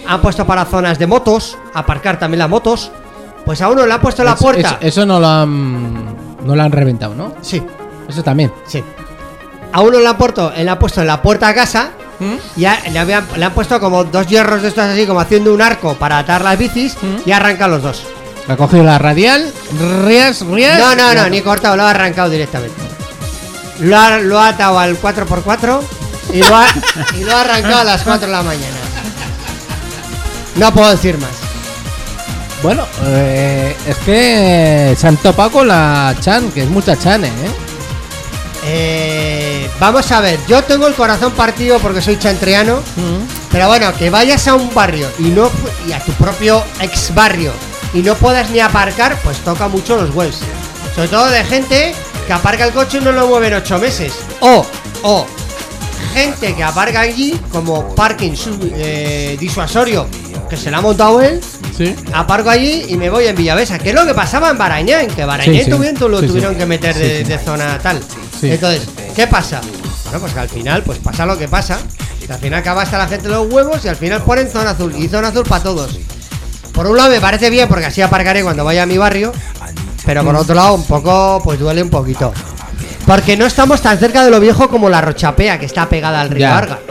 Han 0.09 0.21
puesto 0.21 0.47
para 0.47 0.65
zonas 0.65 0.99
de 0.99 1.07
motos, 1.07 1.59
aparcar 1.75 2.19
también 2.19 2.39
las 2.41 2.49
motos. 2.49 2.91
Pues 3.45 3.61
a 3.63 3.69
uno 3.69 3.87
le 3.87 3.93
han 3.93 4.01
puesto 4.01 4.25
la 4.25 4.35
puerta. 4.37 4.79
Eso, 4.81 5.03
eso 5.03 5.07
no 5.07 5.21
lo 5.21 5.29
han. 5.29 6.17
No 6.45 6.55
lo 6.57 6.63
han 6.63 6.73
reventado, 6.73 7.15
¿no? 7.15 7.35
Sí, 7.43 7.63
Eso 8.09 8.23
también. 8.23 8.53
sí. 8.67 8.83
A 9.73 9.81
uno 9.81 9.99
le 9.99 10.07
han 10.09 10.17
puesto, 10.17 10.53
le 10.57 10.69
han 10.71 10.79
puesto 10.79 11.01
en 11.01 11.09
la 11.09 11.21
puerta 11.21 11.49
a 11.49 11.55
casa 11.55 11.91
¿Mm? 12.19 12.35
Ya 12.57 12.81
le, 12.91 12.99
habían- 12.99 13.27
le 13.37 13.45
han 13.45 13.53
puesto 13.53 13.79
como 13.81 14.05
dos 14.05 14.27
hierros 14.27 14.63
de 14.63 14.69
estos 14.69 14.85
así, 14.85 15.07
como 15.07 15.21
haciendo 15.21 15.53
un 15.53 15.61
arco 15.63 15.95
para 15.95 16.19
atar 16.19 16.43
las 16.43 16.59
bicis 16.59 16.97
¿Mm? 17.03 17.29
y 17.29 17.33
arrancan 17.33 17.71
los 17.71 17.83
dos. 17.83 18.03
Ha 18.49 18.57
cogido 18.57 18.85
la 18.85 18.99
radial, 18.99 19.53
rías, 20.05 20.41
rías. 20.47 20.79
No, 20.79 20.95
no, 20.95 21.15
no, 21.15 21.29
ni 21.29 21.41
cortado, 21.43 21.77
lo 21.77 21.83
ha 21.83 21.91
arrancado 21.91 22.31
directamente. 22.31 22.77
Lo 23.81 23.99
ha, 23.99 24.19
lo 24.19 24.39
ha 24.41 24.49
atado 24.49 24.79
al 24.79 24.97
4x4 25.01 25.81
y 26.33 26.39
lo 26.39 26.57
ha, 26.57 26.67
y 27.19 27.25
lo 27.25 27.37
ha 27.37 27.41
arrancado 27.43 27.79
a 27.81 27.85
las 27.85 28.03
4 28.03 28.27
de 28.27 28.33
la 28.33 28.43
mañana. 28.43 28.77
No 30.55 30.73
puedo 30.73 30.91
decir 30.91 31.19
más. 31.19 31.31
Bueno, 32.63 32.87
eh, 33.05 33.77
es 33.87 33.97
que 33.99 34.97
se 34.99 35.07
han 35.07 35.17
topado 35.19 35.51
con 35.51 35.69
la 35.69 36.15
Chan, 36.21 36.51
que 36.53 36.63
es 36.63 36.69
mucha 36.71 36.97
Chan, 36.99 37.25
¿eh? 37.25 37.31
Eh, 38.65 39.36
vamos 39.81 40.11
a 40.13 40.21
ver, 40.21 40.39
yo 40.49 40.63
tengo 40.65 40.87
el 40.87 40.95
corazón 40.95 41.33
partido 41.33 41.79
porque 41.79 42.01
soy 42.03 42.19
chantreano, 42.19 42.77
Mm. 42.97 43.27
pero 43.53 43.69
bueno, 43.69 43.93
que 43.97 44.11
vayas 44.11 44.47
a 44.49 44.55
un 44.55 44.73
barrio 44.75 45.09
y 45.19 45.25
no 45.25 45.51
y 45.89 45.93
a 45.93 46.01
tu 46.01 46.13
propio 46.13 46.63
ex 46.81 47.15
barrio 47.15 47.53
y 47.95 48.03
no 48.03 48.15
puedas 48.15 48.51
ni 48.51 48.61
aparcar, 48.61 49.17
pues 49.23 49.39
toca 49.39 49.69
mucho 49.69 49.97
los 49.97 50.15
huevos. 50.15 50.39
Sobre 50.95 51.09
todo 51.09 51.27
de 51.27 51.45
gente 51.45 51.95
que 52.27 52.33
aparca 52.33 52.65
el 52.65 52.73
coche 52.73 52.99
y 52.99 53.05
no 53.05 53.13
lo 53.13 53.27
mueve 53.27 53.49
en 53.49 53.55
ocho 53.55 53.79
meses. 53.79 54.13
O, 54.41 54.65
o, 55.03 55.27
gente 56.15 56.55
que 56.55 56.65
aparca 56.65 57.01
allí 57.01 57.39
como 57.53 57.95
parking 57.95 58.33
eh, 58.75 59.37
disuasorio, 59.39 60.07
que 60.49 60.57
se 60.57 60.71
lo 60.71 60.79
ha 60.79 60.81
montado 60.81 61.21
él, 61.21 61.41
Sí. 61.77 61.95
aparco 62.15 62.49
allí 62.49 62.87
y 62.89 62.97
me 62.97 63.11
voy 63.11 63.27
en 63.27 63.37
Villavesa, 63.37 63.79
que 63.79 63.91
es 63.91 63.95
lo 63.95 64.07
que 64.07 64.15
pasaba 64.15 64.49
en 64.51 64.57
Barañán, 64.57 65.07
que 65.09 65.25
Barañán 65.27 65.55
Sí, 65.55 65.65
sí. 65.65 65.71
tuvieron, 65.71 65.99
tu- 65.99 66.09
lo 66.09 66.23
tuvieron 66.23 66.55
que 66.55 66.65
meter 66.65 66.95
de, 66.95 67.23
de 67.25 67.39
zona 67.39 67.79
tal. 67.79 68.01
Sí. 68.41 68.51
Entonces, 68.51 68.89
¿qué 69.15 69.27
pasa? 69.27 69.61
Bueno, 70.05 70.21
pues 70.21 70.33
que 70.33 70.41
al 70.41 70.49
final, 70.49 70.83
pues 70.83 70.99
pasa 70.99 71.27
lo 71.27 71.39
que 71.39 71.49
pasa. 71.49 71.79
Que 72.27 72.33
al 72.33 72.39
final 72.39 72.61
acaba 72.61 72.83
hasta 72.83 72.99
la 72.99 73.07
gente 73.07 73.29
los 73.29 73.53
huevos 73.53 73.85
y 73.85 73.89
al 73.89 73.97
final 73.97 74.23
ponen 74.23 74.49
zona 74.49 74.71
azul. 74.71 74.95
Y 74.97 75.09
zona 75.09 75.29
azul 75.29 75.45
para 75.45 75.63
todos. 75.63 75.99
Por 76.73 76.87
un 76.87 76.97
lado 76.97 77.11
me 77.11 77.21
parece 77.21 77.49
bien 77.51 77.69
porque 77.69 77.87
así 77.87 78.03
aparcaré 78.03 78.43
cuando 78.43 78.65
vaya 78.65 78.83
a 78.83 78.87
mi 78.87 78.99
barrio. 78.99 79.33
Pero 80.05 80.25
por 80.25 80.37
otro 80.37 80.55
lado, 80.55 80.75
un 80.75 80.85
poco, 80.85 81.41
pues 81.43 81.59
duele 81.59 81.83
un 81.83 81.91
poquito. 81.91 82.33
Porque 83.07 83.37
no 83.37 83.47
estamos 83.47 83.81
tan 83.81 83.99
cerca 83.99 84.25
de 84.25 84.31
lo 84.31 84.41
viejo 84.41 84.69
como 84.69 84.89
la 84.89 85.01
Rochapea, 85.01 85.59
que 85.59 85.67
está 85.67 85.89
pegada 85.89 86.21
al 86.21 86.31
río 86.31 86.49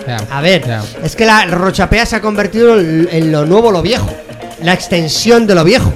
ya, 0.07 0.17
A 0.31 0.41
ver, 0.41 0.63
es 1.03 1.15
que 1.15 1.25
la 1.25 1.45
Rochapea 1.45 2.05
se 2.05 2.15
ha 2.15 2.21
convertido 2.21 2.79
en 2.79 3.07
en 3.11 3.31
lo 3.31 3.45
nuevo 3.45 3.71
lo 3.71 3.81
viejo. 3.81 4.09
La 4.61 4.73
extensión 4.73 5.45
de 5.45 5.55
lo 5.55 5.63
viejo. 5.63 5.93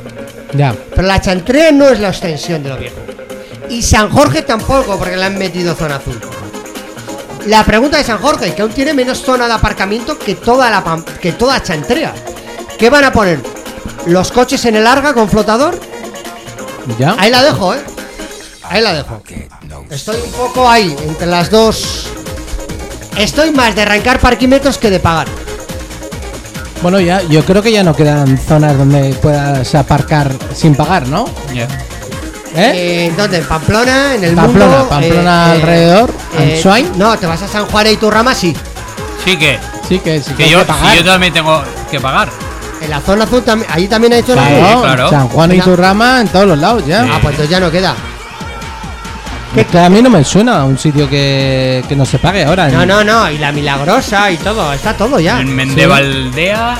Ya. 0.53 0.75
Pero 0.95 1.07
la 1.07 1.21
Chantrea 1.21 1.71
no 1.71 1.89
es 1.89 1.99
la 1.99 2.09
extensión 2.09 2.63
de 2.63 2.69
lo 2.69 2.77
viejo. 2.77 2.97
Y 3.69 3.81
San 3.81 4.09
Jorge 4.09 4.41
tampoco, 4.41 4.97
porque 4.97 5.15
le 5.15 5.25
han 5.25 5.37
metido 5.37 5.75
zona 5.75 5.97
azul. 5.97 6.19
La 7.45 7.63
pregunta 7.63 7.97
de 7.97 8.03
San 8.03 8.17
Jorge, 8.17 8.53
que 8.53 8.61
aún 8.61 8.71
tiene 8.71 8.93
menos 8.93 9.21
zona 9.21 9.47
de 9.47 9.53
aparcamiento 9.53 10.17
que 10.17 10.35
toda 10.35 10.69
la 10.69 11.03
que 11.21 11.33
toda 11.33 11.61
Chantrea. 11.61 12.13
¿Qué 12.77 12.89
van 12.89 13.05
a 13.05 13.11
poner? 13.11 13.39
¿Los 14.05 14.31
coches 14.31 14.65
en 14.65 14.75
el 14.75 14.87
Arga 14.87 15.13
con 15.13 15.29
flotador? 15.29 15.79
Ya. 16.97 17.15
Ahí 17.17 17.29
la 17.29 17.43
dejo, 17.43 17.73
¿eh? 17.75 17.79
Ahí 18.63 18.81
la 18.81 18.93
dejo. 18.93 19.21
Estoy 19.89 20.17
un 20.21 20.31
poco 20.31 20.69
ahí, 20.69 20.95
entre 21.03 21.27
las 21.27 21.49
dos. 21.49 22.07
Estoy 23.17 23.51
más 23.51 23.75
de 23.75 23.81
arrancar 23.81 24.19
parquímetros 24.19 24.77
que 24.77 24.89
de 24.89 24.99
pagar. 24.99 25.27
Bueno, 26.81 26.99
ya, 26.99 27.21
yo 27.23 27.43
creo 27.43 27.61
que 27.61 27.71
ya 27.71 27.83
no 27.83 27.95
quedan 27.95 28.37
zonas 28.37 28.77
donde 28.77 29.13
puedas 29.15 29.75
aparcar 29.75 30.31
sin 30.55 30.75
pagar, 30.75 31.07
¿no? 31.07 31.25
Ya. 31.53 31.67
Eh, 32.55 33.13
¿Dónde? 33.15 33.37
En 33.37 33.45
Pamplona, 33.45 34.15
en 34.15 34.23
el 34.23 34.35
Pamplona, 34.35 34.65
mundo. 34.71 34.89
Pamplona 34.89 35.51
alrededor, 35.51 36.13
Ansoain. 36.37 36.91
No, 36.97 37.17
te 37.17 37.25
vas 37.27 37.41
a 37.41 37.47
San 37.47 37.65
Juan 37.67 37.87
y 37.87 37.97
Turrama, 37.97 38.33
sí. 38.33 38.55
Sí 39.23 39.37
que. 39.37 39.59
Sí, 39.87 39.99
que 39.99 40.19
sí 40.21 40.31
que 40.33 40.43
Que 40.45 40.49
yo, 40.49 40.59
que 40.59 40.65
pagar. 40.65 40.91
si 40.91 40.97
yo 40.97 41.03
también 41.05 41.33
tengo 41.33 41.61
que 41.91 41.99
pagar. 41.99 42.29
En 42.81 42.89
la 42.89 43.01
zona 43.01 43.25
azul 43.25 43.43
también. 43.43 43.69
Ahí 43.73 43.87
también 43.87 44.13
hay 44.13 44.23
zona 44.23 44.47
Claro, 44.47 45.05
azul. 45.05 45.09
San 45.09 45.27
Juan 45.29 45.51
y. 45.55 45.59
Turrama 45.61 46.21
en 46.21 46.27
todos 46.29 46.47
los 46.47 46.57
lados 46.57 46.85
ya. 46.85 47.01
Ah, 47.03 47.19
pues 47.21 47.33
entonces 47.33 47.49
ya 47.49 47.59
no 47.59 47.69
queda. 47.69 47.95
Es 49.55 49.65
que 49.65 49.79
a 49.79 49.89
mí 49.89 50.01
no 50.01 50.09
me 50.11 50.23
suena 50.23 50.63
un 50.63 50.77
sitio 50.77 51.09
que, 51.09 51.83
que 51.89 51.95
no 51.95 52.05
se 52.05 52.19
pague 52.19 52.45
ahora. 52.45 52.69
No, 52.69 52.85
no, 52.85 53.03
no. 53.03 53.29
Y 53.31 53.37
la 53.39 53.51
milagrosa 53.51 54.29
y 54.31 54.37
todo. 54.37 54.71
Está 54.73 54.93
todo 54.93 55.19
ya. 55.19 55.39
En 55.41 55.55
Mendevaldea 55.55 56.77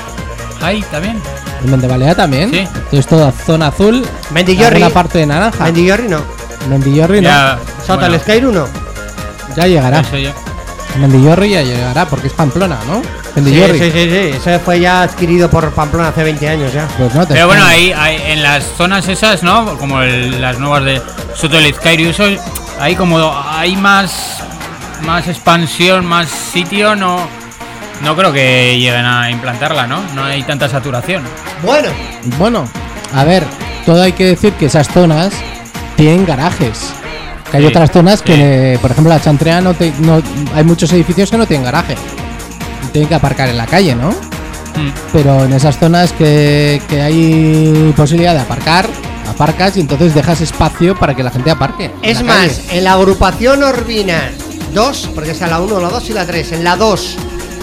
hay 0.62 0.82
también. 0.84 1.20
En 1.64 1.72
Mendebalea 1.72 2.16
también. 2.16 2.52
Sí. 2.52 2.60
Entonces 2.60 3.08
toda 3.08 3.32
zona 3.32 3.68
azul. 3.68 4.06
Mendillorri. 4.32 4.78
Una 4.78 4.90
parte 4.90 5.20
de 5.20 5.26
naranja. 5.26 5.64
Mendillorri 5.66 6.08
no. 6.08 6.22
Mendillorri 6.70 7.22
no. 7.22 7.30
Ya, 7.30 7.60
Sota 7.86 7.96
bueno, 8.08 8.16
el 8.16 8.22
Skyru 8.22 8.52
no. 8.52 8.66
Ya 9.56 9.68
llegará. 9.68 10.00
eso 10.02 10.18
ya. 10.18 10.34
Mendillorri 10.98 11.52
ya 11.52 11.62
llegará 11.62 12.06
porque 12.06 12.28
es 12.28 12.34
Pamplona, 12.34 12.78
¿no? 12.88 13.02
Sí, 13.02 13.42
Mendillorri. 13.42 13.80
sí, 13.80 13.92
sí, 13.92 14.10
sí. 14.10 14.38
Eso 14.50 14.60
fue 14.60 14.80
ya 14.80 15.04
adquirido 15.04 15.50
por 15.50 15.70
Pamplona 15.72 16.10
hace 16.10 16.24
20 16.24 16.48
años 16.50 16.74
ya. 16.74 16.88
Pues 16.98 17.14
no 17.14 17.26
te 17.28 17.34
Pero 17.36 17.48
bueno, 17.48 17.64
ahí, 17.66 17.94
ahí 17.96 18.22
en 18.28 18.42
las 18.44 18.64
zonas 18.78 19.08
esas, 19.08 19.44
¿no? 19.44 19.78
Como 19.78 20.02
el- 20.02 20.42
las 20.42 20.60
nuevas 20.60 20.84
de 20.84 21.02
Soto 21.36 21.60
Izquierdo, 21.60 22.10
eso, 22.10 22.24
hay 22.80 22.96
como 22.96 23.18
hay 23.48 23.76
más 23.76 24.38
más 25.02 25.28
expansión, 25.30 26.06
más 26.06 26.28
sitio, 26.30 26.96
no 26.96 27.20
no 28.04 28.16
creo 28.16 28.32
que 28.32 28.78
lleguen 28.80 29.06
a 29.06 29.30
implantarla, 29.32 29.88
¿no? 29.88 30.02
No 30.16 30.24
hay 30.24 30.44
tanta 30.44 30.70
saturación. 30.70 31.24
Bueno, 31.64 31.90
Bueno, 32.38 32.66
a 33.14 33.24
ver, 33.24 33.44
todo 33.86 34.02
hay 34.02 34.14
que 34.14 34.26
decir 34.26 34.54
que 34.54 34.66
esas 34.68 34.88
zonas 34.90 35.34
tienen 35.96 36.26
garajes. 36.26 36.92
Que 37.52 37.58
hay 37.58 37.64
Sí, 37.64 37.70
otras 37.70 37.92
zonas 37.92 38.20
sí. 38.20 38.26
que, 38.26 38.78
por 38.82 38.92
ejemplo, 38.92 39.12
la 39.14 39.20
Chantrea 39.22 39.60
no, 39.62 39.74
te- 39.74 39.94
no 40.00 40.22
hay 40.54 40.64
muchos 40.64 40.92
edificios 40.94 41.32
que 41.32 41.38
no 41.38 41.46
tienen 41.48 41.66
garaje. 41.66 41.96
Tienen 42.92 43.10
que 43.10 43.16
aparcar 43.16 43.50
en 43.50 43.58
la 43.58 43.66
calle, 43.66 43.96
¿no? 43.96 44.10
Mm. 44.12 44.92
Pero 45.12 45.46
en 45.46 45.54
esas 45.54 45.78
zonas 45.80 46.12
que, 46.14 46.82
que 46.88 47.02
hay 47.02 47.94
posibilidad 47.98 48.34
de 48.36 48.42
aparcar, 48.42 48.86
aparcas 49.28 49.78
y 49.78 49.82
entonces 49.82 50.14
dejas 50.14 50.42
espacio 50.42 50.96
para 50.98 51.16
que 51.16 51.24
la 51.24 51.32
gente 51.32 51.50
aparque. 51.52 51.92
es 52.04 52.22
más, 52.24 52.38
calle. 52.60 52.78
en 52.78 52.84
la 52.84 52.94
agrupación 52.94 53.64
Orbina 53.64 54.30
2, 54.74 55.10
porque 55.16 55.32
está 55.32 55.48
la 55.48 55.60
1, 55.60 55.80
la 55.80 55.90
2 55.90 56.10
y 56.12 56.14
la 56.14 56.26
3. 56.26 56.52
En 56.54 56.64
la 56.64 56.76
2, 56.76 57.18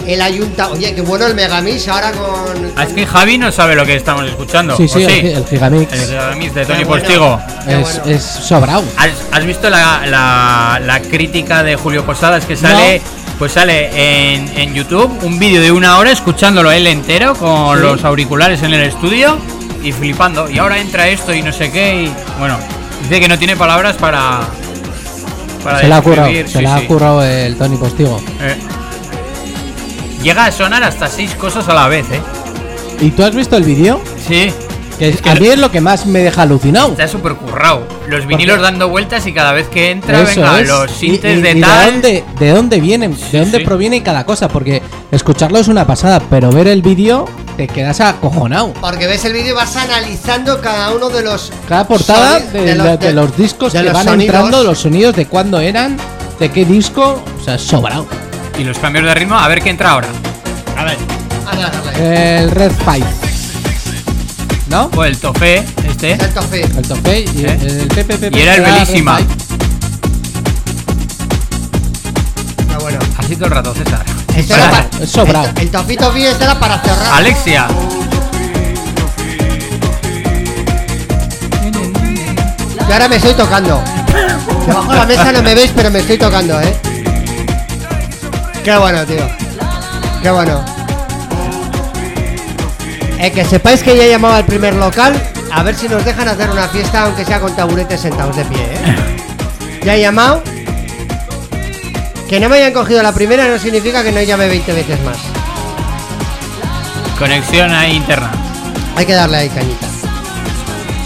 el 0.05 0.21
ayunta. 0.21 0.69
Oye, 0.69 0.93
qué 0.93 1.01
bueno 1.01 1.25
el 1.25 1.35
Megamix 1.35 1.87
ahora 1.87 2.11
con. 2.11 2.71
Ah, 2.75 2.83
es 2.83 2.93
que 2.93 3.05
Javi 3.05 3.37
no 3.37 3.51
sabe 3.51 3.75
lo 3.75 3.85
que 3.85 3.95
estamos 3.95 4.25
escuchando. 4.25 4.75
Sí, 4.77 4.83
¿o 4.85 4.87
sí, 4.87 5.03
el, 5.03 5.09
gi- 5.09 5.31
el 5.37 5.45
Gigamix 5.45 5.93
El 5.93 5.99
Gigamix 6.07 6.53
de 6.53 6.65
Tony 6.65 6.83
bueno. 6.83 7.03
Postigo. 7.03 7.39
Es, 7.67 7.79
bueno. 7.99 8.15
es 8.15 8.23
sobrado. 8.23 8.83
¿Has, 8.97 9.09
has 9.31 9.45
visto 9.45 9.69
la, 9.69 10.05
la- 10.05 10.79
la 10.85 10.99
crítica 11.01 11.63
de 11.63 11.75
Julio 11.75 12.05
Posadas 12.05 12.45
que 12.45 12.55
sale? 12.55 13.01
Pues 13.39 13.51
sale 13.51 14.33
en, 14.33 14.47
en 14.57 14.73
YouTube 14.73 15.11
un 15.23 15.37
vídeo 15.37 15.61
de 15.61 15.71
una 15.71 15.99
hora 15.99 16.11
escuchándolo 16.11 16.71
él 16.71 16.87
entero 16.87 17.35
con 17.35 17.77
Sí. 17.77 17.83
los 17.83 18.03
auriculares 18.03 18.63
en 18.63 18.73
el 18.73 18.81
estudio 18.81 19.37
y 19.83 19.91
flipando. 19.91 20.49
Y 20.49 20.57
ahora 20.57 20.79
entra 20.79 21.07
esto 21.07 21.33
y 21.33 21.43
no 21.43 21.51
sé 21.53 21.71
qué. 21.71 22.03
Y 22.05 22.13
bueno, 22.39 22.57
dice 23.03 23.19
que 23.19 23.27
no 23.27 23.37
tiene 23.37 23.55
palabras 23.55 23.95
para. 23.97 24.39
para 25.63 25.79
Se 25.81 25.87
la 25.87 25.97
ha 25.97 26.01
currado, 26.01 26.29
se 26.29 26.47
sí, 26.47 26.61
la 26.61 26.75
ha 26.75 26.79
sí. 26.79 26.85
currado 26.87 27.23
el 27.23 27.55
Tony 27.57 27.77
Postigo. 27.77 28.19
Eh. 28.41 28.55
Llega 30.27 30.43
a 30.43 30.51
sonar 30.51 30.83
hasta 30.83 31.07
seis 31.07 31.33
cosas 31.35 31.69
a 31.69 31.73
la 31.73 31.87
vez, 31.87 32.05
¿eh? 32.11 32.19
¿Y 32.99 33.11
tú 33.11 33.23
has 33.23 33.33
visto 33.33 33.55
el 33.55 33.63
vídeo? 33.63 34.01
Sí. 34.27 34.51
Que 34.99 35.07
Es 35.07 35.21
que 35.21 35.29
a 35.29 35.35
mí 35.35 35.47
es 35.47 35.57
lo 35.57 35.71
que 35.71 35.79
más 35.79 36.05
me 36.05 36.19
deja 36.19 36.41
alucinado. 36.41 36.91
Está 36.91 37.07
súper 37.07 37.35
currado. 37.35 37.87
Los 38.09 38.27
vinilos 38.27 38.59
dando 38.59 38.89
vueltas 38.89 39.25
y 39.25 39.31
cada 39.31 39.53
vez 39.53 39.69
que 39.69 39.89
entra, 39.89 40.23
Eso 40.23 40.41
venga, 40.41 40.59
es. 40.59 40.67
los 40.67 40.91
sintes 40.91 41.41
de 41.41 41.51
y 41.51 41.61
tal. 41.61 41.85
De 41.85 41.91
dónde, 41.91 42.23
de 42.39 42.49
dónde 42.49 42.81
vienen, 42.81 43.17
de 43.31 43.39
dónde 43.39 43.59
sí. 43.59 43.63
proviene 43.63 44.03
cada 44.03 44.25
cosa, 44.25 44.49
porque 44.49 44.81
escucharlo 45.11 45.59
es 45.59 45.69
una 45.69 45.87
pasada, 45.87 46.21
pero 46.29 46.51
ver 46.51 46.67
el 46.67 46.81
vídeo 46.81 47.23
te 47.55 47.69
quedas 47.69 48.01
acojonado. 48.01 48.73
Porque 48.81 49.07
ves 49.07 49.23
el 49.23 49.31
vídeo 49.31 49.51
y 49.51 49.55
vas 49.55 49.77
analizando 49.77 50.59
cada 50.59 50.91
uno 50.91 51.07
de 51.07 51.23
los. 51.23 51.53
Cada 51.69 51.87
portada 51.87 52.41
de, 52.41 52.75
los, 53.13 53.37
discos 53.37 53.71
de 53.71 53.79
que 53.79 53.85
los 53.85 53.93
van 53.93 54.03
sonidos. 54.03 54.35
entrando, 54.35 54.63
los 54.65 54.77
sonidos 54.77 55.15
de 55.15 55.25
cuándo 55.25 55.61
eran, 55.61 55.95
de 56.37 56.51
qué 56.51 56.65
disco, 56.65 57.23
o 57.39 57.43
sea, 57.45 57.57
sobrado. 57.57 58.05
Y 58.57 58.63
los 58.63 58.77
cambios 58.79 59.05
de 59.05 59.13
ritmo, 59.13 59.35
a 59.37 59.47
ver 59.47 59.61
qué 59.61 59.69
entra 59.69 59.91
ahora. 59.91 60.07
A 60.77 60.83
ver. 60.83 60.97
El 62.01 62.51
Red 62.51 62.71
Five. 62.71 63.05
¿No? 64.69 64.89
Pues 64.89 65.11
el 65.11 65.17
tofe, 65.17 65.63
este. 65.87 66.11
Es 66.13 66.19
el 66.19 66.33
tofe. 66.33 66.61
El 66.61 66.87
Tofe 66.87 67.19
y 67.21 67.45
¿Eh? 67.45 67.57
el 67.61 67.87
PPP. 67.87 68.35
Y 68.35 68.39
era 68.41 68.55
el 68.55 68.61
Belísima. 68.61 69.19
Está 72.59 72.77
bueno. 72.79 72.99
Así 73.17 73.35
todo 73.35 73.45
el 73.45 73.51
rato, 73.51 73.73
César. 73.73 74.03
Este 74.35 74.53
era 74.53 74.69
Vale. 74.69 74.83
para- 74.91 75.03
Es 75.03 75.09
sobrado. 75.11 75.49
El, 75.55 75.61
el 75.61 75.71
Tofi 75.71 75.95
Tofi 75.97 76.25
este 76.25 76.43
era 76.43 76.59
para 76.59 76.79
cerrar. 76.79 77.13
Alexia. 77.13 77.67
Y 82.87 82.91
ahora 82.91 83.07
me 83.07 83.15
estoy 83.17 83.33
tocando. 83.33 83.81
Debajo 84.65 84.91
de 84.91 84.97
la 84.97 85.05
mesa 85.05 85.31
no 85.31 85.41
me 85.43 85.55
veis, 85.55 85.71
pero 85.75 85.89
me 85.91 85.99
estoy 85.99 86.17
tocando, 86.17 86.59
¿eh? 86.61 86.75
Qué 88.67 88.75
bueno, 88.75 89.05
tío. 89.05 89.25
Qué 90.21 90.29
bueno. 90.29 90.65
Eh, 93.17 93.31
que 93.31 93.45
sepáis 93.45 93.81
que 93.81 93.95
ya 93.95 94.03
he 94.03 94.09
llamado 94.09 94.33
al 94.33 94.45
primer 94.45 94.75
local. 94.75 95.15
A 95.53 95.63
ver 95.63 95.73
si 95.73 95.87
nos 95.87 96.03
dejan 96.03 96.27
hacer 96.27 96.49
una 96.49 96.67
fiesta, 96.67 97.03
aunque 97.03 97.23
sea 97.23 97.39
con 97.39 97.55
taburetes 97.55 98.01
sentados 98.01 98.35
de 98.35 98.43
pie, 98.43 98.59
¿eh? 98.59 98.95
Ya 99.85 99.95
he 99.95 100.01
llamado. 100.01 100.43
Que 102.27 102.41
no 102.41 102.49
me 102.49 102.57
hayan 102.57 102.73
cogido 102.73 103.01
la 103.01 103.13
primera 103.13 103.47
no 103.47 103.57
significa 103.57 104.03
que 104.03 104.11
no 104.11 104.21
llame 104.21 104.49
20 104.49 104.73
veces 104.73 105.01
más. 105.05 105.17
Conexión 107.17 107.73
ahí 107.73 107.95
interna. 107.95 108.33
Hay 108.97 109.05
que 109.05 109.13
darle 109.13 109.37
ahí 109.37 109.49
cañita. 109.49 109.86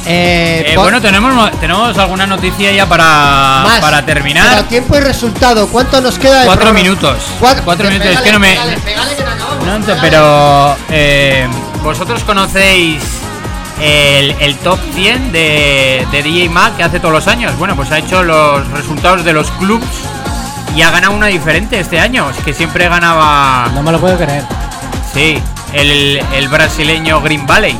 Eh, 0.05 0.65
Eh, 0.67 0.75
po- 0.75 0.81
bueno, 0.81 0.99
tenemos, 1.01 1.51
tenemos 1.59 1.97
alguna 1.97 2.25
noticia 2.25 2.71
ya 2.71 2.87
para, 2.87 3.03
más. 3.63 3.79
para 3.79 3.97
Pero 4.03 4.13
terminar. 4.15 4.63
tiempo 4.63 4.95
y 4.97 4.99
resultado. 4.99 5.67
¿Cuánto 5.67 6.01
nos 6.01 6.17
queda 6.17 6.39
de 6.41 6.45
Cuatro 6.45 6.63
programa? 6.65 6.79
minutos. 6.83 7.17
Cuatro, 7.39 7.63
Cuatro 7.63 7.87
minutos. 7.89 8.11
Es 8.11 8.21
que 8.21 8.31
no 8.31 8.39
me. 8.39 8.49
pégale, 8.51 8.77
pégale 8.79 9.15
que 9.15 9.23
no 9.23 9.29
acabamos, 9.31 9.65
No, 9.65 9.73
ent- 9.77 9.81
pégale. 9.85 10.01
pero 10.01 10.75
eh, 10.89 11.47
vosotros 11.83 12.23
conocéis 12.23 13.03
el, 13.79 14.31
el 14.39 14.57
top 14.57 14.79
100 14.95 15.31
de, 15.31 16.07
de 16.11 16.23
DJ 16.23 16.49
Mag 16.49 16.75
que 16.75 16.83
hace 16.83 16.99
todos 16.99 17.13
los 17.13 17.27
años. 17.27 17.55
Bueno, 17.57 17.75
pues 17.75 17.91
ha 17.91 17.99
hecho 17.99 18.23
los 18.23 18.67
resultados 18.71 19.23
de 19.23 19.33
los 19.33 19.51
clubs 19.51 19.85
y 20.75 20.81
ha 20.81 20.89
ganado 20.91 21.13
una 21.13 21.27
diferente 21.27 21.79
este 21.79 21.99
año. 21.99 22.29
Es 22.31 22.37
que 22.43 22.53
siempre 22.53 22.87
ganaba, 22.89 23.69
No 23.73 23.83
me 23.83 23.91
lo 23.91 23.99
puedo 23.99 24.17
creer. 24.17 24.43
sí, 25.13 25.37
el, 25.73 26.21
el 26.33 26.47
brasileño 26.47 27.21
Green 27.21 27.45
Valley. 27.45 27.77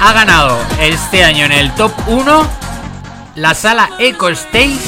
Ha 0.00 0.12
ganado 0.12 0.58
este 0.80 1.24
año 1.24 1.44
en 1.44 1.52
el 1.52 1.74
top 1.74 1.92
1 2.06 2.46
la 3.34 3.54
sala 3.54 3.90
Eco 3.98 4.28
Stage 4.28 4.78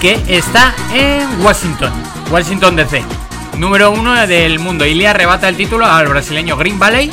que 0.00 0.18
está 0.28 0.74
en 0.94 1.44
Washington, 1.44 1.92
Washington 2.30 2.76
DC. 2.76 3.02
Número 3.58 3.90
uno 3.90 4.14
del 4.26 4.58
mundo 4.58 4.86
y 4.86 4.94
le 4.94 5.06
arrebata 5.06 5.48
el 5.48 5.56
título 5.56 5.84
al 5.84 6.08
brasileño 6.08 6.56
Green 6.56 6.78
Valley. 6.78 7.10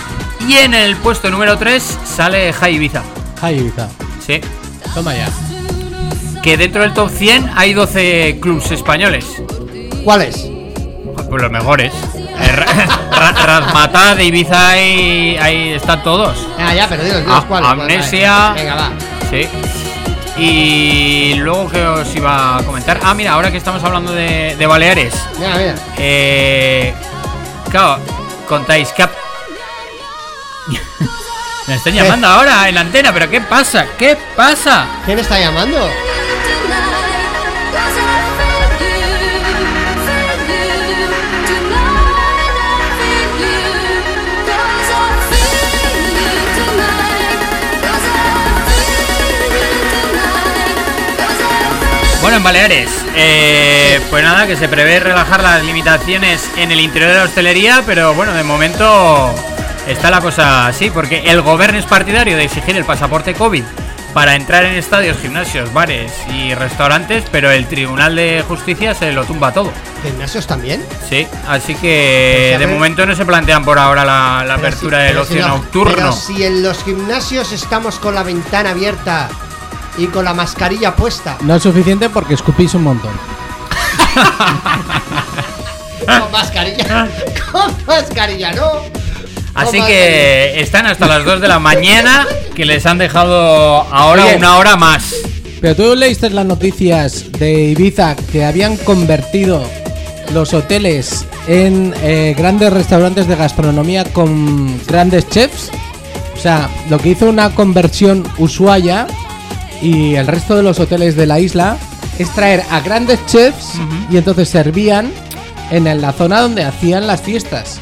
Y 0.47 0.55
en 0.57 0.73
el 0.73 0.95
puesto 0.95 1.29
número 1.29 1.57
3 1.57 1.83
sale 2.05 2.53
Jai 2.53 2.75
Ibiza. 2.75 3.03
Ay, 3.41 3.57
Ibiza. 3.57 3.89
Sí. 4.25 4.39
Toma 4.93 5.13
ya. 5.15 5.29
Que 6.41 6.57
dentro 6.57 6.83
del 6.83 6.93
top 6.93 7.09
100 7.09 7.51
hay 7.55 7.73
12 7.73 8.39
clubs 8.39 8.71
españoles. 8.71 9.25
¿Cuáles? 10.03 10.47
Pues 11.29 11.41
los 11.41 11.51
mejores. 11.51 11.91
Ra- 12.39 12.65
Ra- 13.11 13.31
Razmataz 13.31 14.17
de 14.17 14.23
Ibiza 14.25 14.69
ahí, 14.69 15.37
ahí 15.41 15.73
están 15.73 16.03
todos. 16.03 16.37
Ah, 16.59 16.73
ya, 16.73 16.87
pero 16.87 17.03
Ah. 17.27 17.45
Amnesia. 17.71 18.51
Venga, 18.55 18.75
va. 18.75 18.89
Sí. 19.29 19.47
Y 20.39 21.33
luego 21.35 21.67
que 21.69 21.83
os 21.83 22.15
iba 22.15 22.57
a 22.57 22.63
comentar. 22.63 22.99
Ah, 23.03 23.13
mira, 23.15 23.31
ahora 23.33 23.49
que 23.51 23.57
estamos 23.57 23.83
hablando 23.83 24.11
de, 24.11 24.55
de 24.55 24.67
Baleares. 24.67 25.13
Mira, 25.39 25.55
mira. 25.55 25.75
Eh, 25.97 26.93
claro, 27.71 27.99
contáis 28.47 28.89
que... 28.89 29.03
Me 31.67 31.75
están 31.75 31.93
llamando 31.93 32.27
ahora 32.27 32.69
en 32.69 32.75
la 32.75 32.81
antena, 32.81 33.11
pero 33.11 33.29
¿qué 33.29 33.41
pasa? 33.41 33.85
¿Qué 33.97 34.15
pasa? 34.35 34.85
¿Quién 35.05 35.19
está 35.19 35.37
llamando? 35.39 35.77
Bueno, 52.27 52.39
en 52.39 52.43
Baleares, 52.43 52.89
eh, 53.15 54.01
pues 54.09 54.21
nada, 54.21 54.45
que 54.47 54.57
se 54.57 54.67
prevé 54.67 54.99
relajar 54.99 55.41
las 55.41 55.63
limitaciones 55.63 56.43
en 56.57 56.73
el 56.73 56.81
interior 56.81 57.11
de 57.11 57.17
la 57.19 57.23
hostelería, 57.23 57.83
pero 57.85 58.13
bueno, 58.15 58.33
de 58.33 58.43
momento 58.43 59.33
está 59.87 60.11
la 60.11 60.19
cosa 60.19 60.67
así, 60.67 60.89
porque 60.89 61.19
el 61.31 61.41
gobierno 61.41 61.79
es 61.79 61.85
partidario 61.85 62.35
de 62.35 62.43
exigir 62.43 62.75
el 62.75 62.83
pasaporte 62.83 63.33
COVID 63.33 63.63
para 64.13 64.35
entrar 64.35 64.65
en 64.65 64.75
estadios, 64.75 65.15
gimnasios, 65.21 65.71
bares 65.71 66.11
y 66.33 66.53
restaurantes, 66.53 67.23
pero 67.31 67.49
el 67.49 67.65
Tribunal 67.65 68.17
de 68.17 68.43
Justicia 68.45 68.93
se 68.93 69.13
lo 69.13 69.23
tumba 69.23 69.53
todo. 69.53 69.71
¿Gimnasios 70.03 70.45
también? 70.47 70.83
Sí, 71.09 71.25
así 71.47 71.75
Pues 71.75 71.81
que 71.81 72.53
a 72.57 72.59
de 72.59 72.67
momento 72.67 73.05
no 73.05 73.15
se 73.15 73.25
plantean 73.25 73.63
por 73.63 73.79
ahora 73.79 74.03
la, 74.03 74.53
apertura 74.53 74.97
si- 74.99 75.03
del 75.05 75.13
si 75.15 75.21
ocio 75.21 75.41
no- 75.47 75.55
nocturno. 75.59 75.95
Pero 75.95 76.11
si 76.11 76.43
en 76.43 76.61
los 76.61 76.83
gimnasios 76.83 77.53
estamos 77.53 77.99
con 77.99 78.15
la 78.15 78.23
ventana 78.23 78.71
abierta 78.71 79.29
y 79.97 80.07
con 80.07 80.25
la 80.25 80.33
mascarilla 80.33 80.95
puesta. 80.95 81.37
No 81.41 81.55
es 81.55 81.63
suficiente 81.63 82.09
porque 82.09 82.33
escupís 82.35 82.73
un 82.73 82.83
montón. 82.83 83.11
Con 86.05 86.31
mascarilla. 86.31 87.09
Con 87.51 87.75
mascarilla, 87.85 88.53
¿no? 88.53 88.71
Así 89.53 89.81
que 89.81 90.61
están 90.61 90.85
hasta 90.85 91.07
las 91.07 91.25
2 91.25 91.41
de 91.41 91.47
la 91.47 91.59
mañana, 91.59 92.27
que 92.55 92.63
les 92.63 92.85
han 92.85 92.99
dejado 92.99 93.81
ahora 93.91 94.25
Oye. 94.25 94.35
una 94.35 94.57
hora 94.57 94.75
más. 94.75 95.15
Pero 95.59 95.75
tú 95.75 95.95
leíste 95.95 96.29
las 96.29 96.45
noticias 96.45 97.31
de 97.31 97.63
Ibiza 97.71 98.15
que 98.31 98.45
habían 98.45 98.77
convertido 98.77 99.63
los 100.33 100.53
hoteles 100.53 101.25
en 101.47 101.93
eh, 102.03 102.35
grandes 102.37 102.71
restaurantes 102.71 103.27
de 103.27 103.35
gastronomía 103.35 104.03
con 104.05 104.79
grandes 104.85 105.27
chefs. 105.29 105.71
O 106.35 106.39
sea, 106.39 106.69
lo 106.89 106.99
que 106.99 107.09
hizo 107.09 107.25
una 107.25 107.55
conversión 107.55 108.23
Ushuaia 108.37 109.07
y 109.81 110.15
el 110.15 110.27
resto 110.27 110.55
de 110.55 110.63
los 110.63 110.79
hoteles 110.79 111.15
de 111.15 111.25
la 111.25 111.39
isla 111.39 111.77
es 112.17 112.29
traer 112.31 112.63
a 112.71 112.79
grandes 112.81 113.23
chefs 113.27 113.73
y 114.11 114.17
entonces 114.17 114.49
servían 114.49 115.11
en 115.71 116.01
la 116.01 116.13
zona 116.13 116.41
donde 116.41 116.63
hacían 116.63 117.07
las 117.07 117.21
fiestas. 117.21 117.79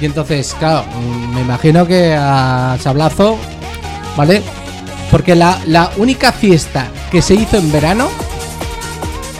Y 0.00 0.06
entonces, 0.06 0.54
claro, 0.58 0.84
mm, 0.84 1.34
me 1.34 1.40
imagino 1.40 1.86
que 1.86 2.14
a 2.14 2.76
Sablazo, 2.80 3.36
¿vale? 4.16 4.42
Porque 5.10 5.34
la, 5.34 5.58
la 5.66 5.90
única 5.96 6.32
fiesta 6.32 6.88
que 7.10 7.22
se 7.22 7.34
hizo 7.34 7.56
en 7.56 7.70
verano 7.72 8.08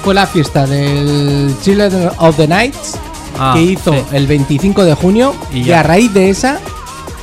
fue 0.02 0.14
la 0.14 0.26
fiesta 0.26 0.66
del 0.66 1.54
Children 1.62 2.10
of 2.18 2.36
the 2.36 2.48
Nights 2.48 2.96
Ah, 3.38 3.52
que 3.54 3.62
hizo 3.62 3.92
sí. 3.92 3.98
el 4.12 4.26
25 4.26 4.84
de 4.84 4.94
junio 4.94 5.34
Y 5.52 5.64
y, 5.68 5.72
a 5.72 5.82
raíz 5.82 6.12
de 6.14 6.30
esa 6.30 6.58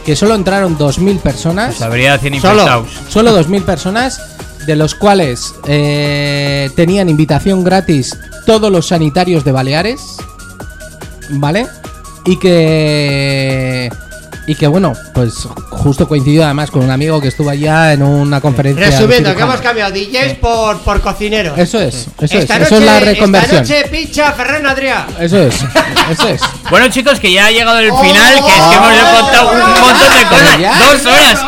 que 0.05 0.15
solo 0.15 0.35
entraron 0.35 0.77
2.000 0.77 1.19
personas. 1.19 1.75
Pues 1.75 1.81
habría 1.81 2.17
100 2.17 2.41
solo, 2.41 2.85
solo 3.07 3.39
2.000 3.41 3.63
personas, 3.63 4.21
de 4.65 4.75
los 4.75 4.95
cuales 4.95 5.53
eh, 5.67 6.69
tenían 6.75 7.09
invitación 7.09 7.63
gratis 7.63 8.17
todos 8.45 8.71
los 8.71 8.87
sanitarios 8.87 9.43
de 9.43 9.51
Baleares, 9.51 10.17
¿vale? 11.29 11.67
Y 12.25 12.37
que... 12.37 13.89
Y 14.45 14.55
que 14.55 14.67
bueno, 14.67 14.91
pues 15.13 15.47
justo 15.69 16.05
coincidió 16.05 16.43
además 16.43 16.69
con 16.69 16.83
un 16.83 16.91
amigo 16.91 17.21
que 17.21 17.29
estuvo 17.29 17.49
allá 17.49 17.93
en 17.93 18.03
una 18.03 18.41
conferencia. 18.41 18.87
Resumiendo, 18.87 19.33
que 19.33 19.41
hemos 19.41 19.61
cambiado 19.61 19.93
DJs 19.93 20.33
por, 20.41 20.79
por 20.79 20.99
cocineros. 20.99 21.57
Eso 21.57 21.79
es, 21.79 21.95
eso 21.95 22.09
es, 22.25 22.33
Esta 22.33 22.57
eso 22.57 22.75
es 22.75 22.83
la 22.83 22.93
noche- 22.99 23.05
reconversión. 23.05 23.63
Esta 23.63 23.75
noche 23.79 23.89
pincha 23.89 24.33
Ferran 24.33 24.65
Adrià. 24.65 25.05
Eso 25.17 25.37
es, 25.43 25.55
eso 26.11 26.27
es. 26.27 26.41
Bueno, 26.69 26.89
chicos, 26.89 27.21
que 27.21 27.31
ya 27.31 27.45
ha 27.45 27.51
llegado 27.51 27.79
el 27.79 27.85
final, 27.93 28.33
que 28.33 28.39
es 28.39 28.43
que 28.43 28.75
hemos 28.75 29.21
contado 29.21 29.51
un 29.53 29.59
montón 29.59 30.13
de 30.19 30.25
cosas. 30.27 30.79
Dos 30.79 31.05
horas. 31.05 31.39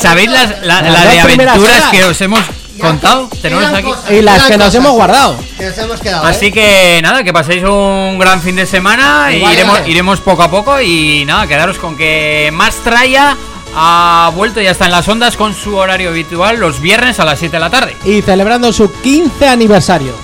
¿Sabéis 0.00 0.30
las, 0.30 0.62
la, 0.62 0.82
de 0.82 1.20
aventuras 1.20 1.84
que 1.90 2.04
os 2.04 2.20
hemos 2.20 2.40
contado? 2.80 3.28
Tenemos 3.40 3.64
aquí. 3.66 3.82
cosas, 3.82 4.10
Y 4.10 4.22
las 4.22 4.42
que 4.44 4.56
nos 4.56 4.74
hemos 4.74 4.92
guardado. 4.92 5.36
Que 5.56 5.66
nos 5.66 5.78
hemos 5.78 6.00
quedado. 6.00 6.26
Así 6.26 6.46
¿eh? 6.46 6.52
que 6.52 7.00
nada, 7.02 7.22
que 7.22 7.32
paséis 7.32 7.62
un 7.64 8.18
gran 8.18 8.40
fin 8.40 8.56
de 8.56 8.66
semana 8.66 9.32
y 9.32 9.44
iremos, 9.44 9.80
iremos 9.86 10.20
poco 10.20 10.42
a 10.42 10.50
poco 10.50 10.80
y 10.80 11.24
nada, 11.24 11.46
quedaros 11.46 11.78
con 11.78 11.96
que 11.96 12.50
más 12.52 12.76
traya 12.76 13.36
ha 13.74 14.30
vuelto 14.34 14.60
y 14.60 14.64
ya 14.64 14.72
está 14.72 14.84
en 14.86 14.92
las 14.92 15.08
ondas 15.08 15.36
con 15.36 15.54
su 15.54 15.76
horario 15.76 16.10
habitual 16.10 16.58
los 16.58 16.80
viernes 16.80 17.20
a 17.20 17.24
las 17.24 17.38
7 17.38 17.56
de 17.56 17.60
la 17.60 17.70
tarde. 17.70 17.96
Y 18.04 18.22
celebrando 18.22 18.72
su 18.72 18.92
15 18.92 19.48
aniversario. 19.48 20.14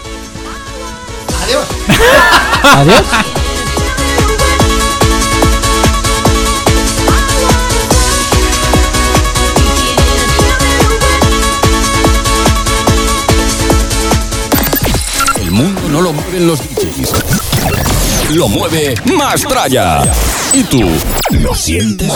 Adiós. 1.44 1.64
Adiós. 2.62 3.02
los 16.46 16.60
DJs. 16.60 17.12
Lo 18.34 18.48
mueve 18.48 18.94
Mastraya. 19.04 20.02
¿Y 20.52 20.62
tú 20.64 20.82
lo 21.30 21.54
sientes? 21.54 22.12